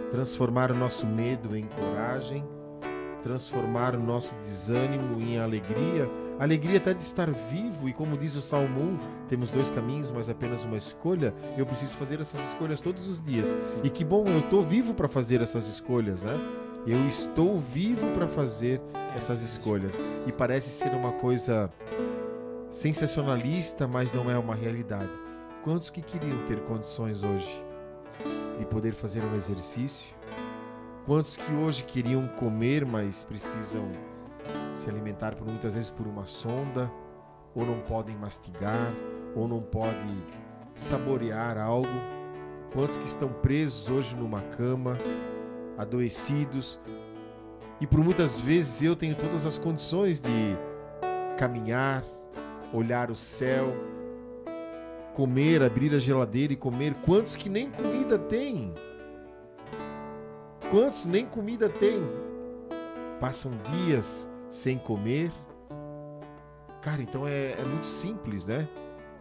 [0.10, 2.44] transformar o nosso medo em coragem
[3.22, 8.42] transformar o nosso desânimo em alegria, alegria até de estar vivo, e como diz o
[8.42, 11.34] Salmo 1, temos dois caminhos, mas apenas uma escolha.
[11.58, 13.78] Eu preciso fazer essas escolhas todos os dias.
[13.82, 16.34] E que bom, eu estou vivo para fazer essas escolhas, né?
[16.86, 18.82] Eu estou vivo para fazer
[19.16, 19.98] essas escolhas.
[20.28, 21.72] E parece ser uma coisa
[22.70, 25.10] sensacionalista, mas não é uma realidade.
[25.64, 27.64] Quantos que queriam ter condições hoje
[28.60, 30.14] de poder fazer um exercício?
[31.06, 33.90] Quantos que hoje queriam comer, mas precisam
[34.74, 36.92] se alimentar por muitas vezes por uma sonda,
[37.56, 38.92] ou não podem mastigar,
[39.34, 40.22] ou não podem
[40.74, 41.88] saborear algo?
[42.74, 44.98] Quantos que estão presos hoje numa cama,
[45.78, 46.80] adoecidos?
[47.80, 50.58] E por muitas vezes eu tenho todas as condições de
[51.38, 52.04] caminhar,
[52.72, 53.74] olhar o céu,
[55.14, 56.94] comer, abrir a geladeira e comer.
[57.06, 58.74] Quantos que nem comida têm?
[60.72, 62.02] Quantos nem comida têm?
[63.20, 65.32] Passam dias sem comer.
[66.82, 68.68] Cara, então é, é muito simples, né?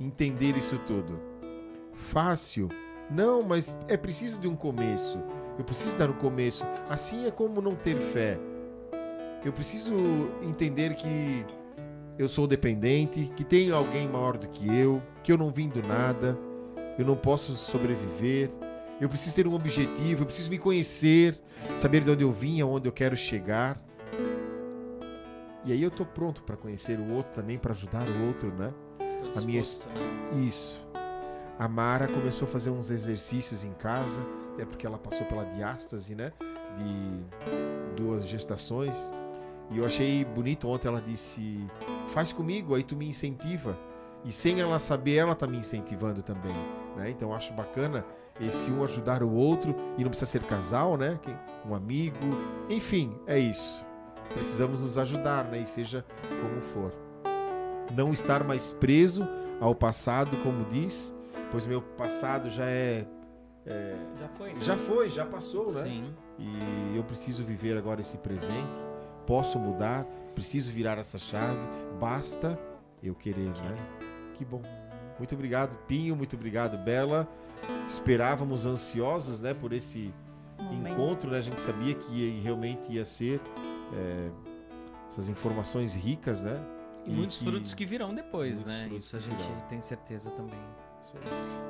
[0.04, 1.20] entender isso tudo?
[1.92, 2.68] Fácil?
[3.10, 5.18] Não, mas é preciso de um começo.
[5.58, 6.64] Eu preciso dar um começo.
[6.88, 8.38] Assim é como não ter fé.
[9.44, 9.92] Eu preciso
[10.42, 11.44] entender que
[12.18, 15.82] eu sou dependente, que tenho alguém maior do que eu, que eu não vim do
[15.86, 16.38] nada,
[16.98, 18.50] eu não posso sobreviver.
[19.00, 21.36] Eu preciso ter um objetivo, eu preciso me conhecer,
[21.76, 23.76] saber de onde eu vim, aonde eu quero chegar.
[25.64, 28.72] E aí eu tô pronto para conhecer o outro também, para ajudar o outro, né?
[29.32, 30.46] Tô A minha- né?
[30.46, 30.80] Isso.
[31.62, 36.12] A Mara começou a fazer uns exercícios em casa, até porque ela passou pela diástase,
[36.12, 36.32] né?
[36.76, 39.12] De duas gestações.
[39.70, 41.64] E eu achei bonito ontem ela disse:
[42.08, 43.78] "Faz comigo, aí tu me incentiva".
[44.24, 46.52] E sem ela saber, ela tá me incentivando também,
[46.96, 47.10] né?
[47.10, 48.04] Então eu acho bacana
[48.40, 51.16] esse um ajudar o outro e não precisa ser casal, né?
[51.64, 52.18] Um amigo,
[52.68, 53.86] enfim, é isso.
[54.34, 55.58] Precisamos nos ajudar, né?
[55.58, 56.92] E seja como for.
[57.94, 59.24] Não estar mais preso
[59.60, 61.14] ao passado, como diz,
[61.52, 63.06] pois meu passado já é,
[63.66, 64.60] é- Já foi, né?
[64.62, 65.82] já foi, já passou, né?
[65.82, 66.14] Sim.
[66.38, 68.72] E eu preciso viver agora esse presente.
[69.26, 70.04] Posso mudar,
[70.34, 71.60] preciso virar essa chave.
[72.00, 72.58] Basta
[73.02, 73.76] eu querer, né?
[74.34, 74.62] Que bom.
[75.18, 76.16] Muito obrigado, Pinho.
[76.16, 77.28] Muito obrigado, Bela.
[77.86, 80.12] Esperávamos ansiosos, né, por esse
[80.58, 80.92] Momento.
[80.92, 81.38] encontro, né?
[81.38, 83.40] A gente sabia que ia- realmente ia ser
[83.94, 84.30] é,
[85.06, 86.58] essas informações ricas, né?
[87.04, 88.88] E muitos frutos que virão depois, Muitos né?
[88.98, 89.60] Isso a que gente virão.
[89.68, 90.58] tem certeza também.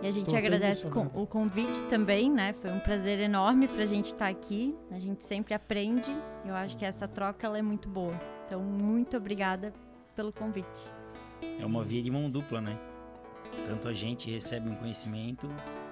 [0.03, 2.53] E a gente agradece o convite também, né?
[2.55, 4.75] Foi um prazer enorme pra gente estar aqui.
[4.91, 6.11] A gente sempre aprende.
[6.45, 8.19] Eu acho que essa troca ela é muito boa.
[8.45, 9.73] Então, muito obrigada
[10.17, 10.95] pelo convite.
[11.61, 12.79] É uma via de mão dupla, né?
[13.65, 15.49] Tanto a gente recebe um conhecimento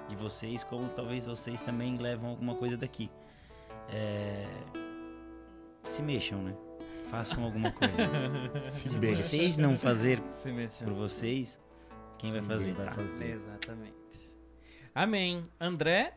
[0.09, 3.09] de vocês, como talvez vocês também levam alguma coisa daqui.
[3.89, 4.45] É,
[5.85, 6.55] Se mexam, né?
[7.09, 7.95] Façam alguma coisa.
[8.59, 9.15] Se mexam.
[9.15, 10.51] vocês não fazer Se
[10.83, 11.59] por vocês,
[12.21, 12.73] quem vai fazer?
[12.73, 12.91] vai Tá.
[12.93, 13.31] fazer.
[13.31, 13.91] Exatamente.
[14.93, 15.43] Amém.
[15.59, 16.13] André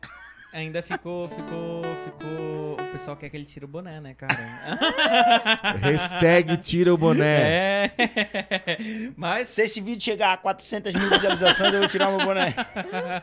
[0.53, 2.73] ainda ficou, ficou, ficou.
[2.79, 4.33] O pessoal quer que ele tire o boné, né, cara?
[5.81, 7.41] Hashtag tira o boné.
[7.41, 7.91] É.
[9.17, 12.53] Mas Se esse vídeo chegar a 400 mil visualizações, eu vou tirar meu boné.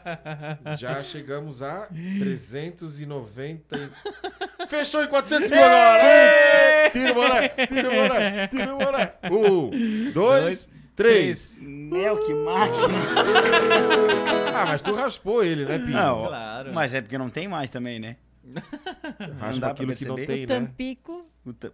[0.79, 1.87] Já chegamos a
[2.19, 3.77] 390.
[3.79, 6.91] e- Fechou em 400 mil agora!
[6.93, 9.13] Tira o boné, tira o boné, tira o boné.
[9.31, 11.59] Um, dois, três.
[11.61, 12.89] Meu, que máquina.
[14.55, 15.93] Ah, mas tu raspou ele, né, Pinho?
[15.93, 16.75] Não, Claro.
[16.75, 18.17] mas é porque não tem mais também, né?
[18.45, 18.61] não
[19.41, 20.47] Raspa dá pra aquilo que não tem, né?
[20.47, 21.27] Tampico.
[21.45, 21.71] O ta-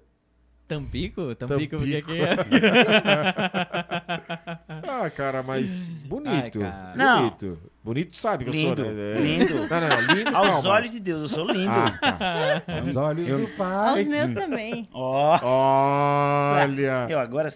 [0.68, 1.34] Tampico?
[1.34, 2.12] Tampico, porque Tampico.
[2.12, 2.36] aqui é.
[4.88, 6.62] Ah, cara, mas bonito.
[6.62, 6.92] Ai, cara.
[6.94, 7.18] Não.
[7.22, 7.58] Bonito.
[7.82, 9.16] Bonito tu sabe que Lindo, eu sou, né?
[9.16, 9.20] É.
[9.20, 9.54] lindo.
[9.54, 10.68] Não, não, não, lindo, Aos calma.
[10.70, 11.70] olhos de Deus, eu sou lindo.
[11.70, 12.62] Ah, tá.
[12.78, 13.88] Aos olhos Eu- do pai.
[13.98, 14.88] Aos meus também.
[14.92, 15.44] Nossa.
[15.46, 17.06] Olha.
[17.10, 17.48] Eu agora.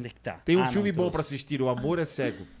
[0.00, 0.40] Onde é que tá?
[0.44, 2.44] Tem um Ah, não filme bom pra assistir, O Amor é Cego.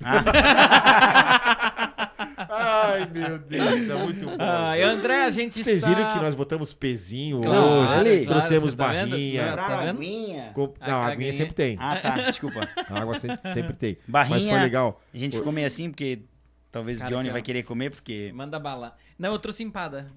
[2.42, 2.92] Ah.
[2.92, 4.36] Ai, meu Deus, é muito bom.
[4.38, 4.90] Ah, e gente.
[4.98, 5.88] André, a gente Vocês está...
[5.88, 9.56] viram que nós botamos pezinho Claro, hoje, claro, trouxemos tá barrinha.
[9.56, 10.50] Tá aguinha?
[10.54, 11.12] Com- Não, a aguinha.
[11.12, 11.76] aguinha sempre tem.
[11.80, 12.16] Ah, tá.
[12.22, 12.68] Desculpa.
[12.88, 13.96] A água sempre, sempre tem.
[14.06, 14.50] Mas Barrinha.
[14.52, 15.00] foi legal.
[15.14, 16.22] A gente ficou meio assim porque
[16.70, 18.30] talvez Cara, o Johnny que vai querer comer porque.
[18.34, 18.96] Manda bala.
[19.20, 20.06] Não, eu trouxe empada.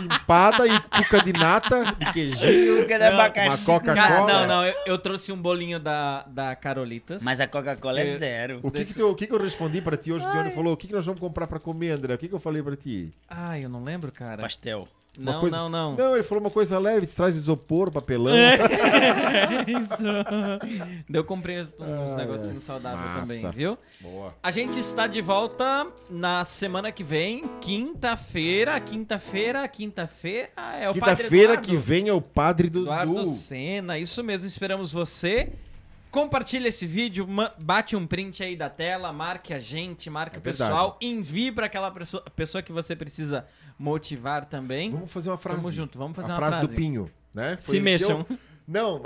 [0.00, 2.90] Empada e cuca de nata, de queijinho.
[2.90, 3.70] É Não, abacaxi.
[3.70, 4.26] uma Coca-Cola.
[4.32, 7.22] Não, não, eu, eu trouxe um bolinho da, da Carolitas.
[7.22, 8.60] Mas a Coca-Cola é Eu- zero.
[8.62, 10.26] O que que, tu- o que que eu respondi pra ti hoje?
[10.26, 12.14] O Johnny falou, o que, que nós vamos comprar pra comer, André?
[12.14, 13.10] O que, que eu falei pra ti?
[13.28, 14.40] Ai, eu não lembro, cara.
[14.40, 14.88] Pastel.
[15.18, 15.96] Uma Não, coisa- não, não.
[15.96, 18.32] Não, ele falou uma coisa leve, traz isopor, papelão.
[19.66, 20.02] Isso.
[21.08, 23.20] Daí eu comprei uns, Ai, negocinhos saudáveis Massa.
[23.34, 23.76] também, viu?
[24.00, 24.34] Boa.
[24.42, 30.50] A gente está de volta na semana que vem, quinta-feira, quinta-feira, quinta-feira.
[30.80, 34.92] É o Padre Quinta-feira que vem é o padre do Eduardo Senna, isso mesmo, esperamos
[34.92, 35.52] você.
[36.10, 37.28] Compartilha esse vídeo,
[37.58, 41.66] bate um print aí da tela, marque a gente, marque É o pessoal, envie para
[41.66, 43.44] aquela pessoa, pessoa que você precisa
[43.78, 44.90] motivar também.
[44.90, 45.60] Vamos fazer uma frase.
[45.60, 46.74] Tamo junto, vamos fazer a uma frase, frase.
[46.74, 47.56] do Pinho, né?
[47.60, 48.26] Se mexam.
[48.28, 49.00] deu- Não,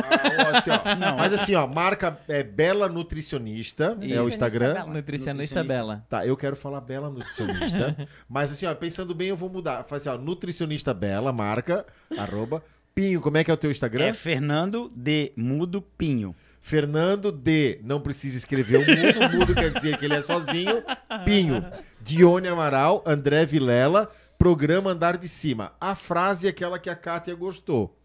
[0.56, 1.18] assim, ó, Não.
[1.18, 1.66] Faz assim, ó.
[1.66, 4.74] Marca é, Bela Nutricionista, é o Nutricionista Instagram.
[4.74, 4.92] Bela.
[4.92, 6.06] Nutricionista Bela.
[6.08, 7.96] Tá, eu quero falar Bela Nutricionista.
[8.28, 9.84] mas assim, ó, pensando bem, eu vou mudar.
[9.84, 11.86] Faz assim, ó, Nutricionista Bela, marca,
[12.18, 12.62] arroba.
[12.94, 14.06] Pinho, como é que é o teu Instagram?
[14.06, 16.34] É Fernando de Mudo Pinho.
[16.60, 17.80] Fernando D.
[17.82, 19.20] Não precisa escrever o mudo.
[19.34, 20.82] O mudo quer dizer que ele é sozinho.
[21.24, 21.64] Pinho.
[22.00, 24.10] Dione Amaral, André Vilela,
[24.42, 25.72] programa Andar de Cima.
[25.80, 27.96] A frase é aquela que a Kátia gostou.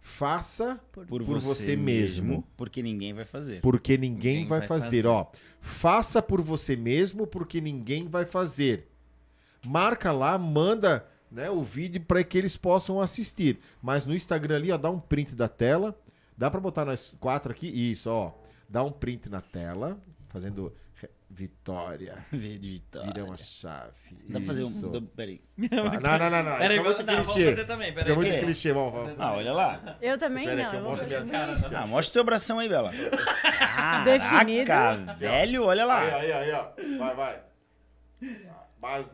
[0.00, 2.46] Faça Por, Por você mesmo.
[2.56, 3.60] Porque ninguém vai fazer.
[3.60, 5.02] porque ninguém, Ninguém vai, vai fazer.
[5.02, 5.06] fazer.
[5.08, 5.26] Ó,
[5.60, 8.86] faça por você mesmo porque ninguém vai fazer.
[9.66, 13.58] Marca lá, manda né, o vídeo para que eles possam assistir.
[13.82, 15.98] Mas no Instagram ali, ó, dá um print da tela.
[16.38, 17.66] Dá para botar nós quatro aqui?
[17.66, 18.30] Isso, ó.
[18.68, 19.98] dá um print na tela,
[20.28, 20.72] fazendo
[21.34, 22.24] vitória.
[22.30, 23.12] Vê de vitória.
[23.12, 23.92] Vira uma chave.
[24.28, 24.90] Dá pra fazer um.
[24.92, 25.40] dá- Peraí.
[25.56, 25.68] Não,
[26.18, 26.58] não, não, não.
[26.58, 27.50] Peraí, muito não, vamos clichê.
[27.50, 27.92] fazer também.
[27.92, 28.14] Peraí.
[28.14, 28.38] muito quê?
[28.40, 28.72] clichê.
[28.72, 29.14] Vamos, vamos.
[29.18, 29.96] Ah, olha lá.
[30.00, 30.68] Eu também Espera não.
[30.68, 31.80] aqui, eu mostro minha...
[31.80, 32.90] Ah, mostra o teu bração aí, Bela.
[34.04, 34.66] Definido.
[34.66, 36.16] Caraca, velho, olha Aí, lá.
[36.16, 36.68] aí, aí, ó.
[36.98, 37.40] Vai, vai.
[38.20, 38.63] Ba-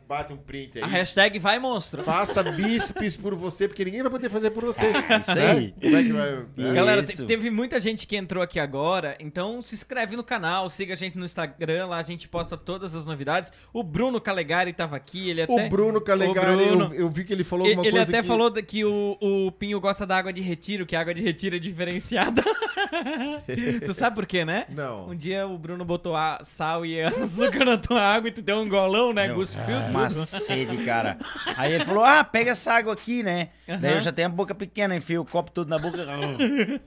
[0.08, 0.84] Bate um print aí.
[0.84, 2.02] A hashtag vai monstro.
[2.02, 4.90] Faça bíceps por você, porque ninguém vai poder fazer por você.
[5.20, 5.50] Isso né?
[5.50, 5.74] aí.
[5.81, 6.31] Como é que vai...
[6.57, 6.74] né?
[6.74, 10.94] Galera, te- teve muita gente que entrou aqui agora, então se inscreve no canal, siga
[10.94, 13.52] a gente no Instagram, lá a gente posta todas as novidades.
[13.73, 15.66] O Bruno Calegari tava aqui, ele até...
[15.66, 16.94] O Bruno Calegari, O Bruno.
[16.94, 18.28] eu, eu vi que ele falou Ele, alguma ele coisa até que...
[18.28, 21.57] falou que o, o Pinho gosta da água de retiro, que a água de retiro
[21.57, 22.42] é diferenciada.
[23.86, 24.66] tu sabe por quê, né?
[24.68, 25.08] Não.
[25.08, 28.58] Um dia o Bruno botou a sal e açúcar na tua água e tu deu
[28.58, 29.32] um golão, né?
[29.32, 30.26] Cuspiu Uma tudo.
[30.26, 31.18] sede, cara.
[31.56, 33.48] Aí ele falou: Ah, pega essa água aqui, né?
[33.68, 33.78] Aham.
[33.80, 35.98] Daí eu já tenho a boca pequena, enfiei o copo todo na boca.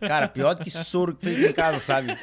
[0.01, 2.17] Cara, pior do que soro que fez em casa, sabe?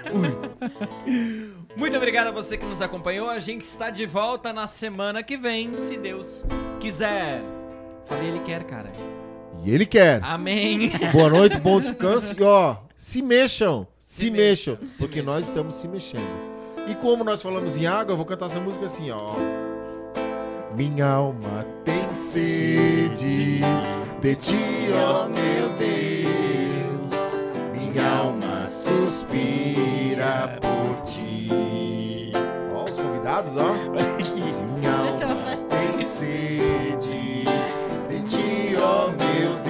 [1.76, 3.28] Muito obrigado a você que nos acompanhou.
[3.30, 6.44] A gente está de volta na semana que vem, se Deus
[6.78, 7.42] quiser.
[8.06, 8.90] Falei, ele quer, cara.
[9.64, 10.20] E ele quer.
[10.22, 10.90] Amém.
[11.12, 12.34] Boa noite, bom descanso.
[12.38, 13.86] E ó, se mexam.
[13.98, 14.74] Se, Se mexam.
[14.74, 15.34] mexam, se porque mexam.
[15.34, 16.50] nós estamos se mexendo.
[16.86, 19.32] E como nós falamos em água, eu vou cantar essa música assim, ó.
[20.76, 23.60] Minha alma tem sede
[24.20, 27.38] de ti, ó meu Deus.
[27.72, 32.32] Minha alma suspira por ti.
[32.74, 33.72] Ó, os convidados, ó.
[34.78, 37.44] Minha alma tem sede
[38.08, 39.69] de ti, ó meu Deus.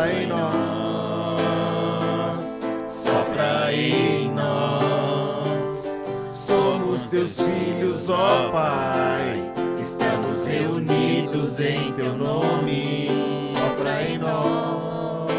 [0.00, 1.36] Sopra em nós,
[2.88, 6.00] sopra em nós.
[6.30, 9.52] Somos teus filhos, ó Pai.
[9.78, 13.10] Estamos reunidos em teu nome.
[13.54, 15.30] Sopra em nós,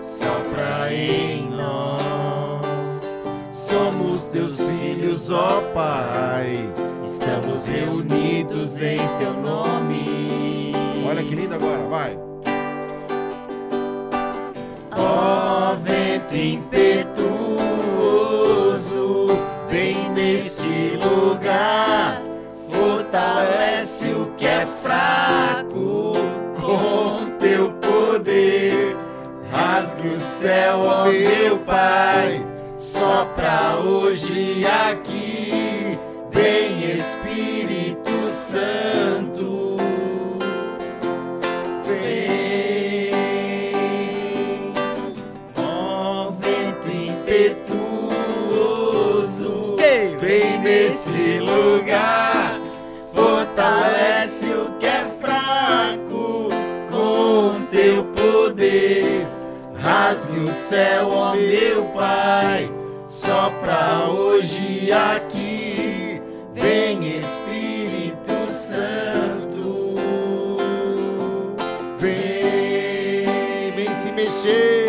[0.00, 3.20] sopra em nós.
[3.52, 6.72] Somos teus filhos, ó Pai.
[7.04, 10.72] Estamos reunidos em teu nome.
[11.06, 12.29] Olha que lindo agora, vai.
[15.02, 17.28] Ó vento impetuoso,
[19.66, 22.22] vem neste lugar,
[22.68, 26.12] fortalece o que é fraco
[26.60, 28.94] com teu poder.
[29.50, 32.44] Rasgue o céu, ó meu Pai,
[32.76, 35.98] sopra hoje aqui,
[36.30, 39.29] vem Espírito Santo.
[51.60, 52.58] Lugar,
[53.14, 56.48] fortalece o que é fraco
[56.90, 59.26] com teu poder.
[59.76, 62.70] Rasgue o céu, ó meu Pai,
[63.04, 66.20] sopra hoje aqui,
[66.52, 69.96] vem Espírito Santo.
[71.98, 74.79] Vem, vem se mexer.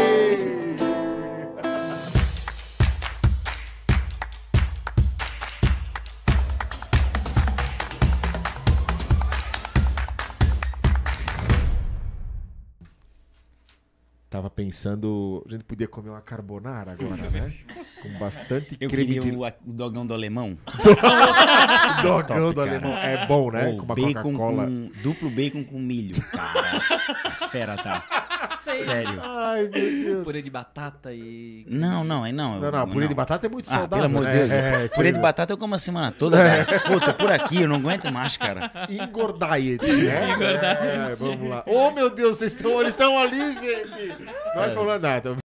[14.42, 17.54] Tava pensando, a gente podia comer uma carbonara agora, né?
[18.02, 20.58] Com bastante Eu creme queria de o, o dogão do alemão.
[22.02, 22.72] dogão top, do cara.
[22.72, 22.98] alemão.
[22.98, 23.68] É bom, né?
[23.68, 24.66] Ou com uma Coca-Cola.
[24.66, 26.20] com duplo bacon com milho.
[26.32, 26.72] Cara,
[27.40, 28.41] a fera tá.
[28.62, 29.20] Sério.
[29.22, 30.24] Ai, meu Deus.
[30.24, 31.66] Purê de batata e.
[31.68, 32.60] Não, não, é não.
[32.60, 33.90] Não, não, purê de batata é muito Ah, saudável.
[34.10, 34.38] pelo amor de né?
[34.40, 34.52] Deus.
[34.52, 36.80] É, purê cê- de batata eu como a semana toda, cara.
[36.82, 38.72] Pô, tô por aqui, eu não aguento mais, cara.
[38.90, 40.30] Engordaiet, né?
[40.36, 41.12] Engordaiet.
[41.12, 41.64] É, vamos lá.
[41.66, 44.16] Oh, meu Deus, vocês estão, eles estão ali, gente.
[44.56, 45.34] Nós falando nada.